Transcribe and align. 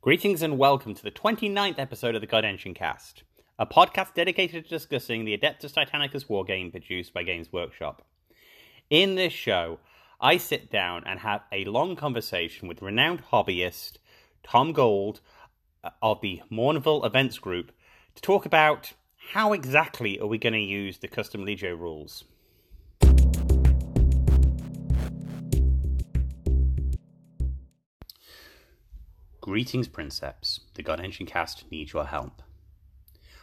Greetings 0.00 0.42
and 0.42 0.58
welcome 0.58 0.94
to 0.94 1.02
the 1.02 1.10
29th 1.10 1.76
episode 1.76 2.14
of 2.14 2.20
the 2.20 2.28
God 2.28 2.44
Engine 2.44 2.72
Cast, 2.72 3.24
a 3.58 3.66
podcast 3.66 4.14
dedicated 4.14 4.62
to 4.62 4.70
discussing 4.70 5.24
the 5.24 5.36
Adeptus 5.36 5.74
Titanicus 5.74 6.28
wargame 6.28 6.70
produced 6.70 7.12
by 7.12 7.24
Games 7.24 7.52
Workshop. 7.52 8.06
In 8.90 9.16
this 9.16 9.32
show, 9.32 9.80
I 10.20 10.36
sit 10.36 10.70
down 10.70 11.02
and 11.04 11.18
have 11.18 11.40
a 11.50 11.64
long 11.64 11.96
conversation 11.96 12.68
with 12.68 12.80
renowned 12.80 13.24
hobbyist 13.32 13.94
Tom 14.44 14.72
Gold 14.72 15.20
uh, 15.82 15.90
of 16.00 16.20
the 16.20 16.42
Mournival 16.48 17.04
Events 17.04 17.40
Group 17.40 17.72
to 18.14 18.22
talk 18.22 18.46
about 18.46 18.92
how 19.32 19.52
exactly 19.52 20.20
are 20.20 20.28
we 20.28 20.38
going 20.38 20.52
to 20.52 20.60
use 20.60 20.98
the 20.98 21.08
custom 21.08 21.44
Legio 21.44 21.76
rules. 21.76 22.22
Greetings, 29.48 29.88
Princeps. 29.88 30.60
The 30.74 30.82
God 30.82 31.00
Engine 31.00 31.24
Cast 31.24 31.64
needs 31.70 31.94
your 31.94 32.04
help. 32.04 32.42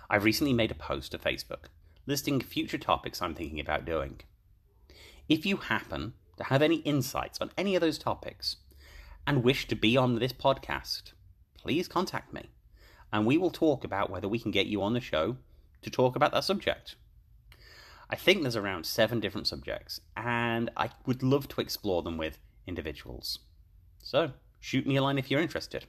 I've 0.08 0.24
recently 0.24 0.54
made 0.54 0.70
a 0.70 0.76
post 0.76 1.14
to 1.14 1.18
Facebook 1.18 1.70
listing 2.06 2.40
future 2.42 2.78
topics 2.78 3.24
I'm 3.24 3.34
thinking 3.34 3.60
about 3.60 3.86
doing. 3.86 4.22
If 5.28 5.48
you 5.48 5.58
happen 5.58 6.14
to 6.38 6.44
have 6.44 6.62
any 6.62 6.76
insights 6.76 7.40
on 7.42 7.50
any 7.58 7.74
of 7.74 7.82
those 7.82 7.98
topics 7.98 8.58
and 9.26 9.44
wish 9.44 9.68
to 9.68 9.76
be 9.76 9.98
on 9.98 10.20
this 10.20 10.32
podcast, 10.32 11.14
please 11.58 11.88
contact 11.88 12.32
me 12.32 12.52
and 13.12 13.26
we 13.26 13.40
will 13.40 13.50
talk 13.50 13.84
about 13.84 14.12
whether 14.12 14.28
we 14.28 14.38
can 14.38 14.52
get 14.52 14.68
you 14.68 14.84
on 14.84 14.94
the 14.94 15.02
show 15.02 15.38
to 15.82 15.90
talk 15.90 16.16
about 16.16 16.32
that 16.34 16.44
subject. 16.44 16.98
I 18.12 18.16
think 18.16 18.44
there's 18.44 18.56
around 18.56 18.86
seven 18.86 19.20
different 19.20 19.48
subjects, 19.48 20.02
and 20.16 20.70
I 20.78 20.92
would 21.08 21.24
love 21.24 21.48
to 21.48 21.62
explore 21.62 22.04
them 22.04 22.18
with 22.18 22.38
individuals. 22.68 23.40
So, 24.04 24.34
shoot 24.60 24.86
me 24.86 24.98
a 24.98 25.02
line 25.02 25.18
if 25.18 25.32
you're 25.32 25.42
interested. 25.42 25.88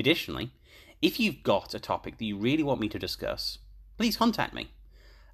Additionally, 0.00 0.50
if 1.02 1.20
you've 1.20 1.42
got 1.42 1.74
a 1.74 1.78
topic 1.78 2.16
that 2.16 2.24
you 2.24 2.38
really 2.38 2.62
want 2.62 2.80
me 2.80 2.88
to 2.88 2.98
discuss, 2.98 3.58
please 3.98 4.16
contact 4.16 4.54
me. 4.54 4.70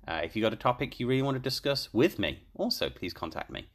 Uh, 0.08 0.22
if 0.24 0.34
you've 0.34 0.42
got 0.42 0.52
a 0.52 0.56
topic 0.56 0.98
you 0.98 1.06
really 1.06 1.22
want 1.22 1.36
to 1.36 1.40
discuss 1.40 1.94
with 1.94 2.18
me, 2.18 2.40
also 2.56 2.90
please 2.90 3.14
contact 3.14 3.48
me. 3.48 3.68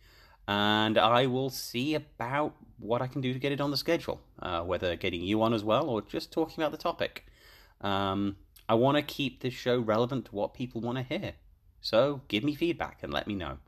And 0.49 0.97
I 0.97 1.27
will 1.27 1.49
see 1.49 1.95
about 1.95 2.55
what 2.77 3.01
I 3.01 3.07
can 3.07 3.21
do 3.21 3.31
to 3.31 3.39
get 3.39 3.53
it 3.53 3.61
on 3.61 3.71
the 3.71 3.77
schedule, 3.77 4.19
uh, 4.41 4.63
whether 4.63 4.97
getting 4.97 5.21
you 5.21 5.41
on 5.41 5.53
as 5.53 5.63
well 5.63 5.89
or 5.89 6.01
just 6.01 6.29
talking 6.33 6.61
about 6.61 6.73
the 6.73 6.77
topic. 6.77 7.25
Um, 7.79 8.35
I 8.67 8.73
want 8.73 8.97
to 8.97 9.01
keep 9.01 9.41
this 9.41 9.53
show 9.53 9.79
relevant 9.79 10.25
to 10.25 10.35
what 10.35 10.53
people 10.53 10.81
want 10.81 10.97
to 10.97 11.03
hear. 11.03 11.35
So 11.79 12.21
give 12.27 12.43
me 12.43 12.53
feedback 12.53 12.99
and 13.01 13.13
let 13.13 13.27
me 13.27 13.35
know. 13.35 13.59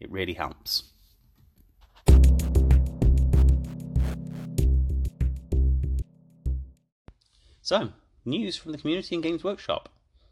It 0.00 0.10
really 0.10 0.34
helps. 0.34 0.91
So, 7.64 7.90
news 8.24 8.56
from 8.56 8.72
the 8.72 8.78
community 8.78 9.14
and 9.14 9.22
Games 9.22 9.44
Workshop. 9.44 9.88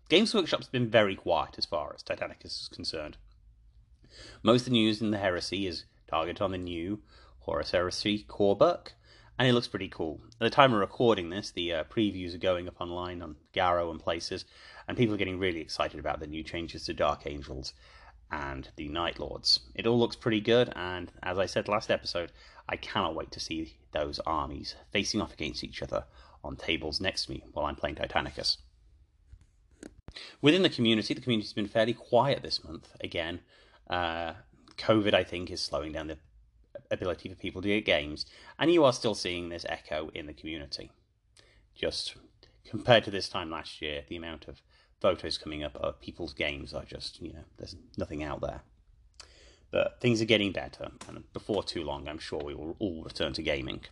Games 0.09 0.35
Workshop's 0.35 0.67
been 0.67 0.91
very 0.91 1.15
quiet 1.15 1.59
as 1.59 1.65
far 1.65 1.93
as 1.95 2.03
Titanicus 2.03 2.63
is 2.63 2.69
concerned. 2.73 3.19
Most 4.43 4.63
of 4.63 4.65
the 4.65 4.73
news 4.73 5.01
in 5.01 5.13
the 5.13 5.19
Heresy 5.19 5.69
is 5.69 5.85
targeted 6.09 6.43
on 6.43 6.51
the 6.51 6.59
new 6.59 7.03
Horus 7.39 7.71
Heresy 7.71 8.25
core 8.27 8.57
book, 8.57 8.95
and 9.39 9.47
it 9.47 9.53
looks 9.53 9.69
pretty 9.69 9.89
cool. 9.89 10.21
At 10.33 10.39
the 10.41 10.51
time 10.51 10.73
of 10.73 10.81
recording 10.81 11.31
this, 11.31 11.53
the 11.53 11.73
uh, 11.73 11.85
previews 11.85 12.35
are 12.35 12.39
going 12.39 12.67
up 12.67 12.81
online 12.81 13.23
on 13.23 13.37
Garrow 13.53 13.93
and 13.93 14.01
places, 14.01 14.45
and 14.89 14.99
people 14.99 15.15
are 15.15 15.19
getting 15.19 15.39
really 15.39 15.61
excited 15.61 16.01
about 16.01 16.19
the 16.19 16.27
new 16.27 16.43
changes 16.43 16.85
to 16.87 16.95
Dark 16.95 17.29
Angels 17.29 17.75
and 18.33 18.69
the 18.75 18.89
Night 18.89 19.21
Lords. 19.21 19.61
It 19.77 19.87
all 19.87 20.01
looks 20.01 20.17
pretty 20.17 20.41
good, 20.41 20.73
and 20.75 21.13
as 21.23 21.39
I 21.39 21.47
said 21.47 21.69
last 21.69 21.93
episode, 21.93 22.33
I 22.69 22.75
cannot 22.75 23.15
wait 23.15 23.31
to 23.31 23.39
see 23.39 23.77
those 23.93 24.19
armies 24.27 24.75
facing 24.91 25.21
off 25.21 25.33
against 25.33 25.63
each 25.63 25.81
other 25.81 26.07
on 26.43 26.57
tables 26.57 27.01
next 27.01 27.27
to 27.27 27.33
me 27.33 27.45
while 27.53 27.67
I'm 27.67 27.77
playing 27.77 27.97
Titanicus. 27.97 28.59
Within 30.43 30.63
the 30.63 30.69
community, 30.69 31.15
the 31.15 31.21
community's 31.21 31.53
been 31.53 31.69
fairly 31.69 31.93
quiet 31.93 32.43
this 32.43 32.65
month. 32.65 32.89
Again, 33.01 33.41
uh, 33.89 34.33
COVID, 34.77 35.15
I 35.15 35.25
think, 35.25 35.51
is 35.51 35.61
slowing 35.61 35.93
down 35.93 36.09
the 36.09 36.19
ability 36.91 37.29
for 37.29 37.37
people 37.37 37.63
to 37.63 37.69
get 37.69 37.85
games, 37.85 38.27
and 38.59 38.73
you 38.73 38.85
are 38.85 38.93
still 38.93 39.15
seeing 39.15 39.49
this 39.49 39.67
echo 39.69 40.11
in 40.15 40.27
the 40.27 40.33
community. 40.33 40.91
Just 41.75 42.17
compared 42.65 43.05
to 43.05 43.11
this 43.11 43.29
time 43.29 43.51
last 43.51 43.81
year, 43.81 44.05
the 44.09 44.17
amount 44.17 44.49
of 44.49 44.63
photos 45.01 45.39
coming 45.39 45.63
up 45.63 45.77
of 45.77 46.01
people's 46.01 46.35
games 46.35 46.75
are 46.75 46.85
just, 46.85 47.21
you 47.21 47.33
know, 47.33 47.45
there's 47.59 47.77
nothing 47.97 48.23
out 48.23 48.41
there. 48.41 48.63
But 49.71 50.01
things 50.01 50.21
are 50.21 50.27
getting 50.27 50.53
better, 50.53 50.91
and 51.07 51.33
before 51.33 51.63
too 51.63 51.85
long, 51.85 52.09
I'm 52.09 52.19
sure 52.19 52.43
we 52.43 52.55
will 52.55 52.77
all 52.81 53.05
return 53.05 53.33
to 53.35 53.43
gaming. 53.43 53.83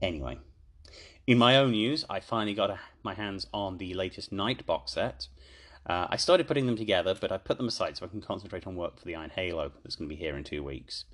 Anyway, 0.00 0.38
in 1.26 1.38
my 1.38 1.56
own 1.56 1.70
news, 1.70 2.04
I 2.10 2.20
finally 2.20 2.54
got 2.54 2.70
a, 2.70 2.78
my 3.02 3.14
hands 3.14 3.46
on 3.52 3.78
the 3.78 3.94
latest 3.94 4.30
Knight 4.30 4.66
box 4.66 4.92
set. 4.92 5.28
Uh, 5.86 6.06
I 6.10 6.16
started 6.16 6.46
putting 6.46 6.66
them 6.66 6.76
together, 6.76 7.14
but 7.18 7.32
I 7.32 7.38
put 7.38 7.56
them 7.56 7.68
aside 7.68 7.96
so 7.96 8.04
I 8.04 8.08
can 8.08 8.20
concentrate 8.20 8.66
on 8.66 8.76
work 8.76 8.98
for 8.98 9.04
the 9.04 9.14
Iron 9.14 9.30
Halo 9.30 9.72
that's 9.82 9.96
going 9.96 10.08
to 10.08 10.14
be 10.14 10.20
here 10.20 10.36
in 10.36 10.44
two 10.44 10.62
weeks. 10.62 11.04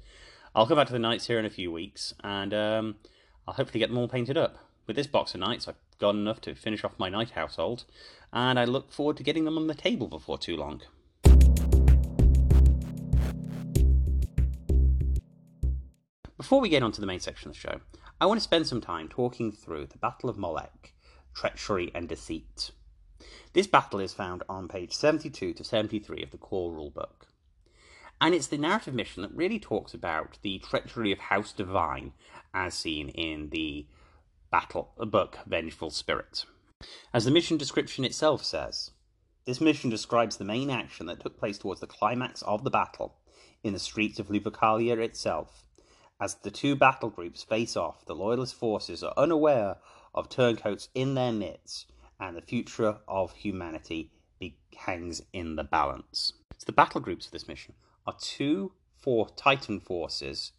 I'll 0.54 0.66
come 0.66 0.76
back 0.76 0.88
to 0.88 0.92
the 0.92 0.98
Knights 0.98 1.28
here 1.28 1.38
in 1.38 1.44
a 1.44 1.50
few 1.50 1.70
weeks, 1.70 2.12
and 2.24 2.52
um, 2.52 2.96
I'll 3.46 3.54
hopefully 3.54 3.78
get 3.78 3.88
them 3.88 3.98
all 3.98 4.08
painted 4.08 4.36
up. 4.36 4.58
With 4.86 4.96
this 4.96 5.06
box 5.06 5.34
of 5.34 5.40
Knights, 5.40 5.68
I've 5.68 5.76
got 5.98 6.16
enough 6.16 6.40
to 6.42 6.56
finish 6.56 6.82
off 6.82 6.98
my 6.98 7.08
Knight 7.08 7.30
household, 7.30 7.84
and 8.32 8.58
I 8.58 8.64
look 8.64 8.92
forward 8.92 9.16
to 9.18 9.22
getting 9.22 9.44
them 9.44 9.56
on 9.56 9.68
the 9.68 9.74
table 9.74 10.08
before 10.08 10.38
too 10.38 10.56
long. 10.56 10.82
Before 16.36 16.60
we 16.60 16.68
get 16.68 16.82
on 16.82 16.90
to 16.92 17.00
the 17.00 17.06
main 17.06 17.20
section 17.20 17.50
of 17.50 17.54
the 17.54 17.60
show, 17.60 17.80
I 18.22 18.26
want 18.26 18.38
to 18.38 18.44
spend 18.44 18.66
some 18.66 18.82
time 18.82 19.08
talking 19.08 19.50
through 19.50 19.86
the 19.86 19.96
Battle 19.96 20.28
of 20.28 20.36
Molech, 20.36 20.92
Treachery 21.34 21.90
and 21.94 22.06
Deceit. 22.06 22.70
This 23.54 23.66
battle 23.66 23.98
is 23.98 24.12
found 24.12 24.42
on 24.46 24.68
page 24.68 24.92
72 24.92 25.54
to 25.54 25.64
73 25.64 26.22
of 26.22 26.30
the 26.30 26.36
core 26.36 26.70
rulebook. 26.70 27.28
And 28.20 28.34
it's 28.34 28.48
the 28.48 28.58
narrative 28.58 28.92
mission 28.92 29.22
that 29.22 29.34
really 29.34 29.58
talks 29.58 29.94
about 29.94 30.36
the 30.42 30.58
treachery 30.58 31.12
of 31.12 31.18
House 31.18 31.54
Devine 31.54 32.12
as 32.52 32.74
seen 32.74 33.08
in 33.08 33.48
the 33.48 33.86
battle 34.50 34.92
book 34.98 35.38
Vengeful 35.46 35.88
Spirit. 35.88 36.44
As 37.14 37.24
the 37.24 37.30
mission 37.30 37.56
description 37.56 38.04
itself 38.04 38.44
says, 38.44 38.90
this 39.46 39.62
mission 39.62 39.88
describes 39.88 40.36
the 40.36 40.44
main 40.44 40.68
action 40.68 41.06
that 41.06 41.20
took 41.20 41.38
place 41.38 41.56
towards 41.56 41.80
the 41.80 41.86
climax 41.86 42.42
of 42.42 42.64
the 42.64 42.70
battle 42.70 43.16
in 43.64 43.72
the 43.72 43.78
streets 43.78 44.18
of 44.18 44.28
Lupercalia 44.28 44.98
itself 44.98 45.69
as 46.20 46.34
the 46.34 46.50
two 46.50 46.76
battle 46.76 47.08
groups 47.08 47.42
face 47.42 47.76
off, 47.76 48.04
the 48.04 48.14
Loyalist 48.14 48.54
forces 48.54 49.02
are 49.02 49.14
unaware 49.16 49.78
of 50.14 50.28
turncoats 50.28 50.88
in 50.94 51.14
their 51.14 51.32
midst, 51.32 51.90
and 52.18 52.36
the 52.36 52.42
future 52.42 52.98
of 53.08 53.32
humanity 53.32 54.10
hangs 54.76 55.22
in 55.32 55.56
the 55.56 55.64
balance. 55.64 56.34
So 56.58 56.64
the 56.66 56.72
battle 56.72 57.00
groups 57.00 57.26
for 57.26 57.32
this 57.32 57.48
mission 57.48 57.74
are 58.06 58.14
two 58.20 58.72
four 58.96 59.28
Titan 59.36 59.80
forces 59.80 60.52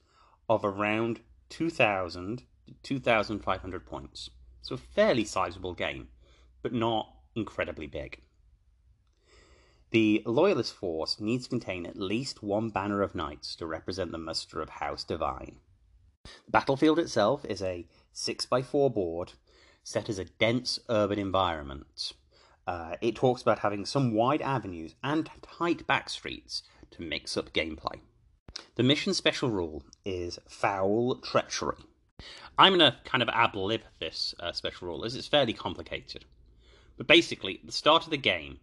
of 0.49 0.65
around 0.65 1.19
2,000 1.49 2.43
to 2.67 2.73
2,500 2.81 3.85
points. 3.85 4.29
So 4.61 4.75
a 4.75 4.77
fairly 4.77 5.25
sizable 5.25 5.73
game, 5.73 6.07
but 6.61 6.73
not 6.73 7.13
incredibly 7.35 7.87
big. 7.87 8.21
The 9.91 10.23
Loyalist 10.25 10.73
force 10.73 11.19
needs 11.19 11.43
to 11.43 11.49
contain 11.49 11.85
at 11.85 11.97
least 11.97 12.41
one 12.41 12.69
banner 12.69 13.01
of 13.01 13.13
knights 13.13 13.57
to 13.57 13.65
represent 13.65 14.13
the 14.13 14.17
muster 14.17 14.61
of 14.61 14.69
House 14.69 15.03
Devine. 15.03 15.57
The 16.23 16.51
battlefield 16.51 16.97
itself 16.97 17.43
is 17.43 17.61
a 17.61 17.85
6x4 18.15 18.93
board 18.93 19.33
set 19.83 20.07
as 20.07 20.17
a 20.17 20.25
dense 20.25 20.79
urban 20.87 21.19
environment. 21.19 22.13
Uh, 22.65 22.95
it 23.01 23.17
talks 23.17 23.41
about 23.41 23.59
having 23.59 23.85
some 23.85 24.13
wide 24.13 24.41
avenues 24.41 24.95
and 25.03 25.29
tight 25.41 25.85
back 25.87 26.09
streets 26.09 26.63
to 26.91 27.01
mix 27.01 27.35
up 27.35 27.51
gameplay. 27.51 27.99
The 28.75 28.83
mission 28.83 29.13
special 29.13 29.49
rule 29.49 29.83
is 30.05 30.39
foul 30.47 31.15
treachery. 31.15 31.83
I'm 32.57 32.77
going 32.77 32.91
to 32.91 32.97
kind 33.03 33.23
of 33.23 33.55
lib 33.55 33.81
this 33.99 34.33
uh, 34.39 34.53
special 34.53 34.87
rule 34.87 35.03
as 35.03 35.15
it's 35.15 35.27
fairly 35.27 35.53
complicated. 35.53 36.23
But 36.95 37.07
basically, 37.07 37.55
at 37.55 37.65
the 37.65 37.73
start 37.73 38.05
of 38.05 38.11
the 38.11 38.17
game, 38.17 38.59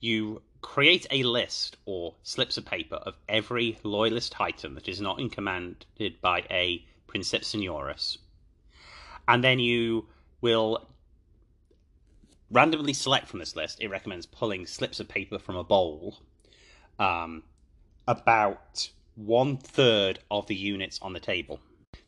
you 0.00 0.42
create 0.60 1.06
a 1.10 1.22
list 1.22 1.76
or 1.86 2.14
slips 2.22 2.56
of 2.56 2.64
paper 2.64 2.96
of 2.96 3.14
every 3.28 3.78
loyalist 3.82 4.32
titan 4.32 4.74
that 4.74 4.88
is 4.88 5.00
not 5.00 5.18
in 5.18 5.30
commanded 5.30 6.20
by 6.20 6.44
a 6.50 6.84
Princeps 7.06 7.52
Senioris. 7.52 8.18
And 9.26 9.42
then 9.42 9.58
you 9.58 10.06
will 10.40 10.86
randomly 12.50 12.92
select 12.92 13.28
from 13.28 13.38
this 13.38 13.56
list. 13.56 13.80
It 13.80 13.88
recommends 13.88 14.26
pulling 14.26 14.66
slips 14.66 15.00
of 15.00 15.08
paper 15.08 15.38
from 15.38 15.56
a 15.56 15.64
bowl. 15.64 16.18
Um, 16.98 17.42
about 18.06 18.90
one 19.14 19.56
third 19.56 20.18
of 20.30 20.46
the 20.46 20.54
units 20.54 20.98
on 21.02 21.12
the 21.12 21.20
table. 21.20 21.60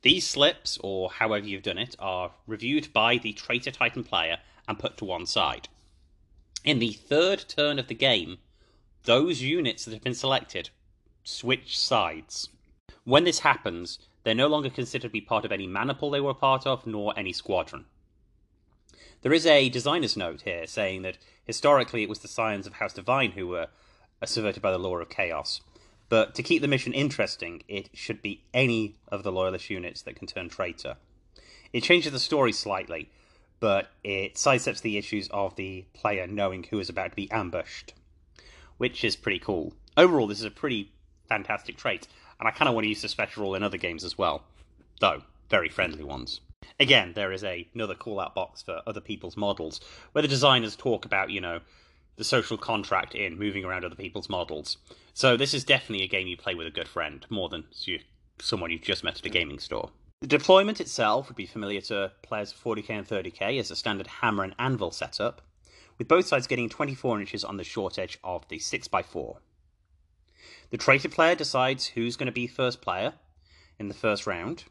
These 0.03 0.27
slips, 0.27 0.79
or 0.83 1.11
however 1.11 1.47
you've 1.47 1.63
done 1.63 1.79
it, 1.79 1.95
are 1.99 2.33
reviewed 2.47 2.93
by 2.93 3.19
the 3.19 3.33
Traitor 3.33 3.71
Titan 3.71 4.03
player 4.03 4.39
and 4.67 4.79
put 4.79 4.97
to 4.99 5.05
one 5.05 5.27
side. 5.27 5.69
In 6.65 6.79
the 6.79 6.93
third 6.93 7.45
turn 7.49 7.79
of 7.79 7.89
the 7.89 7.95
game, 7.95 8.39
those 9.05 9.43
units 9.43 9.85
that 9.85 9.95
have 9.95 10.03
been 10.03 10.15
selected 10.15 10.71
switch 11.25 11.79
sides. 11.79 12.49
When 13.05 13.25
this 13.25 13.41
happens, 13.41 13.99
They're 14.25 14.35
no 14.35 14.47
longer 14.47 14.71
considered 14.71 15.09
to 15.09 15.13
be 15.13 15.21
part 15.21 15.45
of 15.45 15.53
any 15.53 15.67
maniple 15.67 16.11
they 16.11 16.21
were 16.21 16.35
part 16.35 16.67
of, 16.67 16.87
nor 16.87 17.13
any 17.19 17.33
squadron. 17.33 17.87
There 19.23 19.33
is 19.33 19.47
a 19.47 19.69
designer's 19.69 20.17
note 20.17 20.43
here 20.43 20.67
saying 20.67 21.03
that 21.03 21.19
historically 21.45 22.03
it 22.03 22.09
was 22.09 22.21
the 22.21 22.29
Scions 22.29 22.67
of 22.67 22.75
House 22.75 22.93
Devine 22.93 23.33
who 23.33 23.49
were 23.49 23.69
subverted 24.25 24.63
by 24.63 24.71
the 24.71 24.79
law 24.79 24.97
of 24.97 25.09
chaos. 25.09 25.61
But 26.09 26.35
to 26.35 26.43
keep 26.43 26.61
the 26.61 26.69
mission 26.69 26.93
interesting, 26.93 27.63
it 27.69 27.91
should 27.95 28.21
be 28.21 28.45
any 28.53 28.97
of 29.09 29.23
the 29.23 29.33
loyalist 29.33 29.71
units 29.71 30.03
that 30.03 30.17
can 30.17 30.27
turn 30.27 30.49
traitor. 30.49 30.97
It 31.73 31.83
changes 31.83 32.13
the 32.13 32.19
story 32.19 32.53
slightly, 32.53 33.11
but 33.63 33.93
it 34.03 34.35
sidesteps 34.35 34.81
the 34.83 34.99
issues 34.99 35.29
of 35.29 35.55
the 35.55 35.85
player 35.95 36.27
knowing 36.27 36.65
who 36.65 36.81
is 36.81 36.89
about 36.89 37.11
to 37.11 37.17
be 37.17 37.31
ambushed, 37.31 37.95
which 38.77 39.05
is 39.05 39.15
pretty 39.15 39.39
cool. 39.39 39.73
Overall, 39.97 40.27
this 40.27 40.41
is 40.41 40.45
a 40.45 40.51
pretty 40.51 40.91
fantastic 41.29 41.77
trait, 41.77 42.09
and 42.41 42.49
I 42.49 42.51
kind 42.51 42.69
of 42.69 42.75
want 42.75 42.87
to 42.87 42.89
use 42.89 43.03
the 43.03 43.09
special 43.09 43.45
rule 43.45 43.55
in 43.55 43.63
other 43.63 43.77
games 43.77 44.03
as 44.03 44.19
well, 44.19 44.43
though 45.01 45.23
very 45.49 45.69
friendly 45.69 46.03
ones. 46.03 46.41
Again, 46.81 47.13
there 47.15 47.31
is 47.31 47.45
a, 47.45 47.69
another 47.73 47.95
call 47.95 48.19
out 48.19 48.35
box 48.35 48.63
for 48.63 48.83
other 48.85 49.01
people's 49.01 49.37
models 49.37 49.81
where 50.11 50.23
the 50.23 50.29
designers 50.29 50.75
talk 50.75 51.05
about, 51.05 51.31
you 51.31 51.41
know, 51.41 51.61
the 52.17 52.25
social 52.25 52.57
contract 52.57 53.15
in 53.15 53.39
moving 53.39 53.65
around 53.65 53.85
other 53.85 53.95
people's 53.95 54.29
models. 54.29 54.77
So 55.15 55.37
this 55.37 55.55
is 55.55 55.63
definitely 55.63 56.05
a 56.05 56.09
game 56.09 56.27
you 56.27 56.37
play 56.37 56.57
with 56.57 56.67
a 56.67 56.73
good 56.73 56.89
friend, 56.89 57.25
more 57.31 57.49
than 57.49 57.63
someone 58.41 58.73
you've 58.73 58.83
just 58.83 59.05
met 59.05 59.21
at 59.21 59.27
a 59.27 59.29
gaming 59.29 59.61
store. 59.61 59.91
The 60.23 60.29
deployment 60.29 60.81
itself 60.81 61.27
would 61.27 61.37
be 61.37 61.47
familiar 61.47 61.81
to 61.81 62.13
players 62.23 62.53
of 62.53 62.63
40k 62.63 62.91
and 62.91 63.09
30k 63.09 63.59
as 63.59 63.73
a 63.73 63.77
standard 63.77 64.07
hammer 64.07 64.45
and 64.45 64.55
anvil 64.57 64.93
setup, 64.93 65.43
with 65.99 66.07
both 66.07 66.29
sides 66.29 66.47
getting 66.47 66.69
24 66.69 67.19
inches 67.19 67.43
on 67.43 67.57
the 67.57 67.65
short 67.65 67.99
edge 67.99 68.21
of 68.23 68.47
the 68.47 68.61
6x4. 68.61 69.39
The 70.71 70.77
traitor 70.79 71.09
player 71.09 71.35
decides 71.35 71.89
who's 71.89 72.17
going 72.17 72.27
to 72.27 72.33
be 72.33 72.47
first 72.47 72.81
player 72.81 73.15
in 73.81 73.89
the 73.89 73.95
first 73.95 74.25
round, 74.25 74.63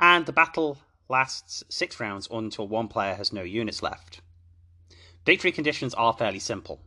and 0.00 0.24
the 0.24 0.32
battle 0.32 0.78
lasts 1.06 1.62
six 1.68 2.00
rounds 2.00 2.26
until 2.30 2.66
one 2.66 2.88
player 2.88 3.14
has 3.16 3.30
no 3.30 3.42
units 3.42 3.82
left. 3.82 4.22
Victory 5.26 5.52
conditions 5.52 5.92
are 5.92 6.14
fairly 6.14 6.38
simple. 6.38 6.80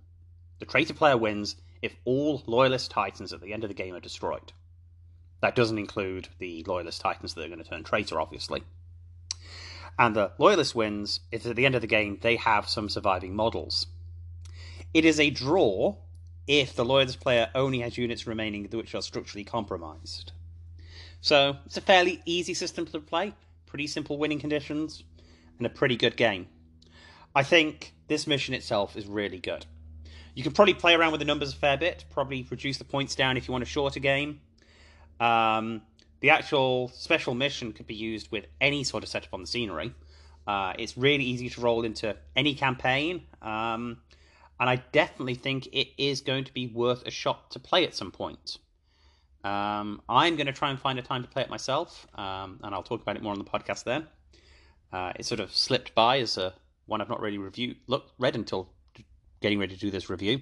The 0.57 0.65
traitor 0.65 0.95
player 0.95 1.17
wins 1.17 1.55
if 1.83 1.95
all 2.03 2.41
Loyalist 2.47 2.89
Titans 2.89 3.31
at 3.31 3.41
the 3.41 3.53
end 3.53 3.63
of 3.63 3.67
the 3.67 3.75
game 3.75 3.93
are 3.93 3.99
destroyed. 3.99 4.53
That 5.41 5.55
doesn't 5.55 5.77
include 5.77 6.29
the 6.39 6.63
Loyalist 6.67 7.01
Titans 7.01 7.33
that 7.33 7.43
are 7.43 7.49
going 7.49 7.63
to 7.63 7.69
turn 7.69 7.83
traitor, 7.83 8.19
obviously. 8.19 8.63
And 9.97 10.15
the 10.15 10.31
Loyalist 10.37 10.75
wins 10.75 11.21
if 11.31 11.45
at 11.45 11.55
the 11.55 11.65
end 11.65 11.75
of 11.75 11.81
the 11.81 11.87
game 11.87 12.19
they 12.21 12.35
have 12.35 12.67
some 12.67 12.89
surviving 12.89 13.35
models. 13.35 13.87
It 14.93 15.05
is 15.05 15.19
a 15.19 15.29
draw 15.29 15.95
if 16.47 16.75
the 16.75 16.85
Loyalist 16.85 17.19
player 17.19 17.49
only 17.55 17.79
has 17.79 17.97
units 17.97 18.27
remaining 18.27 18.65
which 18.71 18.95
are 18.95 19.01
structurally 19.01 19.43
compromised. 19.43 20.31
So 21.21 21.57
it's 21.65 21.77
a 21.77 21.81
fairly 21.81 22.21
easy 22.25 22.53
system 22.53 22.85
to 22.87 22.99
play, 22.99 23.33
pretty 23.65 23.87
simple 23.87 24.17
winning 24.17 24.39
conditions, 24.39 25.03
and 25.57 25.65
a 25.65 25.69
pretty 25.69 25.95
good 25.95 26.17
game. 26.17 26.47
I 27.33 27.43
think 27.43 27.93
this 28.07 28.27
mission 28.27 28.53
itself 28.53 28.95
is 28.95 29.07
really 29.07 29.39
good. 29.39 29.65
You 30.35 30.43
can 30.43 30.51
probably 30.51 30.73
play 30.73 30.93
around 30.93 31.11
with 31.11 31.19
the 31.19 31.25
numbers 31.25 31.53
a 31.53 31.55
fair 31.55 31.77
bit, 31.77 32.05
probably 32.11 32.45
reduce 32.49 32.77
the 32.77 32.83
points 32.83 33.15
down 33.15 33.37
if 33.37 33.47
you 33.47 33.51
want 33.53 33.63
a 33.63 33.67
shorter 33.67 33.99
game. 33.99 34.41
Um, 35.19 35.81
the 36.19 36.31
actual 36.31 36.89
special 36.89 37.35
mission 37.35 37.73
could 37.73 37.87
be 37.87 37.95
used 37.95 38.31
with 38.31 38.45
any 38.59 38.83
sort 38.83 39.03
of 39.03 39.09
setup 39.09 39.33
on 39.33 39.41
the 39.41 39.47
scenery. 39.47 39.93
Uh, 40.47 40.73
it's 40.77 40.97
really 40.97 41.23
easy 41.23 41.49
to 41.49 41.61
roll 41.61 41.83
into 41.83 42.15
any 42.35 42.53
campaign, 42.53 43.23
um, 43.41 43.97
and 44.59 44.69
I 44.69 44.77
definitely 44.91 45.35
think 45.35 45.67
it 45.67 45.89
is 45.97 46.21
going 46.21 46.43
to 46.45 46.53
be 46.53 46.67
worth 46.67 47.05
a 47.05 47.11
shot 47.11 47.51
to 47.51 47.59
play 47.59 47.85
at 47.85 47.95
some 47.95 48.11
point. 48.11 48.57
Um, 49.43 50.01
I'm 50.09 50.35
going 50.35 50.47
to 50.47 50.53
try 50.53 50.69
and 50.69 50.79
find 50.79 50.97
a 50.97 51.01
time 51.01 51.21
to 51.23 51.27
play 51.27 51.43
it 51.43 51.49
myself, 51.49 52.07
um, 52.15 52.59
and 52.63 52.73
I'll 52.73 52.83
talk 52.83 53.01
about 53.01 53.15
it 53.15 53.23
more 53.23 53.33
on 53.33 53.39
the 53.39 53.45
podcast 53.45 53.83
then. 53.83 54.07
Uh, 54.91 55.13
it 55.15 55.25
sort 55.25 55.39
of 55.39 55.55
slipped 55.55 55.93
by 55.93 56.19
as 56.19 56.37
a 56.37 56.53
one 56.85 57.01
I've 57.01 57.09
not 57.09 57.21
really 57.21 57.39
reviewed, 57.39 57.77
look, 57.87 58.11
read 58.17 58.35
until 58.35 58.69
getting 59.41 59.59
ready 59.59 59.73
to 59.73 59.79
do 59.79 59.91
this 59.91 60.09
review, 60.09 60.41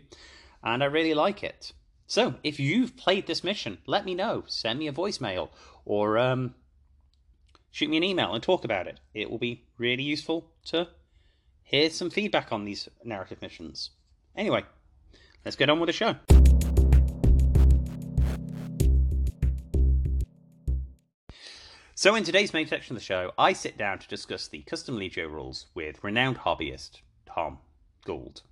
and 0.64 0.84
I 0.84 0.88
really 0.88 1.14
like 1.14 1.44
it. 1.44 1.72
So, 2.14 2.36
if 2.44 2.60
you've 2.60 2.96
played 2.96 3.26
this 3.26 3.44
mission, 3.44 3.80
let 3.88 4.06
me 4.06 4.14
know. 4.14 4.44
Send 4.46 4.78
me 4.78 4.88
a 4.88 4.94
voicemail 4.94 5.50
or 5.84 6.20
um, 6.20 6.54
shoot 7.72 7.90
me 7.90 7.98
an 7.98 8.04
email 8.04 8.36
and 8.36 8.44
talk 8.44 8.64
about 8.64 8.86
it. 8.86 9.00
It 9.16 9.32
will 9.32 9.40
be 9.40 9.66
really 9.80 10.04
useful 10.04 10.52
to 10.66 10.90
hear 11.64 11.90
some 11.90 12.12
feedback 12.12 12.52
on 12.52 12.66
these 12.66 12.88
narrative 13.04 13.42
missions. 13.42 13.90
Anyway, 14.36 14.64
let's 15.44 15.56
get 15.56 15.72
on 15.72 15.80
with 15.80 15.88
the 15.88 15.92
show. 15.92 16.16
So, 21.96 22.14
in 22.14 22.24
today's 22.24 22.54
main 22.54 22.68
section 22.68 22.96
of 22.96 23.02
the 23.02 23.06
show, 23.06 23.32
I 23.40 23.54
sit 23.54 23.76
down 23.76 23.98
to 23.98 24.08
discuss 24.08 24.48
the 24.48 24.62
custom 24.62 25.00
Legio 25.00 25.32
rules 25.32 25.66
with 25.74 26.04
renowned 26.04 26.38
hobbyist 26.38 27.02
Tom 27.26 27.58
Gould. 28.06 28.44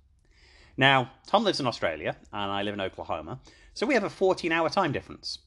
Now, 0.76 1.12
Tom 1.26 1.44
lives 1.44 1.60
in 1.60 1.66
Australia 1.66 2.16
and 2.32 2.50
I 2.50 2.62
live 2.62 2.74
in 2.74 2.80
Oklahoma, 2.80 3.40
so 3.74 3.86
we 3.86 3.94
have 3.94 4.04
a 4.04 4.10
14 4.10 4.52
hour 4.52 4.68
time 4.68 4.92
difference. 4.92 5.38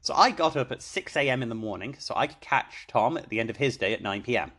So 0.00 0.14
I 0.14 0.30
got 0.30 0.56
up 0.56 0.72
at 0.72 0.82
6 0.82 1.16
a.m. 1.16 1.42
in 1.42 1.48
the 1.48 1.54
morning 1.54 1.96
so 1.98 2.14
I 2.16 2.26
could 2.26 2.40
catch 2.40 2.86
Tom 2.88 3.16
at 3.16 3.28
the 3.28 3.38
end 3.38 3.50
of 3.50 3.58
his 3.58 3.76
day 3.76 3.92
at 3.92 4.02
9 4.02 4.22
p.m. 4.22 4.52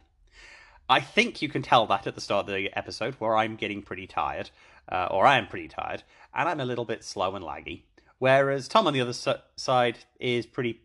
I 0.90 1.00
think 1.00 1.42
you 1.42 1.50
can 1.50 1.62
tell 1.62 1.86
that 1.88 2.08
at 2.08 2.16
the 2.16 2.22
start 2.22 2.48
of 2.48 2.56
the 2.56 2.70
episode 2.78 3.16
where 3.16 3.36
I'm 3.36 3.56
getting 3.56 3.82
pretty 3.82 4.08
tired, 4.08 4.50
uh, 4.90 5.08
or 5.12 5.26
I 5.26 5.38
am 5.38 5.48
pretty 5.48 5.68
tired, 5.68 6.04
and 6.34 6.48
I'm 6.48 6.60
a 6.60 6.66
little 6.66 6.86
bit 6.86 7.04
slow 7.04 7.36
and 7.36 7.44
laggy. 7.44 7.84
Whereas 8.20 8.68
Tom 8.68 8.88
on 8.88 8.94
the 8.94 9.02
other 9.02 9.40
side 9.56 10.00
is 10.20 10.46
pretty, 10.46 10.82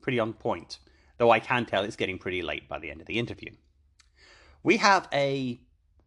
pretty 0.00 0.18
on 0.18 0.32
point 0.32 0.78
though 1.20 1.30
I 1.30 1.38
can 1.38 1.66
tell 1.66 1.84
it's 1.84 1.96
getting 1.96 2.18
pretty 2.18 2.40
late 2.40 2.66
by 2.66 2.78
the 2.78 2.90
end 2.90 3.02
of 3.02 3.06
the 3.06 3.18
interview. 3.18 3.50
We 4.62 4.78
have 4.78 5.06
a 5.12 5.60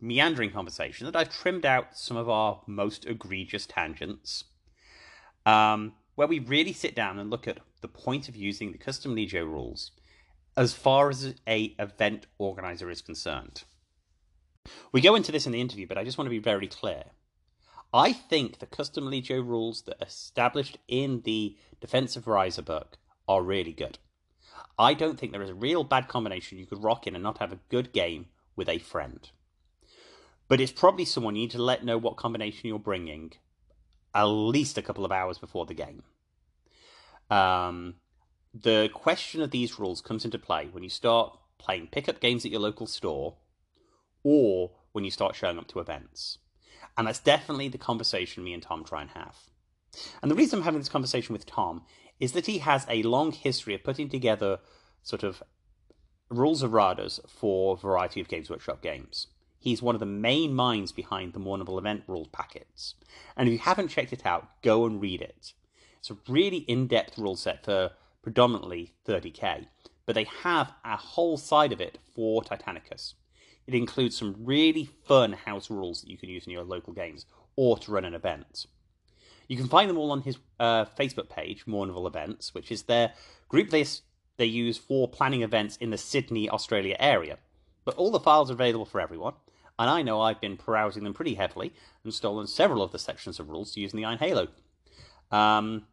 meandering 0.04 0.52
conversation 0.52 1.06
that 1.06 1.16
I've 1.16 1.34
trimmed 1.34 1.66
out 1.66 1.98
some 1.98 2.18
of 2.18 2.30
our 2.30 2.62
most 2.68 3.06
egregious 3.06 3.66
tangents, 3.66 4.44
um, 5.46 5.94
where 6.16 6.28
we 6.28 6.40
really 6.40 6.74
sit 6.74 6.94
down 6.94 7.18
and 7.18 7.30
look 7.30 7.48
at 7.48 7.60
the 7.82 7.88
point 7.88 8.28
of 8.28 8.36
using 8.36 8.72
the 8.72 8.78
custom 8.78 9.16
Legio 9.16 9.46
rules 9.46 9.92
as 10.56 10.74
far 10.74 11.10
as 11.10 11.34
a 11.48 11.76
event 11.80 12.28
organizer 12.38 12.90
is 12.90 13.02
concerned. 13.02 13.64
We 14.92 15.02
go 15.02 15.16
into 15.16 15.32
this 15.32 15.46
in 15.46 15.52
the 15.52 15.62
interview, 15.62 15.88
but 15.88 15.98
I 15.98 16.04
just 16.04 16.18
want 16.18 16.28
to 16.28 16.38
be 16.38 16.40
very 16.40 16.68
clear. 16.68 17.06
I 17.94 18.14
think 18.14 18.60
the 18.60 18.66
custom 18.66 19.06
Legio 19.06 19.46
rules 19.46 19.84
that 19.84 20.02
are 20.02 20.08
established 20.08 20.78
in 20.88 21.22
the 21.22 21.58
Defense 21.80 22.16
of 22.16 22.26
Ryza 22.26 22.64
book 22.64 22.98
are 23.28 23.44
really 23.44 23.74
good. 23.74 24.00
I 24.78 24.94
don't 24.94 25.20
think 25.20 25.32
there 25.32 25.42
is 25.42 25.50
a 25.50 25.56
real 25.56 25.84
bad 25.84 26.08
combination 26.08 26.58
you 26.58 26.66
could 26.66 26.84
rock 26.84 27.08
in 27.08 27.16
and 27.16 27.24
not 27.24 27.38
have 27.38 27.52
a 27.52 27.60
good 27.70 27.94
game 27.94 28.28
with 28.56 28.68
a 28.70 28.80
friend. 28.80 29.30
But 30.54 30.62
it's 30.62 30.72
probably 30.72 31.06
someone 31.06 31.36
you 31.36 31.42
need 31.42 31.52
to 31.54 31.64
let 31.64 31.84
know 31.84 31.98
what 31.98 32.16
combination 32.16 32.68
you're 32.68 32.78
bringing 32.78 33.32
at 34.14 34.26
least 34.26 34.78
a 34.78 34.84
couple 34.84 35.04
of 35.04 35.12
hours 35.12 35.40
before 35.40 35.66
the 35.66 35.74
game. 35.74 36.04
Um, 37.32 37.96
the 38.54 38.92
question 38.94 39.42
of 39.42 39.50
these 39.50 39.80
rules 39.80 40.00
comes 40.00 40.26
into 40.26 40.38
play 40.38 40.70
when 40.72 40.84
you 40.84 40.92
start 40.92 41.36
playing 41.58 41.88
pickup 41.88 42.20
games 42.20 42.46
at 42.46 42.52
your 42.52 42.60
local 42.60 42.86
store 42.86 43.38
or 44.24 44.70
when 44.92 45.04
you 45.04 45.10
start 45.10 45.36
showing 45.36 45.58
up 45.58 45.68
to 45.70 45.80
events. 45.80 46.38
And 47.00 47.08
that's 47.08 47.18
definitely 47.18 47.70
the 47.70 47.80
conversation 47.80 48.44
me 48.44 48.54
and 48.54 48.62
Tom 48.62 48.84
try 48.84 49.02
and 49.02 49.10
have. 49.10 49.36
And 50.22 50.30
the 50.30 50.36
reason 50.36 50.60
I'm 50.60 50.66
having 50.66 50.82
this 50.82 50.88
conversation 50.88 51.34
with 51.34 51.48
Tom 51.48 51.82
is 52.20 52.34
that 52.34 52.46
he 52.46 52.60
has 52.60 52.86
a 52.88 53.02
long 53.02 53.32
history 53.32 53.74
of 53.74 53.84
putting 53.84 54.08
together 54.08 54.60
sort 55.02 55.24
of 55.24 55.42
rules 56.30 56.62
of 56.62 56.70
erratas 56.70 57.20
for 57.28 57.74
a 57.74 57.78
variety 57.80 58.22
of 58.22 58.28
Games 58.28 58.52
Workshop 58.52 58.84
games. 58.84 59.26
He's 59.64 59.82
one 59.82 59.96
of 59.96 60.02
the 60.02 60.06
main 60.06 60.54
minds 60.54 60.92
behind 60.92 61.32
the 61.32 61.40
Mournival 61.40 61.80
event 61.80 62.04
rule 62.06 62.28
packets. 62.34 62.96
And 63.38 63.48
if 63.48 63.54
you 63.54 63.60
haven't 63.60 63.88
checked 63.88 64.12
it 64.12 64.26
out, 64.26 64.62
go 64.62 64.86
and 64.86 65.00
read 65.00 65.22
it. 65.22 65.54
It's 66.00 66.12
a 66.12 66.18
really 66.28 66.58
in 66.58 66.88
depth 66.88 67.18
rule 67.18 67.38
set 67.38 67.64
for 67.64 67.92
predominantly 68.22 68.92
30k, 69.08 69.68
but 70.06 70.16
they 70.16 70.26
have 70.42 70.74
a 70.84 70.98
whole 70.98 71.38
side 71.38 71.72
of 71.72 71.80
it 71.80 71.98
for 72.14 72.42
Titanicus. 72.42 73.14
It 73.66 73.74
includes 73.74 74.18
some 74.18 74.36
really 74.38 74.90
fun 75.06 75.32
house 75.32 75.70
rules 75.70 76.02
that 76.02 76.10
you 76.10 76.18
can 76.18 76.28
use 76.28 76.46
in 76.46 76.52
your 76.52 76.66
local 76.66 76.92
games 76.92 77.26
or 77.56 77.78
to 77.78 77.92
run 77.94 78.04
an 78.04 78.14
event. 78.14 78.66
You 79.48 79.56
can 79.56 79.70
find 79.70 79.90
them 79.90 79.98
all 79.98 80.12
on 80.12 80.24
his 80.24 80.40
uh, 80.60 80.84
Facebook 80.84 81.30
page, 81.30 81.66
Mournival 81.66 82.06
Events, 82.06 82.54
which 82.54 82.70
is 82.70 82.84
their 82.84 83.14
group 83.48 83.72
list 83.72 84.02
they 84.36 84.44
use 84.44 84.78
for 84.78 85.08
planning 85.08 85.42
events 85.42 85.78
in 85.78 85.90
the 85.90 85.98
Sydney, 85.98 86.50
Australia 86.50 86.98
area. 87.00 87.38
But 87.86 87.96
all 87.96 88.12
the 88.12 88.20
files 88.20 88.50
are 88.50 88.56
available 88.56 88.86
for 88.86 89.00
everyone, 89.00 89.36
and 89.84 89.90
I 89.90 90.02
know 90.02 90.22
I've 90.22 90.40
been 90.40 90.56
browsing 90.56 91.04
them 91.04 91.14
pretty 91.14 91.34
heavily 91.34 91.74
and 92.06 92.14
stolen 92.14 92.48
several 92.48 92.82
of 92.82 92.94
the 92.94 92.98
sections 93.00 93.38
of 93.38 93.50
rules 93.50 93.76
using 93.76 93.98
the 93.98 94.06
Iron 94.06 94.18
Halo. 94.18 94.48
Um, 95.30 95.88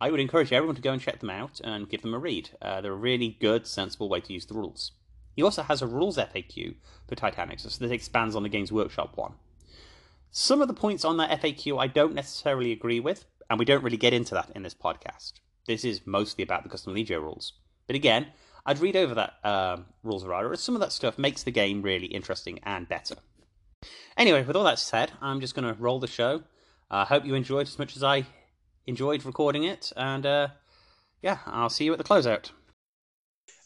I 0.00 0.12
would 0.12 0.20
encourage 0.20 0.52
everyone 0.52 0.76
to 0.76 0.80
go 0.80 0.92
and 0.92 1.02
check 1.02 1.18
them 1.18 1.30
out 1.30 1.60
and 1.64 1.88
give 1.88 2.02
them 2.02 2.14
a 2.14 2.20
read. 2.20 2.50
Uh, 2.62 2.80
they're 2.80 2.92
a 2.92 2.96
really 2.96 3.36
good, 3.40 3.66
sensible 3.66 4.08
way 4.08 4.20
to 4.20 4.32
use 4.32 4.46
the 4.46 4.54
rules. 4.54 4.92
He 5.34 5.42
also 5.42 5.64
has 5.64 5.82
a 5.82 5.88
rules 5.88 6.18
FAQ 6.18 6.76
for 7.08 7.16
Titanicus 7.16 7.80
that 7.80 7.90
expands 7.90 8.36
on 8.36 8.44
the 8.44 8.48
Games 8.48 8.70
Workshop 8.70 9.16
one. 9.16 9.32
Some 10.30 10.62
of 10.62 10.68
the 10.68 10.74
points 10.74 11.04
on 11.04 11.16
that 11.16 11.42
FAQ 11.42 11.80
I 11.80 11.88
don't 11.88 12.14
necessarily 12.14 12.70
agree 12.70 13.00
with, 13.00 13.24
and 13.50 13.58
we 13.58 13.64
don't 13.64 13.82
really 13.82 13.96
get 13.96 14.14
into 14.14 14.34
that 14.34 14.52
in 14.54 14.62
this 14.62 14.72
podcast. 14.72 15.32
This 15.66 15.84
is 15.84 16.06
mostly 16.06 16.44
about 16.44 16.62
the 16.62 16.68
custom 16.68 16.94
Legio 16.94 17.20
rules. 17.20 17.54
But 17.88 17.96
again, 17.96 18.28
I'd 18.64 18.78
read 18.78 18.94
over 18.94 19.16
that 19.16 19.34
um, 19.42 19.86
rules 20.04 20.22
Errata, 20.22 20.48
as 20.52 20.60
some 20.60 20.76
of 20.76 20.80
that 20.80 20.92
stuff 20.92 21.18
makes 21.18 21.42
the 21.42 21.50
game 21.50 21.82
really 21.82 22.06
interesting 22.06 22.60
and 22.62 22.88
better. 22.88 23.16
Anyway, 24.16 24.42
with 24.42 24.56
all 24.56 24.64
that 24.64 24.78
said, 24.78 25.12
I'm 25.20 25.40
just 25.40 25.54
going 25.54 25.66
to 25.66 25.80
roll 25.80 26.00
the 26.00 26.06
show. 26.06 26.42
I 26.90 27.02
uh, 27.02 27.04
hope 27.04 27.24
you 27.24 27.34
enjoyed 27.34 27.66
as 27.66 27.78
much 27.78 27.96
as 27.96 28.02
I 28.02 28.26
enjoyed 28.86 29.24
recording 29.24 29.64
it, 29.64 29.92
and 29.96 30.26
uh, 30.26 30.48
yeah, 31.22 31.38
I'll 31.46 31.70
see 31.70 31.84
you 31.84 31.92
at 31.92 31.98
the 31.98 32.04
closeout. 32.04 32.50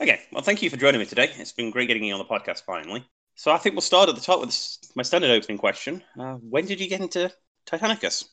Okay, 0.00 0.20
well, 0.30 0.42
thank 0.42 0.62
you 0.62 0.70
for 0.70 0.76
joining 0.76 1.00
me 1.00 1.06
today. 1.06 1.30
It's 1.36 1.52
been 1.52 1.70
great 1.70 1.88
getting 1.88 2.04
you 2.04 2.14
on 2.14 2.18
the 2.18 2.24
podcast 2.24 2.64
finally. 2.64 3.04
So 3.34 3.50
I 3.50 3.58
think 3.58 3.74
we'll 3.74 3.82
start 3.82 4.08
at 4.08 4.14
the 4.14 4.20
top 4.20 4.40
with 4.40 4.78
my 4.94 5.02
standard 5.02 5.30
opening 5.30 5.58
question. 5.58 6.02
Uh, 6.18 6.34
when 6.34 6.66
did 6.66 6.80
you 6.80 6.88
get 6.88 7.00
into 7.00 7.32
Titanicus? 7.66 8.24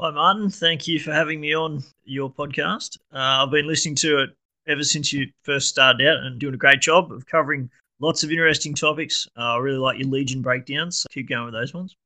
Hi, 0.00 0.10
Martin. 0.10 0.48
Thank 0.50 0.88
you 0.88 0.98
for 0.98 1.12
having 1.12 1.40
me 1.40 1.54
on 1.54 1.82
your 2.04 2.32
podcast. 2.32 2.98
Uh, 3.12 3.44
I've 3.44 3.50
been 3.50 3.66
listening 3.66 3.96
to 3.96 4.22
it 4.22 4.30
ever 4.66 4.82
since 4.82 5.12
you 5.12 5.28
first 5.42 5.68
started 5.68 6.06
out 6.06 6.24
and 6.24 6.40
doing 6.40 6.54
a 6.54 6.58
great 6.58 6.80
job 6.80 7.12
of 7.12 7.26
covering 7.26 7.70
lots 8.02 8.24
of 8.24 8.30
interesting 8.30 8.74
topics. 8.74 9.26
Uh, 9.36 9.54
I 9.54 9.58
really 9.58 9.78
like 9.78 9.98
your 9.98 10.08
Legion 10.08 10.42
breakdowns. 10.42 10.98
So 10.98 11.06
keep 11.10 11.28
going 11.28 11.46
with 11.46 11.54
those 11.54 11.72
ones. 11.72 11.96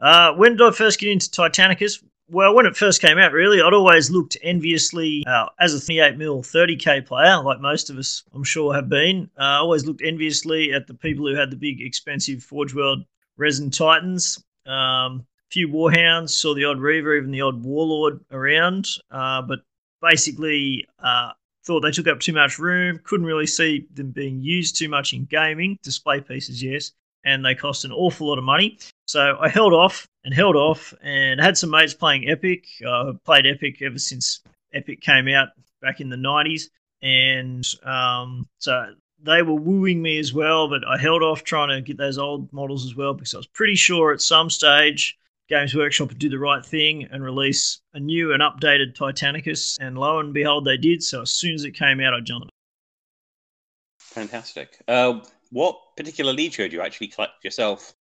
Uh, 0.00 0.32
when 0.34 0.52
did 0.52 0.62
I 0.62 0.70
first 0.70 0.98
get 0.98 1.10
into 1.10 1.28
Titanicus? 1.28 2.02
Well, 2.30 2.54
when 2.54 2.64
it 2.64 2.76
first 2.76 3.02
came 3.02 3.18
out, 3.18 3.32
really, 3.32 3.60
I'd 3.60 3.74
always 3.74 4.10
looked 4.10 4.38
enviously 4.42 5.22
uh, 5.26 5.48
as 5.60 5.74
a 5.74 5.80
38 5.80 6.16
mil 6.16 6.42
30k 6.42 7.04
player, 7.04 7.42
like 7.42 7.60
most 7.60 7.90
of 7.90 7.98
us, 7.98 8.22
I'm 8.32 8.44
sure, 8.44 8.72
have 8.72 8.88
been. 8.88 9.28
Uh, 9.38 9.42
I 9.42 9.56
always 9.56 9.84
looked 9.84 10.02
enviously 10.02 10.72
at 10.72 10.86
the 10.86 10.94
people 10.94 11.26
who 11.26 11.34
had 11.34 11.50
the 11.50 11.56
big, 11.56 11.82
expensive 11.82 12.42
Forge 12.42 12.74
World 12.74 13.04
resin 13.36 13.70
Titans. 13.70 14.42
Um, 14.64 15.26
few 15.50 15.68
Warhounds, 15.68 16.30
saw 16.30 16.54
the 16.54 16.64
odd 16.64 16.80
Reaver, 16.80 17.14
even 17.16 17.30
the 17.30 17.42
odd 17.42 17.62
Warlord 17.62 18.24
around, 18.30 18.88
uh, 19.10 19.42
but 19.42 19.58
basically 20.00 20.86
uh, 21.00 21.32
thought 21.64 21.80
they 21.80 21.90
took 21.90 22.08
up 22.08 22.20
too 22.20 22.32
much 22.32 22.58
room. 22.58 23.00
Couldn't 23.04 23.26
really 23.26 23.46
see 23.46 23.86
them 23.94 24.10
being 24.10 24.40
used 24.40 24.76
too 24.76 24.88
much 24.88 25.12
in 25.12 25.24
gaming. 25.24 25.78
Display 25.82 26.20
pieces, 26.20 26.62
yes, 26.62 26.92
and 27.24 27.44
they 27.44 27.54
cost 27.54 27.84
an 27.84 27.92
awful 27.92 28.28
lot 28.28 28.38
of 28.38 28.44
money. 28.44 28.78
So 29.06 29.36
I 29.40 29.48
held 29.48 29.72
off 29.72 30.06
and 30.24 30.34
held 30.34 30.56
off, 30.56 30.94
and 31.02 31.40
had 31.40 31.56
some 31.56 31.70
mates 31.70 31.94
playing 31.94 32.28
Epic. 32.28 32.66
Uh, 32.86 33.14
played 33.24 33.46
Epic 33.46 33.82
ever 33.82 33.98
since 33.98 34.40
Epic 34.72 35.00
came 35.00 35.28
out 35.28 35.48
back 35.80 36.00
in 36.00 36.08
the 36.08 36.16
'90s, 36.16 36.64
and 37.02 37.66
um, 37.84 38.48
so 38.58 38.94
they 39.22 39.42
were 39.42 39.54
wooing 39.54 40.02
me 40.02 40.18
as 40.18 40.32
well. 40.32 40.68
But 40.68 40.86
I 40.86 40.98
held 40.98 41.22
off 41.22 41.44
trying 41.44 41.68
to 41.68 41.80
get 41.80 41.96
those 41.96 42.18
old 42.18 42.52
models 42.52 42.84
as 42.84 42.94
well 42.94 43.14
because 43.14 43.34
I 43.34 43.38
was 43.38 43.46
pretty 43.46 43.76
sure 43.76 44.12
at 44.12 44.20
some 44.20 44.50
stage 44.50 45.18
Games 45.48 45.74
Workshop 45.74 46.08
would 46.08 46.18
do 46.18 46.28
the 46.28 46.38
right 46.38 46.64
thing 46.64 47.08
and 47.10 47.22
release 47.22 47.80
a 47.94 48.00
new 48.00 48.32
and 48.32 48.42
updated 48.42 48.94
Titanicus, 48.94 49.78
and 49.80 49.98
lo 49.98 50.18
and 50.18 50.32
behold, 50.32 50.64
they 50.64 50.76
did. 50.76 51.02
So 51.02 51.22
as 51.22 51.32
soon 51.32 51.54
as 51.54 51.64
it 51.64 51.72
came 51.72 52.00
out, 52.00 52.14
I 52.14 52.20
jumped. 52.20 52.50
Fantastic. 53.98 54.78
Uh, 54.88 55.20
what 55.50 55.76
particular 55.96 56.32
Legio 56.32 56.68
do 56.68 56.76
you 56.76 56.82
actually 56.82 57.08
collect 57.08 57.44
yourself? 57.44 57.94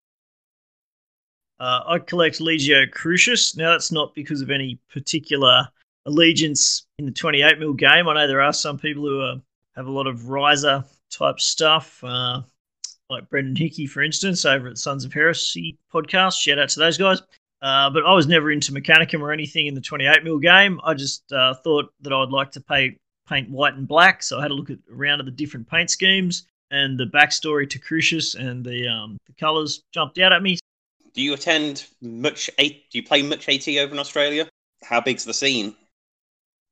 Uh, 1.59 1.81
I 1.85 1.99
collect 1.99 2.39
Legio 2.39 2.89
Crucius. 2.91 3.55
Now, 3.55 3.71
that's 3.71 3.91
not 3.91 4.15
because 4.15 4.41
of 4.41 4.49
any 4.49 4.79
particular 4.91 5.67
allegiance 6.05 6.87
in 6.97 7.05
the 7.05 7.11
28 7.11 7.59
mil 7.59 7.73
game. 7.73 8.07
I 8.07 8.13
know 8.13 8.27
there 8.27 8.41
are 8.41 8.53
some 8.53 8.79
people 8.79 9.03
who 9.03 9.21
are, 9.21 9.35
have 9.75 9.87
a 9.87 9.91
lot 9.91 10.07
of 10.07 10.21
Ryza 10.21 10.85
type 11.11 11.39
stuff. 11.39 12.03
Uh, 12.03 12.41
like 13.11 13.29
Brendan 13.29 13.55
Hickey, 13.55 13.85
for 13.85 14.01
instance, 14.01 14.45
over 14.45 14.67
at 14.67 14.77
Sons 14.77 15.05
of 15.05 15.13
Heresy 15.13 15.77
podcast. 15.93 16.39
Shout 16.39 16.57
out 16.57 16.69
to 16.69 16.79
those 16.79 16.97
guys. 16.97 17.21
Uh, 17.61 17.89
but 17.91 18.05
I 18.05 18.13
was 18.13 18.25
never 18.25 18.51
into 18.51 18.71
Mechanicum 18.71 19.21
or 19.21 19.31
anything 19.31 19.67
in 19.67 19.75
the 19.75 19.81
28 19.81 20.23
mil 20.23 20.39
game. 20.39 20.79
I 20.83 20.95
just 20.95 21.31
uh, 21.31 21.53
thought 21.53 21.93
that 22.01 22.11
I 22.11 22.19
would 22.19 22.31
like 22.31 22.51
to 22.51 22.61
pay, 22.61 22.97
paint 23.29 23.51
white 23.51 23.75
and 23.75 23.87
black, 23.87 24.23
so 24.23 24.39
I 24.39 24.41
had 24.41 24.49
a 24.49 24.55
look 24.55 24.71
at 24.71 24.79
around 24.91 25.19
at 25.19 25.25
the 25.25 25.31
different 25.31 25.69
paint 25.69 25.91
schemes 25.91 26.47
and 26.71 26.97
the 26.97 27.05
backstory 27.05 27.69
to 27.69 27.77
Crucius 27.77 28.33
and 28.33 28.65
the 28.65 28.87
um, 28.87 29.17
the 29.27 29.33
colours 29.33 29.83
jumped 29.91 30.17
out 30.17 30.33
at 30.33 30.41
me. 30.41 30.57
Do 31.13 31.21
you 31.21 31.33
attend 31.33 31.85
much? 32.01 32.49
Eight, 32.57 32.89
Do 32.89 32.97
you 32.97 33.03
play 33.03 33.21
much 33.21 33.47
AT 33.47 33.67
over 33.67 33.93
in 33.93 33.99
Australia? 33.99 34.49
How 34.83 35.01
big's 35.01 35.25
the 35.25 35.33
scene? 35.33 35.75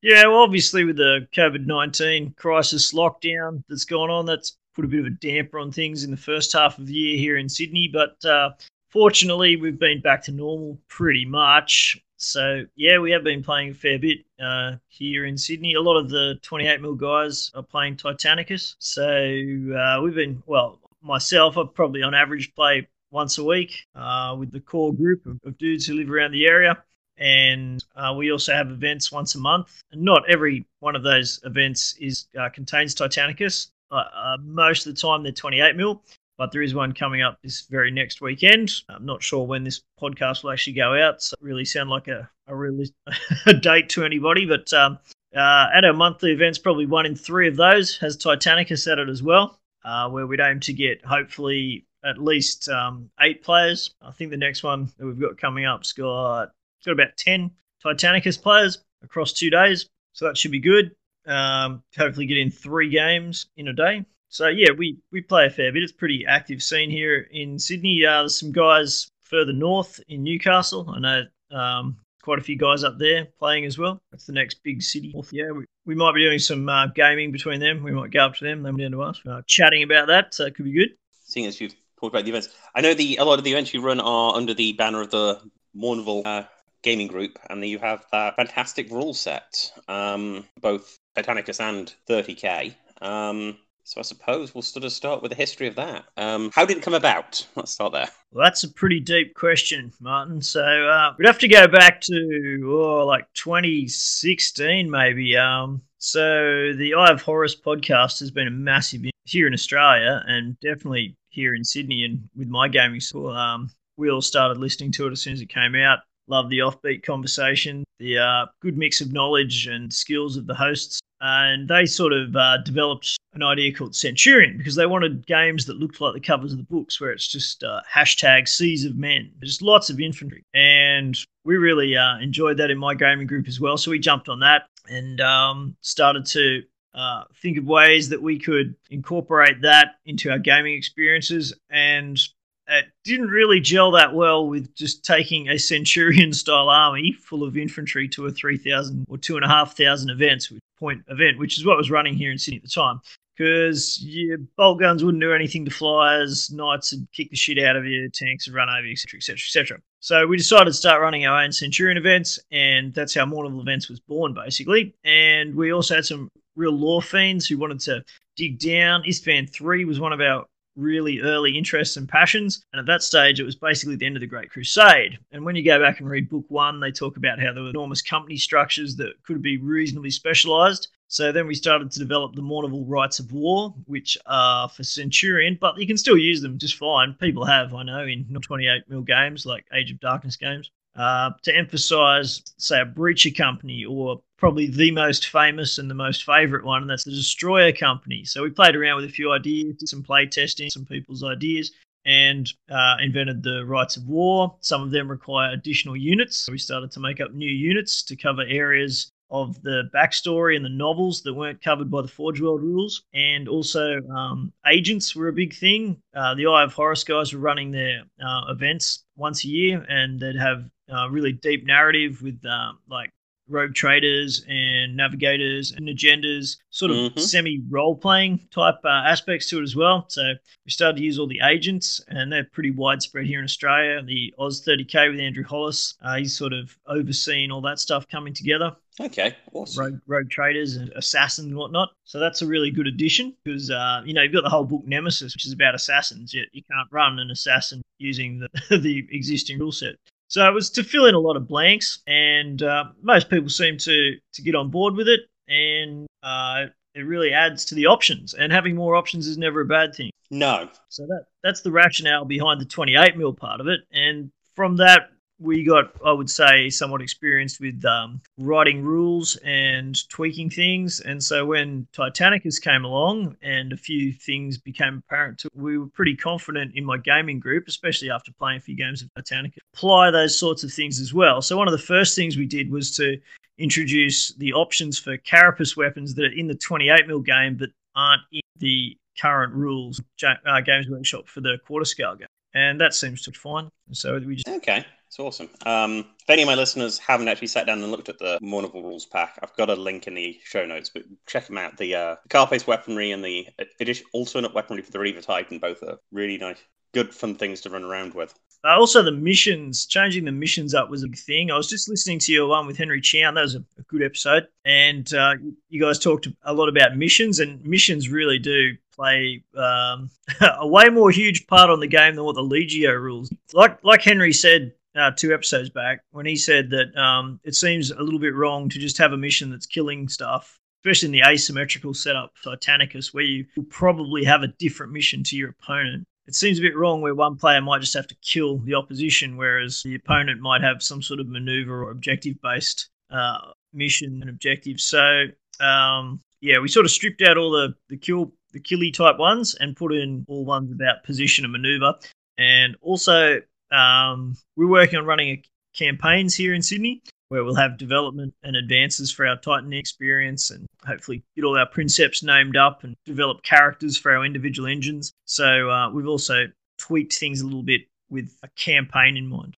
Yeah, 0.01 0.25
well, 0.27 0.39
obviously 0.39 0.85
with 0.85 0.95
the 0.95 1.27
COVID 1.35 1.65
nineteen 1.65 2.33
crisis 2.37 2.93
lockdown 2.93 3.63
that's 3.69 3.85
gone 3.85 4.09
on, 4.09 4.25
that's 4.25 4.57
put 4.79 4.85
a 4.85 4.87
bit 4.87 5.01
of 5.01 5.07
a 5.07 5.09
damper 5.09 5.59
on 5.59 5.73
things 5.73 6.05
in 6.05 6.11
the 6.11 6.17
first 6.17 6.53
half 6.53 6.77
of 6.77 6.87
the 6.87 6.93
year 6.93 7.17
here 7.17 7.37
in 7.37 7.49
Sydney. 7.49 7.89
But 7.91 8.23
uh, 8.23 8.51
fortunately, 8.87 9.57
we've 9.57 9.77
been 9.77 9.99
back 9.99 10.23
to 10.23 10.31
normal 10.31 10.79
pretty 10.87 11.25
much. 11.25 12.01
So 12.15 12.63
yeah, 12.75 12.99
we 12.99 13.11
have 13.11 13.23
been 13.23 13.43
playing 13.43 13.71
a 13.71 13.73
fair 13.73 13.99
bit 13.99 14.19
uh, 14.41 14.77
here 14.87 15.25
in 15.25 15.37
Sydney. 15.37 15.73
A 15.73 15.81
lot 15.81 15.97
of 15.97 16.09
the 16.09 16.39
28 16.43 16.81
mil 16.81 16.95
guys 16.95 17.51
are 17.55 17.63
playing 17.63 17.97
Titanicus. 17.97 18.75
So 18.79 19.03
uh, 19.03 20.01
we've 20.01 20.15
been 20.15 20.41
well. 20.45 20.79
Myself, 21.01 21.57
I 21.57 21.63
probably 21.73 22.01
on 22.03 22.13
average 22.13 22.53
play 22.55 22.87
once 23.11 23.37
a 23.37 23.43
week 23.43 23.85
uh, 23.95 24.35
with 24.39 24.51
the 24.51 24.59
core 24.61 24.93
group 24.93 25.25
of, 25.25 25.39
of, 25.45 25.57
dudes 25.57 25.85
who 25.85 25.95
live 25.95 26.09
around 26.09 26.31
the 26.31 26.45
area. 26.45 26.77
And 27.17 27.83
uh, 27.97 28.13
we 28.17 28.31
also 28.31 28.53
have 28.53 28.69
events 28.69 29.11
once 29.11 29.35
a 29.35 29.39
month. 29.39 29.81
And 29.91 30.01
not 30.01 30.29
every 30.29 30.65
one 30.79 30.95
of 30.95 31.03
those 31.03 31.39
events 31.43 31.95
is 31.99 32.27
uh, 32.39 32.49
contains 32.49 32.95
Titanicus. 32.95 33.71
Uh, 33.91 34.03
uh, 34.13 34.37
most 34.41 34.85
of 34.85 34.95
the 34.95 35.01
time, 35.01 35.23
they're 35.23 35.31
28 35.31 35.75
mil, 35.75 36.03
but 36.37 36.51
there 36.51 36.61
is 36.61 36.75
one 36.75 36.93
coming 36.93 37.21
up 37.21 37.39
this 37.43 37.61
very 37.61 37.91
next 37.91 38.21
weekend. 38.21 38.71
I'm 38.89 39.05
not 39.05 39.23
sure 39.23 39.45
when 39.45 39.63
this 39.63 39.81
podcast 40.01 40.43
will 40.43 40.51
actually 40.51 40.73
go 40.73 40.95
out, 40.95 41.21
so 41.21 41.35
really 41.41 41.65
sound 41.65 41.89
like 41.89 42.07
a, 42.07 42.29
a 42.47 42.55
really 42.55 42.91
a 43.45 43.53
date 43.53 43.89
to 43.89 44.05
anybody. 44.05 44.45
But 44.45 44.71
um, 44.73 44.99
uh, 45.35 45.67
at 45.75 45.85
our 45.85 45.93
monthly 45.93 46.31
events, 46.31 46.57
probably 46.57 46.85
one 46.85 47.05
in 47.05 47.15
three 47.15 47.47
of 47.47 47.55
those 47.55 47.97
has 47.97 48.17
Titanicus 48.17 48.91
at 48.91 48.99
it 48.99 49.09
as 49.09 49.23
well, 49.23 49.59
uh, 49.83 50.09
where 50.09 50.27
we'd 50.27 50.39
aim 50.39 50.59
to 50.61 50.73
get 50.73 51.03
hopefully 51.05 51.85
at 52.03 52.17
least 52.17 52.69
um, 52.69 53.09
eight 53.21 53.43
players. 53.43 53.93
I 54.01 54.11
think 54.11 54.31
the 54.31 54.37
next 54.37 54.63
one 54.63 54.91
that 54.97 55.05
we've 55.05 55.19
got 55.19 55.37
coming 55.37 55.65
up's 55.65 55.93
got, 55.93 56.51
got 56.85 56.91
about 56.91 57.17
10 57.17 57.51
Titanicus 57.83 58.41
players 58.41 58.79
across 59.03 59.33
two 59.33 59.49
days. 59.49 59.87
So 60.13 60.25
that 60.25 60.37
should 60.37 60.51
be 60.51 60.59
good. 60.59 60.95
Um, 61.25 61.83
hopefully, 61.97 62.25
get 62.25 62.37
in 62.37 62.51
three 62.51 62.89
games 62.89 63.47
in 63.57 63.67
a 63.67 63.73
day. 63.73 64.05
So 64.29 64.47
yeah, 64.47 64.71
we 64.77 64.99
we 65.11 65.21
play 65.21 65.45
a 65.47 65.49
fair 65.49 65.71
bit. 65.71 65.83
It's 65.83 65.91
pretty 65.91 66.25
active 66.27 66.61
scene 66.61 66.89
here 66.89 67.27
in 67.31 67.57
Sydney. 67.57 68.05
Uh, 68.05 68.21
there's 68.21 68.39
some 68.39 68.51
guys 68.51 69.09
further 69.23 69.53
north 69.53 69.99
in 70.07 70.23
Newcastle. 70.23 70.89
I 70.89 70.99
know 70.99 71.23
um, 71.51 71.97
quite 72.21 72.39
a 72.39 72.43
few 72.43 72.57
guys 72.57 72.83
up 72.83 72.97
there 72.97 73.27
playing 73.39 73.65
as 73.65 73.77
well. 73.77 74.01
That's 74.11 74.25
the 74.25 74.33
next 74.33 74.61
big 74.63 74.81
city. 74.81 75.13
Yeah, 75.31 75.51
we, 75.51 75.65
we 75.85 75.95
might 75.95 76.13
be 76.13 76.23
doing 76.23 76.39
some 76.39 76.69
uh, 76.69 76.87
gaming 76.87 77.31
between 77.31 77.59
them. 77.59 77.83
We 77.83 77.91
might 77.91 78.11
go 78.11 78.25
up 78.25 78.35
to 78.35 78.43
them, 78.43 78.63
them 78.63 78.77
down 78.77 78.91
to 78.91 79.01
us, 79.01 79.19
uh, 79.27 79.41
chatting 79.47 79.83
about 79.83 80.07
that. 80.07 80.33
So 80.33 80.45
it 80.45 80.55
could 80.55 80.65
be 80.65 80.73
good. 80.73 80.89
Seeing 81.25 81.47
as 81.47 81.59
you've 81.59 81.75
talked 81.99 82.13
about 82.13 82.25
the 82.25 82.31
events, 82.31 82.49
I 82.75 82.81
know 82.81 82.93
the 82.93 83.17
a 83.17 83.25
lot 83.25 83.39
of 83.39 83.45
the 83.45 83.51
events 83.51 83.73
you 83.73 83.81
run 83.81 83.99
are 83.99 84.35
under 84.35 84.53
the 84.53 84.73
banner 84.73 85.01
of 85.01 85.11
the 85.11 85.41
Mournival 85.75 86.25
uh, 86.25 86.43
gaming 86.83 87.07
group, 87.07 87.39
and 87.49 87.65
you 87.65 87.79
have 87.79 88.05
that 88.11 88.35
fantastic 88.35 88.89
rule 88.91 89.13
set, 89.13 89.71
um, 89.87 90.45
both 90.61 90.97
Titanicus 91.23 91.59
and 91.59 91.93
30k. 92.07 92.75
Um, 93.01 93.57
so 93.89 93.99
I 93.99 94.03
suppose 94.03 94.53
we'll 94.53 94.61
sort 94.61 94.85
of 94.85 94.91
start 94.91 95.23
with 95.23 95.31
the 95.31 95.35
history 95.35 95.65
of 95.65 95.75
that. 95.75 96.05
Um, 96.15 96.51
how 96.53 96.63
did 96.63 96.77
it 96.77 96.83
come 96.83 96.93
about? 96.93 97.43
Let's 97.55 97.71
start 97.71 97.91
there. 97.91 98.07
Well, 98.31 98.45
that's 98.45 98.63
a 98.63 98.69
pretty 98.69 98.99
deep 98.99 99.33
question, 99.33 99.91
Martin. 99.99 100.43
So 100.43 100.63
uh, 100.63 101.15
we'd 101.17 101.25
have 101.25 101.39
to 101.39 101.47
go 101.47 101.67
back 101.67 101.99
to 102.01 102.61
oh, 102.67 103.05
like 103.07 103.25
2016, 103.33 104.91
maybe. 104.91 105.35
Um, 105.35 105.81
so 105.97 106.73
the 106.73 106.93
Eye 106.93 107.09
of 107.09 107.23
Horus 107.23 107.59
podcast 107.59 108.19
has 108.19 108.29
been 108.29 108.47
a 108.47 108.51
massive 108.51 109.01
here 109.25 109.47
in 109.47 109.53
Australia, 109.55 110.23
and 110.27 110.59
definitely 110.59 111.15
here 111.29 111.55
in 111.55 111.63
Sydney. 111.63 112.03
And 112.03 112.29
with 112.35 112.47
my 112.47 112.67
gaming 112.67 112.99
school, 112.99 113.29
um, 113.31 113.71
we 113.97 114.11
all 114.11 114.21
started 114.21 114.59
listening 114.59 114.91
to 114.93 115.07
it 115.07 115.11
as 115.11 115.21
soon 115.21 115.33
as 115.33 115.41
it 115.41 115.49
came 115.49 115.75
out. 115.75 115.99
Love 116.27 116.51
the 116.51 116.59
offbeat 116.59 117.01
conversation, 117.01 117.83
the 117.97 118.19
uh, 118.19 118.45
good 118.61 118.77
mix 118.77 119.01
of 119.01 119.11
knowledge 119.11 119.65
and 119.65 119.91
skills 119.91 120.37
of 120.37 120.45
the 120.45 120.53
hosts 120.53 120.99
and 121.21 121.67
they 121.67 121.85
sort 121.85 122.13
of 122.13 122.35
uh, 122.35 122.57
developed 122.63 123.17
an 123.33 123.43
idea 123.43 123.73
called 123.73 123.95
Centurion 123.95 124.57
because 124.57 124.75
they 124.75 124.85
wanted 124.85 125.25
games 125.27 125.65
that 125.65 125.77
looked 125.77 126.01
like 126.01 126.13
the 126.13 126.19
covers 126.19 126.51
of 126.51 126.57
the 126.57 126.63
books, 126.63 126.99
where 126.99 127.11
it's 127.11 127.27
just 127.27 127.63
uh, 127.63 127.81
hashtag 127.93 128.47
Seas 128.47 128.85
of 128.85 128.97
Men, 128.97 129.31
just 129.43 129.61
lots 129.61 129.89
of 129.89 129.99
infantry, 129.99 130.43
and 130.53 131.17
we 131.45 131.57
really 131.57 131.95
uh, 131.95 132.17
enjoyed 132.19 132.57
that 132.57 132.71
in 132.71 132.77
my 132.77 132.93
gaming 132.93 133.27
group 133.27 133.47
as 133.47 133.59
well. 133.59 133.77
So 133.77 133.91
we 133.91 133.99
jumped 133.99 134.29
on 134.29 134.39
that 134.41 134.63
and 134.87 135.21
um, 135.21 135.75
started 135.81 136.25
to 136.27 136.63
uh, 136.93 137.23
think 137.41 137.57
of 137.57 137.65
ways 137.65 138.09
that 138.09 138.21
we 138.21 138.39
could 138.39 138.75
incorporate 138.89 139.61
that 139.61 139.95
into 140.05 140.31
our 140.31 140.39
gaming 140.39 140.73
experiences. 140.73 141.53
And 141.69 142.19
it 142.67 142.85
didn't 143.03 143.27
really 143.27 143.59
gel 143.59 143.91
that 143.91 144.13
well 144.13 144.47
with 144.47 144.75
just 144.75 145.03
taking 145.03 145.49
a 145.49 145.57
centurion 145.59 146.33
style 146.33 146.69
army 146.69 147.13
full 147.13 147.43
of 147.43 147.57
infantry 147.57 148.07
to 148.09 148.25
a 148.25 148.31
3,000 148.31 149.05
or 149.09 149.17
2,500 149.17 150.11
events, 150.11 150.51
point 150.79 151.03
event, 151.07 151.37
which 151.37 151.57
is 151.57 151.65
what 151.65 151.77
was 151.77 151.91
running 151.91 152.15
here 152.15 152.31
in 152.31 152.37
Sydney 152.37 152.57
at 152.57 152.63
the 152.63 152.69
time. 152.69 152.99
Because 153.35 154.03
your 154.03 154.37
bolt 154.57 154.81
guns 154.81 155.01
wouldn't 155.01 155.21
do 155.21 155.33
anything 155.33 155.63
to 155.63 155.71
flyers, 155.71 156.51
knights 156.51 156.91
would 156.91 157.07
kick 157.13 157.29
the 157.29 157.37
shit 157.37 157.57
out 157.57 157.77
of 157.77 157.85
you, 157.85 158.09
tanks 158.09 158.47
would 158.47 158.55
run 158.55 158.67
over 158.69 158.85
etc., 158.85 159.17
etc., 159.17 159.35
etc. 159.35 159.81
So 160.01 160.27
we 160.27 160.35
decided 160.35 160.65
to 160.65 160.73
start 160.73 161.01
running 161.01 161.25
our 161.25 161.41
own 161.41 161.53
Centurion 161.53 161.97
events, 161.97 162.37
and 162.51 162.93
that's 162.93 163.13
how 163.13 163.25
Mournival 163.25 163.61
Events 163.61 163.87
was 163.87 164.01
born, 164.01 164.33
basically. 164.33 164.93
And 165.05 165.55
we 165.55 165.71
also 165.71 165.95
had 165.95 166.05
some 166.05 166.29
real 166.57 166.73
lore 166.73 167.01
fiends 167.01 167.47
who 167.47 167.57
wanted 167.57 167.79
to 167.81 168.03
dig 168.35 168.59
down. 168.59 169.03
Istvan 169.03 169.49
3 169.49 169.85
was 169.85 170.01
one 170.01 170.11
of 170.11 170.19
our 170.19 170.45
really 170.75 171.19
early 171.21 171.57
interests 171.57 171.97
and 171.97 172.07
passions. 172.07 172.63
And 172.71 172.79
at 172.79 172.85
that 172.85 173.03
stage, 173.03 173.39
it 173.39 173.45
was 173.45 173.55
basically 173.55 173.95
the 173.95 174.05
end 174.05 174.15
of 174.15 174.21
the 174.21 174.27
Great 174.27 174.49
Crusade. 174.49 175.19
And 175.31 175.43
when 175.43 175.55
you 175.55 175.63
go 175.63 175.79
back 175.79 175.99
and 175.99 176.09
read 176.09 176.29
Book 176.29 176.45
One, 176.47 176.79
they 176.79 176.91
talk 176.91 177.17
about 177.17 177.39
how 177.39 177.53
there 177.53 177.63
were 177.63 177.69
enormous 177.69 178.01
company 178.01 178.37
structures 178.37 178.95
that 178.97 179.21
could 179.23 179.41
be 179.41 179.57
reasonably 179.57 180.11
specialized. 180.11 180.87
So 181.07 181.31
then 181.31 181.47
we 181.47 181.55
started 181.55 181.89
to 181.89 181.99
develop 181.99 182.35
the 182.35 182.41
Mournival 182.41 182.85
Rites 182.87 183.17
of 183.17 183.31
War, 183.31 183.73
which 183.85 184.15
are 184.27 184.69
for 184.69 184.83
Centurion, 184.83 185.57
but 185.59 185.79
you 185.79 185.87
can 185.87 185.97
still 185.97 186.17
use 186.17 186.39
them 186.39 186.59
just 186.59 186.75
fine. 186.75 187.15
People 187.19 187.45
have, 187.45 187.73
I 187.73 187.81
know, 187.81 188.03
in 188.03 188.25
28 188.39 188.83
mil 188.87 189.01
games 189.01 189.45
like 189.45 189.65
Age 189.73 189.89
of 189.89 189.99
Darkness 189.99 190.35
games. 190.35 190.69
Uh, 190.95 191.31
to 191.43 191.55
emphasize, 191.55 192.41
say, 192.57 192.81
a 192.81 192.85
breacher 192.85 193.35
company 193.35 193.85
or 193.85 194.21
probably 194.37 194.67
the 194.67 194.91
most 194.91 195.27
famous 195.27 195.77
and 195.77 195.89
the 195.89 195.95
most 195.95 196.25
favorite 196.25 196.65
one, 196.65 196.81
and 196.81 196.89
that's 196.89 197.05
the 197.05 197.11
Destroyer 197.11 197.71
Company. 197.71 198.25
So 198.25 198.43
we 198.43 198.49
played 198.49 198.75
around 198.75 198.97
with 198.97 199.05
a 199.05 199.13
few 199.13 199.31
ideas, 199.31 199.75
did 199.77 199.87
some 199.87 200.03
play 200.03 200.25
testing, 200.25 200.69
some 200.69 200.85
people's 200.85 201.23
ideas, 201.23 201.71
and 202.05 202.51
uh, 202.69 202.95
invented 203.01 203.43
the 203.43 203.65
Rites 203.65 203.97
of 203.97 204.07
War. 204.07 204.57
Some 204.61 204.81
of 204.81 204.91
them 204.91 205.09
require 205.09 205.53
additional 205.53 205.95
units. 205.95 206.37
So 206.37 206.51
we 206.51 206.57
started 206.57 206.91
to 206.91 206.99
make 206.99 207.21
up 207.21 207.33
new 207.33 207.49
units 207.49 208.03
to 208.03 208.15
cover 208.15 208.43
areas 208.47 209.11
of 209.31 209.61
the 209.61 209.83
backstory 209.93 210.55
and 210.55 210.65
the 210.65 210.69
novels 210.69 211.21
that 211.21 211.33
weren't 211.33 211.61
covered 211.61 211.91
by 211.91 212.01
the 212.01 212.07
Forge 212.07 212.41
World 212.41 212.61
rules. 212.61 213.03
And 213.13 213.47
also, 213.47 214.01
um, 214.09 214.51
agents 214.65 215.15
were 215.15 215.27
a 215.27 215.33
big 215.33 215.53
thing. 215.53 216.01
Uh, 216.15 216.33
the 216.33 216.47
Eye 216.47 216.63
of 216.63 216.73
Horus 216.73 217.03
guys 217.03 217.31
were 217.31 217.39
running 217.39 217.71
their 217.71 218.03
uh, 218.25 218.51
events 218.51 219.03
once 219.15 219.45
a 219.45 219.47
year, 219.47 219.85
and 219.87 220.19
they'd 220.19 220.35
have 220.35 220.69
uh, 220.91 221.09
really 221.09 221.31
deep 221.31 221.65
narrative 221.65 222.21
with 222.21 222.43
um, 222.45 222.79
like 222.89 223.11
rogue 223.49 223.73
traders 223.73 224.45
and 224.47 224.95
navigators 224.95 225.71
and 225.71 225.87
agendas, 225.89 226.57
sort 226.69 226.91
of 226.91 226.97
mm-hmm. 226.97 227.19
semi 227.19 227.61
role 227.69 227.95
playing 227.95 228.47
type 228.51 228.75
uh, 228.85 228.87
aspects 228.87 229.49
to 229.49 229.59
it 229.59 229.63
as 229.63 229.75
well. 229.75 230.05
So 230.07 230.21
we 230.65 230.71
started 230.71 230.97
to 230.97 231.03
use 231.03 231.19
all 231.19 231.27
the 231.27 231.41
agents, 231.43 232.01
and 232.07 232.31
they're 232.31 232.45
pretty 232.45 232.71
widespread 232.71 233.25
here 233.25 233.39
in 233.39 233.45
Australia. 233.45 234.01
The 234.03 234.33
Oz 234.37 234.63
30k 234.65 235.11
with 235.11 235.19
Andrew 235.19 235.43
Hollis, 235.43 235.95
uh, 236.01 236.17
he's 236.17 236.37
sort 236.37 236.53
of 236.53 236.77
overseeing 236.87 237.51
all 237.51 237.61
that 237.61 237.79
stuff 237.79 238.07
coming 238.07 238.33
together. 238.33 238.75
Okay, 239.01 239.35
awesome. 239.53 239.83
Rogue, 239.83 239.99
rogue 240.07 240.29
traders 240.29 240.75
and 240.75 240.91
assassins 240.95 241.47
and 241.47 241.57
whatnot. 241.57 241.89
So 242.03 242.19
that's 242.19 242.41
a 242.41 242.47
really 242.47 242.69
good 242.69 242.85
addition 242.85 243.33
because, 243.43 243.71
uh, 243.71 244.01
you 244.05 244.13
know, 244.13 244.23
you've 244.23 244.33
got 244.33 244.43
the 244.43 244.49
whole 244.49 244.65
book 244.65 244.85
Nemesis, 244.85 245.33
which 245.33 245.45
is 245.45 245.53
about 245.53 245.73
assassins, 245.73 246.33
yet 246.33 246.47
you 246.51 246.61
can't 246.69 246.87
run 246.91 247.17
an 247.19 247.31
assassin 247.31 247.81
using 247.97 248.39
the, 248.39 248.77
the 248.77 249.07
existing 249.11 249.57
rule 249.57 249.71
set. 249.71 249.95
So 250.29 250.47
it 250.47 250.53
was 250.53 250.69
to 250.71 250.83
fill 250.83 251.05
in 251.05 251.15
a 251.15 251.19
lot 251.19 251.35
of 251.35 251.47
blanks, 251.47 251.99
and 252.07 252.61
uh, 252.61 252.85
most 253.01 253.29
people 253.29 253.49
seem 253.49 253.77
to 253.79 254.15
to 254.33 254.41
get 254.41 254.55
on 254.55 254.69
board 254.69 254.95
with 254.95 255.07
it, 255.07 255.21
and 255.47 256.07
uh, 256.23 256.67
it 256.93 257.01
really 257.01 257.33
adds 257.33 257.65
to 257.65 257.75
the 257.75 257.87
options. 257.87 258.35
And 258.35 258.51
having 258.51 258.75
more 258.75 258.95
options 258.95 259.27
is 259.27 259.37
never 259.37 259.61
a 259.61 259.65
bad 259.65 259.95
thing. 259.95 260.11
No. 260.29 260.69
So 260.89 261.05
that 261.07 261.25
that's 261.43 261.61
the 261.61 261.71
rationale 261.71 262.25
behind 262.25 262.61
the 262.61 262.65
28 262.65 263.17
mil 263.17 263.33
part 263.33 263.59
of 263.59 263.67
it, 263.67 263.81
and 263.91 264.31
from 264.55 264.77
that 264.77 265.09
we 265.39 265.63
got, 265.63 265.91
I 266.05 266.11
would 266.11 266.29
say, 266.29 266.69
somewhat 266.69 267.01
experienced 267.01 267.61
with 267.61 267.83
um, 267.85 268.21
writing 268.37 268.83
rules 268.83 269.37
and 269.37 269.97
tweaking 270.09 270.49
things. 270.49 270.99
And 270.99 271.23
so 271.23 271.45
when 271.45 271.87
Titanicus 271.93 272.61
came 272.61 272.83
along 272.83 273.37
and 273.41 273.71
a 273.71 273.77
few 273.77 274.11
things 274.11 274.57
became 274.57 275.01
apparent, 275.05 275.39
to, 275.39 275.49
we 275.55 275.77
were 275.77 275.87
pretty 275.87 276.15
confident 276.15 276.73
in 276.75 276.83
my 276.83 276.97
gaming 276.97 277.39
group, 277.39 277.67
especially 277.67 278.09
after 278.09 278.31
playing 278.33 278.57
a 278.57 278.61
few 278.61 278.75
games 278.75 279.01
of 279.01 279.09
Titanicus, 279.13 279.59
apply 279.73 280.11
those 280.11 280.37
sorts 280.37 280.63
of 280.63 280.73
things 280.73 280.99
as 280.99 281.13
well. 281.13 281.41
So 281.41 281.57
one 281.57 281.67
of 281.67 281.71
the 281.71 281.77
first 281.77 282.15
things 282.15 282.37
we 282.37 282.45
did 282.45 282.69
was 282.69 282.95
to 282.97 283.17
introduce 283.57 284.33
the 284.35 284.53
options 284.53 284.99
for 284.99 285.17
carapace 285.17 285.75
weapons 285.77 286.15
that 286.15 286.25
are 286.25 286.37
in 286.37 286.47
the 286.47 286.55
28mm 286.55 287.25
game 287.25 287.57
but 287.57 287.69
aren't 287.95 288.21
in 288.31 288.41
the 288.57 288.97
current 289.19 289.53
rules 289.53 290.01
uh, 290.23 290.61
Games 290.61 290.87
Workshop 290.89 291.27
for 291.27 291.41
the 291.41 291.57
quarter 291.65 291.85
scale 291.85 292.15
game. 292.15 292.27
And 292.53 292.79
that 292.81 292.93
seems 292.93 293.21
to 293.23 293.31
be 293.31 293.37
fine. 293.37 293.69
So 293.91 294.19
we 294.25 294.35
just 294.35 294.47
okay. 294.47 294.85
It's 295.07 295.19
awesome. 295.19 295.49
Um, 295.65 296.05
if 296.21 296.29
any 296.29 296.43
of 296.43 296.47
my 296.47 296.53
listeners 296.53 296.99
haven't 296.99 297.29
actually 297.29 297.47
sat 297.47 297.65
down 297.65 297.81
and 297.81 297.91
looked 297.91 298.09
at 298.09 298.19
the 298.19 298.37
Mournival 298.43 298.83
Rules 298.83 299.07
pack, 299.07 299.39
I've 299.41 299.55
got 299.57 299.71
a 299.71 299.73
link 299.73 300.05
in 300.05 300.13
the 300.13 300.39
show 300.43 300.67
notes, 300.67 300.91
but 300.93 301.01
check 301.25 301.47
them 301.47 301.57
out. 301.57 301.77
The, 301.77 301.95
uh, 301.95 302.15
the 302.21 302.29
Carapace 302.29 302.67
weaponry 302.67 303.11
and 303.11 303.25
the 303.25 303.47
addition, 303.79 304.05
alternate 304.13 304.53
weaponry 304.53 304.83
for 304.83 304.91
the 304.91 304.99
Reaver 304.99 305.21
Titan 305.21 305.57
both 305.57 305.81
are 305.81 305.97
really 306.11 306.37
nice, 306.37 306.59
good, 306.93 307.11
fun 307.11 307.33
things 307.33 307.61
to 307.61 307.71
run 307.71 307.83
around 307.83 308.13
with. 308.13 308.35
Uh, 308.63 308.77
also, 308.77 309.01
the 309.01 309.11
missions, 309.11 309.87
changing 309.87 310.25
the 310.25 310.31
missions 310.31 310.75
up 310.75 310.91
was 310.91 311.01
a 311.01 311.07
big 311.07 311.17
thing. 311.17 311.49
I 311.49 311.57
was 311.57 311.69
just 311.69 311.89
listening 311.89 312.19
to 312.19 312.31
your 312.31 312.47
one 312.47 312.67
with 312.67 312.77
Henry 312.77 313.01
Chown. 313.01 313.33
That 313.33 313.41
was 313.41 313.55
a, 313.55 313.63
a 313.79 313.83
good 313.87 314.03
episode. 314.03 314.47
And 314.63 315.11
uh, 315.11 315.35
you 315.69 315.81
guys 315.81 315.97
talked 315.97 316.27
a 316.43 316.53
lot 316.53 316.69
about 316.69 316.97
missions, 316.97 317.39
and 317.39 317.63
missions 317.63 318.09
really 318.09 318.37
do 318.37 318.73
play 318.99 319.43
um, 319.55 320.09
a 320.59 320.67
way 320.67 320.89
more 320.89 321.11
huge 321.11 321.47
part 321.47 321.69
on 321.69 321.79
the 321.79 321.87
game 321.87 322.15
than 322.15 322.25
what 322.25 322.35
the 322.35 322.41
Legio 322.41 322.99
rules. 322.99 323.31
Like 323.53 323.83
like 323.83 324.01
Henry 324.01 324.33
said, 324.33 324.73
uh, 324.95 325.11
two 325.15 325.33
episodes 325.33 325.69
back 325.69 326.01
when 326.11 326.25
he 326.25 326.35
said 326.35 326.69
that 326.71 326.95
um, 326.99 327.39
it 327.43 327.55
seems 327.55 327.91
a 327.91 328.01
little 328.01 328.19
bit 328.19 328.35
wrong 328.35 328.69
to 328.69 328.79
just 328.79 328.97
have 328.97 329.13
a 329.13 329.17
mission 329.17 329.49
that's 329.49 329.65
killing 329.65 330.09
stuff, 330.09 330.59
especially 330.83 331.07
in 331.07 331.11
the 331.13 331.29
asymmetrical 331.29 331.93
setup 331.93 332.31
for 332.35 332.55
Titanicus, 332.57 333.13
where 333.13 333.23
you 333.23 333.45
will 333.55 333.65
probably 333.65 334.23
have 334.23 334.43
a 334.43 334.53
different 334.59 334.91
mission 334.91 335.23
to 335.23 335.37
your 335.37 335.49
opponent. 335.49 336.05
It 336.27 336.35
seems 336.35 336.59
a 336.59 336.61
bit 336.61 336.77
wrong 336.77 337.01
where 337.01 337.15
one 337.15 337.37
player 337.37 337.61
might 337.61 337.81
just 337.81 337.95
have 337.95 338.07
to 338.07 338.15
kill 338.21 338.59
the 338.59 338.75
opposition, 338.75 339.35
whereas 339.37 339.81
the 339.83 339.95
opponent 339.95 340.41
might 340.41 340.61
have 340.61 340.83
some 340.83 341.01
sort 341.01 341.19
of 341.19 341.27
maneuver 341.27 341.83
or 341.83 341.91
objective 341.91 342.35
based 342.43 342.89
uh, 343.09 343.51
mission 343.73 344.19
and 344.21 344.29
objective. 344.29 344.79
So, 344.79 345.25
um, 345.59 346.21
yeah, 346.41 346.59
we 346.59 346.67
sort 346.67 346.85
of 346.85 346.91
stripped 346.91 347.23
out 347.23 347.37
all 347.37 347.51
the, 347.51 347.73
the 347.89 347.97
kill 347.97 348.31
the 348.51 348.59
killy 348.59 348.91
type 348.91 349.17
ones 349.17 349.55
and 349.55 349.75
put 349.75 349.93
in 349.93 350.25
all 350.27 350.45
ones 350.45 350.71
about 350.71 351.03
position 351.03 351.45
and 351.45 351.51
maneuver. 351.51 351.95
And 352.37 352.75
also 352.81 353.41
um, 353.71 354.37
we're 354.55 354.67
working 354.67 354.99
on 354.99 355.05
running 355.05 355.43
campaigns 355.73 356.35
here 356.35 356.53
in 356.53 356.61
Sydney 356.61 357.01
where 357.29 357.43
we'll 357.43 357.55
have 357.55 357.77
development 357.77 358.33
and 358.43 358.55
advances 358.55 359.11
for 359.11 359.25
our 359.25 359.37
Titan 359.37 359.71
experience 359.71 360.49
and 360.49 360.65
hopefully 360.85 361.23
get 361.35 361.45
all 361.45 361.57
our 361.57 361.67
princeps 361.67 362.23
named 362.23 362.57
up 362.57 362.83
and 362.83 362.95
develop 363.05 363.43
characters 363.43 363.97
for 363.97 364.11
our 364.11 364.25
individual 364.25 364.67
engines. 364.67 365.13
So 365.25 365.69
uh, 365.69 365.91
we've 365.91 366.07
also 366.07 366.47
tweaked 366.79 367.13
things 367.13 367.41
a 367.41 367.45
little 367.45 367.63
bit 367.63 367.81
with 368.09 368.35
a 368.43 368.47
campaign 368.55 369.15
in 369.15 369.27
mind. 369.27 369.55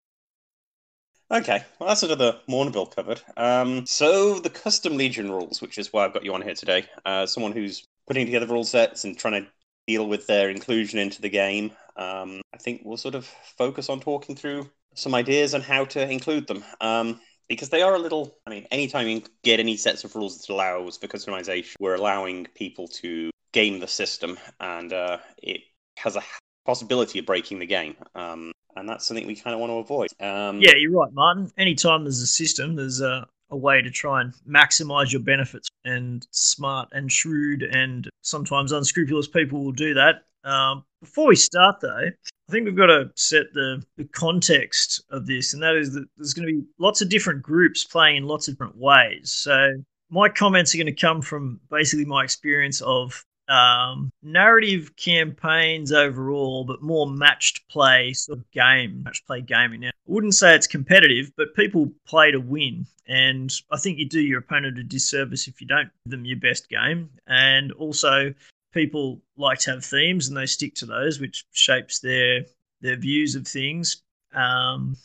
Okay, 1.32 1.62
well, 1.78 1.88
that's 1.88 2.02
another 2.02 2.40
Mournival 2.48 2.92
covered. 2.92 3.22
Um, 3.36 3.86
so 3.86 4.40
the 4.40 4.50
custom 4.50 4.96
Legion 4.96 5.30
rules, 5.30 5.62
which 5.62 5.78
is 5.78 5.92
why 5.92 6.04
I've 6.04 6.12
got 6.12 6.24
you 6.24 6.34
on 6.34 6.42
here 6.42 6.54
today. 6.54 6.86
Uh, 7.06 7.24
someone 7.24 7.52
who's 7.52 7.86
putting 8.10 8.26
together 8.26 8.46
rule 8.46 8.64
sets 8.64 9.04
and 9.04 9.16
trying 9.16 9.40
to 9.40 9.48
deal 9.86 10.04
with 10.08 10.26
their 10.26 10.50
inclusion 10.50 10.98
into 10.98 11.22
the 11.22 11.28
game. 11.28 11.70
Um, 11.96 12.40
I 12.52 12.56
think 12.56 12.82
we'll 12.84 12.96
sort 12.96 13.14
of 13.14 13.24
focus 13.56 13.88
on 13.88 14.00
talking 14.00 14.34
through 14.34 14.68
some 14.96 15.14
ideas 15.14 15.54
on 15.54 15.60
how 15.60 15.84
to 15.84 16.10
include 16.10 16.48
them. 16.48 16.64
Um, 16.80 17.20
because 17.48 17.68
they 17.68 17.82
are 17.82 17.94
a 17.94 18.00
little, 18.00 18.36
I 18.44 18.50
mean, 18.50 18.66
anytime 18.72 19.06
you 19.06 19.22
get 19.44 19.60
any 19.60 19.76
sets 19.76 20.02
of 20.02 20.16
rules 20.16 20.38
that 20.38 20.52
allows 20.52 20.96
for 20.96 21.06
customization, 21.06 21.76
we're 21.78 21.94
allowing 21.94 22.48
people 22.56 22.88
to 22.88 23.30
game 23.52 23.78
the 23.78 23.86
system 23.86 24.40
and 24.58 24.92
uh, 24.92 25.18
it 25.40 25.60
has 25.96 26.16
a 26.16 26.22
possibility 26.66 27.20
of 27.20 27.26
breaking 27.26 27.60
the 27.60 27.66
game. 27.66 27.94
Um, 28.16 28.50
and 28.74 28.88
that's 28.88 29.06
something 29.06 29.24
we 29.24 29.36
kind 29.36 29.54
of 29.54 29.60
want 29.60 29.70
to 29.70 29.76
avoid. 29.76 30.08
Um, 30.18 30.60
yeah, 30.60 30.72
you're 30.76 30.98
right, 30.98 31.12
Martin. 31.12 31.48
Anytime 31.56 32.02
there's 32.02 32.22
a 32.22 32.26
system, 32.26 32.74
there's 32.74 33.00
a, 33.00 33.28
a 33.50 33.56
way 33.56 33.82
to 33.82 33.90
try 33.90 34.20
and 34.20 34.32
maximize 34.48 35.12
your 35.12 35.22
benefits. 35.22 35.68
And 35.84 36.26
smart 36.30 36.88
and 36.92 37.10
shrewd 37.10 37.62
and 37.62 38.08
sometimes 38.22 38.72
unscrupulous 38.72 39.28
people 39.28 39.64
will 39.64 39.72
do 39.72 39.94
that. 39.94 40.22
Um, 40.44 40.84
before 41.00 41.28
we 41.28 41.36
start, 41.36 41.80
though, 41.80 42.10
I 42.50 42.52
think 42.52 42.64
we've 42.64 42.76
got 42.76 42.86
to 42.86 43.10
set 43.14 43.52
the, 43.52 43.82
the 43.96 44.04
context 44.04 45.02
of 45.10 45.26
this, 45.26 45.54
and 45.54 45.62
that 45.62 45.76
is 45.76 45.92
that 45.94 46.06
there's 46.16 46.34
going 46.34 46.48
to 46.48 46.54
be 46.54 46.66
lots 46.78 47.00
of 47.00 47.08
different 47.08 47.42
groups 47.42 47.84
playing 47.84 48.16
in 48.16 48.24
lots 48.24 48.48
of 48.48 48.54
different 48.54 48.76
ways. 48.76 49.30
So, 49.30 49.74
my 50.10 50.28
comments 50.28 50.74
are 50.74 50.78
going 50.78 50.86
to 50.86 50.92
come 50.92 51.22
from 51.22 51.60
basically 51.70 52.04
my 52.04 52.24
experience 52.24 52.80
of 52.80 53.24
um, 53.50 54.12
narrative 54.22 54.94
campaigns 54.96 55.92
overall, 55.92 56.64
but 56.64 56.82
more 56.82 57.10
matched 57.10 57.68
play 57.68 58.12
sort 58.12 58.38
of 58.38 58.50
game, 58.52 59.02
match 59.02 59.26
play 59.26 59.40
gaming. 59.40 59.80
Now, 59.80 59.88
I 59.88 59.92
wouldn't 60.06 60.34
say 60.34 60.54
it's 60.54 60.68
competitive, 60.68 61.32
but 61.36 61.54
people 61.54 61.90
play 62.06 62.30
to 62.30 62.38
win. 62.40 62.86
And 63.08 63.52
I 63.72 63.76
think 63.76 63.98
you 63.98 64.08
do 64.08 64.20
your 64.20 64.38
opponent 64.38 64.78
a 64.78 64.84
disservice 64.84 65.48
if 65.48 65.60
you 65.60 65.66
don't 65.66 65.90
give 66.04 66.12
them 66.12 66.24
your 66.24 66.38
best 66.38 66.68
game. 66.68 67.10
And 67.26 67.72
also, 67.72 68.32
people 68.72 69.20
like 69.36 69.58
to 69.60 69.72
have 69.72 69.84
themes 69.84 70.28
and 70.28 70.36
they 70.36 70.46
stick 70.46 70.76
to 70.76 70.86
those, 70.86 71.18
which 71.18 71.44
shapes 71.50 71.98
their 71.98 72.44
their 72.80 72.96
views 72.96 73.34
of 73.34 73.48
things. 73.48 74.02
Um, 74.32 74.96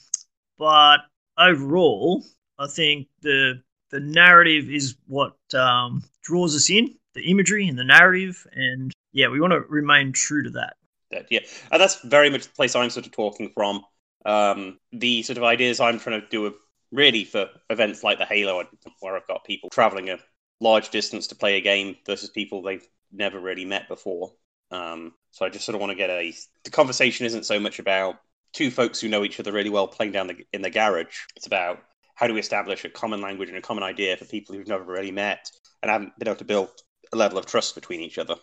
but 0.60 1.00
overall, 1.38 2.24
I 2.60 2.68
think 2.68 3.08
the 3.22 3.64
the 3.90 4.00
narrative 4.02 4.70
is 4.70 4.96
what 5.08 5.36
um, 5.56 6.04
draws 6.22 6.56
us 6.56 6.70
in 6.70 6.96
the 7.15 7.30
imagery 7.32 7.67
and 7.67 7.80
the 7.80 7.84
narrative, 7.84 8.45
and 8.54 8.93
yeah, 9.12 9.30
we 9.30 9.39
want 9.39 9.54
to 9.54 9.62
remain 9.62 10.12
true 10.12 10.43
to 10.43 10.49
that. 10.51 10.75
Yeah, 11.30 11.39
and 11.71 11.82
that's 11.82 12.01
very 12.01 12.30
much 12.30 12.43
the 12.43 12.54
place 12.54 12.75
I'm 12.75 12.89
sort 12.89 13.06
of 13.06 13.12
talking 13.12 13.49
from. 13.54 13.84
Um, 14.25 14.80
the 14.91 15.23
sort 15.23 15.38
of 15.38 15.43
ideas 15.43 15.80
I'm 15.80 15.99
trying 15.99 16.21
to 16.21 16.28
do 16.28 16.54
really 16.91 17.23
for 17.23 17.47
events 17.69 18.04
like 18.04 18.17
the 18.17 18.25
Halo, 18.25 18.63
where 18.99 19.15
I've 19.15 19.28
got 19.28 19.45
people 19.45 19.69
traveling 19.69 20.10
a 20.10 20.17
large 20.60 20.89
distance 20.89 21.28
to 21.28 21.36
play 21.36 21.56
a 21.58 21.62
game 21.62 21.95
versus 22.06 22.30
people 22.30 22.62
they've 22.62 22.88
never 23.12 23.39
really 23.39 23.65
met 23.65 23.88
before. 23.88 24.32
Um, 24.71 25.13
so 25.32 25.45
I 25.45 25.49
just 25.49 25.65
sort 25.65 25.75
of 25.75 25.82
want 25.82 25.91
to 25.91 25.95
get 25.95 26.10
a. 26.10 26.34
The 26.63 26.71
conversation 26.71 27.25
isn't 27.25 27.45
so 27.45 27.60
much 27.60 27.80
about 27.80 28.15
two 28.51 28.71
folks 28.71 28.99
who 28.99 29.10
know 29.10 29.23
each 29.23 29.39
other 29.39 29.51
really 29.51 29.69
well 29.69 29.88
playing 29.88 30.13
down 30.13 30.28
the, 30.28 30.38
in 30.54 30.62
the 30.62 30.69
garage. 30.69 31.17
It's 31.36 31.47
about 31.47 31.80
how 32.15 32.28
do 32.28 32.34
we 32.34 32.39
establish 32.39 32.84
a 32.86 32.89
common 32.89 33.21
language 33.21 33.49
and 33.49 33.58
a 33.58 33.62
common 33.62 33.84
idea 33.84 34.17
for 34.17 34.25
people 34.25 34.56
who've 34.56 34.67
never 34.67 34.86
really 34.86 35.12
met 35.12 35.51
and 35.84 35.91
haven't 35.91 36.17
been 36.17 36.30
able 36.30 36.38
to 36.38 36.45
build 36.45 36.69
a 37.15 37.17
level 37.17 37.38
of 37.38 37.45
trust 37.45 37.73
between 37.73 38.01
each 38.01 38.17
other. 38.17 38.36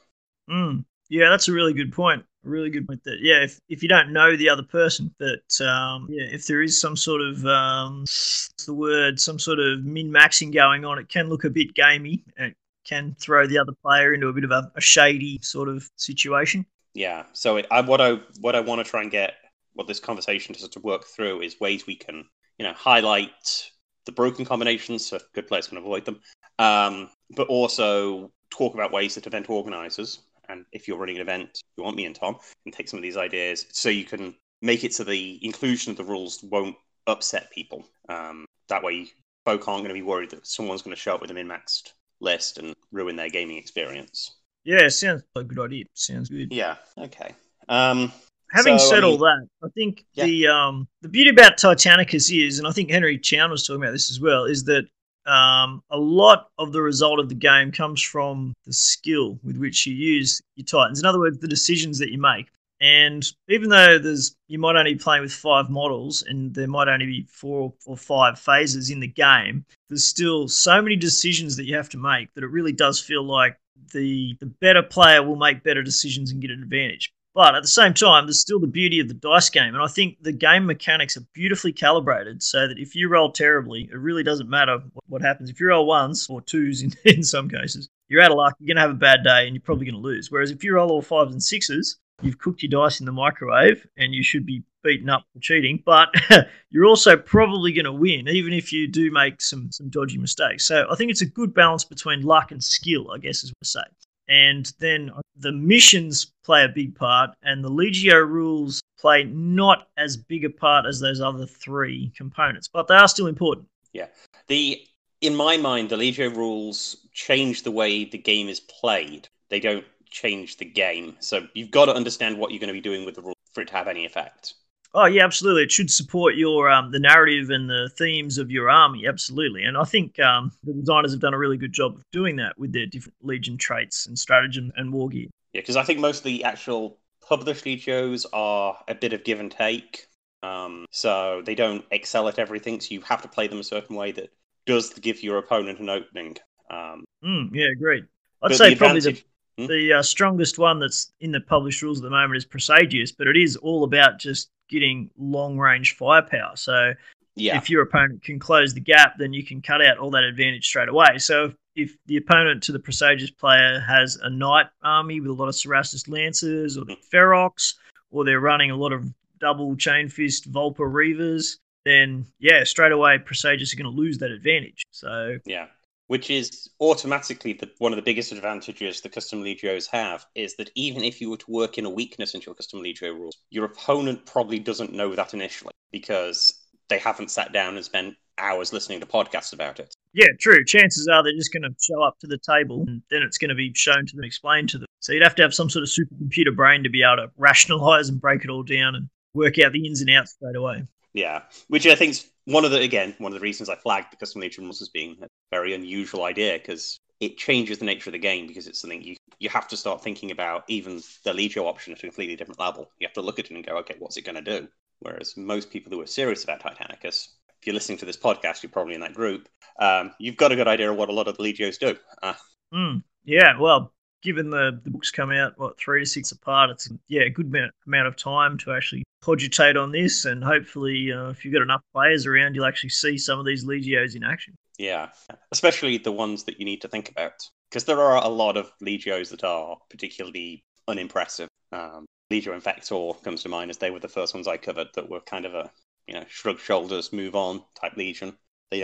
Mm. 0.50 0.84
Yeah, 1.08 1.28
that's 1.30 1.48
a 1.48 1.52
really 1.52 1.74
good 1.74 1.92
point. 1.92 2.24
A 2.44 2.48
really 2.48 2.70
good 2.70 2.86
point. 2.86 3.04
That 3.04 3.18
yeah, 3.20 3.44
if, 3.44 3.60
if 3.68 3.82
you 3.82 3.88
don't 3.88 4.12
know 4.12 4.36
the 4.36 4.48
other 4.48 4.62
person, 4.62 5.14
that 5.18 5.60
um, 5.60 6.08
yeah, 6.10 6.24
if 6.24 6.46
there 6.46 6.62
is 6.62 6.80
some 6.80 6.96
sort 6.96 7.20
of 7.20 7.44
um, 7.46 8.00
what's 8.00 8.64
the 8.66 8.74
word, 8.74 9.20
some 9.20 9.38
sort 9.38 9.58
of 9.58 9.84
min 9.84 10.10
maxing 10.10 10.52
going 10.52 10.84
on, 10.84 10.98
it 10.98 11.08
can 11.08 11.28
look 11.28 11.44
a 11.44 11.50
bit 11.50 11.74
gamey. 11.74 12.24
It 12.36 12.56
can 12.84 13.14
throw 13.20 13.46
the 13.46 13.58
other 13.58 13.72
player 13.82 14.14
into 14.14 14.28
a 14.28 14.32
bit 14.32 14.44
of 14.44 14.50
a, 14.50 14.72
a 14.74 14.80
shady 14.80 15.38
sort 15.42 15.68
of 15.68 15.88
situation. 15.96 16.66
Yeah. 16.94 17.24
So 17.32 17.58
it, 17.58 17.66
I, 17.70 17.82
what 17.82 18.00
I 18.00 18.20
what 18.40 18.56
I 18.56 18.60
want 18.60 18.84
to 18.84 18.90
try 18.90 19.02
and 19.02 19.10
get 19.10 19.34
what 19.74 19.86
this 19.86 20.00
conversation 20.00 20.54
to, 20.54 20.68
to 20.68 20.80
work 20.80 21.04
through 21.04 21.42
is 21.42 21.60
ways 21.60 21.86
we 21.86 21.96
can 21.96 22.24
you 22.58 22.66
know 22.66 22.72
highlight 22.72 23.70
the 24.06 24.12
broken 24.12 24.44
combinations 24.44 25.06
so 25.06 25.18
good 25.34 25.46
players 25.46 25.68
can 25.68 25.78
avoid 25.78 26.04
them, 26.04 26.20
um, 26.58 27.10
but 27.36 27.48
also 27.48 28.32
talk 28.52 28.74
about 28.74 28.92
ways 28.92 29.14
that 29.14 29.26
event 29.26 29.48
organizers 29.50 30.20
and 30.48 30.64
if 30.72 30.86
you're 30.86 30.98
running 30.98 31.16
an 31.16 31.22
event, 31.22 31.62
you 31.76 31.84
want 31.84 31.96
me 31.96 32.04
and 32.04 32.14
Tom, 32.14 32.36
and 32.64 32.74
take 32.74 32.88
some 32.88 32.98
of 32.98 33.02
these 33.02 33.16
ideas 33.16 33.66
so 33.72 33.88
you 33.88 34.04
can 34.04 34.34
make 34.60 34.84
it 34.84 34.94
so 34.94 35.04
the 35.04 35.38
inclusion 35.44 35.90
of 35.90 35.96
the 35.96 36.04
rules 36.04 36.42
won't 36.42 36.76
upset 37.06 37.50
people. 37.50 37.84
Um, 38.08 38.44
that 38.68 38.82
way, 38.82 39.08
folk 39.44 39.66
aren't 39.66 39.82
going 39.82 39.88
to 39.88 39.94
be 39.94 40.02
worried 40.02 40.30
that 40.30 40.46
someone's 40.46 40.82
going 40.82 40.94
to 40.94 41.00
show 41.00 41.14
up 41.14 41.20
with 41.20 41.30
a 41.30 41.34
min-maxed 41.34 41.92
list 42.20 42.58
and 42.58 42.74
ruin 42.92 43.16
their 43.16 43.28
gaming 43.28 43.56
experience. 43.56 44.36
Yeah, 44.64 44.88
sounds 44.88 45.22
like 45.34 45.46
a 45.46 45.48
good 45.48 45.64
idea. 45.64 45.84
Sounds 45.94 46.28
good. 46.28 46.52
Yeah. 46.52 46.76
Okay. 46.96 47.34
Um, 47.68 48.12
Having 48.52 48.78
so, 48.78 48.86
said 48.90 48.98
I 48.98 49.00
mean, 49.00 49.12
all 49.12 49.18
that, 49.18 49.48
I 49.64 49.68
think 49.74 50.04
yeah. 50.12 50.26
the 50.26 50.46
um, 50.48 50.88
the 51.00 51.08
beauty 51.08 51.30
about 51.30 51.56
Titanicus 51.56 52.30
is, 52.30 52.58
and 52.58 52.68
I 52.68 52.70
think 52.70 52.90
Henry 52.90 53.18
Chown 53.18 53.50
was 53.50 53.66
talking 53.66 53.82
about 53.82 53.92
this 53.92 54.10
as 54.10 54.20
well, 54.20 54.44
is 54.44 54.64
that 54.64 54.84
um, 55.26 55.82
a 55.90 55.98
lot 55.98 56.48
of 56.58 56.72
the 56.72 56.82
result 56.82 57.20
of 57.20 57.28
the 57.28 57.34
game 57.34 57.72
comes 57.72 58.02
from 58.02 58.54
the 58.64 58.72
skill 58.72 59.38
with 59.42 59.56
which 59.56 59.86
you 59.86 59.94
use 59.94 60.40
your 60.56 60.64
titans. 60.64 61.00
In 61.00 61.06
other 61.06 61.18
words, 61.18 61.38
the 61.38 61.48
decisions 61.48 61.98
that 61.98 62.10
you 62.10 62.20
make. 62.20 62.48
And 62.80 63.24
even 63.48 63.70
though 63.70 63.96
there's 64.00 64.34
you 64.48 64.58
might 64.58 64.74
only 64.74 64.94
be 64.94 64.98
playing 64.98 65.22
with 65.22 65.32
five 65.32 65.70
models 65.70 66.22
and 66.22 66.52
there 66.52 66.66
might 66.66 66.88
only 66.88 67.06
be 67.06 67.26
four 67.30 67.72
or 67.86 67.96
five 67.96 68.40
phases 68.40 68.90
in 68.90 68.98
the 68.98 69.06
game, 69.06 69.64
there's 69.88 70.04
still 70.04 70.48
so 70.48 70.82
many 70.82 70.96
decisions 70.96 71.56
that 71.56 71.64
you 71.66 71.76
have 71.76 71.88
to 71.90 71.98
make 71.98 72.34
that 72.34 72.42
it 72.42 72.48
really 72.48 72.72
does 72.72 72.98
feel 72.98 73.22
like 73.22 73.56
the 73.92 74.36
the 74.40 74.46
better 74.46 74.82
player 74.82 75.22
will 75.22 75.36
make 75.36 75.62
better 75.62 75.82
decisions 75.82 76.32
and 76.32 76.42
get 76.42 76.50
an 76.50 76.60
advantage. 76.60 77.12
But 77.34 77.54
at 77.54 77.62
the 77.62 77.68
same 77.68 77.94
time, 77.94 78.26
there's 78.26 78.40
still 78.40 78.60
the 78.60 78.66
beauty 78.66 79.00
of 79.00 79.08
the 79.08 79.14
dice 79.14 79.48
game. 79.48 79.74
And 79.74 79.82
I 79.82 79.86
think 79.86 80.18
the 80.20 80.32
game 80.32 80.66
mechanics 80.66 81.16
are 81.16 81.26
beautifully 81.32 81.72
calibrated 81.72 82.42
so 82.42 82.68
that 82.68 82.78
if 82.78 82.94
you 82.94 83.08
roll 83.08 83.32
terribly, 83.32 83.88
it 83.90 83.96
really 83.96 84.22
doesn't 84.22 84.50
matter 84.50 84.80
what 85.06 85.22
happens. 85.22 85.48
If 85.48 85.58
you 85.58 85.68
roll 85.68 85.86
ones 85.86 86.26
or 86.28 86.42
twos 86.42 86.82
in, 86.82 86.92
in 87.04 87.22
some 87.22 87.48
cases, 87.48 87.88
you're 88.08 88.22
out 88.22 88.30
of 88.30 88.36
luck, 88.36 88.54
you're 88.58 88.66
going 88.66 88.76
to 88.76 88.82
have 88.82 88.90
a 88.90 88.94
bad 88.94 89.24
day, 89.24 89.46
and 89.46 89.54
you're 89.54 89.62
probably 89.62 89.86
going 89.86 89.94
to 89.94 90.00
lose. 90.00 90.30
Whereas 90.30 90.50
if 90.50 90.62
you 90.62 90.74
roll 90.74 90.90
all 90.90 91.00
fives 91.00 91.32
and 91.32 91.42
sixes, 91.42 91.98
you've 92.20 92.38
cooked 92.38 92.62
your 92.62 92.70
dice 92.70 93.00
in 93.00 93.06
the 93.06 93.12
microwave 93.12 93.86
and 93.96 94.14
you 94.14 94.22
should 94.22 94.44
be 94.44 94.62
beaten 94.84 95.08
up 95.08 95.24
for 95.32 95.40
cheating. 95.40 95.82
But 95.86 96.10
you're 96.70 96.84
also 96.84 97.16
probably 97.16 97.72
going 97.72 97.86
to 97.86 97.92
win, 97.92 98.28
even 98.28 98.52
if 98.52 98.72
you 98.74 98.88
do 98.88 99.10
make 99.10 99.40
some, 99.40 99.72
some 99.72 99.88
dodgy 99.88 100.18
mistakes. 100.18 100.66
So 100.66 100.86
I 100.90 100.96
think 100.96 101.10
it's 101.10 101.22
a 101.22 101.26
good 101.26 101.54
balance 101.54 101.84
between 101.84 102.22
luck 102.22 102.52
and 102.52 102.62
skill, 102.62 103.10
I 103.10 103.18
guess, 103.18 103.42
what 103.42 103.54
I 103.62 103.64
say 103.64 104.11
and 104.32 104.72
then 104.78 105.10
the 105.36 105.52
missions 105.52 106.32
play 106.42 106.64
a 106.64 106.68
big 106.68 106.94
part, 106.94 107.30
and 107.42 107.62
the 107.62 107.70
Legio 107.70 108.26
rules 108.26 108.80
play 108.98 109.24
not 109.24 109.88
as 109.98 110.16
big 110.16 110.42
a 110.46 110.50
part 110.50 110.86
as 110.86 110.98
those 110.98 111.20
other 111.20 111.44
three 111.44 112.10
components, 112.16 112.66
but 112.66 112.88
they 112.88 112.94
are 112.94 113.08
still 113.08 113.26
important. 113.26 113.68
Yeah, 113.92 114.06
the 114.48 114.80
in 115.20 115.36
my 115.36 115.58
mind, 115.58 115.90
the 115.90 115.96
Legio 115.96 116.34
rules 116.34 116.96
change 117.12 117.62
the 117.62 117.70
way 117.70 118.06
the 118.06 118.16
game 118.16 118.48
is 118.48 118.60
played. 118.60 119.28
They 119.50 119.60
don't 119.60 119.84
change 120.08 120.56
the 120.56 120.64
game, 120.64 121.16
so 121.20 121.46
you've 121.52 121.70
got 121.70 121.84
to 121.86 121.94
understand 121.94 122.38
what 122.38 122.52
you're 122.52 122.60
going 122.60 122.68
to 122.68 122.72
be 122.72 122.80
doing 122.80 123.04
with 123.04 123.16
the 123.16 123.22
rules 123.22 123.36
for 123.52 123.60
it 123.60 123.68
to 123.68 123.74
have 123.74 123.86
any 123.86 124.06
effect. 124.06 124.54
Oh 124.94 125.06
yeah, 125.06 125.24
absolutely. 125.24 125.62
It 125.62 125.72
should 125.72 125.90
support 125.90 126.34
your 126.34 126.68
um, 126.70 126.90
the 126.90 126.98
narrative 126.98 127.50
and 127.50 127.68
the 127.68 127.90
themes 127.96 128.36
of 128.36 128.50
your 128.50 128.68
army, 128.68 129.06
absolutely. 129.06 129.64
And 129.64 129.76
I 129.76 129.84
think 129.84 130.18
um, 130.20 130.52
the 130.64 130.74
designers 130.74 131.12
have 131.12 131.20
done 131.20 131.32
a 131.32 131.38
really 131.38 131.56
good 131.56 131.72
job 131.72 131.94
of 131.94 132.02
doing 132.12 132.36
that 132.36 132.58
with 132.58 132.72
their 132.72 132.86
different 132.86 133.16
legion 133.22 133.56
traits 133.56 134.06
and 134.06 134.18
stratagem 134.18 134.70
and 134.76 134.92
war 134.92 135.08
gear. 135.08 135.28
Yeah, 135.54 135.62
because 135.62 135.76
I 135.76 135.82
think 135.82 135.98
most 135.98 136.18
of 136.18 136.24
the 136.24 136.44
actual 136.44 136.98
published 137.26 137.64
legios 137.64 138.26
are 138.32 138.78
a 138.88 138.94
bit 138.94 139.12
of 139.14 139.24
give 139.24 139.40
and 139.40 139.50
take. 139.50 140.06
Um, 140.42 140.86
so 140.90 141.42
they 141.44 141.54
don't 141.54 141.84
excel 141.90 142.28
at 142.28 142.38
everything. 142.38 142.80
So 142.80 142.94
you 142.94 143.00
have 143.02 143.22
to 143.22 143.28
play 143.28 143.46
them 143.46 143.60
a 143.60 143.64
certain 143.64 143.96
way 143.96 144.12
that 144.12 144.30
does 144.66 144.92
give 144.94 145.22
your 145.22 145.38
opponent 145.38 145.78
an 145.78 145.88
opening. 145.88 146.36
Um, 146.70 147.04
mm, 147.24 147.48
yeah, 147.52 147.68
great. 147.78 148.04
I'd 148.42 148.56
say 148.56 148.70
the 148.70 148.76
probably 148.76 149.00
the 149.00 149.22
hmm? 149.56 149.66
the 149.66 149.92
uh, 149.94 150.02
strongest 150.02 150.58
one 150.58 150.80
that's 150.80 151.12
in 151.20 151.32
the 151.32 151.40
published 151.40 151.80
rules 151.80 151.98
at 151.98 152.02
the 152.02 152.10
moment 152.10 152.36
is 152.36 152.44
Praesagius, 152.44 153.12
but 153.16 153.26
it 153.26 153.36
is 153.36 153.56
all 153.56 153.84
about 153.84 154.18
just 154.18 154.50
getting 154.72 155.10
long 155.16 155.58
range 155.58 155.94
firepower. 155.94 156.56
So 156.56 156.94
yeah. 157.36 157.56
if 157.56 157.70
your 157.70 157.82
opponent 157.82 158.24
can 158.24 158.38
close 158.40 158.74
the 158.74 158.80
gap, 158.80 159.18
then 159.18 159.32
you 159.32 159.44
can 159.44 159.62
cut 159.62 159.84
out 159.84 159.98
all 159.98 160.10
that 160.10 160.24
advantage 160.24 160.66
straight 160.66 160.88
away. 160.88 161.18
So 161.18 161.52
if 161.76 161.96
the 162.06 162.16
opponent 162.16 162.62
to 162.64 162.72
the 162.72 162.78
Praesagius 162.78 163.36
player 163.36 163.78
has 163.80 164.16
a 164.22 164.30
knight 164.30 164.66
army 164.82 165.20
with 165.20 165.30
a 165.30 165.34
lot 165.34 165.48
of 165.48 165.54
Cerastus 165.54 166.08
lancers 166.08 166.76
or 166.76 166.84
the 166.84 166.94
mm-hmm. 166.94 167.16
Ferox, 167.16 167.74
or 168.10 168.24
they're 168.24 168.40
running 168.40 168.70
a 168.70 168.76
lot 168.76 168.92
of 168.92 169.12
double 169.38 169.76
chain 169.76 170.08
fist 170.08 170.50
Vulper 170.50 170.90
Reavers, 170.90 171.58
then 171.84 172.26
yeah, 172.38 172.64
straight 172.64 172.92
away 172.92 173.18
Praesagius 173.18 173.72
are 173.72 173.76
going 173.76 173.92
to 173.92 174.00
lose 174.00 174.18
that 174.18 174.30
advantage. 174.30 174.82
So 174.90 175.38
yeah, 175.44 175.66
which 176.12 176.28
is 176.28 176.68
automatically 176.78 177.54
the, 177.54 177.70
one 177.78 177.90
of 177.90 177.96
the 177.96 178.02
biggest 178.02 178.32
advantages 178.32 179.00
the 179.00 179.08
custom 179.08 179.42
legios 179.42 179.86
have 179.86 180.26
is 180.34 180.54
that 180.56 180.70
even 180.74 181.02
if 181.02 181.22
you 181.22 181.30
were 181.30 181.38
to 181.38 181.50
work 181.50 181.78
in 181.78 181.86
a 181.86 181.90
weakness 181.90 182.34
into 182.34 182.48
your 182.48 182.54
custom 182.54 182.82
legio 182.82 183.14
rules, 183.14 183.38
your 183.48 183.64
opponent 183.64 184.26
probably 184.26 184.58
doesn't 184.58 184.92
know 184.92 185.14
that 185.14 185.32
initially 185.32 185.72
because 185.90 186.66
they 186.90 186.98
haven't 186.98 187.30
sat 187.30 187.54
down 187.54 187.76
and 187.76 187.84
spent 187.86 188.14
hours 188.36 188.74
listening 188.74 189.00
to 189.00 189.06
podcasts 189.06 189.54
about 189.54 189.80
it. 189.80 189.94
Yeah, 190.12 190.26
true. 190.38 190.62
Chances 190.66 191.08
are 191.08 191.22
they're 191.22 191.32
just 191.32 191.50
going 191.50 191.62
to 191.62 191.74
show 191.80 192.02
up 192.02 192.18
to 192.18 192.26
the 192.26 192.38
table 192.46 192.84
and 192.86 193.00
then 193.10 193.22
it's 193.22 193.38
going 193.38 193.48
to 193.48 193.54
be 193.54 193.72
shown 193.74 194.04
to 194.04 194.14
them, 194.14 194.22
explained 194.26 194.68
to 194.68 194.78
them. 194.80 194.88
So 195.00 195.14
you'd 195.14 195.22
have 195.22 195.36
to 195.36 195.42
have 195.42 195.54
some 195.54 195.70
sort 195.70 195.82
of 195.82 195.88
supercomputer 195.88 196.54
brain 196.54 196.82
to 196.82 196.90
be 196.90 197.02
able 197.02 197.22
to 197.22 197.30
rationalize 197.38 198.10
and 198.10 198.20
break 198.20 198.44
it 198.44 198.50
all 198.50 198.64
down 198.64 198.96
and 198.96 199.08
work 199.32 199.58
out 199.58 199.72
the 199.72 199.86
ins 199.86 200.02
and 200.02 200.10
outs 200.10 200.32
straight 200.32 200.56
away. 200.56 200.84
Yeah, 201.14 201.42
which 201.68 201.86
I 201.86 201.94
think 201.94 202.10
is 202.10 202.28
one 202.46 202.64
of 202.64 202.70
the 202.70 202.80
again 202.80 203.14
one 203.18 203.32
of 203.32 203.38
the 203.38 203.42
reasons 203.42 203.68
I 203.68 203.76
flagged 203.76 204.12
the 204.12 204.16
custom 204.16 204.40
legion 204.40 204.64
rules 204.64 204.82
as 204.82 204.88
being 204.88 205.16
a 205.22 205.26
very 205.50 205.74
unusual 205.74 206.24
idea 206.24 206.58
because 206.58 206.98
it 207.20 207.38
changes 207.38 207.78
the 207.78 207.84
nature 207.84 208.10
of 208.10 208.12
the 208.12 208.18
game 208.18 208.46
because 208.46 208.66
it's 208.66 208.80
something 208.80 209.02
you 209.02 209.16
you 209.38 209.48
have 209.48 209.68
to 209.68 209.76
start 209.76 210.02
thinking 210.02 210.30
about 210.30 210.64
even 210.68 210.96
the 211.24 211.32
legio 211.32 211.66
option 211.66 211.92
at 211.92 211.98
a 211.98 212.02
completely 212.02 212.36
different 212.36 212.60
level. 212.60 212.90
You 212.98 213.06
have 213.06 213.14
to 213.14 213.22
look 213.22 213.38
at 213.38 213.46
it 213.46 213.50
and 213.50 213.66
go, 213.66 213.76
okay, 213.78 213.96
what's 213.98 214.16
it 214.16 214.24
going 214.24 214.42
to 214.42 214.60
do? 214.60 214.68
Whereas 215.00 215.36
most 215.36 215.70
people 215.70 215.90
who 215.90 216.00
are 216.00 216.06
serious 216.06 216.44
about 216.44 216.62
Titanicus, 216.62 217.28
if 217.60 217.66
you're 217.66 217.74
listening 217.74 217.98
to 217.98 218.04
this 218.04 218.16
podcast, 218.16 218.62
you're 218.62 218.70
probably 218.70 218.94
in 218.94 219.00
that 219.00 219.14
group. 219.14 219.48
Um, 219.80 220.12
you've 220.20 220.36
got 220.36 220.52
a 220.52 220.56
good 220.56 220.68
idea 220.68 220.92
of 220.92 220.96
what 220.96 221.08
a 221.08 221.12
lot 221.12 221.26
of 221.26 221.36
the 221.36 221.42
legios 221.42 221.78
do. 221.78 221.96
Uh, 222.22 222.34
mm, 222.72 223.02
yeah, 223.24 223.58
well, 223.58 223.92
given 224.22 224.50
the, 224.50 224.80
the 224.84 224.90
books 224.90 225.10
come 225.10 225.32
out 225.32 225.58
what 225.58 225.78
three 225.78 226.00
to 226.00 226.06
six 226.06 226.30
apart, 226.30 226.70
it's 226.70 226.88
yeah 227.08 227.22
a 227.22 227.30
good 227.30 227.52
amount 227.86 228.06
of 228.06 228.16
time 228.16 228.58
to 228.58 228.72
actually 228.72 229.02
cogitate 229.22 229.76
on 229.76 229.92
this, 229.92 230.24
and 230.24 230.44
hopefully, 230.44 231.12
uh, 231.12 231.28
if 231.28 231.44
you've 231.44 231.54
got 231.54 231.62
enough 231.62 231.82
players 231.94 232.26
around, 232.26 232.54
you'll 232.54 232.66
actually 232.66 232.90
see 232.90 233.16
some 233.16 233.38
of 233.38 233.46
these 233.46 233.64
legios 233.64 234.14
in 234.14 234.24
action. 234.24 234.54
Yeah, 234.78 235.08
especially 235.50 235.98
the 235.98 236.12
ones 236.12 236.44
that 236.44 236.58
you 236.58 236.64
need 236.64 236.82
to 236.82 236.88
think 236.88 237.08
about, 237.10 237.48
because 237.70 237.84
there 237.84 238.00
are 238.00 238.22
a 238.22 238.28
lot 238.28 238.56
of 238.56 238.70
legios 238.82 239.30
that 239.30 239.44
are 239.44 239.76
particularly 239.90 240.64
unimpressive. 240.88 241.48
Um, 241.70 242.06
Legio 242.30 242.58
Infector 242.58 243.22
comes 243.22 243.42
to 243.42 243.48
mind 243.48 243.70
as 243.70 243.78
they 243.78 243.90
were 243.90 244.00
the 244.00 244.08
first 244.08 244.34
ones 244.34 244.48
I 244.48 244.56
covered 244.56 244.88
that 244.94 245.08
were 245.08 245.20
kind 245.20 245.44
of 245.44 245.54
a 245.54 245.70
you 246.06 246.14
know 246.14 246.24
shrug 246.28 246.58
shoulders, 246.58 247.12
move 247.12 247.34
on 247.34 247.62
type 247.80 247.96
legion. 247.96 248.36
They 248.72 248.78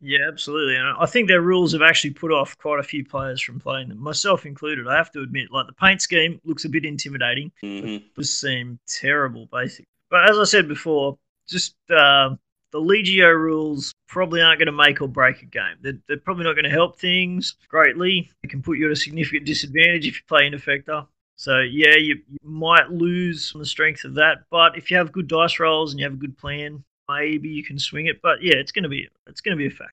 yeah, 0.00 0.26
absolutely. 0.26 0.76
And 0.76 0.96
I 0.98 1.04
think 1.04 1.28
their 1.28 1.42
rules 1.42 1.72
have 1.72 1.82
actually 1.82 2.10
put 2.14 2.32
off 2.32 2.56
quite 2.56 2.80
a 2.80 2.82
few 2.82 3.04
players 3.04 3.42
from 3.42 3.60
playing 3.60 3.90
them, 3.90 4.02
myself 4.02 4.46
included. 4.46 4.88
I 4.88 4.96
have 4.96 5.10
to 5.12 5.20
admit, 5.20 5.52
like 5.52 5.66
the 5.66 5.74
paint 5.74 6.00
scheme 6.00 6.40
looks 6.44 6.64
a 6.64 6.68
bit 6.68 6.86
intimidating. 6.86 7.52
Mm-hmm. 7.62 8.06
Just 8.18 8.40
seem 8.40 8.78
terrible, 8.86 9.46
basically. 9.52 9.86
But 10.10 10.30
as 10.30 10.38
I 10.38 10.44
said 10.44 10.66
before, 10.66 11.18
just 11.46 11.74
uh, 11.90 12.30
the 12.72 12.80
Legio 12.80 13.34
rules 13.36 13.92
probably 14.06 14.40
aren't 14.40 14.60
going 14.60 14.66
to 14.66 14.72
make 14.72 15.02
or 15.02 15.08
break 15.08 15.42
a 15.42 15.46
game. 15.46 15.76
They're, 15.82 15.98
they're 16.08 16.16
probably 16.16 16.44
not 16.44 16.54
going 16.54 16.64
to 16.64 16.70
help 16.70 16.98
things 16.98 17.56
greatly. 17.68 18.30
It 18.42 18.48
can 18.48 18.62
put 18.62 18.78
you 18.78 18.86
at 18.86 18.92
a 18.92 18.96
significant 18.96 19.44
disadvantage 19.44 20.06
if 20.06 20.16
you 20.16 20.22
play 20.26 20.48
Infector. 20.48 21.06
So 21.36 21.58
yeah, 21.58 21.96
you, 21.96 22.16
you 22.28 22.38
might 22.42 22.90
lose 22.90 23.52
on 23.54 23.60
the 23.60 23.66
strength 23.66 24.04
of 24.04 24.14
that, 24.14 24.38
but 24.50 24.76
if 24.76 24.90
you 24.90 24.96
have 24.96 25.12
good 25.12 25.28
dice 25.28 25.60
rolls 25.60 25.92
and 25.92 26.00
you 26.00 26.04
have 26.04 26.14
a 26.14 26.16
good 26.16 26.36
plan, 26.36 26.82
maybe 27.08 27.48
you 27.48 27.64
can 27.64 27.78
swing 27.78 28.06
it. 28.06 28.20
But 28.22 28.42
yeah, 28.42 28.54
it's 28.54 28.72
gonna 28.72 28.88
be 28.88 29.08
it's 29.26 29.40
gonna 29.40 29.56
be 29.56 29.66
a 29.66 29.70
fact. 29.70 29.92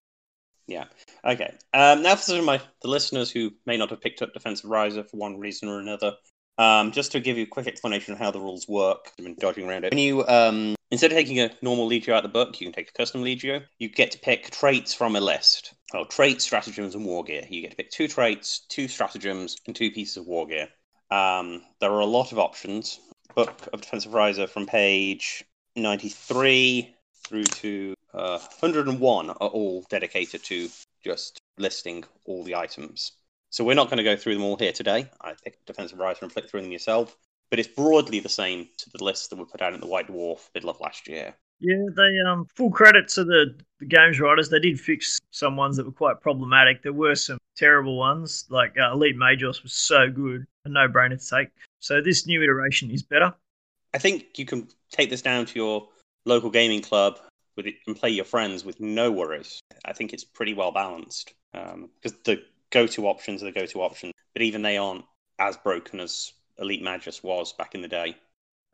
Yeah. 0.68 0.86
Okay. 1.24 1.54
Um, 1.74 2.02
now 2.02 2.16
for 2.16 2.24
some 2.24 2.40
of 2.40 2.46
my 2.46 2.62
the 2.82 2.88
listeners 2.88 3.32
who 3.32 3.52
may 3.66 3.78
not 3.78 3.90
have 3.90 4.02
picked 4.02 4.22
up 4.22 4.34
Defense 4.34 4.64
of 4.64 4.70
Ryza 4.70 5.10
for 5.10 5.18
one 5.18 5.40
reason 5.40 5.70
or 5.70 5.80
another. 5.80 6.14
Um, 6.58 6.92
just 6.92 7.12
to 7.12 7.20
give 7.20 7.38
you 7.38 7.44
a 7.44 7.48
quick 7.48 7.68
explanation 7.68 8.14
of 8.14 8.20
how 8.20 8.32
the 8.32 8.40
rules 8.40 8.66
work, 8.68 9.12
I've 9.20 9.26
been 9.26 9.36
dodging 9.36 9.68
around 9.68 9.84
it. 9.84 9.92
When 9.92 10.00
you 10.00 10.26
um, 10.28 10.76
instead 10.90 11.12
of 11.12 11.18
taking 11.18 11.40
a 11.40 11.52
normal 11.62 11.90
Legio 11.90 12.14
out 12.14 12.24
of 12.24 12.24
the 12.24 12.30
book, 12.30 12.60
you 12.60 12.68
can 12.68 12.74
take 12.74 12.90
a 12.90 12.94
custom 12.94 13.24
Legio. 13.24 13.62
You 13.78 13.90
get 13.90 14.12
to 14.12 14.20
pick 14.20 14.52
traits 14.52 14.94
from 14.94 15.16
a 15.16 15.22
list. 15.22 15.74
Well, 15.94 16.06
traits, 16.06 16.46
stratagems, 16.46 16.96
and 16.96 17.06
war 17.06 17.24
gear. 17.24 17.44
You 17.50 17.62
get 17.62 17.72
to 17.72 17.78
pick 17.78 17.92
two 17.92 18.08
traits, 18.08 18.62
two 18.70 18.88
stratagems, 18.88 19.58
and 19.68 19.76
two 19.76 19.92
pieces 19.92 20.18
of 20.18 20.28
war 20.28 20.48
gear. 20.48 20.70
Um, 21.12 21.62
there 21.82 21.92
are 21.92 22.00
a 22.00 22.06
lot 22.06 22.32
of 22.32 22.40
options. 22.40 23.00
Book 23.36 23.68
of 23.74 23.82
Defense 23.82 24.06
of 24.06 24.14
Ryza 24.14 24.50
from 24.50 24.66
page 24.66 25.44
93 25.76 26.95
through 27.26 27.44
to 27.44 27.94
uh, 28.14 28.40
101 28.60 29.30
are 29.30 29.34
all 29.34 29.84
dedicated 29.90 30.44
to 30.44 30.70
just 31.04 31.40
listing 31.58 32.04
all 32.26 32.44
the 32.44 32.56
items. 32.56 33.14
So 33.50 33.64
we're 33.64 33.76
not 33.76 33.90
going 33.90 33.98
to 33.98 34.04
go 34.04 34.16
through 34.16 34.36
them 34.36 34.44
all 34.44 34.58
here 34.58 34.72
today. 34.72 35.10
I 35.22 35.34
picked 35.44 35.66
Defense 35.66 35.92
of 35.92 36.00
Ryza 36.00 36.24
and 36.24 36.32
flick 36.32 36.50
through 36.50 36.62
them 36.62 36.72
yourself, 36.72 37.16
but 37.50 37.60
it's 37.60 37.68
broadly 37.68 38.20
the 38.20 38.30
same 38.30 38.68
to 38.78 38.90
the 38.90 39.04
list 39.04 39.30
that 39.30 39.38
we 39.38 39.46
put 39.46 39.62
out 39.62 39.74
in 39.74 39.80
the 39.80 39.88
White 39.88 40.08
Dwarf 40.08 40.50
middle 40.54 40.70
of 40.70 40.80
last 40.80 41.08
year. 41.08 41.34
Yeah, 41.60 41.86
they 41.96 42.30
um 42.30 42.46
full 42.54 42.70
credit 42.70 43.08
to 43.10 43.24
the, 43.24 43.56
the 43.80 43.86
games 43.86 44.20
writers. 44.20 44.50
They 44.50 44.60
did 44.60 44.80
fix 44.80 45.20
some 45.32 45.56
ones 45.56 45.78
that 45.78 45.86
were 45.86 45.92
quite 45.94 46.20
problematic. 46.20 46.84
There 46.84 46.92
were 46.92 47.16
some 47.16 47.38
terrible 47.56 47.98
ones, 47.98 48.46
like 48.50 48.76
uh, 48.78 48.92
Elite 48.92 49.16
Magos 49.16 49.64
was 49.64 49.72
so 49.72 50.10
good, 50.10 50.46
a 50.66 50.70
no 50.70 50.90
brainer 50.90 51.18
to 51.18 51.36
take. 51.38 51.48
So 51.80 52.02
this 52.02 52.28
new 52.28 52.44
iteration 52.44 52.92
is 52.92 53.04
better. 53.04 53.34
I 53.94 54.00
think 54.00 54.38
you 54.38 54.46
can 54.46 54.68
take 54.92 55.10
this 55.10 55.22
down 55.22 55.46
to 55.46 55.56
your 55.58 55.88
local 56.26 56.50
gaming 56.50 56.82
club 56.82 57.20
with 57.56 57.68
it 57.68 57.76
and 57.88 57.96
play 57.96 58.10
your 58.10 58.26
friends 58.26 58.66
with 58.66 58.80
no 58.80 59.12
worries. 59.12 59.60
I 59.86 59.94
think 59.94 60.14
it's 60.14 60.24
pretty 60.24 60.54
well 60.54 60.72
balanced 60.72 61.34
because 61.54 62.12
um, 62.14 62.20
the 62.26 62.42
go-to 62.72 63.08
options 63.08 63.42
are 63.42 63.46
the 63.46 63.52
go-to 63.52 63.82
options, 63.82 64.14
but 64.34 64.42
even 64.42 64.62
they 64.62 64.78
aren't 64.78 65.06
as 65.40 65.58
broken 65.58 66.00
as 66.00 66.34
Elite 66.60 66.82
Magus 66.82 67.24
was 67.24 67.54
back 67.54 67.76
in 67.76 67.82
the 67.82 67.88
day. 67.88 68.16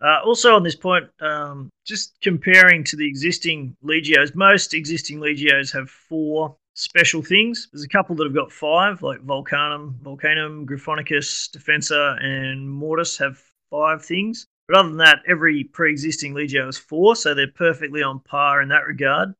Uh, 0.04 0.20
also, 0.26 0.56
on 0.56 0.64
this 0.64 0.76
point, 0.76 1.08
um, 1.20 1.70
just 1.86 2.20
comparing 2.22 2.84
to 2.84 2.96
the 2.96 3.08
existing 3.08 3.76
Legios, 3.84 4.34
most 4.34 4.74
existing 4.74 5.20
Legios 5.20 5.72
have 5.72 5.90
four 5.90 6.56
special 6.74 7.22
things. 7.22 7.70
There's 7.72 7.84
a 7.84 7.90
couple 7.90 8.16
that 8.16 8.24
have 8.24 8.34
got 8.34 8.52
five, 8.52 9.04
like 9.04 9.20
Volcanum, 9.22 10.00
Volcanum, 10.02 10.66
Gryphonicus, 10.66 11.52
Defensor, 11.52 12.18
and 12.24 12.68
Mortis 12.68 13.18
have 13.20 13.40
five 13.70 14.04
things. 14.04 14.48
But 14.72 14.80
other 14.80 14.90
than 14.90 15.00
that, 15.00 15.20
every 15.28 15.66
pre-existing 15.66 16.34
Legio 16.34 16.70
is 16.70 16.78
four, 16.78 17.18
so 17.18 17.34
they're 17.34 17.52
perfectly 17.52 18.02
on 18.02 18.22
par 18.22 18.62
in 18.62 18.70
that 18.70 18.88
regard. 18.88 19.34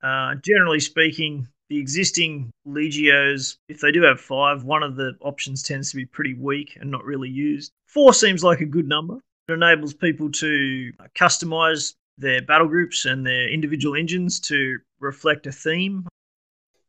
Uh, 0.00 0.36
generally 0.44 0.78
speaking, 0.78 1.48
the 1.68 1.78
existing 1.78 2.52
Legios, 2.68 3.56
if 3.68 3.80
they 3.80 3.90
do 3.90 4.02
have 4.02 4.20
five, 4.20 4.62
one 4.62 4.84
of 4.84 4.94
the 4.94 5.14
options 5.22 5.64
tends 5.64 5.90
to 5.90 5.96
be 5.96 6.06
pretty 6.06 6.34
weak 6.34 6.78
and 6.80 6.88
not 6.88 7.04
really 7.04 7.28
used. 7.28 7.72
Four 7.86 8.14
seems 8.14 8.44
like 8.44 8.60
a 8.60 8.64
good 8.64 8.86
number. 8.86 9.18
It 9.48 9.54
enables 9.54 9.92
people 9.92 10.30
to 10.30 10.92
customize 11.16 11.94
their 12.16 12.40
battle 12.40 12.68
groups 12.68 13.06
and 13.06 13.26
their 13.26 13.48
individual 13.48 13.96
engines 13.96 14.38
to 14.42 14.78
reflect 15.00 15.48
a 15.48 15.52
theme. 15.52 16.06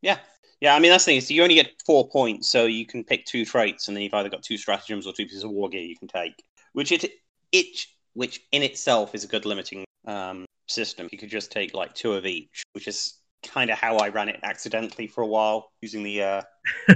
Yeah. 0.03 0.19
Yeah, 0.59 0.75
I 0.75 0.79
mean 0.79 0.91
that's 0.91 1.05
the 1.05 1.13
thing 1.13 1.17
is 1.17 1.31
you 1.31 1.41
only 1.41 1.55
get 1.55 1.81
four 1.83 2.07
points, 2.07 2.51
so 2.51 2.65
you 2.65 2.85
can 2.85 3.03
pick 3.03 3.25
two 3.25 3.43
traits, 3.43 3.87
and 3.87 3.97
then 3.97 4.03
you've 4.03 4.13
either 4.13 4.29
got 4.29 4.43
two 4.43 4.57
stratagems 4.57 5.07
or 5.07 5.13
two 5.13 5.25
pieces 5.25 5.43
of 5.43 5.49
war 5.49 5.67
gear 5.67 5.81
you 5.81 5.97
can 5.97 6.07
take. 6.07 6.43
Which 6.73 6.91
it 6.91 7.11
it 7.51 7.85
which 8.13 8.41
in 8.51 8.63
itself 8.63 9.15
is 9.15 9.23
a 9.23 9.27
good 9.27 9.45
limiting 9.45 9.85
um, 10.05 10.45
system. 10.67 11.07
You 11.11 11.17
could 11.17 11.29
just 11.29 11.51
take 11.51 11.73
like 11.73 11.93
two 11.93 12.13
of 12.13 12.25
each, 12.25 12.63
which 12.73 12.87
is 12.87 13.15
kind 13.43 13.69
of 13.69 13.77
how 13.77 13.97
I 13.97 14.09
ran 14.09 14.29
it 14.29 14.39
accidentally 14.43 15.07
for 15.07 15.21
a 15.21 15.27
while 15.27 15.71
using 15.81 16.03
the 16.03 16.23
uh, 16.23 16.41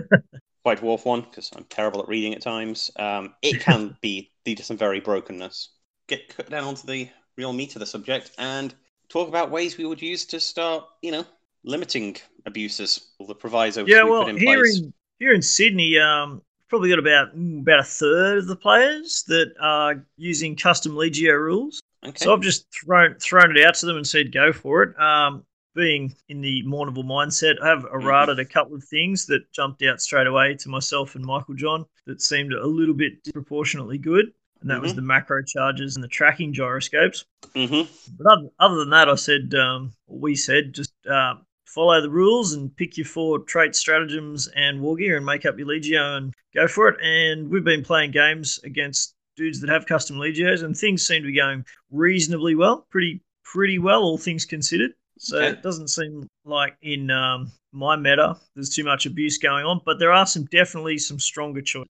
White 0.63 0.81
Dwarf 0.81 1.05
one 1.05 1.21
because 1.21 1.51
I'm 1.55 1.65
terrible 1.65 2.01
at 2.01 2.07
reading 2.07 2.33
at 2.33 2.41
times. 2.41 2.91
Um, 2.97 3.33
it 3.41 3.61
can 3.61 3.95
be 4.01 4.31
lead 4.45 4.57
to 4.57 4.63
some 4.63 4.77
very 4.77 4.99
brokenness. 4.99 5.69
Get 6.07 6.35
cut 6.35 6.49
down 6.49 6.65
onto 6.65 6.85
the 6.85 7.09
real 7.37 7.53
meat 7.53 7.75
of 7.75 7.79
the 7.79 7.85
subject 7.85 8.31
and 8.37 8.73
talk 9.09 9.27
about 9.27 9.51
ways 9.51 9.77
we 9.77 9.85
would 9.85 10.01
use 10.01 10.25
to 10.25 10.39
start, 10.39 10.85
you 11.01 11.11
know, 11.11 11.25
limiting 11.63 12.17
abuses 12.45 13.11
the 13.27 13.33
provisos 13.33 13.87
yeah, 13.87 14.03
we 14.03 14.11
well, 14.11 14.27
here 14.27 14.61
place. 14.61 14.79
in 14.79 14.93
here 15.17 15.33
in 15.33 15.41
Sydney, 15.41 15.97
um, 15.97 16.41
probably 16.75 16.89
got 16.89 16.99
about 16.99 17.37
mm, 17.37 17.61
about 17.61 17.79
a 17.79 17.83
third 17.83 18.37
of 18.39 18.47
the 18.47 18.55
players 18.55 19.23
that 19.27 19.53
are 19.61 20.05
using 20.17 20.55
custom 20.55 20.93
Legio 20.93 21.33
rules. 21.39 21.81
Okay. 22.05 22.15
So 22.17 22.33
I've 22.33 22.41
just 22.41 22.67
thrown 22.73 23.15
thrown 23.15 23.55
it 23.55 23.63
out 23.65 23.75
to 23.75 23.85
them 23.85 23.97
and 23.97 24.05
said 24.07 24.31
go 24.33 24.51
for 24.51 24.83
it. 24.83 24.99
Um, 24.99 25.43
being 25.73 26.15
in 26.29 26.41
the 26.41 26.63
Mournival 26.63 27.03
mindset, 27.03 27.61
I 27.61 27.67
have 27.67 27.83
Mm-hmm. 27.83 27.95
errated 27.95 28.39
a 28.39 28.45
couple 28.45 28.75
of 28.75 28.83
things 28.83 29.25
that 29.27 29.51
jumped 29.53 29.83
out 29.83 30.01
straight 30.01 30.27
away 30.27 30.55
to 30.55 30.69
myself 30.69 31.15
and 31.15 31.25
Michael 31.25 31.55
John 31.55 31.85
that 32.05 32.21
seemed 32.21 32.53
a 32.53 32.65
little 32.65 32.93
bit 32.93 33.23
disproportionately 33.23 33.97
good. 33.97 34.31
And 34.61 34.69
that 34.69 34.81
was 34.81 34.93
Mhm. 34.93 34.95
the 34.95 35.01
macro 35.01 35.43
charges 35.43 35.95
and 35.95 36.03
the 36.03 36.07
tracking 36.07 36.53
gyroscopes. 36.53 37.25
hmm 37.55 37.81
But 38.17 38.31
other, 38.31 38.49
other 38.59 38.75
than 38.77 38.89
that, 38.91 39.09
I 39.09 39.15
said, 39.15 39.53
um, 39.55 39.91
we 40.07 40.35
said, 40.35 40.73
just 40.73 40.93
uh, 41.09 41.35
follow 41.75 42.01
the 42.01 42.09
rules 42.09 42.53
and 42.53 42.75
pick 42.75 42.97
your 42.97 43.05
four 43.05 43.39
trait 43.39 43.75
stratagems, 43.75 44.47
and 44.55 44.81
war 44.81 44.95
gear 44.95 45.17
and 45.17 45.25
make 45.25 45.45
up 45.45 45.57
your 45.59 45.67
Legio 45.67 46.17
and 46.17 46.33
go 46.55 46.67
for 46.67 46.87
it. 46.87 46.99
And 47.01 47.49
we've 47.49 47.65
been 47.65 47.83
playing 47.83 48.11
games 48.11 48.59
against 48.63 49.13
dudes 49.35 49.59
that 49.59 49.69
have 49.69 49.85
custom 49.85 50.15
Legios, 50.15 50.63
and 50.63 50.75
things 50.75 51.05
seem 51.05 51.21
to 51.21 51.27
be 51.27 51.35
going 51.35 51.65
reasonably 51.91 52.55
well, 52.55 52.87
pretty 52.89 53.21
pretty 53.43 53.77
well, 53.77 54.01
all 54.01 54.17
things 54.17 54.45
considered. 54.45 54.91
So 55.17 55.37
Okay. 55.37 55.49
it 55.49 55.61
doesn't 55.61 55.89
seem 55.89 56.27
like 56.45 56.77
in 56.81 57.11
um, 57.11 57.51
my 57.71 57.95
meta 57.95 58.37
there's 58.53 58.69
too 58.69 58.83
much 58.83 59.05
abuse 59.05 59.37
going 59.37 59.65
on, 59.65 59.81
but 59.85 59.99
there 59.99 60.11
are 60.11 60.25
some 60.25 60.45
definitely 60.45 60.97
some 60.97 61.19
stronger 61.19 61.61
choices. 61.61 61.89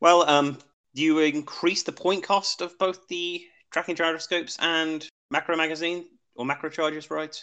Well, 0.00 0.28
um, 0.28 0.58
do 0.94 1.02
you 1.02 1.18
increase 1.20 1.82
the 1.82 1.92
point 1.92 2.24
cost 2.24 2.60
of 2.60 2.76
both 2.78 3.06
the 3.08 3.44
tracking 3.70 3.94
gyroscopes 3.94 4.58
and 4.60 5.06
macro 5.30 5.56
magazine 5.56 6.06
or 6.34 6.44
macro 6.44 6.68
charges, 6.70 7.10
right? 7.10 7.42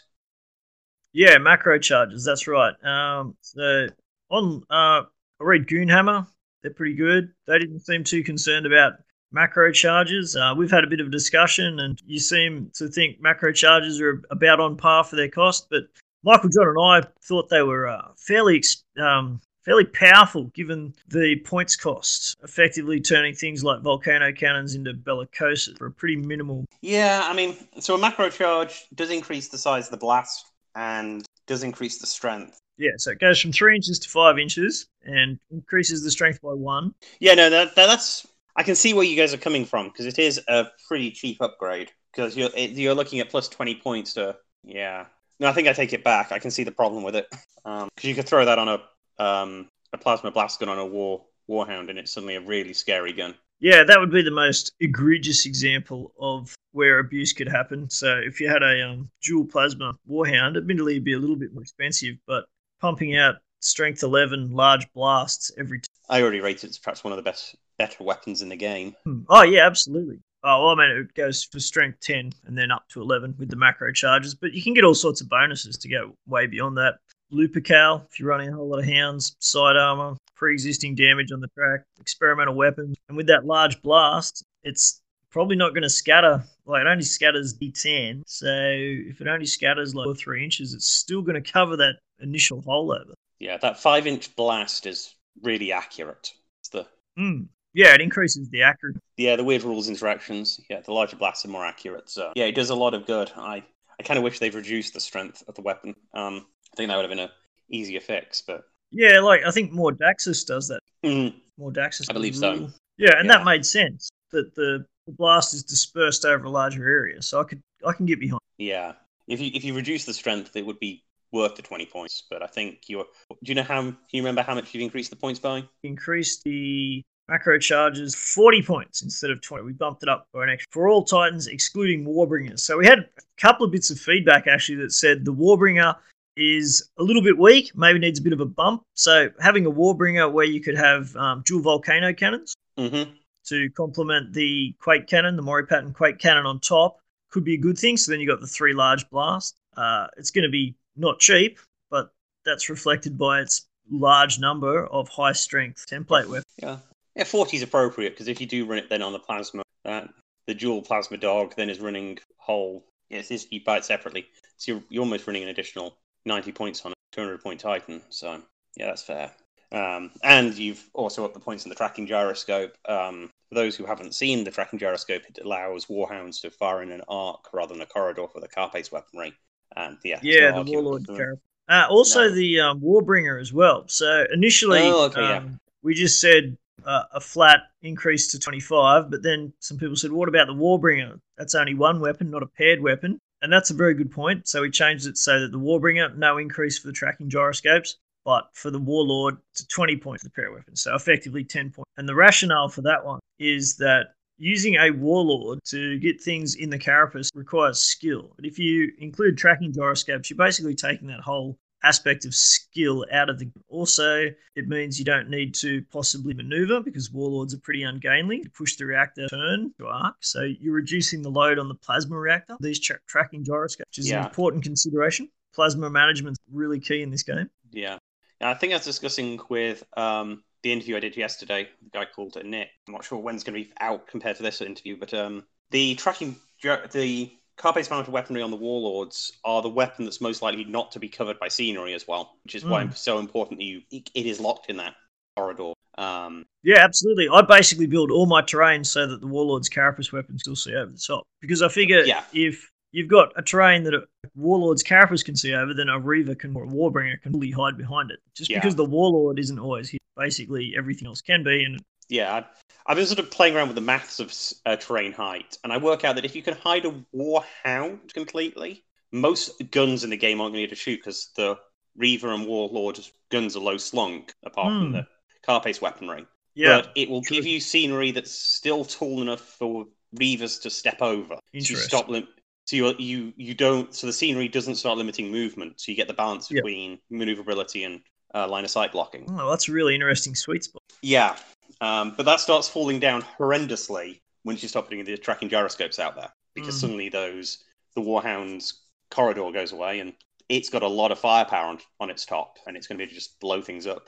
Yeah, 1.13 1.37
macro 1.37 1.79
charges. 1.79 2.23
That's 2.23 2.47
right. 2.47 2.73
Um, 2.83 3.35
so 3.41 3.87
on, 4.29 4.63
uh, 4.69 5.03
I 5.03 5.43
read 5.43 5.67
Goonhammer. 5.67 6.27
They're 6.61 6.73
pretty 6.73 6.95
good. 6.95 7.31
They 7.47 7.57
didn't 7.57 7.79
seem 7.79 8.03
too 8.03 8.23
concerned 8.23 8.65
about 8.65 8.93
macro 9.31 9.71
charges. 9.71 10.35
Uh, 10.35 10.53
we've 10.55 10.71
had 10.71 10.83
a 10.83 10.87
bit 10.87 10.99
of 10.99 11.07
a 11.07 11.11
discussion, 11.11 11.79
and 11.79 11.99
you 12.05 12.19
seem 12.19 12.71
to 12.75 12.87
think 12.87 13.21
macro 13.21 13.51
charges 13.51 14.01
are 14.01 14.21
about 14.29 14.59
on 14.59 14.75
par 14.75 15.03
for 15.03 15.15
their 15.15 15.29
cost. 15.29 15.67
But 15.69 15.83
Michael 16.23 16.49
John 16.49 16.67
and 16.67 16.77
I 16.79 17.01
thought 17.23 17.49
they 17.49 17.61
were 17.61 17.87
uh, 17.87 18.09
fairly 18.17 18.61
um, 19.01 19.41
fairly 19.63 19.85
powerful 19.85 20.45
given 20.45 20.93
the 21.07 21.37
points 21.45 21.75
cost, 21.75 22.37
effectively 22.43 22.99
turning 22.99 23.33
things 23.33 23.63
like 23.63 23.81
volcano 23.81 24.31
cannons 24.31 24.75
into 24.75 24.93
bellicoses 24.93 25.77
for 25.77 25.87
a 25.87 25.91
pretty 25.91 26.15
minimal. 26.15 26.65
Yeah, 26.81 27.21
I 27.23 27.33
mean, 27.33 27.55
so 27.79 27.95
a 27.95 27.97
macro 27.97 28.29
charge 28.29 28.87
does 28.95 29.11
increase 29.11 29.49
the 29.49 29.57
size 29.57 29.85
of 29.85 29.91
the 29.91 29.97
blast 29.97 30.45
and 30.79 31.25
does 31.45 31.63
increase 31.63 31.99
the 31.99 32.07
strength. 32.07 32.61
Yeah, 32.77 32.91
so 32.97 33.11
it 33.11 33.19
goes 33.19 33.41
from 33.41 33.51
three 33.51 33.75
inches 33.75 33.99
to 33.99 34.09
five 34.09 34.39
inches 34.39 34.87
and 35.03 35.37
increases 35.51 36.03
the 36.03 36.11
strength 36.11 36.41
by 36.41 36.53
one. 36.53 36.93
Yeah, 37.19 37.33
no, 37.33 37.49
that, 37.49 37.75
that 37.75 37.87
that's 37.87 38.25
I 38.55 38.63
can 38.63 38.75
see 38.75 38.93
where 38.93 39.03
you 39.03 39.17
guys 39.17 39.33
are 39.33 39.37
coming 39.37 39.65
from 39.65 39.89
because 39.89 40.05
it 40.05 40.17
is 40.17 40.39
a 40.47 40.67
pretty 40.87 41.11
cheap 41.11 41.41
upgrade 41.41 41.91
because 42.13 42.37
you're 42.37 42.49
it, 42.55 42.71
you're 42.71 42.95
looking 42.95 43.19
at 43.19 43.29
plus 43.29 43.49
twenty 43.49 43.75
points 43.75 44.13
to 44.13 44.37
yeah. 44.63 45.05
No, 45.41 45.47
I 45.47 45.53
think 45.53 45.67
I 45.67 45.73
take 45.73 45.93
it 45.93 46.03
back. 46.03 46.31
I 46.31 46.39
can 46.39 46.51
see 46.51 46.63
the 46.63 46.71
problem 46.71 47.03
with 47.03 47.15
it 47.15 47.27
because 47.63 48.03
you 48.03 48.15
could 48.15 48.27
throw 48.27 48.45
that 48.45 48.59
on 48.59 48.69
a 48.69 49.23
um, 49.23 49.67
a 49.91 49.97
plasma 49.97 50.31
blast 50.31 50.61
gun 50.61 50.69
on 50.69 50.79
a 50.79 50.85
war 50.85 51.25
warhound 51.49 51.89
and 51.89 51.99
it's 51.99 52.13
suddenly 52.13 52.35
a 52.35 52.41
really 52.41 52.73
scary 52.73 53.11
gun. 53.11 53.35
Yeah, 53.59 53.83
that 53.83 53.99
would 53.99 54.11
be 54.11 54.21
the 54.21 54.31
most 54.31 54.73
egregious 54.79 55.45
example 55.45 56.13
of 56.19 56.55
where 56.71 56.99
abuse 56.99 57.33
could 57.33 57.49
happen. 57.49 57.89
So 57.89 58.17
if 58.23 58.39
you 58.39 58.47
had 58.47 58.63
a 58.63 58.89
um, 58.89 59.09
dual 59.21 59.45
plasma 59.45 59.97
warhound, 60.09 60.55
admittedly 60.55 60.93
it'd 60.93 61.03
be 61.03 61.13
a 61.13 61.19
little 61.19 61.35
bit 61.35 61.53
more 61.53 61.63
expensive, 61.63 62.15
but 62.25 62.45
pumping 62.79 63.17
out 63.17 63.35
strength 63.59 64.03
11 64.03 64.51
large 64.51 64.91
blasts 64.93 65.51
every 65.57 65.79
time. 65.79 65.87
I 66.09 66.21
already 66.21 66.39
rate 66.39 66.63
it 66.63 66.69
as 66.69 66.77
perhaps 66.77 67.03
one 67.03 67.11
of 67.11 67.17
the 67.17 67.23
best 67.23 67.55
better 67.77 68.03
weapons 68.03 68.41
in 68.41 68.49
the 68.49 68.55
game. 68.55 68.95
Oh, 69.29 69.43
yeah, 69.43 69.65
absolutely. 69.65 70.19
Oh, 70.43 70.65
well, 70.65 70.69
I 70.69 70.75
mean, 70.75 70.97
it 70.97 71.13
goes 71.15 71.43
for 71.43 71.59
strength 71.59 71.99
10 71.99 72.31
and 72.45 72.57
then 72.57 72.71
up 72.71 72.87
to 72.89 73.01
11 73.01 73.35
with 73.37 73.49
the 73.49 73.57
macro 73.57 73.91
charges, 73.91 74.35
but 74.35 74.53
you 74.53 74.63
can 74.63 74.73
get 74.73 74.85
all 74.85 74.95
sorts 74.95 75.19
of 75.19 75.27
bonuses 75.27 75.77
to 75.77 75.89
go 75.89 76.15
way 76.27 76.47
beyond 76.47 76.77
that. 76.77 76.95
Lupercal, 77.31 78.05
if 78.09 78.19
you're 78.19 78.29
running 78.29 78.49
a 78.49 78.55
whole 78.55 78.69
lot 78.69 78.79
of 78.79 78.85
hounds, 78.85 79.35
side 79.39 79.75
armor, 79.75 80.15
pre 80.39 80.53
existing 80.53 80.95
damage 80.95 81.31
on 81.31 81.41
the 81.41 81.49
track, 81.49 81.81
experimental 81.99 82.55
weapons. 82.55 82.95
And 83.09 83.17
with 83.17 83.27
that 83.27 83.45
large 83.45 83.81
blast, 83.81 84.43
it's 84.63 85.01
probably 85.29 85.57
not 85.57 85.71
going 85.71 85.83
to 85.83 85.89
scatter. 85.89 86.43
Like, 86.65 86.81
it 86.81 86.87
only 86.87 87.03
scatters 87.03 87.53
D10. 87.53 88.23
So 88.25 88.47
if 88.47 89.21
it 89.21 89.27
only 89.27 89.45
scatters 89.45 89.93
like 89.93 90.17
three 90.17 90.43
inches, 90.43 90.73
it's 90.73 90.87
still 90.87 91.21
going 91.21 91.41
to 91.41 91.51
cover 91.51 91.75
that 91.77 91.95
initial 92.21 92.61
hole 92.61 92.91
over. 92.91 93.13
Yeah, 93.39 93.57
that 93.57 93.79
five 93.79 94.07
inch 94.07 94.35
blast 94.35 94.85
is 94.85 95.13
really 95.43 95.71
accurate. 95.71 96.31
It's 96.61 96.69
the 96.69 96.87
Mm. 97.17 97.47
Yeah, 97.73 97.93
it 97.93 98.01
increases 98.01 98.49
the 98.49 98.63
accuracy. 98.63 98.99
yeah 99.17 99.35
the 99.35 99.43
weird 99.43 99.63
rules 99.63 99.89
interactions. 99.89 100.59
Yeah, 100.69 100.79
the 100.79 100.93
larger 100.93 101.17
blasts 101.17 101.45
are 101.45 101.49
more 101.49 101.65
accurate. 101.65 102.09
So 102.09 102.31
yeah, 102.35 102.45
it 102.45 102.55
does 102.55 102.69
a 102.69 102.75
lot 102.75 102.93
of 102.93 103.05
good. 103.05 103.31
I 103.35 103.63
I 103.99 104.03
kind 104.03 104.17
of 104.17 104.23
wish 104.23 104.39
they've 104.39 104.55
reduced 104.55 104.93
the 104.93 104.99
strength 105.01 105.43
of 105.47 105.55
the 105.55 105.61
weapon. 105.61 105.95
Um, 106.13 106.45
I 106.73 106.75
think 106.77 106.87
that 106.89 106.95
would 106.95 107.03
have 107.03 107.09
been 107.09 107.19
a 107.27 107.31
easier 107.69 107.99
fix. 107.99 108.41
But 108.41 108.63
Yeah, 108.91 109.19
like 109.19 109.41
I 109.45 109.51
think 109.51 109.71
more 109.71 109.91
Daxus 109.91 110.45
does 110.45 110.67
that. 110.67 110.79
mm, 111.03 111.33
Mordaxis. 111.59 112.07
I 112.09 112.13
believe 112.13 112.35
so. 112.35 112.53
rule. 112.53 112.73
Yeah, 112.97 113.17
and 113.17 113.27
Yeah. 113.27 113.37
that 113.37 113.45
made 113.45 113.65
sense 113.65 114.09
that 114.31 114.55
the, 114.55 114.85
the 115.07 115.13
blast 115.13 115.53
is 115.53 115.63
dispersed 115.63 116.25
over 116.25 116.45
a 116.45 116.49
larger 116.49 116.83
area, 116.87 117.21
so 117.21 117.39
I 117.39 117.43
could 117.43 117.61
I 117.85 117.93
can 117.93 118.05
get 118.05 118.19
behind. 118.19 118.41
yeah, 118.57 118.93
if 119.27 119.39
you 119.39 119.51
if 119.53 119.63
you 119.63 119.75
reduce 119.75 120.05
the 120.05 120.13
strength, 120.13 120.55
it 120.55 120.65
would 120.65 120.79
be 120.79 121.03
worth 121.31 121.55
the 121.55 121.61
twenty 121.61 121.85
points. 121.85 122.23
But 122.29 122.41
I 122.41 122.47
think 122.47 122.83
you're. 122.87 123.05
Do 123.43 123.49
you 123.51 123.55
know 123.55 123.63
how? 123.63 123.81
Can 123.81 123.95
you 124.11 124.21
remember 124.21 124.41
how 124.41 124.55
much 124.55 124.73
you've 124.73 124.81
increased 124.83 125.09
the 125.11 125.15
points 125.15 125.39
by? 125.39 125.63
Increase 125.83 126.41
the 126.43 127.01
macro 127.29 127.59
charges 127.59 128.15
40 128.15 128.63
points 128.63 129.03
instead 129.03 129.29
of 129.29 129.39
20. 129.43 129.63
We 129.63 129.71
bumped 129.73 130.01
it 130.01 130.09
up 130.09 130.25
for 130.31 130.43
an 130.43 130.49
extra 130.49 130.65
for 130.71 130.87
all 130.89 131.03
Titans, 131.03 131.45
excluding 131.45 132.03
Warbringers. 132.03 132.61
So 132.61 132.75
we 132.79 132.87
had 132.87 132.97
a 133.01 133.05
couple 133.37 133.67
of 133.67 133.71
bits 133.71 133.91
of 133.91 133.99
feedback 133.99 134.47
actually 134.47 134.77
that 134.79 134.93
said 134.93 135.25
the 135.25 135.31
Warbringer 135.33 135.95
is 136.37 136.89
a 136.97 137.03
little 137.03 137.21
bit 137.21 137.37
weak, 137.37 137.71
maybe 137.75 137.99
needs 137.99 138.19
a 138.19 138.21
bit 138.21 138.33
of 138.33 138.39
a 138.39 138.45
bump. 138.45 138.83
So 138.93 139.29
having 139.39 139.65
a 139.65 139.71
Warbringer 139.71 140.31
where 140.31 140.45
you 140.45 140.61
could 140.61 140.77
have 140.77 141.15
um, 141.15 141.43
dual 141.45 141.61
volcano 141.61 142.13
cannons 142.13 142.53
Mm-hmm. 142.77 143.11
to 143.47 143.69
complement 143.71 144.31
the 144.31 144.73
Quake 144.79 145.05
cannon, 145.07 145.35
the 145.35 145.41
Mori 145.41 145.65
pattern 145.65 145.93
Quake 145.93 146.17
cannon 146.17 146.45
on 146.45 146.61
top, 146.61 146.99
could 147.29 147.43
be 147.43 147.55
a 147.55 147.57
good 147.57 147.77
thing. 147.77 147.97
So 147.97 148.09
then 148.09 148.21
you 148.21 148.27
got 148.27 148.39
the 148.39 148.47
three 148.47 148.73
large 148.73 149.09
blasts. 149.09 149.59
Uh, 149.75 150.07
it's 150.15 150.31
going 150.31 150.43
to 150.43 150.49
be 150.49 150.75
not 150.95 151.19
cheap, 151.19 151.59
but 151.89 152.13
that's 152.45 152.69
reflected 152.69 153.17
by 153.17 153.41
its 153.41 153.67
large 153.91 154.39
number 154.39 154.87
of 154.87 155.09
high 155.09 155.33
strength 155.33 155.85
template 155.89 156.27
weapons. 156.27 156.45
Yeah, 156.57 156.77
yeah, 157.15 157.23
forty 157.25 157.57
is 157.57 157.63
appropriate 157.63 158.11
because 158.11 158.27
if 158.27 158.39
you 158.39 158.47
do 158.47 158.65
run 158.65 158.77
it 158.77 158.89
then 158.89 159.01
on 159.01 159.11
the 159.11 159.19
plasma, 159.19 159.63
that 159.83 160.09
the 160.47 160.53
dual 160.53 160.81
plasma 160.81 161.17
dog 161.17 161.53
then 161.57 161.69
is 161.69 161.79
running 161.79 162.17
whole. 162.37 162.85
Yes, 163.09 163.29
it's, 163.31 163.47
you 163.51 163.61
buy 163.63 163.77
it 163.77 163.85
separately, 163.85 164.27
so 164.57 164.71
you're, 164.71 164.83
you're 164.89 165.03
almost 165.03 165.27
running 165.27 165.43
an 165.43 165.49
additional 165.49 165.97
ninety 166.25 166.51
points 166.51 166.85
on 166.85 166.91
a 166.91 166.95
two 167.11 167.21
hundred 167.21 167.41
point 167.41 167.59
Titan. 167.59 168.01
So 168.09 168.41
yeah, 168.75 168.87
that's 168.87 169.03
fair. 169.03 169.31
Um, 169.71 170.11
and 170.23 170.55
you've 170.57 170.83
also 170.93 171.23
upped 171.25 171.35
the 171.35 171.39
points 171.39 171.65
in 171.65 171.69
the 171.69 171.75
tracking 171.75 172.07
gyroscope. 172.07 172.75
Um, 172.87 173.29
for 173.49 173.55
those 173.55 173.75
who 173.75 173.85
haven't 173.85 174.15
seen 174.15 174.43
the 174.43 174.51
tracking 174.51 174.79
gyroscope, 174.79 175.23
it 175.29 175.39
allows 175.43 175.85
warhounds 175.85 176.41
to 176.41 176.49
fire 176.49 176.81
in 176.81 176.91
an 176.91 177.01
arc 177.07 177.45
rather 177.53 177.73
than 177.73 177.81
a 177.81 177.85
corridor 177.85 178.27
for 178.31 178.39
the 178.39 178.47
Carapace 178.47 178.91
weaponry. 178.91 179.33
And 179.75 179.97
yeah, 180.03 180.19
Yeah, 180.23 180.51
no 180.51 180.63
the 180.63 180.71
Warlord 180.71 181.05
character. 181.05 181.39
Uh, 181.67 181.85
also, 181.87 182.27
No. 182.29 182.33
the 182.33 182.59
um, 182.61 182.81
Warbringer 182.81 183.39
as 183.39 183.53
well. 183.53 183.87
So 183.87 184.25
initially, 184.33 184.79
Oh, 184.79 185.03
okay, 185.05 185.21
yeah. 185.21 185.37
um, 185.37 185.59
we 185.83 185.93
just 185.93 186.19
said 186.19 186.57
uh, 186.83 187.03
a 187.13 187.19
flat 187.19 187.61
increase 187.83 188.27
to 188.31 188.39
25, 188.39 189.11
but 189.11 189.21
then 189.21 189.53
some 189.59 189.77
people 189.77 189.95
said, 189.95 190.11
what 190.11 190.29
about 190.29 190.47
the 190.47 190.53
Warbringer? 190.53 191.19
That's 191.37 191.53
only 191.53 191.75
one 191.75 191.99
weapon, 191.99 192.31
not 192.31 192.41
a 192.41 192.47
paired 192.47 192.81
weapon. 192.81 193.19
And 193.41 193.51
that's 193.51 193.69
a 193.69 193.73
very 193.73 193.93
good 193.93 194.11
point. 194.11 194.47
So 194.47 194.61
we 194.61 194.69
changed 194.69 195.07
it 195.07 195.17
so 195.17 195.39
that 195.39 195.51
the 195.51 195.59
Warbringer, 195.59 196.15
no 196.17 196.37
increase 196.37 196.77
for 196.77 196.87
the 196.87 196.93
tracking 196.93 197.29
gyroscopes, 197.29 197.97
but 198.25 198.49
for 198.53 198.69
the 198.69 198.79
Warlord, 198.79 199.37
it's 199.53 199.65
20 199.65 199.97
points 199.97 200.23
for 200.23 200.29
the 200.29 200.33
pair 200.33 200.51
weapon. 200.51 200.75
So 200.75 200.95
effectively 200.95 201.43
10 201.43 201.71
points. 201.71 201.89
And 201.97 202.07
the 202.07 202.15
rationale 202.15 202.69
for 202.69 202.81
that 202.81 203.03
one 203.03 203.19
is 203.39 203.77
that 203.77 204.07
using 204.37 204.75
a 204.75 204.91
Warlord 204.91 205.59
to 205.65 205.99
get 205.99 206.21
things 206.21 206.55
in 206.55 206.69
the 206.69 206.77
carapace 206.77 207.29
requires 207.33 207.79
skill. 207.79 208.31
But 208.35 208.45
if 208.45 208.59
you 208.59 208.91
include 208.99 209.37
tracking 209.37 209.73
gyroscopes, 209.73 210.29
you're 210.29 210.37
basically 210.37 210.75
taking 210.75 211.07
that 211.07 211.21
whole 211.21 211.57
aspect 211.83 212.25
of 212.25 212.35
skill 212.35 213.05
out 213.11 213.29
of 213.29 213.39
the 213.39 213.49
also 213.69 214.25
it 214.55 214.67
means 214.67 214.99
you 214.99 215.05
don't 215.05 215.29
need 215.29 215.53
to 215.55 215.81
possibly 215.91 216.33
maneuver 216.33 216.81
because 216.81 217.11
warlords 217.11 217.53
are 217.53 217.59
pretty 217.59 217.83
ungainly 217.83 218.41
to 218.41 218.49
push 218.49 218.75
the 218.75 218.85
reactor 218.85 219.27
turn 219.29 219.73
to 219.77 219.87
arc 219.87 220.15
so 220.19 220.41
you're 220.41 220.73
reducing 220.73 221.21
the 221.21 221.29
load 221.29 221.57
on 221.57 221.67
the 221.67 221.75
plasma 221.75 222.17
reactor 222.17 222.57
these 222.59 222.79
tra- 222.79 222.99
tracking 223.07 223.43
gyroscopes 223.43 223.87
which 223.89 223.99
is 223.99 224.09
Yeah. 224.09 224.19
an 224.19 224.25
important 224.25 224.63
consideration 224.63 225.29
plasma 225.53 225.89
management's 225.89 226.39
really 226.51 226.79
key 226.79 227.01
in 227.01 227.09
this 227.11 227.23
game 227.23 227.49
Yeah. 227.71 227.97
And 228.41 228.49
I 228.49 228.53
think 228.53 228.71
I 228.71 228.77
was 228.77 228.85
discussing 228.85 229.37
with 229.49 229.83
um, 229.97 230.43
the 230.63 230.71
interview 230.71 230.95
I 230.95 231.01
did 231.01 231.17
yesterday, 231.17 231.67
the 231.83 231.89
guy 231.89 232.05
called 232.05 232.37
Nick. 232.43 232.69
I'm 232.87 232.93
not 232.93 233.03
sure 233.03 233.17
when 233.19 233.35
it's 233.35 233.43
going 233.43 233.61
to 233.61 233.67
be 233.67 233.73
out 233.81 234.07
compared 234.07 234.37
to 234.37 234.43
this 234.43 234.61
interview, 234.61 234.95
but 234.97 235.13
um, 235.13 235.43
the 235.71 235.95
tracking, 235.95 236.37
the 236.63 237.31
carapace 237.59 237.89
mounted 237.89 238.11
weaponry 238.11 238.41
on 238.41 238.49
the 238.51 238.57
warlords 238.57 239.33
are 239.43 239.61
the 239.61 239.69
weapon 239.69 240.05
that's 240.05 240.21
most 240.21 240.41
likely 240.41 240.63
not 240.63 240.91
to 240.93 240.99
be 240.99 241.09
covered 241.09 241.37
by 241.39 241.47
scenery 241.47 241.93
as 241.93 242.07
well, 242.07 242.37
which 242.43 242.55
is 242.55 242.63
why 242.65 242.83
Mm. 242.83 242.91
it's 242.91 243.01
so 243.01 243.19
important 243.19 243.59
that 243.59 243.65
you 243.65 243.81
it 243.91 244.09
is 244.25 244.39
locked 244.39 244.69
in 244.69 244.77
that 244.77 244.95
corridor. 245.37 245.73
Um, 245.97 246.45
yeah 246.63 246.77
absolutely 246.77 247.27
i 247.29 247.41
basically 247.41 247.85
build 247.85 248.09
all 248.09 248.25
my 248.25 248.41
terrain 248.41 248.85
so 248.85 249.05
that 249.05 249.19
the 249.19 249.27
warlord's 249.27 249.67
carapace 249.67 250.13
weapons 250.13 250.41
still 250.43 250.55
see 250.55 250.73
over 250.73 250.91
the 250.91 250.97
top 250.97 251.23
because 251.41 251.61
i 251.61 251.67
figure 251.67 252.03
Yeah. 252.05 252.23
if 252.31 252.69
you've 252.93 253.09
got 253.09 253.33
a 253.35 253.41
terrain 253.41 253.83
that 253.83 253.93
a 253.93 254.03
warlord's 254.35 254.81
carapace 254.81 255.23
can 255.23 255.35
see 255.35 255.53
over 255.53 255.73
then 255.73 255.89
a 255.89 255.99
reaver 255.99 256.35
can 256.35 256.55
or 256.55 256.63
a 256.63 256.67
warbringer 256.67 257.21
can 257.21 257.33
fully 257.33 257.51
hide 257.51 257.75
behind 257.77 258.11
it 258.11 258.19
just 258.33 258.49
Yeah. 258.49 258.59
because 258.59 258.75
the 258.75 258.85
warlord 258.85 259.39
isn't 259.39 259.59
always 259.59 259.89
here 259.89 259.99
basically 260.15 260.73
everything 260.77 261.07
else 261.07 261.19
can 261.21 261.43
be 261.43 261.63
and 261.65 261.81
yeah, 262.09 262.43
I've, 262.85 262.97
been 262.97 263.05
sort 263.05 263.19
of 263.19 263.31
playing 263.31 263.55
around 263.55 263.67
with 263.67 263.75
the 263.75 263.81
maths 263.81 264.19
of 264.19 264.33
uh, 264.65 264.75
terrain 264.75 265.13
height, 265.13 265.57
and 265.63 265.71
I 265.71 265.77
work 265.77 266.03
out 266.03 266.15
that 266.15 266.25
if 266.25 266.35
you 266.35 266.41
can 266.41 266.55
hide 266.55 266.85
a 266.85 267.03
warhound 267.15 268.13
completely, 268.13 268.83
most 269.11 269.51
guns 269.71 270.03
in 270.03 270.09
the 270.09 270.17
game 270.17 270.41
aren't 270.41 270.53
going 270.53 270.69
to 270.69 270.75
shoot 270.75 270.97
because 270.97 271.29
the 271.35 271.57
Reaver 271.95 272.33
and 272.33 272.45
Warlord 272.45 272.99
guns 273.29 273.55
are 273.55 273.59
low 273.61 273.77
slung, 273.77 274.27
apart 274.43 274.73
from 274.77 274.87
Hmm. 274.87 274.93
the 274.93 275.07
carapace 275.45 275.81
weaponry. 275.81 276.25
yeah 276.55 276.81
But 276.81 276.91
it 276.95 277.09
will 277.09 277.21
true. 277.21 277.37
give 277.37 277.45
you 277.45 277.59
scenery 277.59 278.11
that's 278.11 278.31
still 278.31 278.85
tall 278.85 279.21
enough 279.21 279.41
for 279.41 279.85
Reavers 280.15 280.61
to 280.63 280.69
step 280.69 281.01
over. 281.01 281.35
So 281.35 281.39
you 281.53 281.75
stop 281.75 282.09
lim- 282.09 282.27
So 282.65 282.75
you, 282.75 282.95
you 282.97 283.33
you 283.37 283.53
don't. 283.53 283.93
So 283.93 284.07
the 284.07 284.13
scenery 284.13 284.47
doesn't 284.47 284.75
start 284.75 284.97
limiting 284.97 285.31
movement. 285.31 285.79
So 285.79 285.91
you 285.91 285.95
get 285.95 286.07
the 286.07 286.13
balance 286.13 286.47
between 286.47 286.99
maneuverability 287.09 287.83
and 287.83 288.01
uh, 288.33 288.47
line 288.47 288.63
of 288.63 288.69
sight 288.71 288.91
blocking. 288.91 289.27
Oh, 289.29 289.49
that's 289.49 289.67
a 289.67 289.71
really 289.71 289.95
interesting 289.95 290.35
sweet 290.35 290.63
spot. 290.63 290.81
Yeah, 291.01 291.35
um, 291.81 292.13
but 292.17 292.25
that 292.25 292.39
starts 292.39 292.67
falling 292.69 292.99
down 292.99 293.21
horrendously 293.37 294.19
once 294.45 294.61
you 294.63 294.69
start 294.69 294.85
putting 294.85 295.03
the 295.03 295.17
tracking 295.17 295.49
gyroscopes 295.49 295.99
out 295.99 296.15
there 296.15 296.31
because 296.55 296.75
Mhm. 296.75 296.79
suddenly 296.81 297.09
those 297.09 297.63
the 297.95 298.01
Warhound's 298.01 298.81
corridor 299.11 299.51
goes 299.51 299.71
away 299.71 299.99
and 299.99 300.13
it's 300.47 300.69
got 300.69 300.83
a 300.83 300.87
lot 300.87 301.11
of 301.11 301.19
firepower 301.19 301.67
on, 301.67 301.79
on 301.99 302.09
its 302.09 302.25
top 302.25 302.57
and 302.67 302.75
it's 302.77 302.87
going 302.87 302.97
to 302.97 302.99
be 302.99 303.03
able 303.03 303.09
to 303.11 303.15
just 303.15 303.39
blow 303.39 303.61
things 303.61 303.85
up. 303.87 304.05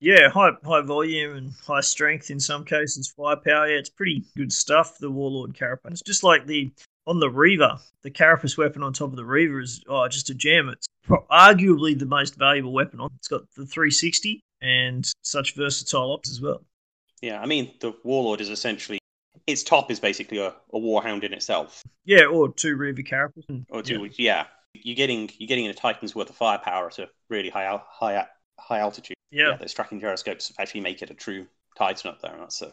Yeah, 0.00 0.28
high 0.30 0.50
high 0.64 0.80
volume 0.80 1.36
and 1.36 1.52
high 1.64 1.80
strength 1.80 2.30
in 2.30 2.40
some 2.40 2.64
cases, 2.64 3.12
firepower. 3.16 3.68
Yeah, 3.68 3.78
it's 3.78 3.88
pretty 3.90 4.24
good 4.36 4.52
stuff. 4.52 4.98
The 4.98 5.10
Warlord 5.10 5.54
Carapace, 5.54 5.92
it's 5.92 6.02
just 6.02 6.24
like 6.24 6.46
the 6.46 6.72
on 7.06 7.20
the 7.20 7.30
Reaver, 7.30 7.78
the 8.02 8.10
Carapace 8.10 8.56
weapon 8.58 8.82
on 8.82 8.92
top 8.92 9.10
of 9.10 9.16
the 9.16 9.24
Reaver 9.24 9.60
is 9.60 9.80
oh 9.88 10.08
just 10.08 10.28
a 10.30 10.34
gem. 10.34 10.68
It's 10.70 10.86
pro- 11.04 11.24
arguably 11.30 11.96
the 11.96 12.06
most 12.06 12.34
valuable 12.34 12.72
weapon 12.72 12.98
on. 13.00 13.10
It's 13.16 13.28
got 13.28 13.42
the 13.56 13.64
360 13.64 14.40
and 14.62 15.10
such 15.22 15.54
versatile 15.54 16.12
ops 16.12 16.30
as 16.30 16.40
well. 16.40 16.62
Yeah, 17.20 17.40
I 17.40 17.46
mean 17.46 17.74
the 17.80 17.94
Warlord 18.04 18.40
is 18.40 18.48
essentially 18.48 18.98
its 19.46 19.62
top 19.62 19.90
is 19.90 19.98
basically 20.00 20.38
a, 20.38 20.48
a 20.72 20.78
Warhound 20.78 21.24
in 21.24 21.32
itself. 21.32 21.82
Yeah, 22.04 22.24
or 22.26 22.52
two 22.52 22.76
Reaver 22.76 23.02
Carapace. 23.02 23.44
and- 23.48 23.66
Or 23.70 23.82
two, 23.82 24.04
yeah. 24.04 24.10
yeah. 24.16 24.46
You're 24.74 24.96
getting 24.96 25.30
you're 25.38 25.48
getting 25.48 25.66
a 25.66 25.74
Titan's 25.74 26.14
worth 26.14 26.30
of 26.30 26.36
firepower 26.36 26.86
at 26.86 26.98
a 26.98 27.08
really 27.28 27.50
high 27.50 27.78
high 27.88 28.26
high 28.58 28.78
altitude. 28.78 29.16
Yeah. 29.30 29.56
those 29.58 29.72
tracking 29.74 29.98
gyroscopes 30.00 30.52
actually 30.58 30.82
make 30.82 31.02
it 31.02 31.10
a 31.10 31.14
true 31.14 31.46
Titan 31.76 32.10
up 32.10 32.20
there, 32.22 32.32
and 32.32 32.42
that's 32.42 32.62
a 32.62 32.72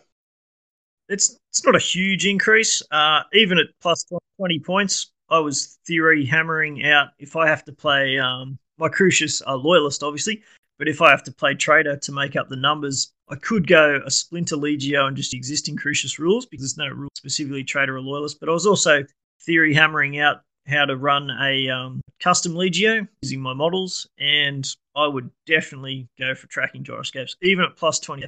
it's 1.09 1.37
it's 1.51 1.65
not 1.65 1.75
a 1.75 1.79
huge 1.79 2.25
increase. 2.25 2.81
Uh, 2.91 3.21
even 3.33 3.57
at 3.57 3.65
plus 3.81 4.05
twenty 4.37 4.59
points, 4.59 5.11
I 5.29 5.39
was 5.39 5.79
theory 5.87 6.25
hammering 6.25 6.85
out 6.85 7.09
if 7.19 7.35
I 7.35 7.47
have 7.47 7.63
to 7.65 7.71
play 7.73 8.19
um, 8.19 8.57
my 8.77 8.89
Crucius 8.89 9.41
a 9.45 9.55
loyalist, 9.55 10.03
obviously, 10.03 10.41
but 10.79 10.87
if 10.87 11.01
I 11.01 11.11
have 11.11 11.23
to 11.23 11.31
play 11.31 11.53
trader 11.53 11.97
to 11.97 12.11
make 12.11 12.35
up 12.37 12.47
the 12.47 12.55
numbers, 12.55 13.11
I 13.29 13.35
could 13.35 13.67
go 13.67 13.99
a 14.03 14.09
Splinter 14.09 14.55
Legio 14.55 15.05
and 15.05 15.15
just 15.15 15.33
existing 15.33 15.75
Crucius 15.75 16.17
rules 16.17 16.45
because 16.45 16.73
there's 16.73 16.89
no 16.89 16.95
rule 16.95 17.11
specifically 17.15 17.65
trader 17.65 17.97
or 17.97 18.01
loyalist. 18.01 18.39
But 18.39 18.49
I 18.49 18.53
was 18.53 18.65
also 18.65 19.03
theory 19.41 19.73
hammering 19.73 20.19
out 20.19 20.37
how 20.67 20.85
to 20.85 20.95
run 20.95 21.29
a 21.41 21.69
um, 21.69 22.01
custom 22.19 22.53
Legio 22.53 23.07
using 23.21 23.41
my 23.41 23.53
models, 23.53 24.07
and 24.17 24.65
I 24.95 25.05
would 25.07 25.29
definitely 25.45 26.07
go 26.17 26.33
for 26.33 26.47
tracking 26.47 26.83
gyroscopes, 26.83 27.35
even 27.41 27.65
at 27.65 27.75
plus 27.75 27.99
twenty. 27.99 28.25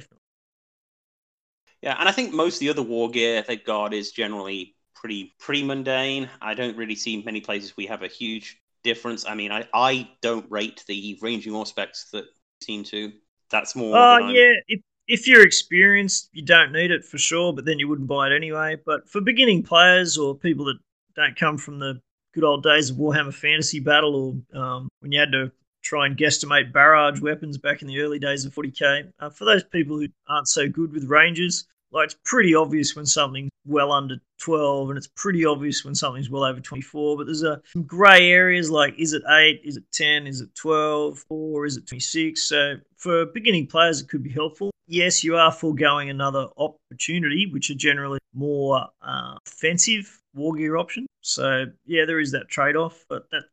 Yeah, 1.80 1.96
and 1.98 2.08
I 2.08 2.12
think 2.12 2.32
most 2.32 2.56
of 2.56 2.60
the 2.60 2.68
other 2.68 2.82
war 2.82 3.10
gear 3.10 3.42
they've 3.42 3.64
got 3.64 3.94
is 3.94 4.12
generally 4.12 4.76
pretty 4.94 5.34
pretty 5.40 5.64
mundane. 5.64 6.28
I 6.40 6.54
don't 6.54 6.76
really 6.76 6.94
see 6.96 7.22
many 7.22 7.40
places 7.40 7.76
we 7.76 7.86
have 7.86 8.02
a 8.02 8.08
huge 8.08 8.60
difference. 8.84 9.24
I 9.26 9.34
mean, 9.34 9.52
I, 9.52 9.66
I 9.72 10.10
don't 10.20 10.46
rate 10.50 10.84
the 10.86 11.18
ranging 11.20 11.56
aspects 11.56 12.10
that 12.12 12.24
seem 12.62 12.84
to. 12.84 13.12
That's 13.50 13.76
more. 13.76 13.96
Oh 13.96 14.18
yeah, 14.28 14.54
if 14.68 14.80
if 15.08 15.28
you're 15.28 15.44
experienced, 15.44 16.30
you 16.32 16.44
don't 16.44 16.72
need 16.72 16.90
it 16.90 17.04
for 17.04 17.18
sure, 17.18 17.52
but 17.52 17.64
then 17.64 17.78
you 17.78 17.88
wouldn't 17.88 18.08
buy 18.08 18.28
it 18.28 18.34
anyway. 18.34 18.76
But 18.84 19.08
for 19.08 19.20
beginning 19.20 19.62
players 19.62 20.16
or 20.16 20.34
people 20.34 20.64
that 20.66 20.78
don't 21.14 21.36
come 21.36 21.58
from 21.58 21.78
the 21.78 22.00
good 22.32 22.44
old 22.44 22.62
days 22.62 22.90
of 22.90 22.96
Warhammer 22.96 23.34
Fantasy 23.34 23.80
Battle, 23.80 24.42
or 24.54 24.58
um, 24.58 24.88
when 25.00 25.12
you 25.12 25.20
had 25.20 25.32
to 25.32 25.52
try 25.82 26.06
and 26.06 26.16
guesstimate 26.16 26.72
barrage 26.72 27.20
weapons 27.20 27.58
back 27.58 27.82
in 27.82 27.88
the 27.88 28.00
early 28.00 28.18
days 28.18 28.44
of 28.44 28.54
40k, 28.54 29.12
uh, 29.20 29.30
for 29.30 29.44
those 29.44 29.64
people 29.64 29.98
who 29.98 30.08
aren't 30.28 30.48
so 30.48 30.68
good 30.68 30.92
with 30.92 31.04
ranges, 31.04 31.66
Like 31.92 32.06
it's 32.06 32.16
pretty 32.24 32.54
obvious 32.54 32.96
when 32.96 33.06
something's 33.06 33.50
well 33.64 33.92
under 33.92 34.16
12 34.40 34.88
and 34.90 34.98
it's 34.98 35.08
pretty 35.14 35.44
obvious 35.44 35.84
when 35.84 35.94
something's 35.94 36.28
well 36.28 36.42
over 36.42 36.60
24 36.60 37.16
but 37.16 37.26
there's 37.26 37.44
a 37.44 37.60
some 37.66 37.84
gray 37.84 38.30
areas 38.30 38.70
like 38.70 38.94
is 38.98 39.12
it 39.12 39.22
8 39.28 39.60
is 39.64 39.76
it 39.76 39.84
10 39.92 40.26
is 40.26 40.40
it 40.40 40.52
12 40.56 41.24
or 41.28 41.64
is 41.64 41.76
it 41.76 41.86
26 41.86 42.48
so 42.48 42.74
for 42.96 43.26
beginning 43.26 43.66
players 43.68 44.00
it 44.00 44.08
could 44.08 44.22
be 44.22 44.30
helpful 44.32 44.72
yes 44.88 45.22
you 45.22 45.36
are 45.36 45.52
foregoing 45.52 46.10
another 46.10 46.48
opportunity 46.56 47.48
which 47.52 47.70
are 47.70 47.76
generally 47.76 48.18
more 48.34 48.84
uh, 49.02 49.36
offensive 49.46 50.20
war 50.34 50.54
gear 50.54 50.76
options 50.76 51.06
so 51.20 51.66
yeah 51.86 52.04
there 52.04 52.18
is 52.18 52.32
that 52.32 52.48
trade-off 52.48 53.04
but 53.08 53.30
that 53.30 53.44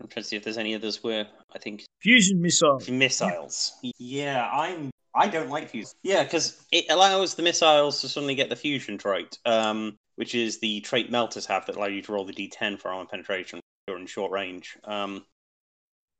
I'm 0.00 0.08
trying 0.08 0.22
to 0.22 0.28
see 0.28 0.36
if 0.36 0.42
there's 0.42 0.58
any 0.58 0.74
others 0.74 1.04
where 1.04 1.26
I 1.54 1.58
think 1.58 1.84
fusion 2.00 2.40
missile 2.40 2.82
missiles. 2.88 3.72
Yeah, 3.98 4.50
I'm. 4.50 4.90
I 5.14 5.28
don't 5.28 5.50
like 5.50 5.68
fusion. 5.68 5.92
Yeah, 6.02 6.22
because 6.22 6.64
it 6.72 6.86
allows 6.90 7.34
the 7.34 7.42
missiles 7.42 8.00
to 8.00 8.08
suddenly 8.08 8.34
get 8.34 8.48
the 8.48 8.56
fusion 8.56 8.96
trait, 8.98 9.38
um, 9.44 9.98
which 10.16 10.34
is 10.34 10.58
the 10.58 10.80
trait 10.80 11.10
melters 11.10 11.46
have 11.46 11.66
that 11.66 11.76
allow 11.76 11.86
you 11.86 12.02
to 12.02 12.12
roll 12.12 12.24
the 12.24 12.32
d10 12.32 12.78
for 12.78 12.88
armor 12.88 13.06
penetration 13.06 13.60
or 13.88 13.98
in 13.98 14.06
short 14.06 14.32
range. 14.32 14.76
Um, 14.84 15.24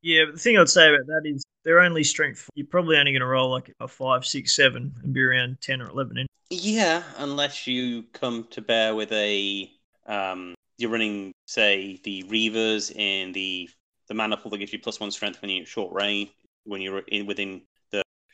Yeah, 0.02 0.24
but 0.26 0.34
the 0.34 0.40
thing 0.40 0.58
I'd 0.58 0.68
say 0.68 0.88
about 0.88 1.06
that 1.06 1.22
is 1.24 1.44
they're 1.64 1.80
only 1.80 2.04
strength. 2.04 2.48
You're 2.54 2.66
probably 2.66 2.96
only 2.96 3.12
going 3.12 3.20
to 3.20 3.26
roll 3.26 3.50
like 3.50 3.72
a 3.80 3.88
five, 3.88 4.26
six, 4.26 4.54
seven, 4.54 4.94
and 5.02 5.12
be 5.12 5.22
around 5.22 5.58
ten 5.60 5.80
or 5.80 5.88
eleven. 5.88 6.18
In. 6.18 6.26
yeah, 6.50 7.02
unless 7.18 7.66
you 7.66 8.04
come 8.12 8.46
to 8.50 8.60
bear 8.60 8.94
with 8.94 9.12
a. 9.12 9.70
Um, 10.06 10.54
you're 10.78 10.90
running, 10.90 11.32
say, 11.46 12.00
the 12.02 12.24
Reavers 12.24 12.94
in 12.94 13.32
the 13.32 13.70
the 14.08 14.14
maniple 14.14 14.50
that 14.50 14.58
gives 14.58 14.72
you 14.72 14.80
plus 14.80 14.98
one 14.98 15.12
strength 15.12 15.40
when 15.40 15.50
you're 15.50 15.64
short 15.64 15.92
range, 15.94 16.30
when 16.64 16.80
you're 16.80 16.98
in 17.08 17.26
within 17.26 17.62
the 17.62 17.71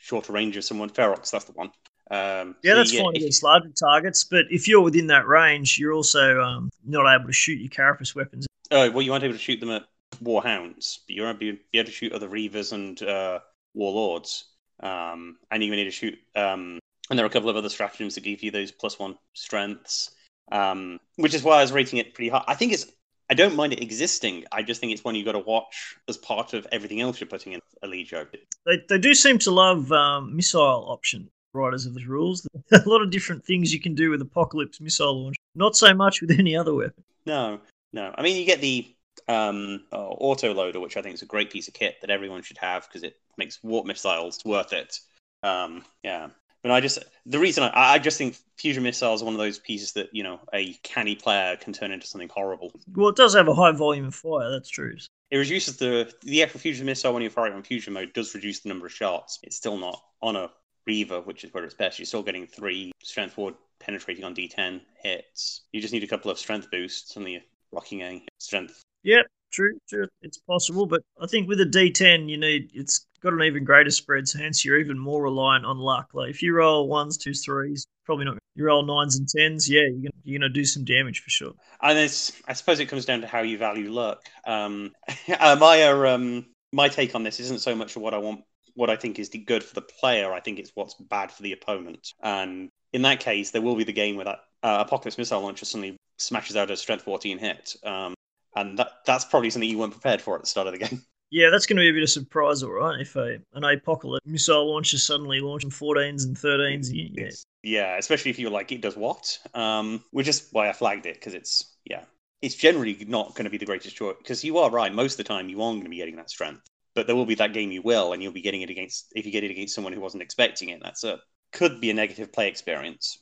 shorter 0.08 0.32
range 0.32 0.56
of 0.56 0.64
someone. 0.64 0.88
Ferox, 0.90 1.30
that's 1.30 1.44
the 1.44 1.52
one. 1.52 1.70
Um, 2.10 2.56
Yeah, 2.62 2.74
that's 2.74 2.92
you 2.92 3.02
fine 3.02 3.16
against 3.16 3.42
larger 3.42 3.70
targets, 3.78 4.24
but 4.24 4.46
if 4.50 4.66
you're 4.66 4.80
within 4.80 5.08
that 5.08 5.26
range, 5.26 5.78
you're 5.78 5.92
also 5.92 6.40
um, 6.40 6.70
not 6.86 7.12
able 7.14 7.26
to 7.26 7.32
shoot 7.32 7.60
your 7.60 7.68
carapace 7.68 8.14
weapons. 8.14 8.46
Oh, 8.70 8.90
well, 8.90 9.02
you 9.02 9.12
aren't 9.12 9.24
able 9.24 9.34
to 9.34 9.40
shoot 9.40 9.60
them 9.60 9.70
at 9.70 9.84
warhounds, 10.22 11.00
but 11.06 11.14
you're 11.14 11.28
able 11.28 11.40
to 11.40 11.58
be 11.72 11.78
able 11.78 11.86
to 11.86 11.92
shoot 11.92 12.12
other 12.12 12.28
reavers 12.28 12.72
and 12.72 13.02
uh, 13.02 13.40
warlords. 13.74 14.46
Um, 14.80 15.36
and 15.50 15.62
you're 15.62 15.70
going 15.70 15.78
to 15.78 15.84
need 15.84 15.84
to 15.84 15.90
shoot. 15.90 16.18
Um, 16.34 16.78
and 17.10 17.18
there 17.18 17.24
are 17.24 17.28
a 17.28 17.32
couple 17.32 17.50
of 17.50 17.56
other 17.56 17.68
stratagems 17.68 18.14
that 18.14 18.22
give 18.22 18.42
you 18.42 18.50
those 18.50 18.70
plus 18.70 18.98
one 18.98 19.16
strengths, 19.34 20.10
um, 20.52 21.00
which 21.16 21.34
is 21.34 21.42
why 21.42 21.58
I 21.58 21.62
was 21.62 21.72
rating 21.72 21.98
it 21.98 22.14
pretty 22.14 22.30
high. 22.30 22.44
I 22.46 22.54
think 22.54 22.72
it's. 22.72 22.86
I 23.30 23.34
don't 23.34 23.56
mind 23.56 23.72
it 23.72 23.82
existing. 23.82 24.44
I 24.52 24.62
just 24.62 24.80
think 24.80 24.92
it's 24.92 25.04
one 25.04 25.14
you've 25.14 25.26
got 25.26 25.32
to 25.32 25.40
watch 25.40 25.96
as 26.08 26.16
part 26.16 26.54
of 26.54 26.66
everything 26.72 27.00
else 27.00 27.20
you're 27.20 27.28
putting 27.28 27.52
in 27.52 27.60
Allegio. 27.82 28.26
They, 28.64 28.82
they 28.88 28.98
do 28.98 29.14
seem 29.14 29.38
to 29.40 29.50
love 29.50 29.92
um, 29.92 30.34
missile 30.34 30.86
option 30.88 31.30
writers 31.52 31.86
of 31.86 31.94
the 31.94 32.04
rules. 32.06 32.46
a 32.72 32.82
lot 32.86 33.02
of 33.02 33.10
different 33.10 33.44
things 33.44 33.72
you 33.72 33.80
can 33.80 33.94
do 33.94 34.10
with 34.10 34.22
Apocalypse 34.22 34.80
missile 34.80 35.24
launch. 35.24 35.36
Not 35.54 35.76
so 35.76 35.92
much 35.94 36.20
with 36.20 36.30
any 36.30 36.56
other 36.56 36.74
weapon. 36.74 37.04
No, 37.26 37.60
no. 37.92 38.14
I 38.16 38.22
mean, 38.22 38.36
you 38.36 38.46
get 38.46 38.60
the 38.60 38.94
um, 39.28 39.84
auto 39.92 40.54
loader, 40.54 40.80
which 40.80 40.96
I 40.96 41.02
think 41.02 41.14
is 41.14 41.22
a 41.22 41.26
great 41.26 41.50
piece 41.50 41.68
of 41.68 41.74
kit 41.74 41.96
that 42.00 42.10
everyone 42.10 42.42
should 42.42 42.58
have 42.58 42.86
because 42.88 43.02
it 43.02 43.16
makes 43.36 43.62
warp 43.62 43.86
missiles 43.86 44.42
worth 44.44 44.72
it. 44.72 44.98
Um, 45.42 45.84
yeah, 46.02 46.28
but 46.68 46.74
I 46.74 46.80
just 46.80 46.98
the 47.24 47.38
reason 47.38 47.64
I, 47.64 47.94
I 47.94 47.98
just 47.98 48.18
think 48.18 48.36
fusion 48.56 48.82
missiles 48.82 49.22
are 49.22 49.24
one 49.24 49.34
of 49.34 49.38
those 49.38 49.58
pieces 49.58 49.92
that 49.92 50.10
you 50.12 50.22
know 50.22 50.40
a 50.52 50.74
canny 50.82 51.14
player 51.14 51.56
can 51.56 51.72
turn 51.72 51.92
into 51.92 52.06
something 52.06 52.28
horrible. 52.28 52.72
Well, 52.94 53.08
it 53.08 53.16
does 53.16 53.34
have 53.34 53.48
a 53.48 53.54
high 53.54 53.72
volume 53.72 54.06
of 54.06 54.14
fire. 54.14 54.50
That's 54.50 54.68
true. 54.68 54.94
It 55.30 55.38
reduces 55.38 55.78
the 55.78 56.12
the 56.22 56.42
actual 56.42 56.60
fusion 56.60 56.86
missile 56.86 57.12
when 57.12 57.22
you're 57.22 57.30
firing 57.30 57.54
on 57.54 57.62
fusion 57.62 57.94
mode 57.94 58.12
does 58.12 58.34
reduce 58.34 58.60
the 58.60 58.68
number 58.68 58.86
of 58.86 58.92
shots. 58.92 59.38
It's 59.42 59.56
still 59.56 59.78
not 59.78 60.02
on 60.20 60.36
a 60.36 60.50
Reaver, 60.86 61.20
which 61.20 61.44
is 61.44 61.52
where 61.52 61.64
it's 61.64 61.74
best. 61.74 61.98
You're 61.98 62.06
still 62.06 62.22
getting 62.22 62.46
three 62.46 62.92
strength 63.02 63.34
forward 63.34 63.54
penetrating 63.78 64.24
on 64.24 64.34
D10 64.34 64.80
hits. 65.02 65.62
You 65.72 65.82
just 65.82 65.92
need 65.92 66.04
a 66.04 66.08
couple 66.08 66.30
of 66.30 66.38
strength 66.38 66.70
boosts, 66.70 67.16
and 67.16 67.28
you're 67.28 67.42
rocking 67.72 68.00
a 68.00 68.22
strength 68.38 68.82
Yep, 69.04 69.26
true, 69.52 69.78
true. 69.88 70.06
It's 70.22 70.38
possible, 70.38 70.86
but 70.86 71.02
I 71.20 71.26
think 71.26 71.48
with 71.48 71.60
a 71.60 71.64
D10, 71.64 72.28
you 72.28 72.38
need 72.38 72.70
it's 72.74 73.06
got 73.22 73.32
an 73.32 73.42
even 73.42 73.64
greater 73.64 73.90
spread, 73.90 74.28
so 74.28 74.38
hence 74.38 74.64
you're 74.64 74.78
even 74.78 74.98
more 74.98 75.22
reliant 75.22 75.64
on 75.64 75.78
luck. 75.78 76.10
Like 76.14 76.30
if 76.30 76.42
you 76.42 76.54
roll 76.54 76.88
ones, 76.88 77.16
twos, 77.16 77.44
threes, 77.44 77.86
probably 78.04 78.24
not. 78.24 78.38
You 78.54 78.64
roll 78.64 78.82
nines 78.84 79.16
and 79.16 79.28
tens, 79.28 79.70
yeah, 79.70 79.82
you're 79.82 80.10
gonna, 80.10 80.22
you're 80.24 80.40
gonna 80.40 80.52
do 80.52 80.64
some 80.64 80.84
damage 80.84 81.20
for 81.20 81.30
sure. 81.30 81.52
And 81.80 81.96
it's, 81.96 82.32
I 82.48 82.54
suppose 82.54 82.80
it 82.80 82.86
comes 82.86 83.04
down 83.04 83.20
to 83.20 83.26
how 83.26 83.42
you 83.42 83.56
value 83.56 83.92
luck. 83.92 84.22
Um, 84.44 84.92
uh, 85.40 85.56
my 85.60 85.82
um, 85.82 86.46
my 86.72 86.88
take 86.88 87.14
on 87.14 87.22
this 87.22 87.40
isn't 87.40 87.60
so 87.60 87.74
much 87.74 87.96
what 87.96 88.14
I 88.14 88.18
want, 88.18 88.40
what 88.74 88.90
I 88.90 88.96
think 88.96 89.18
is 89.18 89.28
good 89.28 89.62
for 89.62 89.74
the 89.74 89.82
player. 89.82 90.32
I 90.32 90.40
think 90.40 90.58
it's 90.58 90.72
what's 90.74 90.94
bad 90.94 91.30
for 91.30 91.42
the 91.42 91.52
opponent. 91.52 92.12
And 92.22 92.68
in 92.92 93.02
that 93.02 93.20
case, 93.20 93.50
there 93.50 93.62
will 93.62 93.76
be 93.76 93.84
the 93.84 93.92
game 93.92 94.16
where 94.16 94.24
that 94.24 94.40
uh, 94.62 94.84
Apocalypse 94.86 95.18
missile 95.18 95.40
launcher 95.40 95.64
suddenly 95.64 95.96
smashes 96.16 96.56
out 96.56 96.70
a 96.70 96.76
strength 96.76 97.04
14 97.04 97.38
hit. 97.38 97.76
Um, 97.84 98.14
and 98.60 98.78
that 98.78 98.88
that's 99.06 99.24
probably 99.24 99.50
something 99.50 99.68
you 99.68 99.78
weren't 99.78 99.92
prepared 99.92 100.20
for 100.20 100.34
at 100.34 100.40
the 100.42 100.46
start 100.46 100.66
of 100.66 100.72
the 100.72 100.78
game. 100.78 101.02
Yeah, 101.30 101.50
that's 101.50 101.66
going 101.66 101.76
to 101.76 101.82
be 101.82 101.90
a 101.90 101.92
bit 101.92 101.98
of 102.02 102.04
a 102.04 102.10
surprise, 102.10 102.62
all 102.62 102.72
right. 102.72 103.02
If 103.02 103.14
a 103.14 103.38
an 103.52 103.62
apocalypse 103.62 104.24
missile 104.26 104.66
launcher 104.66 104.96
suddenly 104.96 105.40
launching 105.40 105.68
14s 105.68 106.24
and 106.24 106.34
13s, 106.34 106.88
yeah, 106.90 107.28
yeah. 107.62 107.98
Especially 107.98 108.30
if 108.30 108.38
you're 108.38 108.50
like, 108.50 108.72
it 108.72 108.80
does 108.80 108.96
what? 108.96 109.38
Um, 109.52 110.02
which 110.10 110.26
is 110.26 110.48
why 110.52 110.70
I 110.70 110.72
flagged 110.72 111.04
it 111.04 111.16
because 111.16 111.34
it's 111.34 111.76
yeah, 111.84 112.04
it's 112.40 112.54
generally 112.54 112.96
not 113.06 113.34
going 113.34 113.44
to 113.44 113.50
be 113.50 113.58
the 113.58 113.66
greatest 113.66 113.94
choice 113.94 114.16
because 114.16 114.42
you 114.42 114.56
are 114.56 114.70
right. 114.70 114.90
Most 114.90 115.12
of 115.12 115.16
the 115.18 115.24
time, 115.24 115.50
you 115.50 115.60
aren't 115.60 115.80
going 115.80 115.84
to 115.84 115.90
be 115.90 115.98
getting 115.98 116.16
that 116.16 116.30
strength, 116.30 116.62
but 116.94 117.06
there 117.06 117.14
will 117.14 117.26
be 117.26 117.34
that 117.34 117.52
game 117.52 117.72
you 117.72 117.82
will, 117.82 118.14
and 118.14 118.22
you'll 118.22 118.32
be 118.32 118.40
getting 118.40 118.62
it 118.62 118.70
against 118.70 119.12
if 119.14 119.26
you 119.26 119.30
get 119.30 119.44
it 119.44 119.50
against 119.50 119.74
someone 119.74 119.92
who 119.92 120.00
wasn't 120.00 120.22
expecting 120.22 120.70
it. 120.70 120.80
That's 120.82 121.04
a 121.04 121.20
could 121.52 121.78
be 121.78 121.90
a 121.90 121.94
negative 121.94 122.32
play 122.32 122.48
experience. 122.48 123.18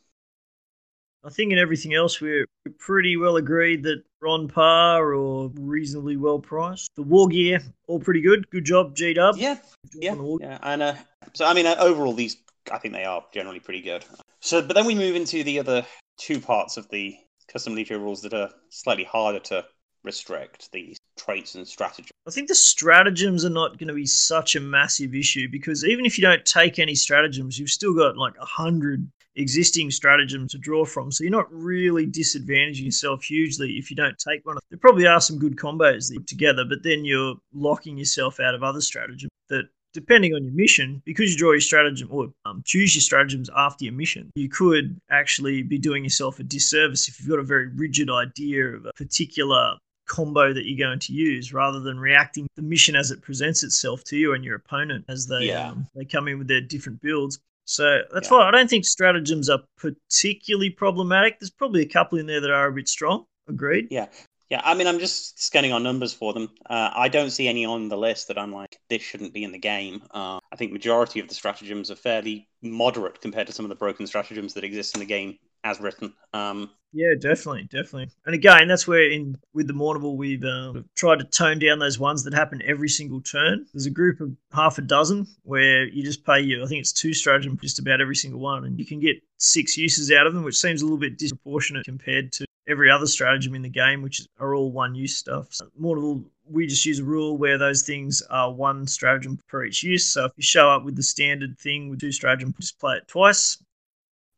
I 1.25 1.31
think 1.31 1.53
in 1.53 1.59
everything 1.59 1.93
else 1.93 2.21
we're 2.21 2.47
we're 2.65 2.73
pretty 2.79 3.17
well 3.17 3.37
agreed 3.37 3.83
that 3.83 4.05
we're 4.27 4.33
on 4.33 4.49
par 4.49 5.15
or 5.15 5.51
reasonably 5.55 6.17
well 6.17 6.39
priced. 6.39 6.91
The 6.97 7.03
war 7.03 7.29
gear 7.29 7.61
all 7.87 8.01
pretty 8.01 8.21
good. 8.21 8.49
Good 8.51 8.65
job, 8.65 8.97
G 8.97 9.15
Dub. 9.15 9.37
Yeah, 9.37 9.59
yeah, 9.95 10.17
yeah. 10.41 10.59
And 10.63 10.83
uh, 10.83 10.95
so 11.33 11.47
I 11.47 11.55
mean, 11.55 11.67
uh, 11.67 11.77
overall, 11.79 12.13
these 12.13 12.37
I 12.71 12.79
think 12.79 12.95
they 12.95 13.05
are 13.05 13.25
generally 13.33 13.61
pretty 13.61 13.83
good. 13.83 14.05
So, 14.41 14.63
but 14.63 14.75
then 14.75 14.87
we 14.87 14.95
move 14.95 15.17
into 15.17 15.45
the 15.45 15.59
other 15.59 15.87
two 16.19 16.41
parts 16.41 16.77
of 16.77 16.89
the 16.91 17.17
custom 17.49 17.77
Legio 17.77 18.01
rules 18.01 18.23
that 18.23 18.35
are 18.35 18.51
slightly 18.71 19.05
harder 19.05 19.39
to 19.41 19.65
restrict: 20.03 20.73
the 20.73 20.97
traits 21.17 21.55
and 21.55 21.67
strategy. 21.67 22.11
I 22.27 22.31
think 22.31 22.49
the 22.49 22.55
stratagems 22.55 23.45
are 23.45 23.51
not 23.51 23.79
going 23.79 23.89
to 23.89 23.95
be 23.95 24.07
such 24.07 24.57
a 24.57 24.61
massive 24.61 25.15
issue 25.15 25.49
because 25.49 25.85
even 25.85 26.05
if 26.05 26.19
you 26.19 26.23
don't 26.23 26.45
take 26.45 26.79
any 26.79 26.95
stratagems, 26.95 27.59
you've 27.59 27.71
still 27.71 27.95
got 27.95 28.17
like 28.17 28.35
a 28.41 28.45
hundred 28.45 29.09
existing 29.37 29.91
stratagem 29.91 30.49
to 30.49 30.59
draw 30.59 30.85
from. 30.85 31.13
So 31.13 31.23
you're 31.25 31.31
not 31.31 31.53
really 31.53 32.07
disadvantaging 32.07 32.85
yourself 32.85 33.25
hugely 33.25 33.73
if 33.73 33.91
you 33.91 33.97
don't 33.97 34.19
take 34.19 34.45
one. 34.47 34.57
There 34.71 34.79
probably 34.79 35.07
are 35.07 35.21
some 35.21 35.39
good 35.39 35.57
combos 35.57 36.09
that 36.09 36.15
you 36.15 36.21
put 36.21 36.27
together, 36.29 36.65
but 36.65 36.83
then 36.83 37.05
you're 37.05 37.35
locking 37.55 37.97
yourself 37.99 38.41
out 38.41 38.55
of 38.55 38.63
other 38.63 38.81
stratagems 38.81 39.31
that 39.49 39.65
depending 39.93 40.35
on 40.35 40.45
your 40.45 40.53
mission, 40.53 41.01
because 41.07 41.31
you 41.33 41.39
draw 41.39 41.53
your 41.53 41.61
stratagem 41.61 42.09
or 42.11 42.29
um, 42.45 42.63
choose 42.67 42.95
your 42.95 43.01
stratagems 43.01 43.49
after 43.57 43.85
your 43.85 43.95
mission, 43.95 44.31
you 44.35 44.49
could 44.49 45.01
actually 45.11 45.63
be 45.63 45.79
doing 45.79 46.05
yourself 46.05 46.39
a 46.39 46.43
disservice 46.43 47.09
if 47.09 47.19
you've 47.19 47.29
got 47.29 47.39
a 47.39 47.43
very 47.43 47.69
rigid 47.69 48.11
idea 48.11 48.67
of 48.67 48.85
a 48.87 48.93
particular 48.93 49.77
combo 50.07 50.53
that 50.53 50.67
you're 50.67 50.79
going 50.87 50.99
to 51.01 51.13
use 51.13 51.53
rather 51.53 51.81
than 51.81 51.99
reacting 51.99 52.45
to 52.45 52.51
the 52.57 52.63
mission 52.63 52.95
as 52.95 53.11
it 53.11 53.21
presents 53.23 53.63
itself 53.65 54.05
to 54.05 54.17
you 54.17 54.35
and 54.35 54.45
your 54.45 54.55
opponent 54.57 55.05
as 55.09 55.27
they 55.27 55.47
Yeah. 55.47 55.71
um, 55.71 55.87
they 55.95 56.05
come 56.05 56.29
in 56.29 56.39
with 56.39 56.47
their 56.47 56.61
different 56.61 57.01
builds. 57.01 57.41
So 57.67 58.03
that's 58.13 58.31
Yeah. 58.31 58.39
why 58.39 58.49
I 58.49 58.51
don't 58.53 58.71
think 58.71 58.85
stratagems 58.87 59.51
are 59.51 59.61
particularly 59.77 60.71
problematic. 60.71 61.39
There's 61.39 61.51
probably 61.51 61.83
a 61.83 61.89
couple 61.89 62.19
in 62.19 62.27
there 62.27 62.41
that 62.41 62.51
are 62.51 62.69
a 62.69 62.73
bit 62.73 62.89
strong. 62.89 63.27
Agreed. 63.49 63.89
Yeah, 63.91 64.07
yeah. 64.51 64.61
I 64.65 64.75
mean, 64.75 64.87
I'm 64.87 64.99
just 64.99 65.43
scanning 65.43 65.73
on 65.73 65.83
numbers 65.83 66.13
for 66.13 66.33
them. 66.33 66.49
Uh, 66.71 66.91
I 66.95 67.09
don't 67.09 67.31
see 67.31 67.49
any 67.49 67.65
on 67.65 67.89
the 67.89 67.97
list 67.99 68.29
that 68.29 68.39
I'm 68.39 68.53
like, 68.53 68.79
this 68.89 69.03
shouldn't 69.03 69.35
be 69.35 69.45
in 69.45 69.53
the 69.53 69.59
game. 69.59 70.03
Uh, 70.13 70.39
I 70.51 70.57
think 70.57 70.73
majority 70.73 71.21
of 71.21 71.29
the 71.29 71.35
stratagems 71.35 71.91
are 71.91 71.97
fairly 71.97 72.49
moderate 72.63 73.21
compared 73.21 73.49
to 73.49 73.53
some 73.53 73.65
of 73.65 73.69
the 73.69 73.77
broken 73.77 74.07
stratagems 74.07 74.55
that 74.55 74.65
exist 74.65 74.95
in 74.95 75.01
the 75.01 75.07
game 75.07 75.39
as 75.67 75.81
written. 75.81 76.15
Um, 76.33 76.71
Yeah, 76.93 77.15
definitely, 77.21 77.65
definitely. 77.65 78.09
And 78.25 78.35
again, 78.35 78.69
that's 78.69 78.87
where 78.87 79.11
in 79.11 79.37
with 79.53 79.67
the 79.67 79.75
Mournival 79.75 80.17
we've 80.17 80.45
um, 80.45 80.89
tried 80.95 81.19
to 81.19 81.25
tone 81.25 81.59
down 81.59 81.79
those 81.79 81.99
ones 81.99 82.25
that 82.25 82.33
happen 82.33 82.63
every 82.65 82.89
single 82.89 83.21
turn. 83.21 83.67
There's 83.75 83.87
a 83.87 83.91
group 83.91 84.21
of 84.21 84.35
half 84.53 84.79
a 84.79 84.83
dozen 84.83 85.27
where 85.43 85.87
you 85.89 86.03
just 86.03 86.25
pay 86.25 86.41
you. 86.41 86.65
I 86.65 86.67
think 86.67 86.81
it's 86.81 86.93
two 86.93 87.13
stratagem 87.13 87.59
just 87.61 87.81
about 87.81 88.01
every 88.01 88.17
single 88.17 88.41
one, 88.41 88.65
and 88.65 88.79
you 88.79 88.87
can 88.87 89.01
get 89.01 89.17
six 89.39 89.77
uses 89.77 90.11
out 90.13 90.27
of 90.27 90.35
them, 90.35 90.45
which 90.45 90.57
seems 90.57 90.81
a 90.81 90.85
little 90.85 90.99
bit 90.99 91.19
disproportionate 91.19 91.85
compared 91.85 92.33
to 92.33 92.47
every 92.69 92.91
other 92.91 93.07
stratagem 93.07 93.55
in 93.55 93.63
the 93.63 93.69
game, 93.69 94.03
which 94.03 94.23
are 94.39 94.55
all 94.55 94.71
one 94.71 94.95
use 94.95 95.17
stuff. 95.17 95.49
So 95.51 95.69
Mournival, 95.81 96.25
we 96.49 96.67
just 96.67 96.87
use 96.87 97.01
a 97.01 97.05
rule 97.05 97.37
where 97.37 97.59
those 97.59 97.83
things 97.83 98.23
are 98.31 98.53
one 98.53 98.87
stratagem 98.87 99.39
per 99.49 99.65
each 99.65 99.83
use. 99.83 100.07
So 100.07 100.27
if 100.27 100.33
you 100.37 100.43
show 100.43 100.71
up 100.71 100.85
with 100.85 100.97
the 100.97 101.03
standard 101.03 101.59
thing 101.59 101.91
with 101.91 102.01
two 102.01 102.13
stratagem, 102.13 102.55
just 102.59 102.79
play 102.79 102.97
it 102.97 103.09
twice. 103.09 103.59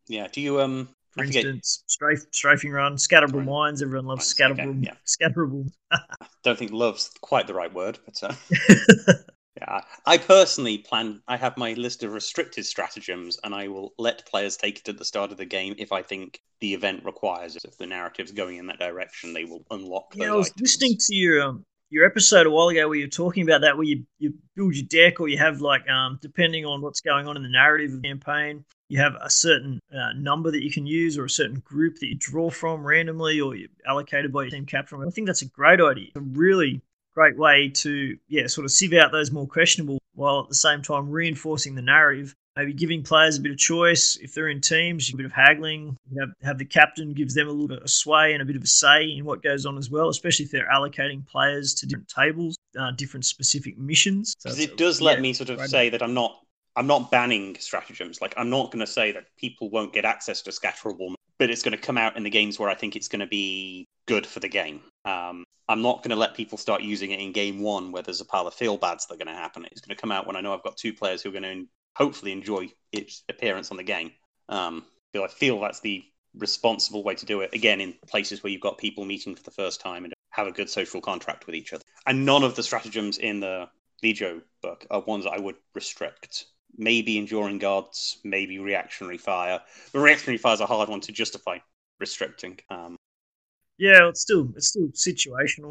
yeah. 0.08 0.26
Do 0.26 0.40
you 0.40 0.60
um? 0.60 0.88
For 1.18 1.24
instance, 1.24 1.84
strafe, 1.86 2.24
strafing 2.32 2.70
run, 2.72 2.96
scatterable 2.96 3.44
mines. 3.44 3.82
Everyone 3.82 4.06
loves 4.06 4.38
Mines, 4.38 4.52
okay, 4.52 4.62
scatterable. 4.62 4.84
yeah. 4.84 4.94
Scatterable. 5.06 5.70
Don't 6.44 6.58
think 6.58 6.72
love's 6.72 7.10
quite 7.20 7.46
the 7.46 7.54
right 7.54 7.72
word, 7.72 7.98
but 8.04 8.22
uh, 8.22 8.34
Yeah, 9.60 9.80
I 10.06 10.18
personally 10.18 10.78
plan. 10.78 11.20
I 11.26 11.36
have 11.36 11.56
my 11.56 11.72
list 11.72 12.04
of 12.04 12.12
restricted 12.12 12.64
stratagems, 12.64 13.38
and 13.42 13.52
I 13.52 13.66
will 13.66 13.92
let 13.98 14.24
players 14.26 14.56
take 14.56 14.78
it 14.78 14.88
at 14.88 14.98
the 14.98 15.04
start 15.04 15.32
of 15.32 15.36
the 15.36 15.46
game 15.46 15.74
if 15.78 15.90
I 15.90 16.02
think 16.02 16.40
the 16.60 16.74
event 16.74 17.04
requires 17.04 17.56
it. 17.56 17.64
If 17.64 17.76
the 17.76 17.86
narrative's 17.86 18.30
going 18.30 18.58
in 18.58 18.66
that 18.66 18.78
direction, 18.78 19.32
they 19.32 19.44
will 19.44 19.64
unlock. 19.70 20.12
Yeah, 20.14 20.32
I 20.32 20.36
was 20.36 20.46
items. 20.46 20.60
listening 20.60 20.96
to 21.00 21.14
your 21.14 21.42
um, 21.42 21.64
your 21.90 22.06
episode 22.06 22.46
a 22.46 22.50
while 22.50 22.68
ago 22.68 22.88
where 22.88 22.98
you're 22.98 23.08
talking 23.08 23.42
about 23.42 23.62
that, 23.62 23.76
where 23.76 23.86
you, 23.86 24.04
you 24.18 24.34
build 24.54 24.76
your 24.76 24.86
deck, 24.86 25.18
or 25.18 25.26
you 25.26 25.38
have 25.38 25.60
like 25.60 25.88
um, 25.88 26.20
depending 26.22 26.64
on 26.64 26.80
what's 26.80 27.00
going 27.00 27.26
on 27.26 27.36
in 27.36 27.42
the 27.42 27.48
narrative 27.48 27.94
of 27.94 28.02
the 28.02 28.08
campaign, 28.08 28.64
you 28.88 28.98
have 29.00 29.14
a 29.20 29.30
certain 29.30 29.80
uh, 29.94 30.12
number 30.16 30.50
that 30.50 30.62
you 30.62 30.70
can 30.70 30.86
use, 30.86 31.18
or 31.18 31.24
a 31.24 31.30
certain 31.30 31.60
group 31.60 31.98
that 32.00 32.06
you 32.06 32.16
draw 32.18 32.50
from 32.50 32.86
randomly, 32.86 33.40
or 33.40 33.54
you're 33.54 33.68
allocated 33.86 34.32
by 34.32 34.42
your 34.42 34.50
team 34.50 34.66
captain. 34.66 35.02
I 35.06 35.10
think 35.10 35.26
that's 35.26 35.42
a 35.42 35.48
great 35.48 35.80
idea. 35.80 36.06
It's 36.08 36.16
a 36.16 36.20
really 36.20 36.82
great 37.18 37.36
way 37.36 37.68
to 37.68 38.16
yeah 38.28 38.46
sort 38.46 38.64
of 38.64 38.70
sieve 38.70 38.92
out 38.92 39.10
those 39.10 39.32
more 39.32 39.46
questionable 39.46 39.98
while 40.14 40.38
at 40.40 40.48
the 40.48 40.54
same 40.54 40.80
time 40.82 41.10
reinforcing 41.10 41.74
the 41.74 41.82
narrative 41.82 42.32
maybe 42.54 42.72
giving 42.72 43.02
players 43.02 43.36
a 43.36 43.40
bit 43.40 43.50
of 43.50 43.58
choice 43.58 44.16
if 44.22 44.34
they're 44.34 44.48
in 44.48 44.60
teams 44.60 45.12
a 45.12 45.16
bit 45.16 45.26
of 45.26 45.32
haggling 45.32 45.96
have, 46.16 46.28
have 46.42 46.58
the 46.58 46.64
captain 46.64 47.12
gives 47.12 47.34
them 47.34 47.48
a 47.48 47.50
little 47.50 47.66
bit 47.66 47.82
of 47.82 47.90
sway 47.90 48.34
and 48.34 48.42
a 48.42 48.44
bit 48.44 48.54
of 48.54 48.62
a 48.62 48.68
say 48.68 49.04
in 49.04 49.24
what 49.24 49.42
goes 49.42 49.66
on 49.66 49.76
as 49.76 49.90
well 49.90 50.08
especially 50.08 50.44
if 50.44 50.52
they're 50.52 50.68
allocating 50.72 51.26
players 51.26 51.74
to 51.74 51.86
different 51.86 52.08
tables 52.08 52.56
uh, 52.78 52.92
different 52.92 53.24
specific 53.24 53.76
missions 53.76 54.36
so 54.38 54.50
it 54.50 54.76
does 54.76 55.00
let 55.00 55.20
me 55.20 55.32
sort 55.32 55.50
of 55.50 55.60
say 55.66 55.88
that 55.88 56.02
i'm 56.02 56.14
not 56.14 56.38
i'm 56.76 56.86
not 56.86 57.10
banning 57.10 57.56
stratagems 57.58 58.20
like 58.20 58.34
i'm 58.36 58.50
not 58.50 58.70
going 58.70 58.84
to 58.84 58.90
say 58.90 59.12
that 59.12 59.24
people 59.36 59.70
won't 59.70 59.92
get 59.92 60.04
access 60.04 60.42
to 60.42 60.50
scatterable 60.50 61.14
but 61.38 61.50
it's 61.50 61.62
going 61.62 61.76
to 61.76 61.82
come 61.82 61.98
out 61.98 62.16
in 62.16 62.22
the 62.22 62.30
games 62.30 62.58
where 62.58 62.68
i 62.68 62.74
think 62.74 62.96
it's 62.96 63.08
going 63.08 63.20
to 63.20 63.26
be 63.26 63.86
good 64.06 64.26
for 64.26 64.40
the 64.40 64.48
game 64.48 64.80
um, 65.04 65.44
I'm 65.68 65.82
not 65.82 66.02
going 66.02 66.10
to 66.10 66.16
let 66.16 66.34
people 66.34 66.56
start 66.56 66.80
using 66.80 67.10
it 67.10 67.20
in 67.20 67.32
game 67.32 67.60
one 67.60 67.92
where 67.92 68.02
there's 68.02 68.22
a 68.22 68.24
pile 68.24 68.46
of 68.46 68.54
feel 68.54 68.78
bads 68.78 69.06
that 69.06 69.14
are 69.14 69.18
going 69.18 69.34
to 69.34 69.40
happen. 69.40 69.66
It's 69.70 69.82
going 69.82 69.94
to 69.94 70.00
come 70.00 70.10
out 70.10 70.26
when 70.26 70.34
I 70.34 70.40
know 70.40 70.54
I've 70.54 70.62
got 70.62 70.78
two 70.78 70.94
players 70.94 71.22
who 71.22 71.28
are 71.28 71.32
going 71.32 71.42
to 71.42 71.66
hopefully 71.94 72.32
enjoy 72.32 72.70
its 72.90 73.22
appearance 73.28 73.70
on 73.70 73.76
the 73.76 73.82
game. 73.82 74.12
Um, 74.48 74.86
so 75.14 75.24
I 75.24 75.28
feel 75.28 75.60
that's 75.60 75.80
the 75.80 76.02
responsible 76.34 77.02
way 77.02 77.14
to 77.16 77.26
do 77.26 77.42
it. 77.42 77.52
Again, 77.52 77.82
in 77.82 77.94
places 78.06 78.42
where 78.42 78.50
you've 78.50 78.62
got 78.62 78.78
people 78.78 79.04
meeting 79.04 79.34
for 79.34 79.42
the 79.42 79.50
first 79.50 79.80
time 79.80 80.04
and 80.04 80.14
have 80.30 80.46
a 80.46 80.52
good 80.52 80.70
social 80.70 81.00
contract 81.02 81.46
with 81.46 81.54
each 81.54 81.72
other. 81.72 81.82
And 82.06 82.24
none 82.24 82.44
of 82.44 82.56
the 82.56 82.62
stratagems 82.62 83.18
in 83.18 83.40
the 83.40 83.68
Legio 84.02 84.40
book 84.62 84.86
are 84.90 85.00
ones 85.00 85.24
that 85.24 85.32
I 85.32 85.40
would 85.40 85.56
restrict. 85.74 86.46
Maybe 86.78 87.18
enduring 87.18 87.58
gods, 87.58 88.18
maybe 88.24 88.58
reactionary 88.58 89.18
fire. 89.18 89.60
But 89.92 89.98
reactionary 89.98 90.38
fire 90.38 90.54
is 90.54 90.60
a 90.60 90.66
hard 90.66 90.88
one 90.88 91.00
to 91.02 91.12
justify 91.12 91.58
restricting. 91.98 92.58
Um, 92.70 92.96
yeah, 93.78 94.08
it's 94.08 94.20
still 94.20 94.48
it's 94.56 94.68
still 94.68 94.88
situational. 94.88 95.70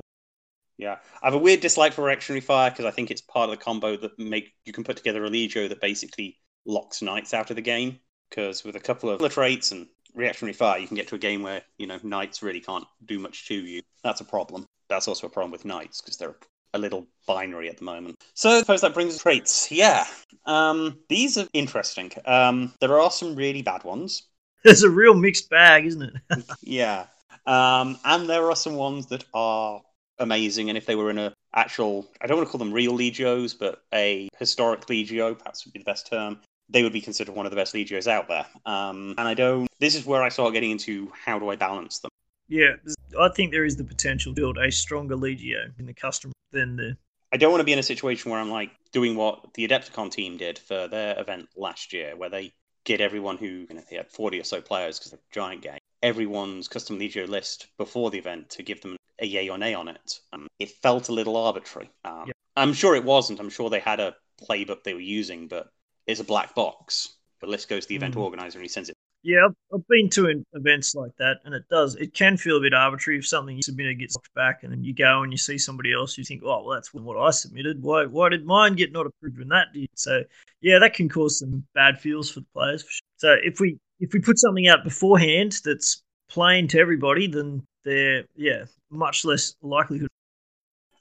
Yeah, 0.77 0.97
I 1.21 1.27
have 1.27 1.33
a 1.33 1.39
weird 1.39 1.61
dislike 1.61 1.93
for 1.93 2.03
reactionary 2.03 2.41
fire 2.41 2.69
because 2.69 2.85
I 2.85 2.91
think 2.91 3.09
it's 3.09 3.21
part 3.21 3.49
of 3.49 3.57
the 3.57 3.63
combo 3.63 3.97
that 3.97 4.17
make 4.19 4.53
you 4.65 4.73
can 4.73 4.83
put 4.83 4.97
together 4.97 5.25
a 5.25 5.29
legio 5.29 5.67
that 5.69 5.81
basically 5.81 6.37
locks 6.65 7.01
knights 7.01 7.33
out 7.33 7.49
of 7.49 7.55
the 7.55 7.61
game. 7.61 7.99
Because 8.29 8.63
with 8.63 8.75
a 8.75 8.79
couple 8.79 9.09
of 9.09 9.31
traits 9.31 9.71
and 9.71 9.87
reactionary 10.13 10.53
fire, 10.53 10.79
you 10.79 10.87
can 10.87 10.97
get 10.97 11.07
to 11.07 11.15
a 11.15 11.19
game 11.19 11.41
where 11.41 11.61
you 11.77 11.87
know 11.87 11.99
knights 12.03 12.43
really 12.43 12.59
can't 12.59 12.85
do 13.05 13.19
much 13.19 13.47
to 13.47 13.55
you. 13.55 13.81
That's 14.03 14.21
a 14.21 14.25
problem. 14.25 14.65
That's 14.89 15.07
also 15.07 15.27
a 15.27 15.29
problem 15.29 15.51
with 15.51 15.65
knights 15.65 16.01
because 16.01 16.17
they're 16.17 16.35
a 16.73 16.77
little 16.77 17.07
binary 17.25 17.69
at 17.69 17.77
the 17.77 17.83
moment. 17.83 18.15
So 18.33 18.49
I 18.49 18.59
suppose 18.59 18.81
that 18.81 18.93
brings 18.93 19.17
traits. 19.19 19.71
Yeah, 19.71 20.05
um, 20.45 20.97
these 21.09 21.37
are 21.37 21.47
interesting. 21.53 22.11
Um, 22.25 22.73
there 22.79 22.99
are 22.99 23.11
some 23.11 23.35
really 23.35 23.61
bad 23.61 23.83
ones. 23.83 24.23
There's 24.63 24.83
a 24.83 24.89
real 24.89 25.13
mixed 25.13 25.49
bag, 25.49 25.85
isn't 25.85 26.01
it? 26.01 26.43
yeah. 26.61 27.05
Um, 27.45 27.97
and 28.03 28.29
there 28.29 28.49
are 28.49 28.55
some 28.55 28.75
ones 28.75 29.07
that 29.07 29.23
are 29.33 29.81
amazing. 30.19 30.69
And 30.69 30.77
if 30.77 30.85
they 30.85 30.95
were 30.95 31.09
in 31.09 31.17
a 31.17 31.33
actual, 31.53 32.07
I 32.21 32.27
don't 32.27 32.37
want 32.37 32.47
to 32.47 32.51
call 32.51 32.59
them 32.59 32.73
real 32.73 32.93
Legios, 32.97 33.57
but 33.57 33.83
a 33.93 34.29
historic 34.37 34.81
Legio, 34.87 35.37
perhaps 35.37 35.65
would 35.65 35.73
be 35.73 35.79
the 35.79 35.85
best 35.85 36.07
term, 36.07 36.39
they 36.69 36.83
would 36.83 36.93
be 36.93 37.01
considered 37.01 37.35
one 37.35 37.45
of 37.45 37.51
the 37.51 37.55
best 37.55 37.73
Legios 37.73 38.07
out 38.07 38.27
there. 38.27 38.45
Um, 38.65 39.15
and 39.17 39.27
I 39.27 39.33
don't, 39.33 39.69
this 39.79 39.95
is 39.95 40.05
where 40.05 40.23
I 40.23 40.29
start 40.29 40.53
getting 40.53 40.71
into 40.71 41.11
how 41.25 41.39
do 41.39 41.49
I 41.49 41.55
balance 41.55 41.99
them. 41.99 42.11
Yeah, 42.47 42.75
I 43.19 43.29
think 43.29 43.51
there 43.51 43.65
is 43.65 43.75
the 43.75 43.83
potential 43.83 44.33
to 44.33 44.39
build 44.39 44.57
a 44.57 44.71
stronger 44.71 45.15
Legio 45.15 45.77
in 45.79 45.85
the 45.85 45.93
custom 45.93 46.31
than 46.51 46.75
the. 46.77 46.97
I 47.31 47.37
don't 47.37 47.51
want 47.51 47.59
to 47.59 47.65
be 47.65 47.73
in 47.73 47.79
a 47.79 47.83
situation 47.83 48.31
where 48.31 48.39
I'm 48.39 48.49
like 48.49 48.71
doing 48.93 49.15
what 49.15 49.53
the 49.53 49.67
Adepticon 49.67 50.11
team 50.11 50.37
did 50.37 50.57
for 50.57 50.87
their 50.87 51.19
event 51.19 51.49
last 51.57 51.91
year, 51.91 52.15
where 52.15 52.29
they 52.29 52.53
get 52.85 53.01
everyone 53.01 53.37
who 53.37 53.47
you 53.47 53.67
know, 53.73 53.83
they 53.89 53.97
had 53.97 54.09
40 54.09 54.39
or 54.39 54.43
so 54.45 54.61
players 54.61 54.97
because 54.97 55.11
they're 55.11 55.19
a 55.19 55.33
giant 55.33 55.61
game 55.61 55.79
everyone's 56.03 56.67
custom 56.67 56.99
legio 56.99 57.27
list 57.27 57.67
before 57.77 58.11
the 58.11 58.17
event 58.17 58.49
to 58.49 58.63
give 58.63 58.81
them 58.81 58.97
a 59.19 59.25
yay 59.25 59.49
or 59.49 59.57
nay 59.57 59.73
on 59.73 59.87
it. 59.87 60.19
Um, 60.33 60.47
it 60.59 60.69
felt 60.69 61.09
a 61.09 61.13
little 61.13 61.35
arbitrary. 61.35 61.89
Um, 62.05 62.25
yeah. 62.27 62.33
I'm 62.55 62.73
sure 62.73 62.95
it 62.95 63.03
wasn't. 63.03 63.39
I'm 63.39 63.49
sure 63.49 63.69
they 63.69 63.79
had 63.79 63.99
a 63.99 64.15
playbook 64.41 64.83
they 64.83 64.93
were 64.93 64.99
using, 64.99 65.47
but 65.47 65.71
it's 66.05 66.19
a 66.19 66.23
black 66.23 66.55
box. 66.55 67.15
The 67.41 67.47
list 67.47 67.69
goes 67.69 67.83
to 67.83 67.89
the 67.89 67.95
event 67.95 68.15
mm. 68.15 68.21
organizer 68.21 68.59
and 68.59 68.63
he 68.63 68.69
sends 68.69 68.89
it. 68.89 68.95
Yeah, 69.23 69.45
I've, 69.45 69.55
I've 69.73 69.87
been 69.87 70.09
to 70.11 70.43
events 70.53 70.95
like 70.95 71.11
that, 71.17 71.37
and 71.43 71.53
it 71.53 71.63
does. 71.69 71.95
It 71.95 72.13
can 72.13 72.37
feel 72.37 72.57
a 72.57 72.61
bit 72.61 72.73
arbitrary 72.73 73.19
if 73.19 73.27
something 73.27 73.55
you 73.55 73.63
submitted 73.63 73.99
gets 73.99 74.15
knocked 74.15 74.33
back, 74.33 74.63
and 74.63 74.71
then 74.71 74.83
you 74.83 74.93
go 74.93 75.23
and 75.23 75.33
you 75.33 75.37
see 75.37 75.57
somebody 75.57 75.93
else. 75.93 76.17
You 76.17 76.23
think, 76.23 76.43
oh, 76.45 76.63
well, 76.63 76.75
that's 76.75 76.93
what 76.93 77.17
I 77.17 77.31
submitted. 77.31 77.81
Why, 77.81 78.05
why 78.05 78.29
did 78.29 78.45
mine 78.45 78.75
get 78.75 78.91
not 78.91 79.05
approved 79.05 79.39
when 79.39 79.49
that 79.49 79.73
did? 79.73 79.89
So, 79.95 80.23
yeah, 80.61 80.79
that 80.79 80.93
can 80.93 81.09
cause 81.09 81.39
some 81.39 81.65
bad 81.73 81.99
feels 81.99 82.29
for 82.31 82.41
the 82.41 82.45
players. 82.53 82.83
For 82.83 82.91
sure. 82.91 83.01
So, 83.17 83.35
if 83.43 83.59
we 83.59 83.77
if 83.99 84.13
we 84.13 84.19
put 84.19 84.39
something 84.39 84.67
out 84.67 84.83
beforehand 84.83 85.59
that's 85.65 86.03
plain 86.29 86.67
to 86.69 86.79
everybody, 86.79 87.27
then 87.27 87.63
they're 87.83 88.23
yeah 88.35 88.65
much 88.89 89.25
less 89.25 89.55
likelihood. 89.61 90.09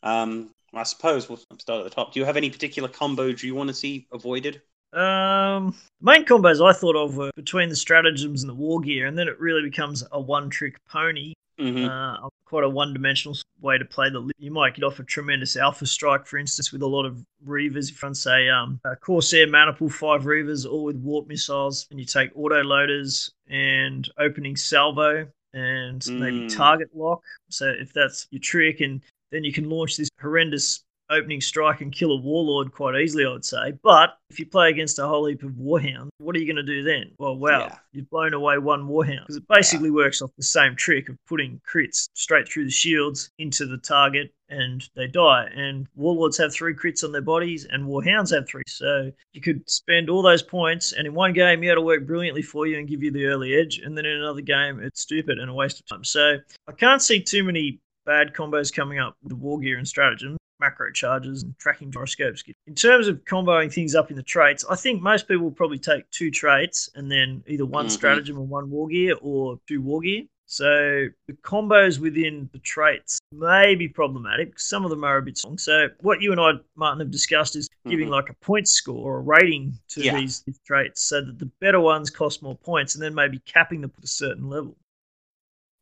Um, 0.02 0.50
I 0.72 0.82
suppose 0.82 1.28
we'll 1.28 1.40
start 1.58 1.80
at 1.80 1.84
the 1.84 1.90
top. 1.90 2.12
Do 2.12 2.20
you 2.20 2.26
have 2.26 2.36
any 2.36 2.50
particular 2.50 2.88
combos 2.88 3.42
you 3.42 3.54
want 3.54 3.68
to 3.68 3.74
see 3.74 4.06
avoided? 4.12 4.62
Um, 4.96 5.74
main 6.00 6.24
combos 6.24 6.66
I 6.66 6.72
thought 6.72 6.96
of 6.96 7.16
were 7.16 7.30
between 7.36 7.68
the 7.68 7.76
stratagems 7.76 8.42
and 8.42 8.50
the 8.50 8.54
war 8.54 8.80
gear, 8.80 9.06
and 9.06 9.18
then 9.18 9.28
it 9.28 9.38
really 9.38 9.62
becomes 9.62 10.02
a 10.12 10.20
one-trick 10.20 10.76
pony. 10.88 11.34
Mm-hmm. 11.60 11.86
Uh, 11.86 12.28
quite 12.44 12.64
a 12.64 12.68
one-dimensional 12.68 13.34
way 13.60 13.78
to 13.78 13.84
play 13.84 14.10
the. 14.10 14.30
You 14.38 14.50
might 14.50 14.74
get 14.74 14.84
off 14.84 14.98
a 14.98 15.04
tremendous 15.04 15.56
alpha 15.56 15.86
strike, 15.86 16.26
for 16.26 16.36
instance, 16.36 16.70
with 16.70 16.82
a 16.82 16.86
lot 16.86 17.06
of 17.06 17.22
reavers. 17.46 17.90
If 17.90 18.02
you 18.02 18.14
say 18.14 18.48
um, 18.48 18.78
Corsair 19.00 19.46
Maniple, 19.46 19.88
five 19.88 20.24
reavers, 20.24 20.70
all 20.70 20.84
with 20.84 20.96
warp 20.96 21.28
missiles, 21.28 21.86
and 21.90 21.98
you 21.98 22.04
take 22.04 22.30
auto 22.34 22.62
loaders 22.62 23.30
and 23.48 24.06
opening 24.18 24.54
salvo 24.54 25.26
and 25.54 26.02
mm. 26.02 26.18
maybe 26.18 26.46
target 26.48 26.88
lock. 26.94 27.22
So 27.48 27.68
if 27.68 27.92
that's 27.92 28.28
your 28.30 28.40
trick, 28.40 28.80
and 28.80 29.02
then 29.32 29.42
you 29.42 29.52
can 29.52 29.68
launch 29.68 29.96
this 29.96 30.10
horrendous 30.20 30.84
opening 31.10 31.40
strike 31.40 31.80
and 31.80 31.92
kill 31.92 32.12
a 32.12 32.20
warlord 32.20 32.72
quite 32.72 32.96
easily, 32.96 33.24
I 33.24 33.30
would 33.30 33.44
say. 33.44 33.72
But 33.82 34.18
if 34.30 34.38
you 34.38 34.46
play 34.46 34.70
against 34.70 34.98
a 34.98 35.06
whole 35.06 35.26
heap 35.26 35.42
of 35.42 35.52
warhound, 35.52 36.08
what 36.18 36.34
are 36.34 36.38
you 36.38 36.46
going 36.46 36.64
to 36.64 36.74
do 36.74 36.82
then? 36.82 37.12
Well, 37.18 37.36
wow, 37.36 37.60
yeah. 37.60 37.76
you've 37.92 38.10
blown 38.10 38.34
away 38.34 38.58
one 38.58 38.88
warhound 38.88 39.20
because 39.26 39.36
it 39.36 39.48
basically 39.48 39.88
yeah. 39.88 39.96
works 39.96 40.22
off 40.22 40.30
the 40.36 40.42
same 40.42 40.74
trick 40.76 41.08
of 41.08 41.16
putting 41.26 41.60
crits 41.70 42.08
straight 42.14 42.48
through 42.48 42.64
the 42.64 42.70
shields 42.70 43.30
into 43.38 43.66
the 43.66 43.78
target 43.78 44.32
and 44.48 44.88
they 44.94 45.06
die. 45.06 45.48
And 45.54 45.86
warlords 45.94 46.38
have 46.38 46.52
three 46.52 46.74
crits 46.74 47.02
on 47.04 47.12
their 47.12 47.22
bodies, 47.22 47.66
and 47.68 47.84
warhounds 47.84 48.34
have 48.34 48.48
three. 48.48 48.62
So 48.68 49.10
you 49.32 49.40
could 49.40 49.68
spend 49.68 50.08
all 50.08 50.22
those 50.22 50.42
points, 50.42 50.92
and 50.92 51.06
in 51.06 51.14
one 51.14 51.32
game, 51.32 51.62
yeah, 51.62 51.72
it'll 51.72 51.84
work 51.84 52.06
brilliantly 52.06 52.42
for 52.42 52.66
you 52.66 52.78
and 52.78 52.88
give 52.88 53.02
you 53.02 53.10
the 53.10 53.26
early 53.26 53.54
edge. 53.56 53.78
And 53.78 53.96
then 53.96 54.06
in 54.06 54.16
another 54.16 54.42
game, 54.42 54.80
it's 54.80 55.00
stupid 55.00 55.38
and 55.38 55.50
a 55.50 55.54
waste 55.54 55.80
of 55.80 55.86
time. 55.86 56.04
So 56.04 56.36
I 56.68 56.72
can't 56.72 57.02
see 57.02 57.20
too 57.20 57.42
many 57.44 57.80
bad 58.04 58.32
combos 58.34 58.72
coming 58.72 59.00
up 59.00 59.16
with 59.22 59.30
the 59.30 59.36
war 59.36 59.58
gear 59.58 59.78
and 59.78 59.88
stratagem 59.88 60.36
macro 60.60 60.90
charges 60.92 61.42
and 61.42 61.58
tracking 61.58 61.90
gyroscopes. 61.90 62.42
In 62.66 62.74
terms 62.74 63.08
of 63.08 63.24
comboing 63.24 63.72
things 63.72 63.94
up 63.94 64.10
in 64.10 64.16
the 64.16 64.22
traits, 64.22 64.64
I 64.68 64.76
think 64.76 65.02
most 65.02 65.28
people 65.28 65.44
will 65.44 65.50
probably 65.50 65.78
take 65.78 66.08
two 66.10 66.30
traits 66.30 66.90
and 66.94 67.10
then 67.10 67.42
either 67.46 67.66
one 67.66 67.86
mm-hmm. 67.86 67.92
stratagem 67.92 68.36
and 68.38 68.48
one 68.48 68.70
war 68.70 68.88
gear 68.88 69.16
or 69.20 69.58
two 69.66 69.80
war 69.80 70.00
gear. 70.00 70.24
So 70.48 71.08
the 71.26 71.32
combos 71.42 71.98
within 71.98 72.48
the 72.52 72.60
traits 72.60 73.18
may 73.32 73.74
be 73.74 73.88
problematic. 73.88 74.60
Some 74.60 74.84
of 74.84 74.90
them 74.90 75.02
are 75.02 75.16
a 75.16 75.22
bit 75.22 75.36
strong. 75.36 75.58
So 75.58 75.88
what 76.00 76.22
you 76.22 76.30
and 76.30 76.40
I, 76.40 76.52
Martin, 76.76 77.00
have 77.00 77.10
discussed 77.10 77.56
is 77.56 77.68
giving 77.84 78.06
mm-hmm. 78.06 78.14
like 78.14 78.30
a 78.30 78.34
point 78.34 78.68
score 78.68 79.12
or 79.12 79.18
a 79.18 79.22
rating 79.22 79.76
to 79.88 80.02
yeah. 80.02 80.14
these, 80.14 80.42
these 80.42 80.60
traits 80.64 81.02
so 81.02 81.20
that 81.20 81.40
the 81.40 81.50
better 81.60 81.80
ones 81.80 82.10
cost 82.10 82.42
more 82.42 82.54
points 82.54 82.94
and 82.94 83.02
then 83.02 83.12
maybe 83.12 83.40
capping 83.40 83.80
them 83.80 83.92
at 83.98 84.04
a 84.04 84.08
certain 84.08 84.48
level. 84.48 84.76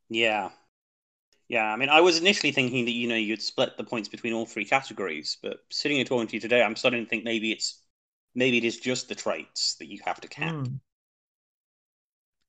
Yeah, 0.08 0.50
yeah, 1.48 1.72
I 1.72 1.76
mean, 1.76 1.88
I 1.88 2.00
was 2.00 2.18
initially 2.18 2.52
thinking 2.52 2.84
that 2.86 2.92
you 2.92 3.08
know 3.08 3.16
you'd 3.16 3.42
split 3.42 3.76
the 3.76 3.84
points 3.84 4.08
between 4.08 4.32
all 4.32 4.46
three 4.46 4.64
categories, 4.64 5.36
but 5.42 5.58
sitting 5.70 5.98
and 5.98 6.08
talking 6.08 6.26
to 6.26 6.34
you 6.34 6.40
today, 6.40 6.62
I'm 6.62 6.76
starting 6.76 7.04
to 7.04 7.08
think 7.08 7.24
maybe 7.24 7.52
it's 7.52 7.82
maybe 8.34 8.58
it 8.58 8.64
is 8.64 8.78
just 8.78 9.08
the 9.08 9.14
traits 9.14 9.74
that 9.76 9.86
you 9.86 10.00
have 10.04 10.20
to 10.22 10.28
cap. 10.28 10.54
Mm. 10.54 10.80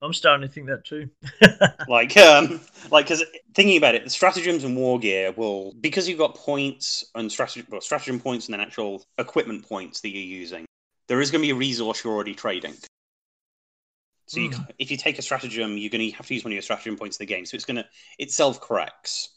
I'm 0.01 0.13
starting 0.13 0.47
to 0.47 0.53
think 0.53 0.67
that 0.67 0.85
too. 0.85 1.09
like, 1.87 2.15
um, 2.17 2.61
like 2.91 3.05
because 3.05 3.23
thinking 3.53 3.77
about 3.77 3.95
it, 3.95 4.03
the 4.03 4.09
stratagems 4.09 4.63
and 4.63 4.75
war 4.75 4.99
gear 4.99 5.31
will 5.31 5.73
because 5.81 6.07
you've 6.07 6.19
got 6.19 6.35
points 6.35 7.05
and 7.15 7.31
strategy, 7.31 7.65
well, 7.69 7.81
stratagem 7.81 8.19
points 8.19 8.45
and 8.45 8.53
then 8.53 8.61
actual 8.61 9.03
equipment 9.17 9.67
points 9.67 10.01
that 10.01 10.09
you're 10.09 10.21
using. 10.21 10.65
There 11.07 11.21
is 11.21 11.31
going 11.31 11.41
to 11.41 11.47
be 11.47 11.51
a 11.51 11.55
resource 11.55 12.03
you're 12.03 12.13
already 12.13 12.35
trading. 12.35 12.75
So 14.27 14.39
you, 14.39 14.49
mm. 14.49 14.67
if 14.79 14.91
you 14.91 14.97
take 14.97 15.19
a 15.19 15.21
stratagem, 15.21 15.77
you're 15.77 15.89
going 15.91 16.09
to 16.09 16.15
have 16.17 16.27
to 16.27 16.33
use 16.33 16.43
one 16.43 16.51
of 16.51 16.55
your 16.55 16.61
stratagem 16.63 16.97
points 16.97 17.17
in 17.19 17.25
the 17.25 17.33
game. 17.33 17.45
So 17.45 17.55
it's 17.55 17.65
going 17.65 17.77
to 17.77 17.85
it 18.17 18.31
self 18.31 18.59
corrects. 18.61 19.29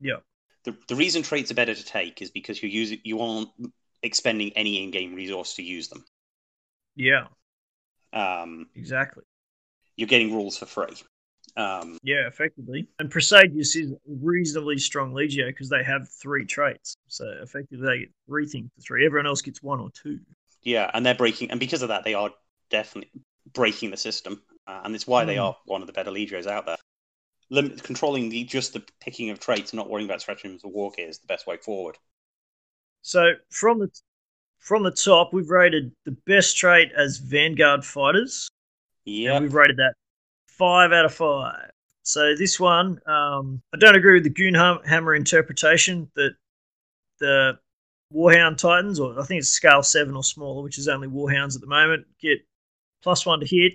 Yeah. 0.00 0.16
The, 0.64 0.76
the 0.88 0.96
reason 0.96 1.22
traits 1.22 1.50
are 1.50 1.54
better 1.54 1.74
to 1.74 1.84
take 1.84 2.22
is 2.22 2.30
because 2.30 2.62
you 2.62 2.68
use 2.68 2.92
it, 2.92 3.00
you 3.04 3.16
want 3.16 3.48
expending 4.02 4.52
any 4.56 4.82
in-game 4.82 5.14
resource 5.14 5.54
to 5.56 5.62
use 5.62 5.88
them. 5.88 6.04
Yeah, 6.94 7.26
Um, 8.12 8.68
exactly. 8.74 9.24
you're 9.96 10.08
getting 10.08 10.32
rules 10.34 10.58
for 10.58 10.66
free. 10.66 10.96
Um, 11.56 11.98
Yeah, 12.02 12.26
effectively. 12.26 12.88
And 12.98 13.10
Prasagius 13.10 13.76
is 13.76 13.92
reasonably 14.06 14.78
strong 14.78 15.12
Legio 15.12 15.46
because 15.48 15.68
they 15.68 15.82
have 15.84 16.08
three 16.08 16.46
traits. 16.46 16.96
So 17.08 17.24
effectively, 17.42 17.86
they 17.86 17.98
get 18.00 18.10
three 18.26 18.46
things 18.46 18.70
for 18.76 18.82
three. 18.82 19.06
Everyone 19.06 19.26
else 19.26 19.42
gets 19.42 19.62
one 19.62 19.80
or 19.80 19.90
two. 19.90 20.20
yeah, 20.62 20.90
and 20.94 21.04
they're 21.04 21.14
breaking, 21.14 21.50
and 21.50 21.58
because 21.60 21.82
of 21.82 21.88
that, 21.88 22.04
they 22.04 22.14
are 22.14 22.30
definitely 22.70 23.10
breaking 23.52 23.90
the 23.90 23.96
system, 23.96 24.42
uh, 24.66 24.82
and 24.84 24.94
it's 24.94 25.06
why 25.06 25.24
they 25.24 25.36
Hmm. 25.36 25.40
are 25.40 25.56
one 25.66 25.80
of 25.82 25.86
the 25.86 25.92
better 25.92 26.10
legios 26.10 26.46
out 26.46 26.66
there. 26.66 26.76
Lim- 27.50 27.78
controlling 27.78 28.28
the 28.30 28.44
just 28.44 28.72
the 28.72 28.80
picking 29.00 29.30
of 29.30 29.38
traits, 29.40 29.72
and 29.72 29.78
not 29.78 29.88
worrying 29.90 30.08
about 30.08 30.20
stratagems 30.22 30.64
of 30.64 30.70
war 30.70 30.90
gear 30.90 31.08
is 31.08 31.18
the 31.18 31.26
best 31.26 31.46
way 31.46 31.56
forward. 31.58 31.98
So 33.02 33.32
from 33.50 33.78
the 33.80 33.88
from 34.58 34.84
the 34.84 34.92
top, 34.92 35.32
we've 35.32 35.50
rated 35.50 35.92
the 36.04 36.12
best 36.26 36.56
trait 36.56 36.92
as 36.96 37.18
Vanguard 37.18 37.84
fighters, 37.84 38.48
Yeah, 39.04 39.40
we've 39.40 39.54
rated 39.54 39.76
that 39.78 39.94
five 40.46 40.92
out 40.92 41.04
of 41.04 41.14
five. 41.14 41.70
So 42.04 42.34
this 42.36 42.60
one, 42.60 43.00
um, 43.06 43.60
I 43.72 43.76
don't 43.78 43.96
agree 43.96 44.14
with 44.14 44.24
the 44.24 44.30
Goonhammer 44.30 45.16
interpretation 45.16 46.10
that 46.14 46.36
the 47.18 47.58
Warhound 48.14 48.58
Titans, 48.58 49.00
or 49.00 49.18
I 49.20 49.24
think 49.24 49.40
it's 49.40 49.48
scale 49.48 49.82
seven 49.82 50.14
or 50.16 50.24
smaller, 50.24 50.62
which 50.62 50.78
is 50.78 50.88
only 50.88 51.08
Warhounds 51.08 51.54
at 51.54 51.60
the 51.60 51.66
moment, 51.66 52.06
get 52.20 52.40
plus 53.02 53.26
one 53.26 53.40
to 53.40 53.46
hit, 53.46 53.74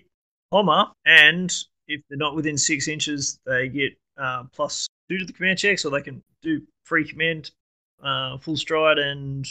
Homer, 0.52 0.88
and 1.06 1.54
if 1.88 2.02
they're 2.10 2.18
not 2.18 2.36
within 2.36 2.58
six 2.58 2.88
inches, 2.88 3.40
they 3.46 3.68
get 3.68 3.94
uh, 4.18 4.44
plus 4.54 4.88
two 5.10 5.18
to 5.18 5.26
the 5.26 5.34
command 5.34 5.60
checks, 5.60 5.84
so 5.84 5.90
they 5.90 6.02
can 6.02 6.24
do 6.42 6.62
free 6.84 7.08
command, 7.08 7.52
uh, 8.04 8.38
full 8.38 8.58
stride, 8.58 8.98
and 8.98 9.46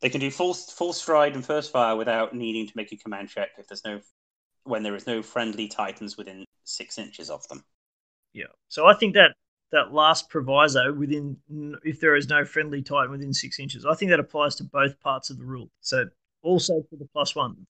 they 0.00 0.10
can 0.10 0.20
do 0.20 0.30
full 0.30 0.54
full 0.54 0.92
stride 0.92 1.34
and 1.34 1.44
first 1.44 1.70
fire 1.70 1.96
without 1.96 2.34
needing 2.34 2.66
to 2.66 2.72
make 2.76 2.92
a 2.92 2.96
command 2.96 3.28
check 3.28 3.50
if 3.58 3.68
there's 3.68 3.84
no 3.84 4.00
when 4.64 4.82
there 4.82 4.94
is 4.94 5.06
no 5.06 5.22
friendly 5.22 5.68
titans 5.68 6.16
within 6.16 6.44
six 6.64 6.98
inches 6.98 7.30
of 7.30 7.46
them. 7.48 7.64
Yeah. 8.32 8.46
So 8.68 8.86
I 8.86 8.94
think 8.94 9.14
that 9.14 9.34
that 9.72 9.92
last 9.92 10.28
proviso 10.28 10.92
within 10.92 11.36
if 11.84 12.00
there 12.00 12.16
is 12.16 12.28
no 12.28 12.44
friendly 12.44 12.82
titan 12.82 13.10
within 13.10 13.32
six 13.32 13.58
inches, 13.58 13.86
I 13.86 13.94
think 13.94 14.10
that 14.10 14.20
applies 14.20 14.54
to 14.56 14.64
both 14.64 14.98
parts 15.00 15.30
of 15.30 15.38
the 15.38 15.44
rule. 15.44 15.70
So 15.80 16.04
also 16.42 16.82
for 16.90 16.96
the 16.96 17.08
plus 17.12 17.34
one. 17.34 17.66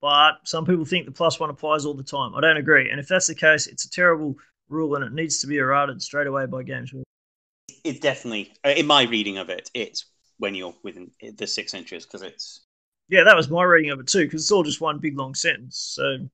But 0.00 0.38
some 0.44 0.64
people 0.64 0.84
think 0.84 1.06
the 1.06 1.12
plus 1.12 1.38
one 1.38 1.50
applies 1.50 1.84
all 1.84 1.94
the 1.94 2.02
time. 2.02 2.34
I 2.34 2.40
don't 2.40 2.56
agree. 2.56 2.90
And 2.90 2.98
if 2.98 3.08
that's 3.08 3.26
the 3.26 3.34
case, 3.34 3.66
it's 3.66 3.84
a 3.84 3.90
terrible 3.90 4.36
rule 4.68 4.94
and 4.94 5.04
it 5.04 5.12
needs 5.12 5.38
to 5.40 5.46
be 5.46 5.58
errated 5.58 6.00
straight 6.02 6.26
away 6.26 6.46
by 6.46 6.62
games. 6.62 6.92
It's 7.84 8.00
definitely, 8.00 8.52
uh, 8.64 8.70
in 8.70 8.86
my 8.86 9.02
reading 9.04 9.38
of 9.38 9.48
it, 9.50 9.70
it's 9.74 10.06
when 10.38 10.54
you're 10.54 10.74
within 10.82 11.10
the 11.36 11.46
six 11.46 11.74
inches 11.74 12.04
because 12.06 12.22
it's 12.22 12.62
Yeah, 13.08 13.24
that 13.24 13.36
was 13.36 13.50
my 13.50 13.62
reading 13.64 13.90
of 13.90 14.00
it 14.00 14.06
too, 14.06 14.24
because 14.24 14.42
it's 14.42 14.52
all 14.52 14.62
just 14.62 14.80
one 14.80 14.98
big 14.98 15.18
long 15.18 15.34
sentence. 15.34 15.78
So 15.94 16.28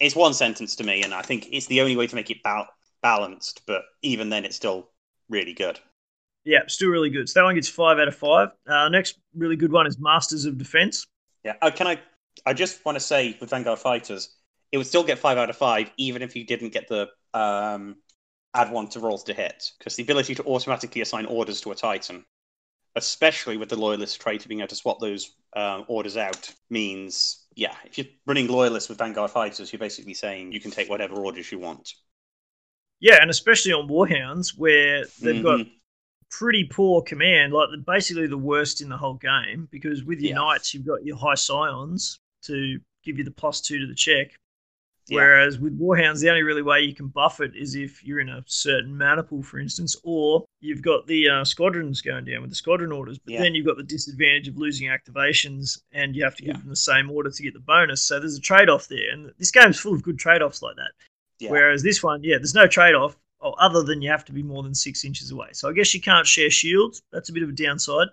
it's 0.00 0.16
one 0.16 0.34
sentence 0.34 0.76
to 0.76 0.84
me, 0.84 1.02
and 1.02 1.14
I 1.14 1.22
think 1.22 1.48
it's 1.52 1.66
the 1.66 1.80
only 1.80 1.96
way 1.96 2.06
to 2.06 2.14
make 2.14 2.30
it 2.30 2.42
bal- 2.42 2.68
balanced. 3.02 3.62
But 3.66 3.82
even 4.02 4.28
then, 4.30 4.44
it's 4.44 4.56
still 4.56 4.90
really 5.28 5.54
good. 5.54 5.78
yeah, 6.44 6.60
still 6.66 6.90
really 6.90 7.10
good. 7.10 7.28
So 7.28 7.40
that 7.40 7.44
one 7.44 7.54
gets 7.54 7.68
five 7.68 7.98
out 7.98 8.08
of 8.08 8.16
five. 8.16 8.48
Uh, 8.66 8.88
next 8.88 9.18
really 9.36 9.56
good 9.56 9.72
one 9.72 9.86
is 9.86 9.98
Masters 9.98 10.44
of 10.44 10.58
Defense. 10.58 11.06
Yeah. 11.44 11.54
Uh, 11.62 11.70
can 11.70 11.86
I? 11.86 11.98
I 12.46 12.54
just 12.54 12.84
want 12.84 12.96
to 12.96 13.00
say 13.00 13.36
with 13.40 13.50
Vanguard 13.50 13.78
Fighters, 13.78 14.34
it 14.70 14.78
would 14.78 14.86
still 14.86 15.04
get 15.04 15.18
five 15.18 15.38
out 15.38 15.50
of 15.50 15.56
five, 15.56 15.90
even 15.96 16.22
if 16.22 16.34
you 16.34 16.44
didn't 16.44 16.72
get 16.72 16.88
the 16.88 17.08
um, 17.34 17.96
add 18.54 18.70
one 18.70 18.88
to 18.88 19.00
rolls 19.00 19.24
to 19.24 19.34
hit, 19.34 19.70
because 19.78 19.96
the 19.96 20.02
ability 20.02 20.34
to 20.36 20.44
automatically 20.44 21.00
assign 21.00 21.26
orders 21.26 21.60
to 21.62 21.72
a 21.72 21.74
Titan, 21.74 22.24
especially 22.96 23.56
with 23.56 23.68
the 23.68 23.76
Loyalist 23.78 24.20
trait, 24.20 24.42
of 24.42 24.48
being 24.48 24.60
able 24.60 24.68
to 24.68 24.74
swap 24.74 24.98
those 25.00 25.34
um, 25.54 25.84
orders 25.88 26.16
out, 26.16 26.50
means 26.70 27.46
yeah, 27.54 27.74
if 27.84 27.98
you're 27.98 28.06
running 28.26 28.48
Loyalists 28.48 28.88
with 28.88 28.98
Vanguard 28.98 29.30
Fighters, 29.30 29.72
you're 29.72 29.78
basically 29.78 30.14
saying 30.14 30.52
you 30.52 30.60
can 30.60 30.70
take 30.70 30.88
whatever 30.88 31.16
orders 31.16 31.52
you 31.52 31.58
want. 31.58 31.92
Yeah, 33.00 33.18
and 33.20 33.30
especially 33.30 33.72
on 33.72 33.88
Warhounds, 33.88 34.56
where 34.56 35.04
they've 35.20 35.42
got 35.42 35.60
Mhm. 35.60 35.72
Pretty 36.32 36.64
poor 36.64 37.02
command, 37.02 37.52
like 37.52 37.68
basically 37.86 38.26
the 38.26 38.38
worst 38.38 38.80
in 38.80 38.88
the 38.88 38.96
whole 38.96 39.14
game. 39.14 39.68
Because 39.70 40.02
with 40.02 40.18
your 40.20 40.30
Yeah. 40.30 40.36
knights, 40.36 40.72
you've 40.74 40.86
got 40.86 41.04
your 41.04 41.16
high 41.16 41.34
scions 41.34 42.18
to 42.44 42.80
give 43.04 43.18
you 43.18 43.24
the 43.24 43.30
plus 43.30 43.60
two 43.60 43.78
to 43.78 43.86
the 43.86 43.94
check. 43.94 44.34
Yeah. 45.08 45.16
Whereas 45.16 45.58
with 45.58 45.78
Warhounds, 45.78 46.20
the 46.20 46.30
only 46.30 46.44
really 46.44 46.62
way 46.62 46.80
you 46.82 46.94
can 46.94 47.08
buff 47.08 47.40
it 47.40 47.54
is 47.56 47.74
if 47.74 48.04
you're 48.04 48.20
in 48.20 48.28
a 48.28 48.42
certain 48.46 48.96
maniple, 48.96 49.42
for 49.42 49.58
instance, 49.58 49.96
or 50.04 50.44
you've 50.60 50.80
got 50.80 51.06
the 51.08 51.28
uh, 51.28 51.44
squadrons 51.44 52.00
going 52.00 52.24
down 52.24 52.40
with 52.40 52.50
the 52.50 52.56
squadron 52.56 52.92
orders. 52.92 53.18
But 53.18 53.32
Yeah. 53.34 53.40
then 53.42 53.54
you've 53.54 53.66
got 53.66 53.76
the 53.76 53.82
disadvantage 53.82 54.46
of 54.48 54.56
losing 54.56 54.88
activations, 54.88 55.82
and 55.90 56.14
you 56.16 56.22
have 56.22 56.36
to 56.36 56.44
give 56.44 56.56
them 56.58 56.68
the 56.68 56.76
same 56.76 57.10
order 57.10 57.30
to 57.30 57.42
get 57.42 57.52
the 57.52 57.60
bonus. 57.60 58.00
So 58.06 58.20
there's 58.20 58.36
a 58.38 58.40
trade 58.40 58.68
off 58.68 58.86
there, 58.88 59.10
and 59.12 59.32
this 59.38 59.50
game's 59.50 59.80
full 59.80 59.92
of 59.92 60.02
good 60.02 60.18
trade 60.20 60.40
offs 60.40 60.62
like 60.62 60.76
that. 60.76 60.92
Whereas 61.50 61.82
this 61.82 62.00
one, 62.02 62.22
yeah, 62.22 62.36
there's 62.38 62.54
no 62.54 62.68
trade 62.68 62.94
off 62.94 63.16
other 63.42 63.82
than 63.82 64.00
you 64.02 64.10
have 64.10 64.24
to 64.26 64.32
be 64.32 64.42
more 64.42 64.62
than 64.62 64.74
six 64.74 65.04
inches 65.04 65.30
away. 65.30 65.48
So 65.52 65.68
I 65.68 65.72
guess 65.72 65.92
you 65.94 66.00
can't 66.00 66.26
share 66.26 66.50
shields. 66.50 67.02
That's 67.12 67.28
a 67.28 67.32
bit 67.32 67.42
of 67.42 67.48
a 67.48 67.52
downside, 67.52 68.08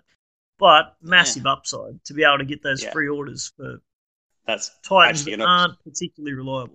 but 0.58 0.96
massive 1.00 1.46
upside 1.46 2.02
to 2.04 2.14
be 2.14 2.24
able 2.24 2.38
to 2.38 2.44
get 2.44 2.62
those 2.62 2.82
Yeah. 2.82 2.92
free 2.92 3.08
orders 3.08 3.52
for 3.56 3.80
That's 4.46 4.70
Titans 4.82 5.24
that 5.24 5.40
aren't 5.40 5.82
particularly 5.84 6.34
reliable. 6.34 6.74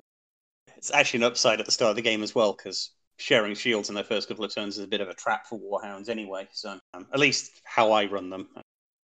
it's 0.77 0.91
actually 0.91 1.17
an 1.19 1.23
upside 1.25 1.59
at 1.59 1.65
the 1.65 1.71
start 1.71 1.89
of 1.91 1.95
the 1.95 2.01
game 2.01 2.23
as 2.23 2.33
well 2.35 2.53
because 2.53 2.91
sharing 3.17 3.55
shields 3.55 3.89
in 3.89 3.95
their 3.95 4.03
first 4.03 4.27
couple 4.27 4.43
of 4.45 4.53
turns 4.53 4.77
is 4.77 4.83
a 4.83 4.87
bit 4.87 5.01
of 5.01 5.09
a 5.09 5.13
trap 5.13 5.47
for 5.47 5.59
warhounds 5.59 6.09
anyway. 6.09 6.47
So 6.51 6.79
um, 6.93 7.07
at 7.13 7.19
least 7.19 7.61
how 7.63 7.91
I 7.91 8.05
run 8.05 8.29
them. 8.29 8.47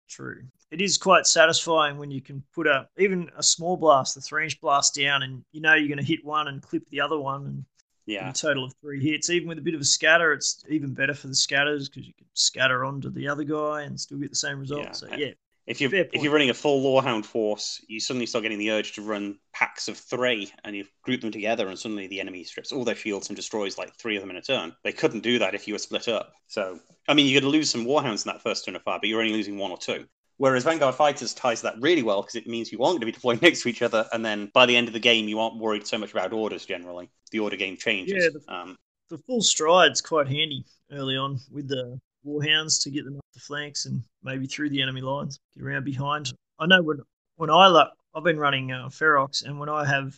True. 0.09 0.43
It 0.71 0.81
is 0.81 0.97
quite 0.97 1.25
satisfying 1.27 1.97
when 1.97 2.09
you 2.11 2.21
can 2.21 2.43
put 2.53 2.67
a 2.67 2.87
even 2.97 3.29
a 3.37 3.43
small 3.43 3.77
blast, 3.77 4.15
the 4.15 4.21
three 4.21 4.43
inch 4.43 4.59
blast 4.61 4.95
down, 4.95 5.23
and 5.23 5.43
you 5.51 5.61
know 5.61 5.75
you're 5.75 5.87
going 5.87 5.99
to 5.99 6.03
hit 6.03 6.25
one 6.25 6.47
and 6.47 6.61
clip 6.61 6.87
the 6.89 7.01
other 7.01 7.19
one, 7.19 7.45
and 7.45 7.65
Yeah, 8.05 8.29
a 8.29 8.33
total 8.33 8.65
of 8.65 8.73
three 8.81 9.03
hits. 9.03 9.29
Even 9.29 9.49
with 9.49 9.59
a 9.59 9.61
bit 9.61 9.75
of 9.75 9.81
a 9.81 9.85
scatter, 9.85 10.33
it's 10.33 10.63
even 10.69 10.93
better 10.93 11.13
for 11.13 11.27
the 11.27 11.35
scatters 11.35 11.89
because 11.89 12.07
you 12.07 12.13
can 12.13 12.27
scatter 12.33 12.83
onto 12.83 13.09
the 13.09 13.27
other 13.27 13.43
guy 13.43 13.83
and 13.83 13.99
still 13.99 14.17
get 14.17 14.29
the 14.29 14.35
same 14.35 14.59
result. 14.59 14.83
Yeah. 14.83 14.91
So 14.91 15.07
yeah, 15.15 15.31
if 15.69 15.79
you 15.79 15.87
Fair 15.87 16.07
if 16.11 16.23
you're 16.23 16.33
running 16.33 16.49
a 16.49 16.55
full 16.55 16.81
warhound 16.81 17.25
force, 17.25 17.79
you 17.87 17.99
suddenly 17.99 18.25
start 18.25 18.41
getting 18.41 18.57
the 18.57 18.71
urge 18.71 18.93
to 18.93 19.03
run 19.03 19.37
packs 19.53 19.87
of 19.87 19.97
three, 19.97 20.51
and 20.63 20.75
you 20.75 20.85
group 21.03 21.21
them 21.21 21.31
together, 21.31 21.67
and 21.67 21.77
suddenly 21.77 22.07
the 22.07 22.19
enemy 22.19 22.43
strips 22.43 22.71
all 22.71 22.83
their 22.83 22.95
shields 22.95 23.29
and 23.29 23.35
destroys 23.35 23.77
like 23.77 23.93
three 23.93 24.15
of 24.15 24.23
them 24.23 24.31
in 24.31 24.37
a 24.37 24.41
turn. 24.41 24.75
They 24.83 24.91
couldn't 24.91 25.21
do 25.21 25.37
that 25.37 25.53
if 25.53 25.67
you 25.67 25.75
were 25.75 25.79
split 25.79 26.07
up. 26.07 26.33
So 26.47 26.79
I 27.07 27.13
mean, 27.13 27.27
you're 27.27 27.39
going 27.39 27.51
to 27.51 27.55
lose 27.55 27.69
some 27.69 27.85
warhounds 27.85 28.25
in 28.25 28.31
that 28.31 28.41
first 28.41 28.65
turn 28.65 28.75
of 28.75 28.81
fire, 28.81 28.97
but 28.99 29.09
you're 29.09 29.21
only 29.21 29.33
losing 29.33 29.59
one 29.59 29.69
or 29.69 29.77
two. 29.77 30.07
Whereas 30.39 30.63
Vanguard 30.63 30.95
Fighters 30.95 31.33
ties 31.33 31.61
that 31.63 31.75
really 31.81 32.01
well 32.01 32.21
because 32.21 32.35
it 32.35 32.47
means 32.47 32.71
you 32.71 32.79
aren't 32.79 32.93
going 32.93 33.01
to 33.01 33.05
be 33.05 33.11
deployed 33.11 33.41
next 33.43 33.61
to 33.63 33.69
each 33.69 33.81
other, 33.81 34.07
and 34.13 34.25
then 34.25 34.49
by 34.53 34.65
the 34.65 34.75
end 34.75 34.87
of 34.87 34.93
the 34.93 34.99
game, 34.99 35.27
you 35.27 35.39
aren't 35.39 35.57
worried 35.57 35.85
so 35.85 35.97
much 35.97 36.11
about 36.11 36.33
orders 36.33 36.65
generally. 36.65 37.09
The 37.31 37.39
order 37.39 37.57
game 37.57 37.75
changes. 37.77 38.23
Yeah, 38.23 38.29
the- 38.33 38.53
um, 38.53 38.77
the 39.09 39.17
full 39.17 39.41
stride's 39.41 40.01
quite 40.01 40.27
handy 40.27 40.63
early 40.91 41.17
on 41.17 41.39
with 41.51 41.67
the 41.67 41.99
warhounds 42.25 42.81
to 42.83 42.89
get 42.91 43.05
them 43.05 43.17
up 43.17 43.25
the 43.33 43.39
flanks 43.39 43.85
and 43.85 44.01
maybe 44.23 44.45
through 44.47 44.69
the 44.69 44.81
enemy 44.81 45.01
lines, 45.01 45.39
get 45.55 45.63
around 45.63 45.83
behind. 45.83 46.31
I 46.59 46.65
know 46.67 46.81
when 46.83 46.99
when 47.37 47.49
I 47.49 47.67
lo- 47.67 47.89
I've 48.15 48.23
been 48.23 48.39
running 48.39 48.71
uh, 48.71 48.87
Ferox, 48.89 49.43
and 49.45 49.59
when 49.59 49.67
I 49.69 49.85
have 49.85 50.17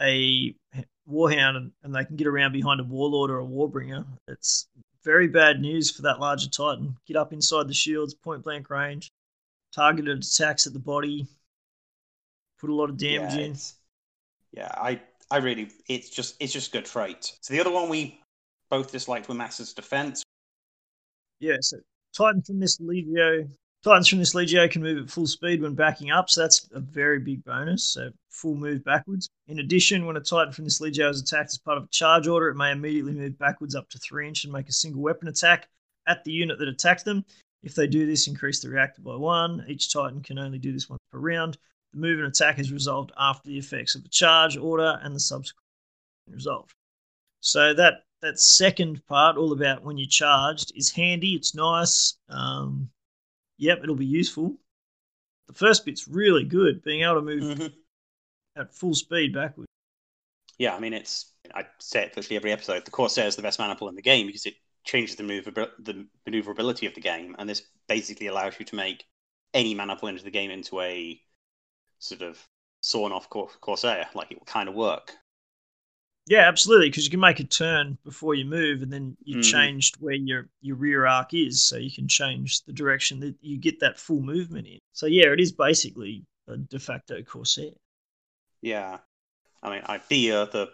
a 0.00 0.54
warhound 1.10 1.56
and, 1.56 1.72
and 1.82 1.94
they 1.94 2.04
can 2.04 2.16
get 2.16 2.26
around 2.26 2.52
behind 2.52 2.80
a 2.80 2.84
warlord 2.84 3.30
or 3.30 3.40
a 3.40 3.44
warbringer, 3.46 4.06
it's 4.28 4.68
very 5.04 5.28
bad 5.28 5.60
news 5.60 5.90
for 5.90 6.02
that 6.02 6.20
larger 6.20 6.48
titan. 6.48 6.96
Get 7.06 7.16
up 7.16 7.32
inside 7.32 7.68
the 7.68 7.74
shields, 7.74 8.14
point 8.14 8.42
blank 8.44 8.70
range, 8.70 9.10
targeted 9.74 10.18
attacks 10.18 10.66
at 10.66 10.72
the 10.72 10.78
body, 10.78 11.26
put 12.58 12.70
a 12.70 12.74
lot 12.74 12.90
of 12.90 12.96
damage 12.96 13.34
yeah, 13.34 13.44
in. 13.44 13.56
yeah, 14.52 14.72
I 14.74 15.00
I 15.30 15.38
really 15.38 15.70
it's 15.88 16.10
just 16.10 16.36
it's 16.40 16.52
just 16.52 16.72
good 16.72 16.84
trait. 16.84 17.32
So 17.40 17.54
the 17.54 17.60
other 17.60 17.70
one 17.70 17.88
we 17.88 18.20
both 18.70 18.92
disliked 18.92 19.28
were 19.28 19.34
Masters 19.34 19.72
Defense. 19.72 20.22
Yeah, 21.40 21.56
so 21.60 21.78
Titan 22.16 22.42
from 22.42 22.60
this 22.60 22.78
Legio, 22.78 23.48
Titans 23.82 24.08
from 24.08 24.18
this 24.18 24.34
Legio 24.34 24.70
can 24.70 24.82
move 24.82 25.02
at 25.02 25.10
full 25.10 25.26
speed 25.26 25.62
when 25.62 25.74
backing 25.74 26.10
up, 26.10 26.28
so 26.28 26.42
that's 26.42 26.68
a 26.72 26.80
very 26.80 27.18
big 27.18 27.42
bonus. 27.44 27.84
So 27.84 28.10
full 28.28 28.54
move 28.54 28.84
backwards. 28.84 29.28
In 29.48 29.60
addition, 29.60 30.04
when 30.04 30.16
a 30.16 30.20
Titan 30.20 30.52
from 30.52 30.64
this 30.64 30.80
Legio 30.80 31.08
is 31.08 31.22
attacked 31.22 31.50
as 31.50 31.58
part 31.58 31.78
of 31.78 31.84
a 31.84 31.88
charge 31.88 32.28
order, 32.28 32.48
it 32.48 32.56
may 32.56 32.72
immediately 32.72 33.12
move 33.12 33.38
backwards 33.38 33.74
up 33.74 33.88
to 33.90 33.98
three 33.98 34.28
inch 34.28 34.44
and 34.44 34.52
make 34.52 34.68
a 34.68 34.72
single 34.72 35.00
weapon 35.00 35.28
attack 35.28 35.68
at 36.06 36.22
the 36.24 36.32
unit 36.32 36.58
that 36.58 36.68
attacked 36.68 37.04
them. 37.04 37.24
If 37.62 37.74
they 37.74 37.86
do 37.86 38.06
this, 38.06 38.26
increase 38.26 38.60
the 38.60 38.70
reactor 38.70 39.02
by 39.02 39.16
one. 39.16 39.64
Each 39.68 39.92
Titan 39.92 40.22
can 40.22 40.38
only 40.38 40.58
do 40.58 40.72
this 40.72 40.88
once 40.88 41.00
per 41.12 41.18
round. 41.18 41.58
The 41.92 41.98
move 41.98 42.18
and 42.18 42.28
attack 42.28 42.58
is 42.58 42.72
resolved 42.72 43.12
after 43.18 43.48
the 43.48 43.58
effects 43.58 43.94
of 43.94 44.02
the 44.02 44.08
charge 44.08 44.56
order 44.56 44.98
and 45.02 45.14
the 45.14 45.20
subsequent 45.20 45.64
resolved. 46.28 46.74
So 47.40 47.74
that 47.74 48.04
that 48.22 48.38
second 48.38 49.04
part, 49.06 49.36
all 49.38 49.52
about 49.52 49.82
when 49.82 49.96
you're 49.96 50.06
charged, 50.08 50.72
is 50.76 50.90
handy. 50.90 51.34
It's 51.34 51.54
nice. 51.54 52.16
Um, 52.28 52.90
yep, 53.56 53.80
it'll 53.82 53.94
be 53.96 54.04
useful. 54.06 54.56
The 55.48 55.54
first 55.54 55.84
bit's 55.86 56.06
really 56.06 56.44
good, 56.44 56.82
being 56.82 57.02
able 57.02 57.14
to 57.16 57.22
move 57.22 57.42
Mhm. 57.58 57.72
at 58.56 58.74
full 58.74 58.94
speed 58.94 59.32
backwards. 59.34 59.68
Yeah, 60.58 60.76
I 60.76 60.80
mean 60.80 60.92
it's 60.92 61.32
I 61.54 61.66
say 61.78 62.04
it 62.04 62.16
literally 62.16 62.36
every 62.36 62.52
episode. 62.52 62.84
The 62.84 62.90
Corsair 62.90 63.26
is 63.26 63.36
the 63.36 63.42
best 63.42 63.58
maniple 63.58 63.88
in 63.88 63.94
the 63.96 64.02
game 64.02 64.26
because 64.26 64.46
it 64.46 64.54
changes 64.84 65.16
the 65.16 65.22
maneuver 65.22 65.50
the 65.78 66.06
maneuverability 66.26 66.86
of 66.86 66.94
the 66.94 67.00
game, 67.00 67.36
and 67.38 67.48
this 67.48 67.62
basically 67.88 68.26
allows 68.28 68.58
you 68.58 68.64
to 68.66 68.76
make 68.76 69.04
any 69.54 69.74
maniple 69.74 70.08
into 70.08 70.24
the 70.24 70.30
game 70.30 70.50
into 70.50 70.80
a 70.80 71.20
sort 71.98 72.22
of 72.22 72.38
sawn 72.82 73.12
off 73.12 73.30
Cor- 73.30 73.50
Corsair. 73.60 74.08
Like 74.14 74.32
it 74.32 74.38
will 74.38 74.46
kind 74.46 74.68
of 74.68 74.74
work. 74.74 75.16
Yeah, 76.26 76.46
absolutely, 76.48 76.88
because 76.88 77.04
you 77.04 77.10
can 77.10 77.20
make 77.20 77.40
a 77.40 77.44
turn 77.44 77.98
before 78.04 78.34
you 78.34 78.44
move, 78.44 78.82
and 78.82 78.92
then 78.92 79.16
you 79.24 79.34
Mhm. 79.34 79.42
changed 79.42 79.96
where 80.00 80.14
your 80.14 80.48
your 80.60 80.76
rear 80.76 81.06
arc 81.06 81.34
is, 81.34 81.62
so 81.62 81.76
you 81.76 81.90
can 81.90 82.08
change 82.08 82.62
the 82.64 82.72
direction 82.72 83.20
that 83.20 83.34
you 83.42 83.58
get 83.58 83.80
that 83.80 83.98
full 83.98 84.22
movement 84.22 84.66
in. 84.66 84.78
So 84.92 85.06
yeah, 85.06 85.32
it 85.32 85.40
is 85.40 85.52
basically 85.52 86.24
a 86.46 86.56
de 86.56 86.78
facto 86.78 87.22
Corsair. 87.22 87.72
Yeah. 88.62 88.98
I 89.62 89.70
mean, 89.70 89.82
I 89.86 89.98
fear 89.98 90.46
the 90.46 90.70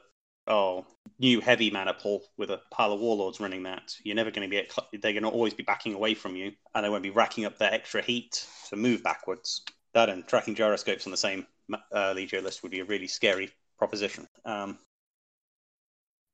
oh 0.47 0.87
new 1.19 1.41
heavy 1.41 1.71
maniple 1.71 2.23
with 2.37 2.51
a 2.51 2.61
pile 2.71 2.93
of 2.93 3.01
warlords 3.01 3.41
running 3.41 3.63
that. 3.65 3.95
You're 4.03 4.17
never 4.17 4.31
going 4.31 4.49
to 4.49 4.51
be. 4.51 4.99
They're 4.99 5.13
going 5.13 5.23
to 5.23 5.29
always 5.29 5.55
be 5.55 5.63
backing 5.63 5.95
away 5.95 6.15
from 6.15 6.37
you, 6.37 6.53
and 6.75 6.85
they 6.85 6.89
won't 6.89 7.03
be 7.03 7.11
racking 7.11 7.45
up 7.45 7.59
their 7.59 7.73
extra 7.73 8.03
heat 8.03 8.47
to 8.69 8.77
move 8.77 9.03
backwards. 9.03 9.63
That 9.95 10.09
and 10.11 10.27
tracking 10.27 10.55
gyroscopes 10.55 11.07
on 11.07 11.11
the 11.11 11.17
same 11.17 11.47
uh, 11.73 12.13
Legio 12.15 12.43
list 12.43 12.63
would 12.63 12.73
be 12.73 12.81
a 12.81 12.85
really 12.85 13.07
scary 13.07 13.51
proposition. 13.79 14.27
Um, 14.45 14.79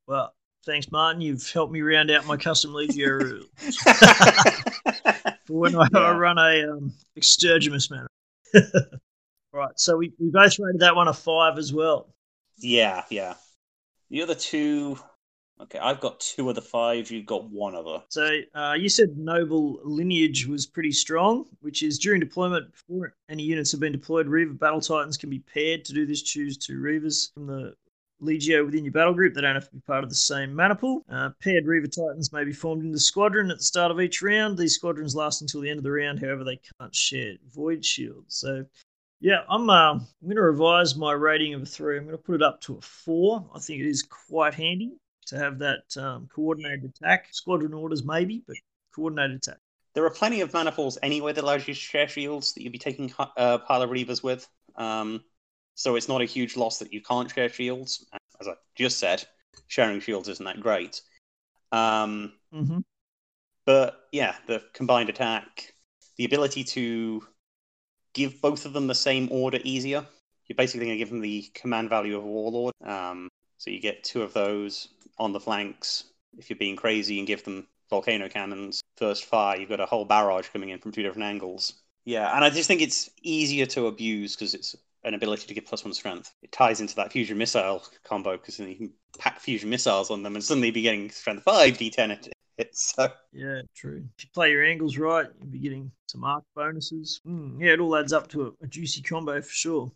Well, 0.08 0.34
thanks, 0.66 0.90
Martin. 0.90 1.20
You've 1.20 1.48
helped 1.50 1.72
me 1.72 1.80
round 1.80 2.10
out 2.10 2.26
my 2.26 2.36
custom 2.36 2.72
Legio 2.72 3.20
rules 3.20 3.76
for 5.46 5.60
when 5.60 5.76
I, 5.76 5.86
I 5.94 6.16
run 6.16 6.38
a 6.38 6.72
um, 6.72 6.92
Extergimus 7.16 7.90
mana. 7.90 8.08
right, 9.52 9.72
so 9.76 9.96
we, 9.96 10.12
we 10.18 10.30
both 10.30 10.58
rated 10.58 10.80
that 10.80 10.96
one 10.96 11.08
a 11.08 11.14
five 11.14 11.56
as 11.56 11.72
well. 11.72 12.12
yeah, 12.58 13.04
yeah. 13.10 13.34
The 14.12 14.20
other 14.20 14.34
two. 14.34 14.98
Okay, 15.58 15.78
I've 15.78 16.00
got 16.00 16.20
two 16.20 16.50
of 16.50 16.54
the 16.54 16.60
five. 16.60 17.10
You've 17.10 17.24
got 17.24 17.48
one 17.48 17.74
other. 17.74 18.02
So 18.10 18.40
uh, 18.54 18.74
you 18.78 18.90
said 18.90 19.16
noble 19.16 19.80
lineage 19.84 20.46
was 20.46 20.66
pretty 20.66 20.92
strong, 20.92 21.46
which 21.60 21.82
is 21.82 21.98
during 21.98 22.20
deployment 22.20 22.72
before 22.72 23.14
any 23.30 23.42
units 23.42 23.72
have 23.72 23.80
been 23.80 23.92
deployed, 23.92 24.26
Reaver 24.26 24.52
battle 24.52 24.82
titans 24.82 25.16
can 25.16 25.30
be 25.30 25.38
paired 25.38 25.86
to 25.86 25.94
do 25.94 26.04
this. 26.04 26.20
Choose 26.20 26.58
two 26.58 26.78
Reavers 26.78 27.32
from 27.32 27.46
the 27.46 27.74
Legio 28.20 28.66
within 28.66 28.84
your 28.84 28.92
battle 28.92 29.14
group. 29.14 29.32
They 29.32 29.40
don't 29.40 29.54
have 29.54 29.70
to 29.70 29.76
be 29.76 29.80
part 29.86 30.04
of 30.04 30.10
the 30.10 30.16
same 30.16 30.54
maniple. 30.54 31.04
Uh, 31.08 31.30
paired 31.42 31.64
Reaver 31.64 31.86
titans 31.86 32.34
may 32.34 32.44
be 32.44 32.52
formed 32.52 32.84
into 32.84 32.98
squadron 32.98 33.50
at 33.50 33.56
the 33.56 33.64
start 33.64 33.90
of 33.90 33.98
each 33.98 34.20
round. 34.20 34.58
These 34.58 34.74
squadrons 34.74 35.16
last 35.16 35.40
until 35.40 35.62
the 35.62 35.70
end 35.70 35.78
of 35.78 35.84
the 35.84 35.90
round. 35.90 36.20
However, 36.20 36.44
they 36.44 36.60
can't 36.78 36.94
share 36.94 37.32
void 37.50 37.82
shields. 37.82 38.36
So. 38.36 38.66
Yeah, 39.22 39.42
I'm. 39.48 39.70
Uh, 39.70 39.92
I'm 39.92 40.06
going 40.24 40.34
to 40.34 40.42
revise 40.42 40.96
my 40.96 41.12
rating 41.12 41.54
of 41.54 41.62
a 41.62 41.66
three. 41.66 41.96
I'm 41.96 42.04
going 42.04 42.16
to 42.16 42.22
put 42.22 42.34
it 42.34 42.42
up 42.42 42.60
to 42.62 42.76
a 42.76 42.80
four. 42.80 43.48
I 43.54 43.60
think 43.60 43.80
it 43.80 43.86
is 43.86 44.02
quite 44.02 44.52
handy 44.52 44.94
to 45.26 45.38
have 45.38 45.60
that 45.60 45.96
um, 45.96 46.28
coordinated 46.34 46.84
attack. 46.84 47.28
Squadron 47.30 47.72
orders, 47.72 48.02
maybe, 48.04 48.42
but 48.44 48.56
coordinated 48.92 49.36
attack. 49.36 49.58
There 49.94 50.04
are 50.04 50.10
plenty 50.10 50.40
of 50.40 50.52
maniples 50.52 50.98
anyway 51.04 51.32
that 51.32 51.44
allows 51.44 51.68
you 51.68 51.74
to 51.74 51.78
share 51.78 52.08
shields 52.08 52.54
that 52.54 52.62
you'd 52.62 52.72
be 52.72 52.78
taking 52.78 53.14
uh, 53.36 53.58
pile 53.58 53.82
of 53.82 53.90
reavers 53.90 54.24
with. 54.24 54.48
Um, 54.74 55.22
so 55.76 55.94
it's 55.94 56.08
not 56.08 56.20
a 56.20 56.24
huge 56.24 56.56
loss 56.56 56.80
that 56.80 56.92
you 56.92 57.00
can't 57.00 57.30
share 57.30 57.48
shields. 57.48 58.04
As 58.40 58.48
I 58.48 58.54
just 58.74 58.98
said, 58.98 59.24
sharing 59.68 60.00
shields 60.00 60.28
isn't 60.28 60.44
that 60.44 60.60
great. 60.60 61.00
Um, 61.70 62.32
Mm-hmm. 62.52 62.80
but 63.66 64.00
yeah, 64.10 64.34
the 64.48 64.62
combined 64.74 65.10
attack, 65.10 65.74
the 66.16 66.24
ability 66.24 66.64
to 66.64 67.22
give 68.14 68.40
both 68.40 68.64
of 68.64 68.72
them 68.72 68.86
the 68.86 68.94
same 68.94 69.28
order 69.30 69.58
easier. 69.64 70.06
You're 70.46 70.56
basically 70.56 70.86
going 70.86 70.98
to 70.98 71.04
give 71.04 71.10
them 71.10 71.20
the 71.20 71.50
command 71.54 71.88
value 71.88 72.16
of 72.16 72.24
warlord. 72.24 72.74
Um, 72.84 73.28
so 73.58 73.70
you 73.70 73.80
get 73.80 74.04
two 74.04 74.22
of 74.22 74.32
those 74.32 74.88
on 75.18 75.32
the 75.32 75.40
flanks. 75.40 76.04
If 76.36 76.50
you're 76.50 76.58
being 76.58 76.76
crazy 76.76 77.18
and 77.18 77.26
give 77.26 77.44
them 77.44 77.66
volcano 77.90 78.28
cannons 78.28 78.82
first 78.96 79.24
fire, 79.24 79.58
you've 79.58 79.68
got 79.68 79.80
a 79.80 79.86
whole 79.86 80.04
barrage 80.04 80.48
coming 80.48 80.70
in 80.70 80.78
from 80.78 80.92
two 80.92 81.02
different 81.02 81.24
angles. 81.24 81.74
Yeah, 82.04 82.34
and 82.34 82.44
I 82.44 82.50
just 82.50 82.66
think 82.66 82.80
it's 82.80 83.10
easier 83.22 83.66
to 83.66 83.86
abuse 83.86 84.34
because 84.34 84.54
it's 84.54 84.74
an 85.04 85.14
ability 85.14 85.46
to 85.46 85.54
give 85.54 85.66
plus 85.66 85.84
one 85.84 85.94
strength. 85.94 86.34
It 86.42 86.52
ties 86.52 86.80
into 86.80 86.96
that 86.96 87.12
fusion 87.12 87.38
missile 87.38 87.82
combo 88.04 88.36
because 88.36 88.56
then 88.56 88.68
you 88.68 88.76
can 88.76 88.92
pack 89.18 89.40
fusion 89.40 89.70
missiles 89.70 90.10
on 90.10 90.22
them 90.22 90.34
and 90.34 90.42
suddenly 90.42 90.70
be 90.70 90.82
getting 90.82 91.10
strength 91.10 91.44
five 91.44 91.74
d10 91.78 92.32
at 92.62 92.68
it. 92.72 92.76
So 92.76 93.12
Yeah, 93.32 93.62
true. 93.74 94.08
If 94.16 94.24
you 94.24 94.30
play 94.34 94.50
your 94.50 94.64
angles 94.64 94.98
right, 94.98 95.28
you'll 95.40 95.50
be 95.50 95.58
getting 95.58 95.92
some 96.06 96.24
arc 96.24 96.44
bonuses. 96.54 97.20
Mm, 97.26 97.60
yeah, 97.60 97.72
it 97.72 97.80
all 97.80 97.96
adds 97.96 98.12
up 98.12 98.28
to 98.28 98.46
a, 98.60 98.64
a 98.64 98.66
juicy 98.68 99.02
combo 99.02 99.40
for 99.42 99.50
sure. 99.52 99.92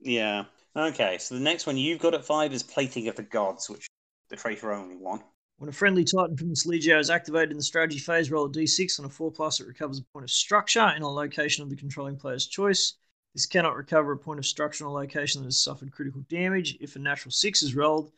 yeah. 0.00 0.44
Okay, 0.76 1.16
so 1.18 1.34
the 1.34 1.40
next 1.40 1.66
one 1.66 1.76
you've 1.76 1.98
got 2.00 2.14
at 2.14 2.24
five 2.24 2.52
is 2.52 2.62
Plating 2.62 3.08
of 3.08 3.16
the 3.16 3.22
Gods, 3.22 3.70
which 3.70 3.86
the 4.28 4.36
traitor 4.36 4.72
only 4.72 4.96
one. 4.96 5.22
When 5.58 5.68
a 5.68 5.72
friendly 5.72 6.02
Titan 6.04 6.34
from 6.36 6.48
this 6.48 6.66
Legio 6.66 6.98
is 6.98 7.10
activated 7.10 7.50
in 7.50 7.58
the 7.58 7.62
strategy 7.62 7.98
phase, 7.98 8.30
roll 8.30 8.46
a 8.46 8.50
d6 8.50 8.98
on 8.98 9.04
a 9.04 9.08
4 9.10 9.30
plus, 9.30 9.60
it 9.60 9.66
recovers 9.66 9.98
a 9.98 10.02
point 10.04 10.24
of 10.24 10.30
structure 10.30 10.88
in 10.96 11.02
a 11.02 11.08
location 11.10 11.62
of 11.62 11.68
the 11.68 11.76
controlling 11.76 12.16
player's 12.16 12.46
choice. 12.46 12.94
This 13.34 13.44
cannot 13.44 13.76
recover 13.76 14.12
a 14.12 14.18
point 14.18 14.38
of 14.38 14.46
structure 14.46 14.84
in 14.84 14.88
a 14.88 14.92
location 14.94 15.42
that 15.42 15.46
has 15.48 15.62
suffered 15.62 15.92
critical 15.92 16.22
damage. 16.30 16.78
If 16.80 16.96
a 16.96 17.00
natural 17.00 17.32
6 17.32 17.62
is 17.62 17.74
rolled, 17.74 18.06
the 18.08 18.12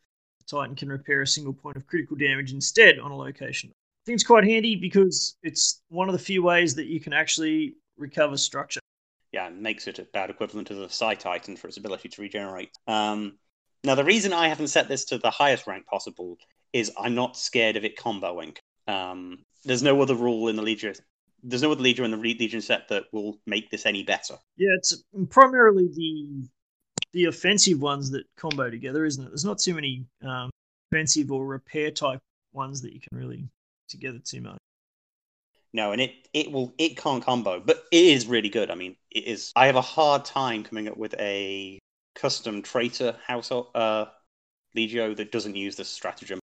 Titan 0.48 0.74
can 0.74 0.88
repair 0.88 1.22
a 1.22 1.26
single 1.26 1.52
point 1.52 1.76
of 1.76 1.86
critical 1.86 2.16
damage 2.16 2.52
instead 2.52 2.98
on 2.98 3.10
a 3.10 3.16
location. 3.16 3.70
I 3.70 4.02
think 4.06 4.14
it's 4.14 4.24
quite 4.24 4.44
handy 4.44 4.76
because 4.76 5.36
it's 5.42 5.82
one 5.88 6.08
of 6.08 6.14
the 6.14 6.18
few 6.18 6.42
ways 6.42 6.74
that 6.76 6.86
you 6.86 7.00
can 7.00 7.12
actually 7.12 7.74
recover 7.96 8.36
structure. 8.36 8.80
yeah, 9.32 9.50
makes 9.50 9.86
it 9.86 9.98
about 9.98 10.30
equivalent 10.30 10.68
to 10.68 10.74
the 10.74 10.88
Psi 10.88 11.14
Titan 11.14 11.56
for 11.56 11.68
its 11.68 11.76
ability 11.76 12.08
to 12.08 12.22
regenerate. 12.22 12.70
Um, 12.86 13.38
now, 13.84 13.94
the 13.94 14.04
reason 14.04 14.32
I 14.32 14.48
haven't 14.48 14.68
set 14.68 14.88
this 14.88 15.04
to 15.06 15.18
the 15.18 15.30
highest 15.30 15.66
rank 15.66 15.86
possible 15.86 16.38
is 16.72 16.90
I'm 16.98 17.14
not 17.14 17.36
scared 17.36 17.76
of 17.76 17.84
it 17.84 17.96
comboing. 17.96 18.56
Um, 18.86 19.44
there's 19.64 19.82
no 19.82 20.00
other 20.00 20.14
rule 20.14 20.48
in 20.48 20.56
the 20.56 20.62
Legion. 20.62 20.94
There's 21.42 21.62
no 21.62 21.72
other 21.72 21.82
Legion 21.82 22.04
in 22.04 22.10
the 22.10 22.16
Legion 22.16 22.60
set 22.60 22.88
that 22.88 23.04
will 23.12 23.38
make 23.46 23.70
this 23.70 23.86
any 23.86 24.02
better. 24.02 24.34
Yeah, 24.56 24.70
it's 24.76 25.04
primarily 25.30 25.88
the 25.94 26.48
the 27.12 27.26
offensive 27.26 27.80
ones 27.80 28.10
that 28.10 28.24
combo 28.36 28.70
together, 28.70 29.04
isn't 29.04 29.24
it? 29.24 29.28
There's 29.28 29.44
not 29.44 29.58
too 29.58 29.74
many 29.74 30.04
um, 30.22 30.50
offensive 30.90 31.32
or 31.32 31.46
repair 31.46 31.90
type 31.90 32.20
ones 32.52 32.82
that 32.82 32.92
you 32.92 33.00
can 33.00 33.16
really 33.18 33.48
together 33.88 34.18
too 34.18 34.40
much. 34.40 34.58
No, 35.72 35.92
and 35.92 36.00
it 36.00 36.28
it 36.32 36.50
will 36.50 36.72
it 36.78 36.96
can't 36.96 37.22
combo, 37.22 37.60
but 37.60 37.84
it 37.92 38.04
is 38.04 38.26
really 38.26 38.48
good. 38.48 38.70
I 38.70 38.74
mean, 38.74 38.96
it 39.10 39.24
is. 39.24 39.52
I 39.54 39.66
have 39.66 39.76
a 39.76 39.82
hard 39.82 40.24
time 40.24 40.64
coming 40.64 40.88
up 40.88 40.96
with 40.96 41.14
a 41.18 41.78
custom 42.14 42.62
traitor 42.62 43.16
household 43.26 43.68
uh, 43.74 44.06
Legio 44.76 45.14
that 45.16 45.30
doesn't 45.30 45.56
use 45.56 45.76
this 45.76 45.88
stratagem. 45.88 46.40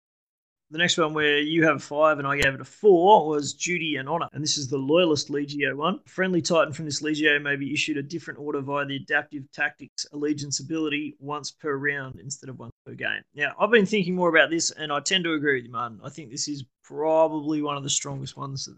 The 0.70 0.78
next 0.78 0.98
one 0.98 1.14
where 1.14 1.38
you 1.38 1.64
have 1.64 1.76
a 1.76 1.78
five 1.78 2.18
and 2.18 2.26
I 2.26 2.36
gave 2.36 2.52
it 2.52 2.60
a 2.60 2.64
four 2.64 3.28
was 3.28 3.54
Duty 3.54 3.96
and 3.96 4.08
Honor. 4.08 4.28
And 4.32 4.42
this 4.42 4.58
is 4.58 4.66
the 4.68 4.76
Loyalist 4.76 5.28
Legio 5.28 5.76
one. 5.76 6.00
Friendly 6.06 6.42
Titan 6.42 6.72
from 6.72 6.86
this 6.86 7.02
Legio 7.02 7.40
may 7.40 7.54
be 7.54 7.72
issued 7.72 7.98
a 7.98 8.02
different 8.02 8.40
order 8.40 8.60
via 8.60 8.84
the 8.84 8.96
Adaptive 8.96 9.44
Tactics 9.52 10.06
Allegiance 10.12 10.58
ability 10.58 11.16
once 11.20 11.52
per 11.52 11.76
round 11.76 12.18
instead 12.18 12.50
of 12.50 12.58
once 12.58 12.72
per 12.84 12.94
game. 12.94 13.22
Now, 13.34 13.52
I've 13.60 13.70
been 13.70 13.86
thinking 13.86 14.16
more 14.16 14.28
about 14.28 14.50
this 14.50 14.72
and 14.72 14.92
I 14.92 14.98
tend 14.98 15.22
to 15.24 15.34
agree 15.34 15.54
with 15.54 15.66
you, 15.66 15.70
Martin. 15.70 16.00
I 16.02 16.08
think 16.08 16.30
this 16.30 16.48
is 16.48 16.64
probably 16.82 17.62
one 17.62 17.76
of 17.76 17.84
the 17.84 17.90
strongest 17.90 18.36
ones. 18.36 18.68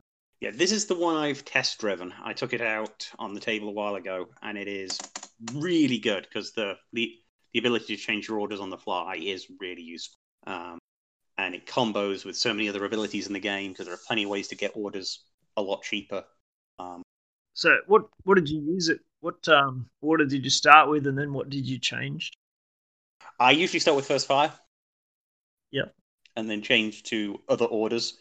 Yeah, 0.41 0.51
this 0.53 0.73
is 0.73 0.85
the 0.85 0.95
one 0.95 1.17
I've 1.17 1.45
test 1.47 1.81
driven. 1.81 2.13
I 2.23 2.35
took 2.35 2.53
it 2.53 2.61
out 2.61 3.09
on 3.19 3.33
the 3.33 3.41
table 3.41 3.71
a 3.71 3.73
while 3.73 3.95
ago, 3.95 4.29
and 4.43 4.59
it 4.59 4.69
is 4.69 4.99
really 5.55 5.99
good 5.99 6.29
because 6.29 6.53
the, 6.53 6.75
the 6.93 7.13
the 7.55 7.61
ability 7.61 7.97
to 7.97 8.03
change 8.03 8.29
your 8.29 8.39
orders 8.39 8.61
on 8.61 8.69
the 8.69 8.77
fly 8.77 9.17
is 9.17 9.47
really 9.59 9.83
useful. 9.83 10.19
Um, 10.47 10.79
and 11.39 11.55
it 11.55 11.67
combos 11.67 12.25
with 12.25 12.37
so 12.37 12.53
many 12.53 12.69
other 12.69 12.85
abilities 12.85 13.29
in 13.29 13.33
the 13.33 13.41
game 13.41 13.73
because 13.73 13.87
there 13.87 13.95
are 13.95 14.01
plenty 14.07 14.25
of 14.25 14.31
ways 14.31 14.49
to 14.49 14.57
get 14.57 14.73
orders 14.75 15.25
a 15.57 15.63
lot 15.63 15.83
cheaper. 15.83 16.25
Um, 16.79 17.03
So, 17.55 17.79
what 17.87 18.03
what 18.25 18.35
did 18.35 18.49
you 18.49 18.61
use 18.61 18.89
it? 18.89 19.01
What 19.21 19.49
um, 19.49 19.89
order 20.01 20.25
did 20.25 20.45
you 20.45 20.51
start 20.51 20.89
with, 20.89 21.07
and 21.07 21.19
then 21.19 21.33
what 21.33 21.51
did 21.51 21.67
you 21.67 21.79
change? 21.79 22.33
I 23.41 23.53
usually 23.53 23.81
start 23.81 23.97
with 23.97 24.07
first 24.07 24.27
fire. 24.27 24.53
Yep. 25.71 25.95
And 26.37 26.49
then 26.49 26.63
change 26.63 27.03
to 27.05 27.41
other 27.49 27.65
orders. 27.65 28.19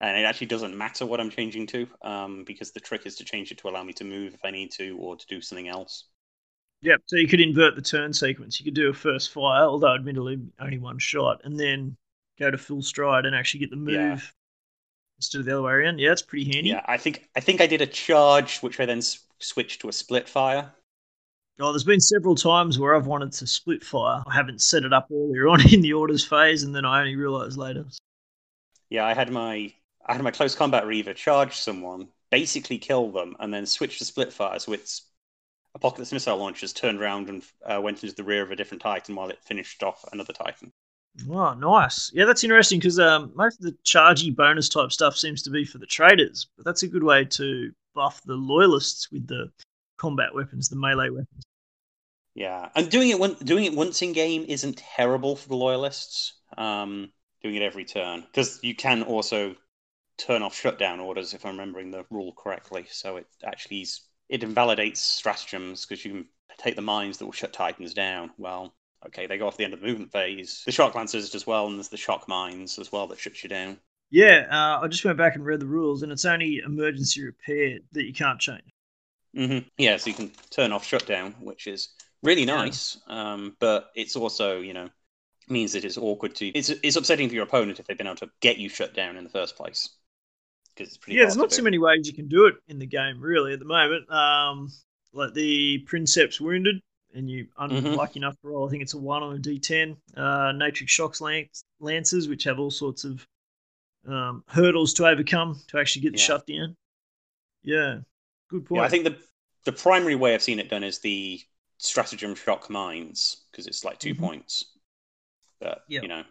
And 0.00 0.16
it 0.16 0.22
actually 0.22 0.46
doesn't 0.46 0.76
matter 0.76 1.04
what 1.04 1.20
I'm 1.20 1.28
changing 1.28 1.66
to, 1.68 1.88
um, 2.02 2.44
because 2.44 2.70
the 2.70 2.80
trick 2.80 3.04
is 3.04 3.16
to 3.16 3.24
change 3.24 3.50
it 3.50 3.58
to 3.58 3.68
allow 3.68 3.82
me 3.82 3.92
to 3.94 4.04
move 4.04 4.32
if 4.32 4.44
I 4.44 4.50
need 4.50 4.70
to, 4.72 4.96
or 4.98 5.16
to 5.16 5.26
do 5.26 5.40
something 5.40 5.68
else. 5.68 6.04
Yep. 6.82 7.00
So 7.06 7.16
you 7.16 7.26
could 7.26 7.40
invert 7.40 7.74
the 7.74 7.82
turn 7.82 8.12
sequence. 8.12 8.60
You 8.60 8.64
could 8.64 8.74
do 8.74 8.88
a 8.88 8.94
first 8.94 9.32
fire, 9.32 9.64
although 9.64 9.94
admittedly 9.94 10.38
only 10.60 10.78
one 10.78 10.98
shot, 10.98 11.40
and 11.44 11.58
then 11.58 11.96
go 12.38 12.50
to 12.50 12.58
full 12.58 12.82
stride 12.82 13.26
and 13.26 13.34
actually 13.34 13.60
get 13.60 13.70
the 13.70 13.76
move 13.76 13.94
Yeah. 13.94 14.20
instead 15.18 15.40
of 15.40 15.44
the 15.46 15.52
other 15.52 15.62
way 15.62 15.72
around. 15.72 15.98
Yeah, 15.98 16.12
it's 16.12 16.22
pretty 16.22 16.44
handy. 16.52 16.70
Yeah, 16.70 16.82
I 16.86 16.96
think 16.96 17.28
I 17.36 17.40
think 17.40 17.60
I 17.60 17.66
did 17.66 17.80
a 17.82 17.86
charge, 17.86 18.58
which 18.60 18.78
I 18.80 18.86
then 18.86 18.98
s- 18.98 19.20
switched 19.38 19.80
to 19.82 19.88
a 19.88 19.92
split 19.92 20.28
fire. 20.28 20.72
Oh, 21.60 21.72
there's 21.72 21.84
been 21.84 22.00
several 22.00 22.36
times 22.36 22.78
where 22.78 22.94
I've 22.94 23.08
wanted 23.08 23.32
to 23.32 23.46
split 23.46 23.82
fire. 23.84 24.22
I 24.28 24.34
haven't 24.34 24.62
set 24.62 24.84
it 24.84 24.92
up 24.92 25.08
earlier 25.12 25.48
on 25.48 25.60
in 25.72 25.80
the 25.82 25.92
orders 25.92 26.24
phase, 26.24 26.62
and 26.62 26.74
then 26.74 26.84
I 26.84 27.00
only 27.00 27.16
realised 27.16 27.58
later. 27.58 27.84
Yeah, 28.90 29.04
I 29.04 29.14
had 29.14 29.30
my 29.32 29.72
I 30.06 30.14
had 30.14 30.22
my 30.22 30.30
close 30.30 30.54
combat 30.54 30.86
reaver 30.86 31.14
charge 31.14 31.56
someone, 31.56 32.08
basically 32.30 32.78
kill 32.78 33.10
them, 33.10 33.36
and 33.40 33.52
then 33.52 33.66
switch 33.66 33.98
to 33.98 34.04
split 34.04 34.32
fire. 34.32 34.58
So 34.60 34.72
its 34.72 35.02
apocalypse 35.74 36.12
missile 36.12 36.36
launchers 36.38 36.72
turned 36.72 37.00
around 37.00 37.28
and 37.28 37.42
uh, 37.66 37.80
went 37.80 38.02
into 38.02 38.14
the 38.14 38.24
rear 38.24 38.42
of 38.42 38.50
a 38.50 38.56
different 38.56 38.82
Titan 38.82 39.14
while 39.16 39.28
it 39.30 39.42
finished 39.42 39.82
off 39.82 40.04
another 40.12 40.32
Titan. 40.32 40.72
Oh, 41.28 41.54
nice. 41.54 42.12
Yeah, 42.14 42.26
that's 42.26 42.44
interesting 42.44 42.78
because 42.78 42.98
um, 42.98 43.32
most 43.34 43.58
of 43.58 43.64
the 43.64 43.76
chargy 43.84 44.34
bonus 44.34 44.68
type 44.68 44.92
stuff 44.92 45.16
seems 45.16 45.42
to 45.42 45.50
be 45.50 45.64
for 45.64 45.78
the 45.78 45.86
traders, 45.86 46.46
but 46.56 46.64
that's 46.64 46.82
a 46.82 46.88
good 46.88 47.02
way 47.02 47.24
to 47.24 47.72
buff 47.94 48.20
the 48.24 48.34
loyalists 48.34 49.10
with 49.10 49.26
the 49.26 49.50
combat 49.96 50.34
weapons, 50.34 50.68
the 50.68 50.76
melee 50.76 51.10
weapons. 51.10 51.44
Yeah, 52.34 52.68
and 52.76 52.88
doing 52.88 53.10
it 53.10 53.44
doing 53.44 53.64
it 53.64 53.74
once 53.74 54.00
in 54.00 54.12
game 54.12 54.44
isn't 54.46 54.78
terrible 54.78 55.34
for 55.34 55.48
the 55.48 55.56
loyalists. 55.56 56.34
Um, 56.56 57.12
doing 57.42 57.56
it 57.56 57.62
every 57.62 57.84
turn 57.84 58.20
because 58.20 58.60
you 58.62 58.74
can 58.74 59.02
also 59.02 59.56
turn 60.18 60.42
off 60.42 60.54
shutdown 60.54 61.00
orders 61.00 61.34
if 61.34 61.44
I'm 61.44 61.58
remembering 61.58 61.90
the 61.90 62.04
rule 62.10 62.32
correctly. 62.32 62.86
So 62.90 63.16
it 63.16 63.26
actually 63.44 63.86
it 64.28 64.42
invalidates 64.44 65.00
stratagems 65.00 65.84
because 65.84 66.04
you 66.04 66.12
can 66.12 66.28
take 66.58 66.76
the 66.76 66.82
mines 66.82 67.18
that 67.18 67.24
will 67.24 67.32
shut 67.32 67.52
titans 67.52 67.94
down. 67.94 68.30
Well, 68.38 68.74
okay, 69.06 69.26
they 69.26 69.38
go 69.38 69.46
off 69.46 69.56
the 69.56 69.64
end 69.64 69.74
of 69.74 69.80
the 69.80 69.86
movement 69.86 70.12
phase. 70.12 70.62
The 70.64 70.72
shock 70.72 70.94
lancers 70.94 71.34
as 71.34 71.46
well, 71.46 71.66
and 71.66 71.76
there's 71.76 71.88
the 71.88 71.96
shock 71.96 72.28
mines 72.28 72.78
as 72.78 72.92
well 72.92 73.06
that 73.08 73.18
shuts 73.18 73.42
you 73.42 73.48
down. 73.48 73.78
Yeah, 74.10 74.46
uh, 74.50 74.80
I 74.82 74.88
just 74.88 75.04
went 75.04 75.18
back 75.18 75.34
and 75.34 75.44
read 75.44 75.60
the 75.60 75.66
rules, 75.66 76.02
and 76.02 76.10
it's 76.10 76.24
only 76.24 76.62
emergency 76.64 77.24
repair 77.24 77.78
that 77.92 78.04
you 78.04 78.14
can't 78.14 78.40
change. 78.40 78.72
Mm-hmm. 79.36 79.68
Yeah, 79.76 79.96
so 79.98 80.10
you 80.10 80.16
can 80.16 80.32
turn 80.50 80.72
off 80.72 80.84
shutdown, 80.84 81.34
which 81.40 81.66
is 81.66 81.90
really 82.22 82.46
nice. 82.46 82.98
Yeah. 83.08 83.32
Um, 83.32 83.56
but 83.60 83.90
it's 83.94 84.16
also, 84.16 84.60
you 84.60 84.72
know, 84.72 84.88
means 85.48 85.72
that 85.72 85.84
it's 85.84 85.98
awkward 85.98 86.34
to. 86.36 86.46
It's 86.46 86.70
it's 86.70 86.96
upsetting 86.96 87.28
for 87.28 87.34
your 87.34 87.44
opponent 87.44 87.78
if 87.78 87.86
they've 87.86 87.98
been 87.98 88.06
able 88.06 88.16
to 88.16 88.30
get 88.40 88.58
you 88.58 88.68
shut 88.68 88.94
down 88.94 89.16
in 89.16 89.24
the 89.24 89.30
first 89.30 89.56
place. 89.56 89.90
Because 90.74 90.88
it's 90.88 90.96
pretty. 90.96 91.18
Yeah, 91.18 91.24
there's 91.24 91.36
not 91.36 91.50
too 91.50 91.62
many 91.62 91.78
ways 91.78 92.06
you 92.06 92.14
can 92.14 92.28
do 92.28 92.46
it 92.46 92.54
in 92.68 92.78
the 92.78 92.86
game, 92.86 93.20
really, 93.20 93.52
at 93.52 93.58
the 93.58 93.64
moment. 93.64 94.10
Um, 94.10 94.70
like 95.12 95.34
the 95.34 95.78
Princeps 95.86 96.40
wounded, 96.40 96.76
and 97.14 97.30
you 97.30 97.46
unlucky 97.58 97.84
mm-hmm. 97.84 98.16
enough 98.18 98.34
to 98.40 98.48
roll. 98.48 98.66
I 98.66 98.70
think 98.70 98.82
it's 98.82 98.94
a 98.94 98.98
one 98.98 99.22
on 99.22 99.36
a 99.36 99.38
D10. 99.38 99.96
Uh, 100.16 100.52
Natrix 100.52 100.88
shocks 100.88 101.20
lance, 101.20 101.64
lancers, 101.80 102.28
which 102.28 102.44
have 102.44 102.58
all 102.58 102.70
sorts 102.70 103.04
of 103.04 103.26
um, 104.06 104.44
hurdles 104.48 104.94
to 104.94 105.06
overcome 105.06 105.60
to 105.68 105.78
actually 105.78 106.02
get 106.02 106.12
the 106.12 106.18
yeah. 106.18 106.24
shutdown. 106.24 106.76
Yeah, 107.62 107.98
good 108.48 108.66
point. 108.66 108.80
Yeah, 108.80 108.86
I 108.86 108.88
think 108.88 109.04
the 109.04 109.16
the 109.64 109.72
primary 109.72 110.14
way 110.14 110.34
I've 110.34 110.42
seen 110.42 110.60
it 110.60 110.70
done 110.70 110.84
is 110.84 111.00
the 111.00 111.40
stratagem 111.78 112.34
shock 112.34 112.70
mines 112.70 113.44
because 113.50 113.66
it's 113.66 113.84
like 113.84 113.98
2 113.98 114.14
mm-hmm. 114.14 114.24
points. 114.24 114.64
But 115.60 115.82
yep. 115.88 116.02
you 116.02 116.08
know, 116.08 116.22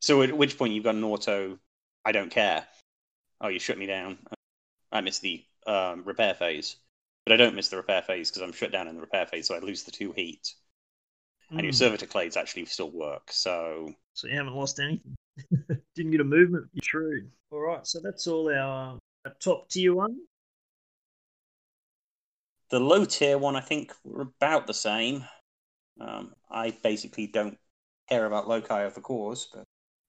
so 0.00 0.22
at 0.22 0.36
which 0.36 0.58
point 0.58 0.72
you've 0.72 0.84
got 0.84 0.94
an 0.94 1.04
auto. 1.04 1.58
I 2.04 2.12
don't 2.12 2.30
care. 2.30 2.64
Oh, 3.40 3.48
you 3.48 3.58
shut 3.58 3.78
me 3.78 3.86
down. 3.86 4.18
I 4.92 5.00
miss 5.00 5.18
the 5.18 5.44
um, 5.66 6.04
repair 6.04 6.34
phase, 6.34 6.76
but 7.26 7.32
I 7.32 7.36
don't 7.36 7.56
miss 7.56 7.68
the 7.68 7.76
repair 7.76 8.02
phase 8.02 8.30
because 8.30 8.42
I'm 8.42 8.52
shut 8.52 8.70
down 8.70 8.86
in 8.86 8.94
the 8.94 9.00
repair 9.00 9.26
phase, 9.26 9.48
so 9.48 9.56
I 9.56 9.58
lose 9.58 9.82
the 9.82 9.90
two 9.90 10.12
heat. 10.12 10.54
Mm. 11.52 11.56
And 11.56 11.60
your 11.62 11.72
hmm. 11.72 11.76
servitor 11.76 12.06
clades 12.06 12.36
actually 12.36 12.66
still 12.66 12.90
work. 12.90 13.32
So, 13.32 13.92
so 14.14 14.28
you 14.28 14.36
haven't 14.36 14.54
lost 14.54 14.78
anything. 14.78 15.16
Didn't 15.96 16.12
get 16.12 16.20
a 16.20 16.24
movement. 16.24 16.66
True. 16.82 17.26
All 17.50 17.60
right. 17.60 17.84
So 17.84 17.98
that's 18.02 18.28
all 18.28 18.48
our, 18.48 18.98
our 19.24 19.34
top 19.40 19.68
tier 19.68 19.94
one. 19.94 20.18
The 22.70 22.78
low 22.80 23.04
tier 23.04 23.38
one, 23.38 23.56
I 23.56 23.60
think, 23.60 23.92
were 24.04 24.22
about 24.22 24.68
the 24.68 24.74
same. 24.74 25.24
Um, 26.00 26.32
I 26.48 26.76
basically 26.82 27.26
don't 27.26 27.58
care 28.08 28.26
about 28.26 28.48
loci 28.48 28.82
of 28.82 28.94
the 28.94 29.00
cause, 29.00 29.48
but 29.52 29.64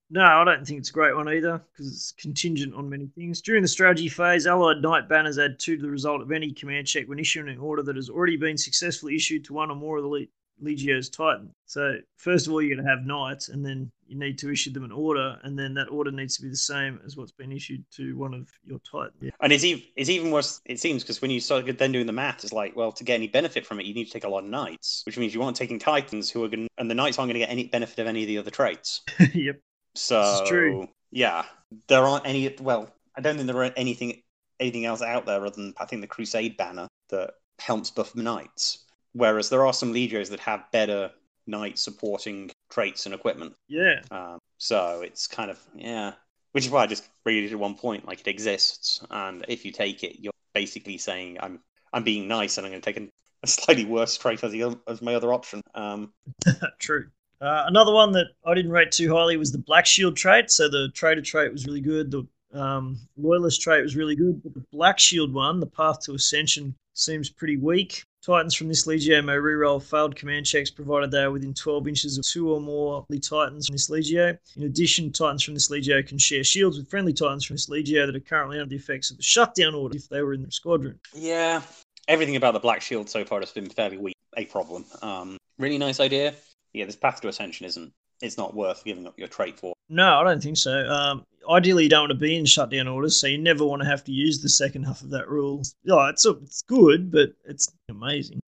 no, 0.10 0.24
I 0.24 0.44
don't 0.44 0.66
think 0.66 0.80
it's 0.80 0.90
a 0.90 0.94
great 0.94 1.16
one 1.16 1.28
either 1.28 1.62
because 1.72 1.92
it's 1.92 2.14
contingent 2.14 2.74
on 2.74 2.90
many 2.90 3.08
things. 3.08 3.42
During 3.42 3.62
the 3.62 3.68
strategy 3.68 4.08
phase, 4.08 4.48
Allied 4.48 4.82
Knight 4.82 5.10
banners 5.10 5.38
add 5.38 5.60
two 5.60 5.76
to 5.76 5.82
the 5.82 5.90
result 5.90 6.22
of 6.22 6.32
any 6.32 6.52
command 6.54 6.88
check 6.88 7.08
when 7.08 7.20
issuing 7.20 7.50
an 7.50 7.60
order 7.60 7.84
that 7.84 7.96
has 7.96 8.10
already 8.10 8.38
been 8.38 8.58
successfully 8.58 9.16
issued 9.16 9.46
to 9.46 9.54
one 9.54 9.70
or 9.70 9.76
more 9.76 9.98
of 9.98 10.04
the 10.04 10.28
Legio's 10.62 11.10
Titan. 11.10 11.54
So 11.66 11.98
first 12.16 12.48
of 12.48 12.54
all, 12.54 12.62
you're 12.62 12.76
going 12.76 12.86
to 12.86 12.90
have 12.90 13.06
knights, 13.06 13.50
and 13.50 13.66
then 13.66 13.92
you 14.08 14.18
need 14.18 14.38
to 14.40 14.52
issue 14.52 14.72
them 14.72 14.84
an 14.84 14.92
order, 14.92 15.38
and 15.44 15.58
then 15.58 15.74
that 15.76 15.90
order 15.90 16.12
needs 16.12 16.38
to 16.38 16.42
be 16.44 16.50
the 16.50 16.56
same 16.56 17.00
as 17.06 17.18
what's 17.18 17.32
been 17.32 17.52
issued 17.52 17.84
to 17.96 18.18
one 18.18 18.34
of 18.34 18.50
your 18.64 18.80
Titans. 18.80 19.14
Yeah. 19.22 19.32
And 19.42 19.52
it's 19.52 19.64
even 19.64 19.84
it's 19.96 20.10
even 20.10 20.32
worse. 20.32 20.62
It 20.66 20.80
seems 20.80 21.04
because 21.04 21.22
when 21.22 21.32
you 21.32 21.40
start 21.40 21.66
then 21.78 21.92
doing 21.92 22.06
the 22.06 22.14
math, 22.14 22.44
it's 22.44 22.54
like, 22.54 22.76
well, 22.76 22.92
to 22.94 23.04
get 23.04 23.16
any 23.16 23.28
benefit 23.28 23.66
from 23.66 23.80
it, 23.80 23.86
you 23.86 23.94
need 23.94 24.06
to 24.06 24.12
take 24.12 24.24
a 24.24 24.30
lot 24.30 24.44
of 24.44 24.50
knights, 24.50 25.04
which 25.06 25.18
means 25.18 25.34
you 25.34 25.44
aren't 25.44 25.58
taking 25.58 25.80
Titans 25.80 26.30
who 26.32 26.44
are 26.44 26.50
going, 26.50 26.68
and 26.78 26.90
the 26.90 26.96
knights 26.96 27.20
aren't 27.20 27.30
going 27.30 27.40
to 27.40 27.46
get 27.46 27.52
any 27.52 27.68
benefit 27.68 28.00
of 28.00 28.08
any 28.08 28.24
of 28.24 28.28
the 28.28 28.38
other 28.38 28.52
traits. 28.52 29.02
yep. 29.34 29.60
So 29.98 30.44
true. 30.48 30.88
Yeah, 31.12 31.46
there 31.88 32.04
aren't 32.04 32.28
any. 32.28 32.56
Well, 32.60 32.90
I 33.16 33.22
don't 33.22 33.36
think 33.36 33.48
there 33.48 33.64
are 33.64 33.72
anything 33.76 34.22
anything 34.60 34.86
else 34.86 35.02
out 35.02 35.26
there 35.26 35.46
other 35.46 35.56
than 35.56 35.74
I 35.78 35.86
think 35.86 36.02
the 36.02 36.08
Crusade 36.08 36.58
banner 36.58 36.88
that 37.10 37.32
helps 37.60 37.92
buff 37.92 38.16
knights. 38.16 38.86
Whereas 39.14 39.50
there 39.50 39.66
are 39.66 39.74
some 39.74 39.94
legios 39.94 40.30
that 40.30 40.40
have 40.42 40.72
better 40.72 41.12
knight 41.48 41.80
supporting 41.80 42.52
traits 42.70 43.06
and 43.06 43.16
equipment. 43.16 43.56
Yeah. 43.68 44.02
Um, 44.12 44.40
so 44.58 45.02
it's 45.04 45.28
kind 45.28 45.50
of 45.50 45.60
yeah, 45.76 46.14
which 46.52 46.66
is 46.66 46.72
why 46.72 46.84
I 46.84 46.88
just 46.88 47.08
read 47.26 47.44
it 47.44 47.52
at 47.52 47.60
one 47.60 47.76
point 47.76 48.08
like 48.08 48.22
it 48.22 48.28
exists, 48.28 49.04
and 49.10 49.46
if 49.48 49.66
you 49.66 49.72
take 49.72 50.04
it, 50.04 50.20
you're 50.20 50.34
basically 50.54 50.98
saying 50.98 51.38
I'm 51.40 51.60
I'm 51.94 52.04
being 52.04 52.28
nice 52.28 52.58
and 52.58 52.66
I'm 52.66 52.72
going 52.72 52.82
to 52.82 52.94
take 52.94 53.02
a, 53.02 53.08
a 53.44 53.48
slightly 53.48 53.86
worse 53.86 54.18
trait 54.18 54.44
as, 54.44 54.52
the, 54.52 54.80
as 54.88 55.02
my 55.02 55.16
other 55.16 55.34
option. 55.34 55.62
Um, 55.74 56.14
True. 56.80 57.08
Uh, 57.40 57.64
another 57.68 57.94
one 57.94 58.12
that 58.14 58.28
I 58.46 58.54
didn't 58.54 58.72
rate 58.72 58.92
too 58.92 59.14
highly 59.14 59.38
was 59.38 59.52
the 59.52 59.60
Black 59.60 59.86
Shield 59.86 60.18
trait. 60.18 60.52
So 60.52 60.70
the 60.70 60.90
Traitor 60.94 61.22
trait 61.22 61.52
was 61.52 61.66
really 61.66 61.82
good. 61.82 62.12
The 62.12 62.28
um, 62.54 62.98
Loyalist 63.18 63.62
trait 63.62 63.84
was 63.84 63.96
really 63.96 64.16
good. 64.16 64.42
But 64.44 64.54
the 64.54 64.66
Black 64.72 65.00
Shield 65.00 65.34
one, 65.34 65.60
the 65.60 65.68
Path 65.68 66.02
to 66.02 66.14
Ascension, 66.14 66.76
seems 66.94 67.30
pretty 67.30 67.58
weak. 67.58 68.04
Titans 68.26 68.56
from 68.56 68.68
this 68.68 68.86
Legio 68.86 69.24
may 69.24 69.34
reroll 69.34 69.82
failed 69.82 70.16
command 70.16 70.46
checks 70.46 70.70
provided 70.70 71.12
they 71.12 71.22
are 71.24 71.32
within 71.32 71.54
12 71.54 71.88
inches 71.88 72.18
of 72.18 72.26
two 72.26 72.52
or 72.52 72.60
more 72.60 73.06
the 73.10 73.20
Titans 73.20 73.68
from 73.68 73.76
this 73.76 73.90
Legio. 73.90 74.38
In 74.58 74.64
addition, 74.64 75.12
Titans 75.12 75.44
from 75.44 75.54
this 75.54 75.70
Legio 75.70 76.06
can 76.06 76.18
share 76.18 76.44
shields 76.44 76.78
with 76.78 76.90
friendly 76.90 77.14
Titans 77.14 77.46
from 77.46 77.54
this 77.54 77.70
Legio 77.70 78.06
that 78.06 78.16
are 78.16 78.20
currently 78.20 78.60
under 78.60 78.70
the 78.70 78.76
effects 78.76 79.12
of 79.12 79.18
the 79.18 79.24
shutdown 79.24 79.76
order 79.76 79.96
if 79.96 80.10
they 80.10 80.22
were 80.22 80.34
in 80.34 80.42
the 80.42 80.52
squadron. 80.52 81.00
Yeah, 81.14 81.62
everything 82.08 82.36
about 82.36 82.54
the 82.54 82.60
Black 82.60 82.82
Shield 82.82 83.10
so 83.10 83.24
far 83.24 83.40
has 83.40 83.52
been 83.52 83.70
fairly 83.70 83.98
weak. 83.98 84.16
A 84.36 84.46
problem. 84.46 84.86
Um, 85.02 85.38
really 85.58 85.78
nice 85.78 86.00
idea. 86.00 86.34
Yeah, 86.78 86.86
this 86.86 86.96
path 86.96 87.22
to 87.22 87.28
ascension 87.28 87.66
isn't. 87.66 87.92
It's 88.22 88.38
not 88.38 88.54
worth 88.54 88.84
giving 88.84 89.08
up 89.08 89.18
your 89.18 89.28
trait 89.28 89.60
for. 89.60 89.74
No, 89.90 90.20
I 90.20 90.24
don't 90.24 90.42
think 90.42 90.58
so. 90.58 90.88
Um, 90.88 91.26
ideally, 91.50 91.84
you 91.84 91.90
don't 91.90 92.02
want 92.02 92.12
to 92.12 92.18
be 92.18 92.36
in 92.36 92.46
shutdown 92.46 92.88
orders, 92.88 93.20
so 93.20 93.26
you 93.26 93.40
never 93.40 93.66
want 93.66 93.82
to 93.82 93.88
have 93.88 94.04
to 94.04 94.12
use 94.12 94.42
the 94.42 94.50
second 94.50 94.84
half 94.84 95.02
of 95.02 95.10
that 95.10 95.28
rule. 95.28 95.64
Yeah, 95.84 96.10
it's 96.10 96.26
it's 96.26 96.62
good, 96.62 97.12
but 97.12 97.34
it's 97.46 97.72
amazing. 97.90 98.40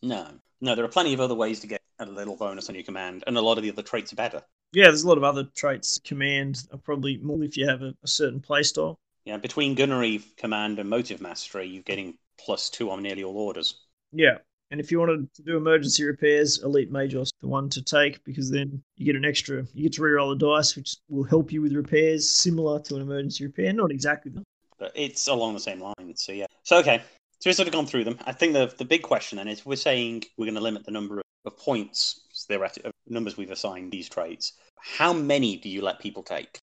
No, 0.00 0.28
no, 0.60 0.76
there 0.76 0.84
are 0.84 0.88
plenty 0.88 1.12
of 1.12 1.20
other 1.20 1.34
ways 1.34 1.58
to 1.60 1.66
get 1.66 1.82
a 1.98 2.06
little 2.06 2.36
bonus 2.36 2.68
on 2.68 2.76
your 2.76 2.84
command, 2.84 3.24
and 3.26 3.36
a 3.36 3.40
lot 3.40 3.58
of 3.58 3.64
the 3.64 3.70
other 3.70 3.82
traits 3.82 4.12
are 4.12 4.16
better. 4.16 4.42
Yeah, 4.72 4.84
there's 4.84 5.02
a 5.02 5.08
lot 5.08 5.18
of 5.18 5.24
other 5.24 5.44
traits. 5.54 6.00
Command 6.04 6.66
are 6.72 6.78
probably 6.78 7.18
more 7.18 7.42
if 7.42 7.56
you 7.56 7.68
have 7.68 7.82
a, 7.82 7.94
a 8.02 8.06
certain 8.06 8.40
playstyle. 8.40 8.96
Yeah, 9.24 9.38
between 9.38 9.74
gunnery 9.74 10.22
command 10.36 10.78
and 10.78 10.88
motive 10.88 11.20
mastery, 11.20 11.66
you're 11.66 11.82
getting 11.82 12.14
plus 12.38 12.70
two 12.70 12.90
on 12.90 13.02
nearly 13.02 13.24
all 13.24 13.36
orders. 13.36 13.74
Yeah, 14.12 14.38
and 14.72 14.80
if 14.80 14.90
you 14.90 14.98
wanted 14.98 15.32
to 15.34 15.42
do 15.42 15.58
emergency 15.58 16.02
repairs, 16.02 16.62
Elite 16.64 16.90
Magos 16.90 17.28
the 17.42 17.46
one 17.46 17.68
to 17.68 17.82
take 17.82 18.24
because 18.24 18.50
then 18.50 18.82
you 18.96 19.04
get 19.04 19.16
an 19.16 19.24
extra, 19.24 19.66
you 19.74 19.82
get 19.82 19.92
to 19.92 20.00
reroll 20.00 20.36
the 20.36 20.56
dice, 20.56 20.74
which 20.74 20.96
will 21.10 21.24
help 21.24 21.52
you 21.52 21.60
with 21.60 21.74
repairs 21.74 22.30
similar 22.30 22.80
to 22.80 22.96
an 22.96 23.02
emergency 23.02 23.44
repair. 23.44 23.72
Not 23.74 23.90
exactly, 23.90 24.32
but 24.78 24.90
it's 24.94 25.28
along 25.28 25.52
the 25.52 25.60
same 25.60 25.80
lines. 25.80 26.22
So 26.22 26.32
yeah. 26.32 26.46
So 26.62 26.78
okay, 26.78 27.02
so 27.38 27.50
we've 27.50 27.54
sort 27.54 27.68
of 27.68 27.74
gone 27.74 27.86
through 27.86 28.04
them. 28.04 28.18
I 28.24 28.32
think 28.32 28.54
the 28.54 28.74
the 28.78 28.86
big 28.86 29.02
question 29.02 29.36
then 29.36 29.46
is 29.46 29.66
we're 29.66 29.76
saying 29.76 30.24
we're 30.38 30.46
going 30.46 30.54
to 30.54 30.62
limit 30.62 30.86
the 30.86 30.90
number 30.90 31.18
of, 31.18 31.58
points, 31.58 32.22
theoretic 32.48 32.86
numbers 33.06 33.36
we've 33.36 33.50
assigned 33.50 33.92
these 33.92 34.08
traits. 34.08 34.54
How 34.78 35.12
many 35.12 35.58
do 35.58 35.68
you 35.68 35.82
let 35.82 35.98
people 35.98 36.22
take? 36.22 36.58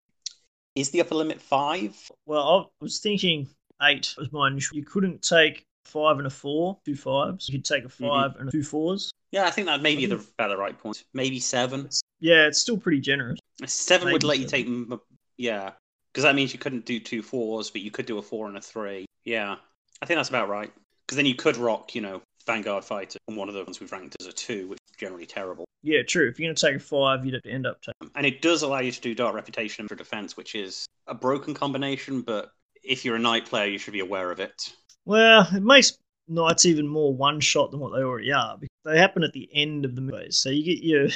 Is 0.73 0.89
the 0.89 1.01
upper 1.01 1.15
limit 1.15 1.39
five? 1.39 1.95
Well, 2.25 2.69
I 2.81 2.83
was 2.83 2.99
thinking 2.99 3.49
eight 3.83 4.15
was 4.17 4.31
mine. 4.31 4.59
You 4.73 4.83
couldn't 4.83 5.21
take 5.21 5.63
five 5.89 6.17
and 6.17 6.27
a 6.27 6.29
four, 6.29 6.77
two 6.85 6.95
fives. 6.95 7.49
You 7.49 7.57
could 7.57 7.65
take 7.65 7.83
a 7.83 7.87
mm-hmm. 7.87 8.07
5 8.07 8.31
mm-hmm. 8.31 8.41
and 8.41 8.51
two 8.51 8.63
fours. 8.63 9.11
Yeah, 9.31 9.45
I 9.45 9.51
think 9.51 9.67
that 9.67 9.81
may 9.81 9.95
be 9.95 10.05
the, 10.05 10.15
about 10.37 10.49
the 10.49 10.57
right 10.57 10.77
point. 10.77 11.03
Maybe 11.13 11.39
seven. 11.39 11.89
Yeah, 12.19 12.47
it's 12.47 12.59
still 12.59 12.77
pretty 12.77 12.99
generous. 12.99 13.39
Seven 13.65 14.07
maybe 14.07 14.13
would 14.13 14.23
let 14.23 14.49
seven. 14.49 14.67
you 14.67 14.85
take, 14.85 14.99
yeah, 15.37 15.71
because 16.11 16.23
that 16.23 16.35
means 16.35 16.53
you 16.53 16.59
couldn't 16.59 16.85
do 16.85 16.99
two 16.99 17.21
fours, 17.21 17.69
but 17.69 17.81
you 17.81 17.91
could 17.91 18.05
do 18.05 18.17
a 18.17 18.21
four 18.21 18.47
and 18.47 18.57
a 18.57 18.61
three. 18.61 19.05
Yeah, 19.23 19.55
I 20.01 20.05
think 20.05 20.17
that's 20.17 20.29
about 20.29 20.49
right. 20.49 20.71
Because 21.05 21.17
then 21.17 21.25
you 21.25 21.35
could 21.35 21.57
rock, 21.57 21.95
you 21.95 22.01
know, 22.01 22.21
Vanguard 22.45 22.83
Fighter 22.83 23.17
and 23.27 23.37
one 23.37 23.47
of 23.47 23.55
the 23.55 23.63
ones 23.63 23.79
we've 23.79 23.91
ranked 23.91 24.15
as 24.19 24.27
a 24.27 24.31
two, 24.31 24.67
which 24.69 24.79
is 24.89 24.97
generally 24.97 25.25
terrible. 25.25 25.65
Yeah, 25.81 26.03
true. 26.03 26.27
If 26.27 26.39
you're 26.39 26.47
going 26.47 26.55
to 26.55 26.65
take 26.65 26.75
a 26.75 26.79
five, 26.79 27.25
you'd 27.25 27.35
have 27.35 27.43
to 27.43 27.51
end 27.51 27.65
up 27.65 27.81
taking. 27.81 28.11
And 28.15 28.25
it 28.25 28.41
does 28.41 28.63
allow 28.63 28.79
you 28.79 28.91
to 28.91 29.01
do 29.01 29.15
Dark 29.15 29.35
Reputation 29.35 29.87
for 29.87 29.95
defense, 29.95 30.35
which 30.35 30.55
is 30.55 30.85
a 31.07 31.13
broken 31.13 31.53
combination, 31.53 32.21
but 32.21 32.51
if 32.83 33.05
you're 33.05 33.15
a 33.15 33.19
knight 33.19 33.45
player, 33.45 33.67
you 33.67 33.77
should 33.77 33.93
be 33.93 33.99
aware 33.99 34.31
of 34.31 34.39
it. 34.39 34.73
Well, 35.05 35.47
it 35.53 35.63
makes 35.63 35.97
knights 36.27 36.65
even 36.65 36.87
more 36.87 37.13
one 37.13 37.39
shot 37.39 37.71
than 37.71 37.79
what 37.79 37.91
they 37.91 38.03
already 38.03 38.31
are 38.31 38.57
because 38.57 38.75
they 38.85 38.97
happen 38.97 39.23
at 39.23 39.33
the 39.33 39.49
end 39.53 39.85
of 39.85 39.95
the 39.95 40.11
phase. 40.11 40.37
So 40.37 40.49
you 40.49 40.63
get 40.63 40.83
your 40.83 41.07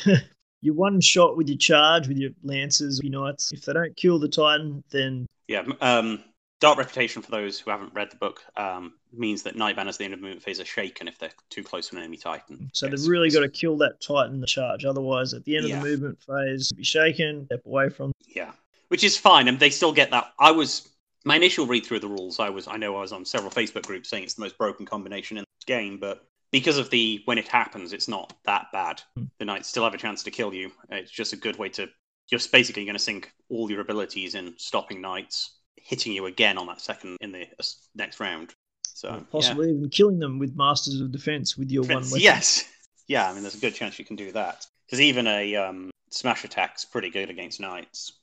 your 0.62 0.74
one 0.74 1.02
shot 1.02 1.38
with 1.38 1.48
your 1.48 1.58
charge 1.58 2.08
with 2.08 2.18
your 2.18 2.32
lancers, 2.44 3.00
your 3.04 3.12
knights. 3.12 3.52
If 3.52 3.66
they 3.66 3.74
don't 3.74 3.96
kill 3.96 4.20
the 4.20 4.30
titan, 4.30 4.84
then 4.92 5.28
yeah. 5.48 5.64
Um, 5.82 6.24
Dark 6.64 6.78
Reputation, 6.78 7.22
for 7.22 7.30
those 7.30 7.60
who 7.60 7.72
haven't 7.72 7.94
read 7.94 8.10
the 8.10 8.16
book, 8.16 8.42
um, 8.56 8.94
means 9.12 9.44
that 9.44 9.58
Knight 9.58 9.76
Banners 9.76 9.96
at 9.96 10.00
the 10.00 10.06
end 10.06 10.14
of 10.14 10.22
the 10.22 10.24
movement 10.24 10.44
phase 10.44 10.62
are 10.62 10.66
shaken 10.66 11.10
if 11.10 11.20
they're 11.20 11.34
too 11.50 11.62
close 11.62 11.90
to 11.90 11.98
an 11.98 12.02
enemy 12.02 12.16
Titan. 12.16 12.70
So 12.74 12.88
they've 12.88 13.06
really 13.06 13.30
got 13.30 13.42
to 13.42 13.50
kill 13.50 13.76
that 13.80 14.00
Titan 14.00 14.40
the 14.40 14.48
charge. 14.48 14.86
Otherwise, 14.86 15.34
at 15.34 15.44
the 15.44 15.58
end 15.58 15.68
yeah. 15.68 15.76
of 15.76 15.84
the 15.84 15.90
movement 15.90 16.20
phase, 16.22 16.72
be 16.72 16.86
shaken, 16.86 17.48
step 17.48 17.66
away 17.66 17.90
from. 17.90 18.14
Yeah, 18.28 18.52
which 18.88 19.04
is 19.04 19.18
fine, 19.18 19.50
and 19.50 19.60
they 19.60 19.70
still 19.72 19.92
get 19.92 20.12
that. 20.12 20.32
I 20.40 20.52
was 20.52 20.88
my 21.26 21.36
initial 21.36 21.66
read 21.66 21.86
through 21.86 22.00
the 22.00 22.08
rules, 22.08 22.40
I 22.40 22.50
was 22.50 22.68
I 22.68 22.78
know 22.78 22.98
I 22.98 23.02
was 23.02 23.14
on 23.14 23.26
several 23.26 23.52
Facebook 23.52 23.86
groups 23.86 24.10
saying 24.10 24.24
it's 24.24 24.34
the 24.34 24.42
most 24.42 24.58
broken 24.58 24.86
combination, 24.86 25.38
in 25.38 25.44
the 25.44 25.66
game, 25.66 25.98
but 26.00 26.26
because 26.52 26.78
of 26.78 26.90
the 26.90 27.22
when 27.26 27.38
it 27.38 27.48
happens, 27.48 27.94
it's 27.94 28.08
not 28.08 28.34
that 28.46 28.68
bad. 28.72 29.02
Hmm. 29.18 29.26
The 29.40 29.46
knights 29.46 29.68
still 29.68 29.84
have 29.84 29.94
a 29.94 29.98
chance 29.98 30.24
to 30.24 30.32
kill 30.32 30.54
you. 30.54 30.72
It's 30.90 31.12
just 31.12 31.34
a 31.34 31.38
good 31.38 31.58
way 31.58 31.70
to. 31.70 31.90
You're 32.30 32.40
basically 32.52 32.86
going 32.86 32.96
to 32.96 33.00
sink 33.00 33.32
all 33.50 33.70
your 33.70 33.82
abilities 33.82 34.36
in 34.36 34.54
stopping 34.58 35.02
knights, 35.02 35.58
hitting 35.76 36.14
you 36.14 36.26
again 36.26 36.58
on 36.58 36.68
that 36.68 36.80
second 36.80 37.18
in 37.20 37.32
the 37.32 37.44
uh, 37.44 37.64
next 37.96 38.20
round. 38.20 38.54
So 38.94 39.26
Possibly 39.32 39.72
even 39.72 39.90
killing 39.90 40.20
them 40.20 40.40
with 40.40 40.56
Masters 40.56 41.02
of 41.02 41.12
Defense 41.12 41.58
with 41.58 41.72
your 41.72 41.84
yeah. 41.86 41.96
one 41.96 42.04
weapon. 42.06 42.20
Yes, 42.20 42.70
yeah. 43.08 43.30
I 43.30 43.34
mean, 43.34 43.42
there's 43.42 43.56
a 43.56 43.60
good 43.60 43.76
chance 43.76 44.00
you 44.00 44.06
can 44.06 44.16
do 44.16 44.32
that 44.32 44.66
because 44.86 45.02
even 45.02 45.28
a 45.28 45.56
um, 45.56 45.92
smash 46.12 46.44
attack's 46.44 46.86
pretty 46.86 47.10
good 47.10 47.30
against 47.30 47.60
knights. 47.60 48.14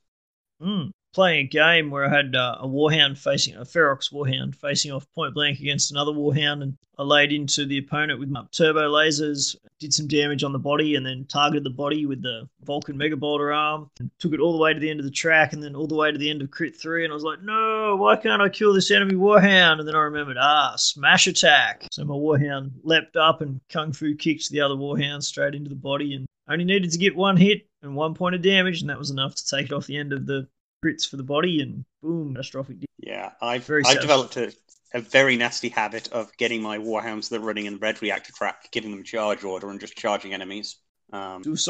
Mm. 0.63 0.93
Playing 1.13 1.47
a 1.47 1.49
game 1.49 1.91
where 1.91 2.05
I 2.05 2.17
had 2.17 2.37
uh, 2.37 2.59
a 2.61 2.69
warhound 2.69 3.19
facing 3.19 3.57
a 3.57 3.63
Ferox 3.63 4.13
warhound 4.13 4.55
facing 4.55 4.93
off 4.93 5.11
point 5.13 5.35
blank 5.35 5.59
against 5.59 5.91
another 5.91 6.13
warhound, 6.13 6.63
and 6.63 6.77
I 6.99 7.03
laid 7.03 7.33
into 7.33 7.67
the 7.67 7.79
opponent 7.79 8.21
with 8.21 8.29
my 8.29 8.45
turbo 8.53 8.89
lasers, 8.89 9.57
did 9.81 9.93
some 9.93 10.07
damage 10.07 10.45
on 10.45 10.53
the 10.53 10.59
body, 10.61 10.95
and 10.95 11.05
then 11.05 11.27
targeted 11.29 11.65
the 11.65 11.71
body 11.71 12.07
with 12.07 12.23
the 12.23 12.49
Vulcan 12.63 12.97
Mega 12.97 13.17
Bolter 13.17 13.53
arm, 13.53 13.91
and 13.99 14.09
took 14.21 14.33
it 14.33 14.39
all 14.39 14.53
the 14.53 14.63
way 14.63 14.73
to 14.73 14.79
the 14.79 14.89
end 14.89 15.01
of 15.01 15.05
the 15.05 15.11
track, 15.11 15.53
and 15.53 15.61
then 15.61 15.75
all 15.75 15.89
the 15.89 15.97
way 15.97 16.13
to 16.13 16.19
the 16.19 16.31
end 16.31 16.43
of 16.43 16.51
Crit 16.53 16.77
Three, 16.77 17.03
and 17.03 17.13
I 17.13 17.15
was 17.15 17.25
like, 17.25 17.43
no, 17.43 17.97
why 17.99 18.15
can't 18.15 18.41
I 18.41 18.49
kill 18.49 18.73
this 18.73 18.93
enemy 18.93 19.15
warhound? 19.15 19.81
And 19.81 19.89
then 19.89 19.97
I 19.97 20.03
remembered, 20.03 20.37
ah, 20.39 20.75
smash 20.77 21.27
attack. 21.27 21.89
So 21.91 22.05
my 22.05 22.15
warhound 22.15 22.71
leapt 22.85 23.17
up 23.17 23.41
and 23.41 23.61
kung 23.69 23.93
fu 23.93 24.15
kicked 24.15 24.49
the 24.51 24.61
other 24.61 24.77
warhound 24.77 25.25
straight 25.25 25.57
into 25.57 25.71
the 25.71 25.75
body, 25.75 26.15
and 26.15 26.27
only 26.49 26.65
needed 26.65 26.93
to 26.93 26.99
get 26.99 27.17
one 27.17 27.37
hit 27.37 27.67
and 27.83 27.97
one 27.97 28.15
point 28.15 28.37
of 28.37 28.43
damage, 28.43 28.81
and 28.81 28.91
that 28.91 28.99
was 28.99 29.11
enough 29.11 29.35
to 29.35 29.47
take 29.47 29.67
it 29.67 29.73
off 29.73 29.87
the 29.87 29.97
end 29.97 30.13
of 30.13 30.27
the 30.27 30.47
crits 30.85 31.09
for 31.09 31.16
the 31.16 31.22
body, 31.22 31.61
and 31.61 31.85
boom, 32.03 32.35
catastrophic. 32.35 32.78
Yeah, 32.99 33.33
I've 33.41 33.64
Very 33.64 33.83
I've 33.85 33.95
sad. 33.95 34.01
developed 34.01 34.37
a, 34.37 34.53
a 34.95 35.01
very 35.01 35.37
nasty 35.37 35.68
habit 35.68 36.09
of 36.12 36.35
getting 36.37 36.62
my 36.62 36.78
warhounds 36.78 37.28
that 37.28 37.41
are 37.41 37.45
running 37.45 37.66
in 37.66 37.74
the 37.74 37.78
red 37.78 38.01
reactor 38.03 38.33
track, 38.33 38.70
giving 38.72 38.91
them 38.91 39.05
charge 39.05 39.45
order 39.45 39.70
and 39.70 39.81
just 39.81 39.97
charging 39.97 40.35
enemies. 40.35 40.76
Um, 41.12 41.43
because 41.43 41.64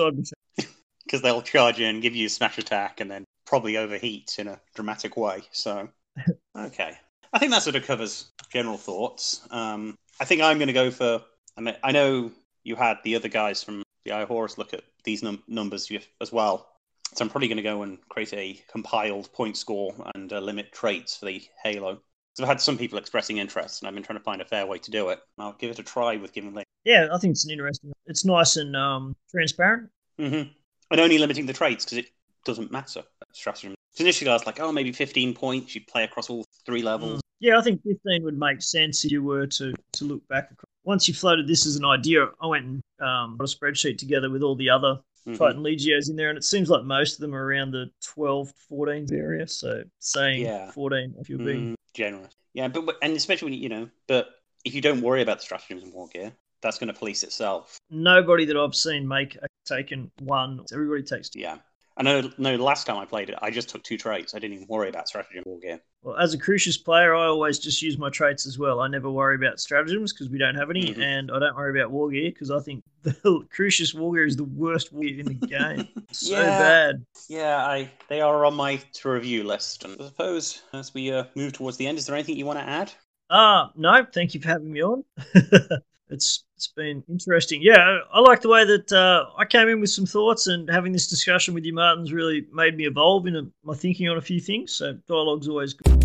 they'll 1.22 1.42
charge 1.42 1.80
in, 1.80 2.00
give 2.00 2.14
you 2.14 2.26
a 2.26 2.30
smash 2.30 2.58
attack, 2.58 3.00
and 3.00 3.10
then 3.10 3.24
probably 3.46 3.76
overheat 3.76 4.36
in 4.38 4.48
a 4.48 4.60
dramatic 4.74 5.16
way. 5.16 5.42
So, 5.52 5.88
okay, 6.56 6.96
I 7.32 7.38
think 7.38 7.52
that 7.52 7.62
sort 7.62 7.76
of 7.76 7.86
covers 7.86 8.30
general 8.52 8.76
thoughts. 8.76 9.46
Um, 9.50 9.96
I 10.20 10.24
think 10.24 10.42
I'm 10.42 10.58
going 10.58 10.68
to 10.68 10.72
go 10.72 10.90
for. 10.90 11.22
I 11.56 11.60
mean, 11.60 11.76
I 11.82 11.92
know 11.92 12.30
you 12.62 12.76
had 12.76 12.98
the 13.02 13.16
other 13.16 13.28
guys 13.28 13.62
from 13.62 13.82
the 14.04 14.12
Eye 14.12 14.24
Horus 14.24 14.58
look 14.58 14.74
at 14.74 14.84
these 15.04 15.22
num- 15.22 15.42
numbers 15.48 15.90
as 16.20 16.32
well. 16.32 16.69
So 17.14 17.24
I'm 17.24 17.30
probably 17.30 17.48
going 17.48 17.56
to 17.56 17.62
go 17.62 17.82
and 17.82 17.98
create 18.08 18.32
a 18.32 18.60
compiled 18.70 19.32
point 19.32 19.56
score 19.56 19.94
and 20.14 20.32
uh, 20.32 20.38
limit 20.40 20.72
traits 20.72 21.16
for 21.16 21.26
the 21.26 21.42
Halo. 21.62 22.00
So 22.34 22.44
I've 22.44 22.48
had 22.48 22.60
some 22.60 22.78
people 22.78 22.98
expressing 22.98 23.38
interest, 23.38 23.82
and 23.82 23.88
I've 23.88 23.94
been 23.94 24.04
trying 24.04 24.18
to 24.18 24.24
find 24.24 24.40
a 24.40 24.44
fair 24.44 24.64
way 24.66 24.78
to 24.78 24.90
do 24.90 25.08
it. 25.08 25.18
I'll 25.38 25.54
give 25.54 25.70
it 25.70 25.78
a 25.80 25.82
try 25.82 26.16
with 26.16 26.32
giving 26.32 26.54
them. 26.54 26.62
Yeah, 26.84 27.08
I 27.12 27.18
think 27.18 27.32
it's 27.32 27.44
an 27.44 27.50
interesting. 27.50 27.92
It's 28.06 28.24
nice 28.24 28.56
and 28.56 28.76
um, 28.76 29.16
transparent. 29.30 29.90
hmm 30.18 30.42
And 30.90 31.00
only 31.00 31.18
limiting 31.18 31.46
the 31.46 31.52
traits 31.52 31.84
because 31.84 31.98
it 31.98 32.06
doesn't 32.44 32.70
matter. 32.70 33.02
Stratagem. 33.32 33.74
'Cause 33.92 34.00
initially, 34.00 34.30
I 34.30 34.34
was 34.34 34.46
like, 34.46 34.60
oh, 34.60 34.70
maybe 34.70 34.92
15 34.92 35.34
points. 35.34 35.74
You 35.74 35.80
play 35.84 36.04
across 36.04 36.30
all 36.30 36.44
three 36.64 36.82
levels. 36.82 37.20
Yeah, 37.40 37.58
I 37.58 37.62
think 37.62 37.82
15 37.82 38.22
would 38.22 38.38
make 38.38 38.62
sense 38.62 39.04
if 39.04 39.10
you 39.10 39.22
were 39.24 39.46
to, 39.48 39.74
to 39.94 40.04
look 40.04 40.26
back. 40.28 40.52
across- 40.52 40.70
Once 40.84 41.08
you 41.08 41.14
floated 41.14 41.48
this 41.48 41.66
as 41.66 41.74
an 41.74 41.84
idea, 41.84 42.28
I 42.40 42.46
went 42.46 42.64
and 42.66 42.82
um, 43.00 43.36
got 43.36 43.52
a 43.52 43.56
spreadsheet 43.56 43.98
together 43.98 44.30
with 44.30 44.42
all 44.42 44.54
the 44.54 44.70
other 44.70 45.00
Mhm. 45.26 45.38
Titan 45.38 45.62
Legios 45.62 46.08
in 46.08 46.16
there, 46.16 46.28
and 46.30 46.38
it 46.38 46.44
seems 46.44 46.70
like 46.70 46.84
most 46.84 47.14
of 47.14 47.20
them 47.20 47.34
are 47.34 47.44
around 47.44 47.70
the 47.72 47.90
12 48.02 48.52
14 48.68 49.06
area. 49.12 49.46
So 49.46 49.84
saying 49.98 50.42
Yeah. 50.42 50.70
14 50.70 51.14
if 51.18 51.28
you're 51.28 51.38
being. 51.38 51.72
Mm, 51.72 51.74
generous. 51.94 52.34
Yeah, 52.54 52.68
but 52.68 52.96
and 53.02 53.16
especially 53.16 53.46
when 53.46 53.54
you 53.54 53.60
you 53.60 53.68
know, 53.68 53.90
but 54.08 54.30
if 54.64 54.74
you 54.74 54.80
don't 54.80 55.00
worry 55.00 55.22
about 55.22 55.38
the 55.38 55.44
stratagems 55.44 55.82
and 55.82 55.92
war 55.92 56.08
gear, 56.08 56.32
that's 56.62 56.78
going 56.78 56.88
to 56.88 56.98
police 56.98 57.22
itself. 57.22 57.78
Nobody 57.90 58.44
that 58.46 58.56
I've 58.56 58.74
seen 58.74 59.06
make 59.06 59.36
a 59.36 59.46
taken 59.64 60.10
one. 60.20 60.64
Everybody 60.72 61.02
takes 61.02 61.30
two. 61.30 61.40
Yeah. 61.40 61.58
I 62.00 62.02
know. 62.02 62.30
No, 62.38 62.56
the 62.56 62.62
last 62.62 62.86
time 62.86 62.96
I 62.96 63.04
played 63.04 63.28
it, 63.28 63.38
I 63.42 63.50
just 63.50 63.68
took 63.68 63.82
two 63.82 63.98
traits. 63.98 64.34
I 64.34 64.38
didn't 64.38 64.54
even 64.54 64.66
worry 64.68 64.88
about 64.88 65.06
stratagem 65.06 65.42
war 65.44 65.58
gear. 65.60 65.80
Well, 66.02 66.16
as 66.16 66.32
a 66.32 66.38
Crucius 66.38 66.78
player, 66.78 67.14
I 67.14 67.26
always 67.26 67.58
just 67.58 67.82
use 67.82 67.98
my 67.98 68.08
traits 68.08 68.46
as 68.46 68.58
well. 68.58 68.80
I 68.80 68.88
never 68.88 69.10
worry 69.10 69.34
about 69.36 69.60
stratagems 69.60 70.10
because 70.14 70.30
we 70.30 70.38
don't 70.38 70.54
have 70.54 70.70
any, 70.70 70.94
Mhm. 70.94 71.02
and 71.02 71.30
I 71.30 71.38
don't 71.38 71.54
worry 71.54 71.78
about 71.78 71.90
war 71.90 72.10
gear 72.10 72.30
because 72.30 72.50
I 72.50 72.58
think 72.60 72.82
the 73.02 73.46
Crucius 73.50 73.92
war 73.92 74.14
gear 74.14 74.24
is 74.24 74.36
the 74.36 74.44
worst 74.44 74.94
war 74.94 75.02
gear 75.02 75.20
in 75.20 75.26
the 75.26 75.34
game. 75.34 75.88
so 76.12 76.36
Yeah. 76.36 76.58
bad. 76.58 77.04
Yeah, 77.28 77.66
I 77.66 77.90
they 78.08 78.22
are 78.22 78.46
on 78.46 78.54
my 78.54 78.76
to 78.76 79.10
review 79.10 79.44
list. 79.44 79.84
And 79.84 80.00
I 80.00 80.06
suppose 80.06 80.62
as 80.72 80.94
we 80.94 81.12
uh, 81.12 81.24
move 81.34 81.52
towards 81.52 81.76
the 81.76 81.86
end, 81.86 81.98
is 81.98 82.06
there 82.06 82.16
anything 82.16 82.38
you 82.38 82.46
want 82.46 82.60
to 82.60 82.64
add? 82.64 82.92
Ah, 83.28 83.72
no, 83.76 84.06
thank 84.10 84.32
you 84.34 84.40
for 84.40 84.48
having 84.48 84.72
me 84.72 84.82
on. 84.82 85.04
it's 86.08 86.44
it's 86.60 86.66
been 86.66 87.02
interesting. 87.08 87.62
Yeah, 87.62 88.00
I 88.12 88.20
like 88.20 88.42
the 88.42 88.50
way 88.50 88.66
that 88.66 88.92
uh, 88.92 89.24
I 89.38 89.46
came 89.46 89.66
in 89.68 89.80
with 89.80 89.88
some 89.88 90.04
thoughts, 90.04 90.46
and 90.46 90.68
having 90.68 90.92
this 90.92 91.06
discussion 91.06 91.54
with 91.54 91.64
you, 91.64 91.72
Martin's 91.72 92.12
really 92.12 92.44
made 92.52 92.76
me 92.76 92.86
evolve 92.86 93.26
in 93.26 93.34
a, 93.34 93.46
my 93.64 93.74
thinking 93.74 94.10
on 94.10 94.18
a 94.18 94.20
few 94.20 94.40
things. 94.40 94.74
So 94.74 94.98
dialogue's 95.08 95.48
always 95.48 95.72
good. 95.72 96.04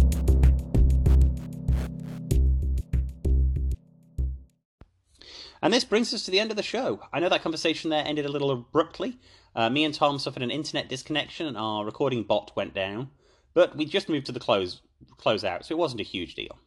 And 5.61 5.73
this 5.73 5.83
brings 5.83 6.13
us 6.13 6.23
to 6.23 6.31
the 6.31 6.39
end 6.39 6.51
of 6.51 6.57
the 6.57 6.63
show. 6.63 7.01
I 7.11 7.19
know 7.19 7.27
that 7.27 7.41
conversation 7.41 7.89
there 7.89 8.05
ended 8.07 8.25
a 8.25 8.31
little 8.31 8.51
abruptly. 8.51 9.19
Uh, 9.57 9.69
me 9.69 9.83
and 9.83 9.93
Tom 9.93 10.17
suffered 10.19 10.41
an 10.43 10.51
internet 10.51 10.87
disconnection, 10.87 11.47
and 11.47 11.57
our 11.57 11.83
recording 11.83 12.23
bot 12.23 12.53
went 12.55 12.73
down. 12.73 13.09
But 13.53 13.75
we 13.75 13.83
just 13.83 14.07
moved 14.07 14.27
to 14.27 14.31
the 14.31 14.39
close 14.39 14.81
close 15.17 15.43
out, 15.43 15.65
so 15.65 15.75
it 15.75 15.79
wasn't 15.79 15.99
a 15.99 16.05
huge 16.05 16.33
deal. 16.33 16.57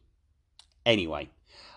Anyway, 0.85 1.31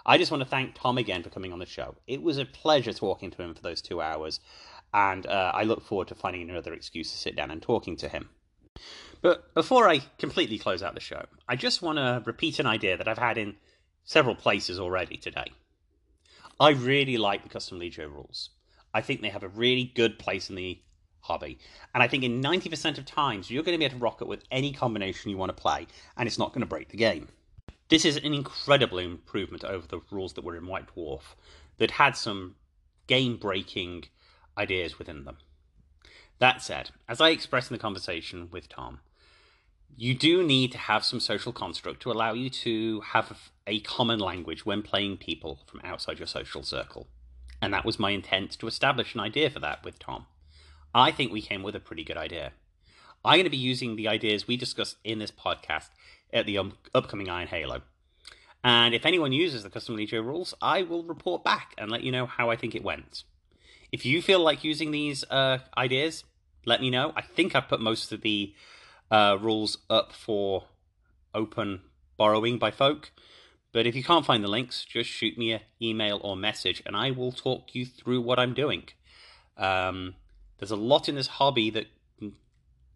I 0.04 0.18
just 0.18 0.30
want 0.30 0.42
to 0.42 0.48
thank 0.48 0.74
Tom 0.74 0.98
again 0.98 1.22
for 1.22 1.30
coming 1.30 1.52
on 1.52 1.58
the 1.58 1.66
show. 1.66 1.94
It 2.06 2.22
was 2.22 2.38
a 2.38 2.44
pleasure 2.44 2.92
talking 2.92 3.30
to 3.30 3.42
him 3.42 3.54
for 3.54 3.62
those 3.62 3.80
two 3.80 4.00
hours, 4.00 4.40
and 4.92 5.26
uh, 5.26 5.52
I 5.54 5.62
look 5.62 5.82
forward 5.82 6.08
to 6.08 6.14
finding 6.14 6.50
another 6.50 6.74
excuse 6.74 7.10
to 7.12 7.16
sit 7.16 7.36
down 7.36 7.50
and 7.50 7.62
talking 7.62 7.96
to 7.98 8.08
him. 8.08 8.28
But 9.20 9.54
before 9.54 9.88
I 9.88 10.00
completely 10.18 10.58
close 10.58 10.82
out 10.82 10.94
the 10.94 11.00
show, 11.00 11.24
I 11.48 11.56
just 11.56 11.82
want 11.82 11.98
to 11.98 12.22
repeat 12.26 12.58
an 12.58 12.66
idea 12.66 12.96
that 12.96 13.06
I've 13.06 13.18
had 13.18 13.38
in 13.38 13.56
several 14.04 14.34
places 14.34 14.80
already 14.80 15.16
today. 15.16 15.52
I 16.58 16.70
really 16.70 17.16
like 17.16 17.42
the 17.42 17.48
custom 17.48 17.78
Legio 17.78 18.10
rules. 18.12 18.50
I 18.92 19.00
think 19.00 19.22
they 19.22 19.28
have 19.28 19.44
a 19.44 19.48
really 19.48 19.92
good 19.94 20.18
place 20.18 20.50
in 20.50 20.56
the 20.56 20.80
hobby. 21.20 21.58
And 21.94 22.02
I 22.02 22.08
think 22.08 22.24
in 22.24 22.42
90% 22.42 22.98
of 22.98 23.06
times, 23.06 23.50
you're 23.50 23.62
going 23.62 23.74
to 23.74 23.78
be 23.78 23.84
able 23.84 23.98
to 23.98 24.02
rock 24.02 24.20
it 24.20 24.28
with 24.28 24.44
any 24.50 24.72
combination 24.72 25.30
you 25.30 25.36
want 25.36 25.56
to 25.56 25.60
play, 25.60 25.86
and 26.16 26.26
it's 26.26 26.38
not 26.38 26.50
going 26.50 26.60
to 26.60 26.66
break 26.66 26.88
the 26.88 26.96
game. 26.96 27.28
This 27.92 28.06
is 28.06 28.16
an 28.16 28.32
incredible 28.32 28.96
improvement 28.96 29.64
over 29.64 29.86
the 29.86 30.00
rules 30.10 30.32
that 30.32 30.44
were 30.44 30.56
in 30.56 30.66
White 30.66 30.86
Dwarf 30.96 31.34
that 31.76 31.90
had 31.90 32.16
some 32.16 32.54
game 33.06 33.36
breaking 33.36 34.04
ideas 34.56 34.98
within 34.98 35.26
them. 35.26 35.36
That 36.38 36.62
said, 36.62 36.88
as 37.06 37.20
I 37.20 37.28
expressed 37.28 37.70
in 37.70 37.76
the 37.76 37.82
conversation 37.82 38.48
with 38.50 38.70
Tom, 38.70 39.00
you 39.94 40.14
do 40.14 40.42
need 40.42 40.72
to 40.72 40.78
have 40.78 41.04
some 41.04 41.20
social 41.20 41.52
construct 41.52 42.00
to 42.00 42.10
allow 42.10 42.32
you 42.32 42.48
to 42.64 43.02
have 43.02 43.50
a 43.66 43.80
common 43.80 44.18
language 44.18 44.64
when 44.64 44.80
playing 44.80 45.18
people 45.18 45.60
from 45.66 45.82
outside 45.84 46.18
your 46.18 46.26
social 46.26 46.62
circle. 46.62 47.08
And 47.60 47.74
that 47.74 47.84
was 47.84 47.98
my 47.98 48.12
intent 48.12 48.52
to 48.52 48.66
establish 48.68 49.12
an 49.12 49.20
idea 49.20 49.50
for 49.50 49.60
that 49.60 49.84
with 49.84 49.98
Tom. 49.98 50.24
I 50.94 51.10
think 51.10 51.30
we 51.30 51.42
came 51.42 51.62
with 51.62 51.76
a 51.76 51.80
pretty 51.80 52.04
good 52.04 52.16
idea. 52.16 52.52
I'm 53.22 53.36
going 53.36 53.44
to 53.44 53.50
be 53.50 53.56
using 53.58 53.96
the 53.96 54.08
ideas 54.08 54.48
we 54.48 54.56
discussed 54.56 54.96
in 55.04 55.18
this 55.18 55.30
podcast 55.30 55.90
at 56.32 56.46
the 56.46 56.58
um, 56.58 56.74
upcoming 56.94 57.28
Iron 57.28 57.48
Halo. 57.48 57.82
And 58.64 58.94
if 58.94 59.04
anyone 59.04 59.32
uses 59.32 59.62
the 59.62 59.70
custom 59.70 59.96
Legio 59.96 60.24
rules, 60.24 60.54
I 60.62 60.82
will 60.82 61.02
report 61.02 61.42
back 61.42 61.74
and 61.78 61.90
let 61.90 62.02
you 62.02 62.12
know 62.12 62.26
how 62.26 62.50
I 62.50 62.56
think 62.56 62.74
it 62.74 62.84
went. 62.84 63.24
If 63.90 64.06
you 64.06 64.22
feel 64.22 64.40
like 64.40 64.64
using 64.64 64.90
these 64.90 65.24
uh, 65.30 65.58
ideas, 65.76 66.24
let 66.64 66.80
me 66.80 66.90
know. 66.90 67.12
I 67.16 67.22
think 67.22 67.54
I've 67.54 67.68
put 67.68 67.80
most 67.80 68.12
of 68.12 68.22
the 68.22 68.54
uh, 69.10 69.36
rules 69.40 69.78
up 69.90 70.12
for 70.12 70.64
open 71.34 71.82
borrowing 72.16 72.58
by 72.58 72.70
folk. 72.70 73.10
But 73.72 73.86
if 73.86 73.96
you 73.96 74.04
can't 74.04 74.26
find 74.26 74.44
the 74.44 74.48
links, 74.48 74.84
just 74.84 75.10
shoot 75.10 75.36
me 75.36 75.52
an 75.52 75.60
email 75.80 76.20
or 76.22 76.36
message 76.36 76.82
and 76.86 76.96
I 76.96 77.10
will 77.10 77.32
talk 77.32 77.74
you 77.74 77.86
through 77.86 78.20
what 78.20 78.38
I'm 78.38 78.54
doing. 78.54 78.84
Um, 79.56 80.14
there's 80.58 80.70
a 80.70 80.76
lot 80.76 81.08
in 81.08 81.14
this 81.14 81.26
hobby 81.26 81.70
that 81.70 81.86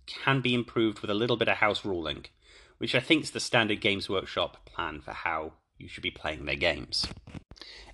can 0.07 0.41
be 0.41 0.55
improved 0.55 1.01
with 1.01 1.11
a 1.11 1.15
little 1.15 1.37
bit 1.37 1.49
of 1.49 1.57
house 1.57 1.85
ruling, 1.85 2.27
which 2.79 2.95
I 2.95 3.01
think 3.01 3.25
is 3.25 3.31
the 3.31 3.41
standard 3.41 3.81
Games 3.81 4.09
Workshop 4.09 4.65
plan 4.67 5.01
for 5.01 5.13
how 5.13 5.53
you 5.79 5.89
should 5.89 6.03
be 6.03 6.11
playing 6.11 6.45
their 6.45 6.57
games. 6.57 7.07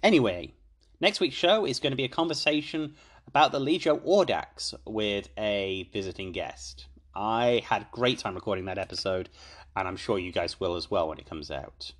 Anyway, 0.03 0.55
next 1.01 1.21
week's 1.21 1.37
show 1.37 1.65
is 1.65 1.81
going 1.81 1.93
to 1.93 1.97
be 1.97 2.05
a 2.05 2.09
conversation 2.09 2.95
about 3.27 3.53
the 3.53 3.61
Legio 3.61 4.01
Audax 4.07 4.75
with 4.87 5.29
a 5.39 5.89
visiting 5.93 6.33
guest. 6.33 6.87
I 7.15 7.63
had 7.69 7.91
great 7.93 8.19
time 8.19 8.35
recording 8.35 8.65
that 8.67 8.79
episode, 8.79 9.29
and 9.77 9.87
I'm 9.87 9.97
sure 9.97 10.19
you 10.19 10.33
guys 10.33 10.59
will 10.59 10.77
as 10.77 10.91
well 10.91 11.09
when 11.09 11.19
it 11.19 11.29
comes 11.29 11.51
out. 11.51 11.93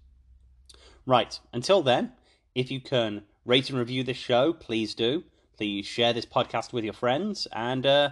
Right, 1.07 1.39
until 1.53 1.83
then, 1.83 2.13
if 2.55 2.71
you 2.71 2.81
can 2.81 3.23
rate 3.45 3.71
and 3.71 3.79
review 3.79 4.05
this 4.05 4.17
show, 4.17 4.53
please 4.53 4.95
do. 4.95 5.25
Please 5.57 5.87
share 5.87 6.13
this 6.13 6.27
podcast 6.27 6.73
with 6.73 6.85
your 6.85 6.93
friends, 6.93 7.47
and 7.53 7.87
uh, 7.87 8.11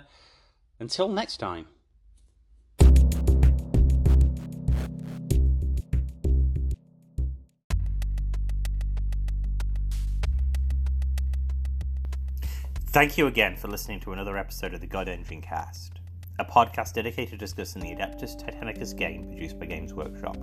until 0.79 1.09
next 1.09 1.39
time. 1.39 1.67
Thank 12.93 13.17
you 13.17 13.29
again 13.29 13.55
for 13.55 13.69
listening 13.69 14.01
to 14.01 14.13
another 14.13 14.37
episode 14.37 14.75
of 14.75 14.81
the 14.81 14.87
God 14.89 15.09
Engine 15.09 15.41
Cast, 15.41 16.01
a 16.41 16.45
podcast 16.45 16.93
dedicated 16.93 17.31
to 17.31 17.37
discussing 17.37 17.81
the 17.83 17.95
Adeptus 17.95 18.35
Titanicus 18.37 18.97
game 18.97 19.29
produced 19.29 19.61
by 19.61 19.67
Games 19.67 19.95
Workshop. 19.95 20.37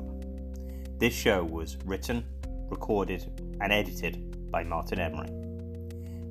This 0.98 1.14
show 1.14 1.43
was 1.43 1.76
written, 1.84 2.26
recorded, 2.70 3.58
and 3.60 3.74
edited 3.74 4.50
by 4.50 4.64
Martin 4.64 4.98
Emery. 4.98 5.28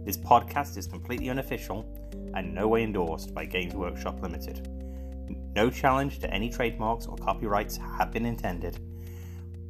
This 0.06 0.16
podcast 0.16 0.78
is 0.78 0.86
completely 0.86 1.28
unofficial 1.28 1.84
and 2.32 2.54
no 2.54 2.66
way 2.66 2.82
endorsed 2.82 3.34
by 3.34 3.44
Games 3.44 3.74
Workshop 3.74 4.22
Limited. 4.22 4.66
No 5.54 5.68
challenge 5.68 6.20
to 6.20 6.32
any 6.32 6.48
trademarks 6.48 7.04
or 7.04 7.18
copyrights 7.18 7.76
have 7.76 8.10
been 8.10 8.24
intended. 8.24 8.78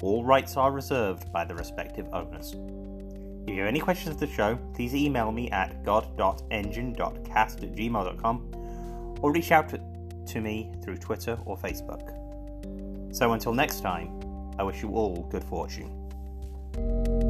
All 0.01 0.25
rights 0.25 0.57
are 0.57 0.71
reserved 0.71 1.33
by 1.33 1.45
the 1.45 1.57
respective 1.57 2.07
owners. 2.13 2.55
If 3.47 3.55
you 3.55 3.61
have 3.61 3.69
any 3.69 3.81
questions 3.81 4.15
of 4.15 4.19
the 4.19 4.27
show, 4.27 4.59
please 4.75 4.95
email 4.95 5.31
me 5.31 5.49
at 5.51 5.85
god.engine.cast 5.85 7.63
at 7.63 7.73
gmail.com 7.75 9.17
or 9.23 9.33
reach 9.33 9.53
out 9.53 9.69
to, 9.69 9.81
to 10.27 10.41
me 10.41 10.73
through 10.83 10.97
Twitter 10.97 11.39
or 11.45 11.57
Facebook. 11.57 12.13
So 13.15 13.33
until 13.33 13.55
next 13.55 13.83
time, 13.83 14.21
I 14.59 14.65
wish 14.65 14.83
you 14.83 14.91
all 14.91 15.29
good 15.31 15.45
fortune. 15.45 17.26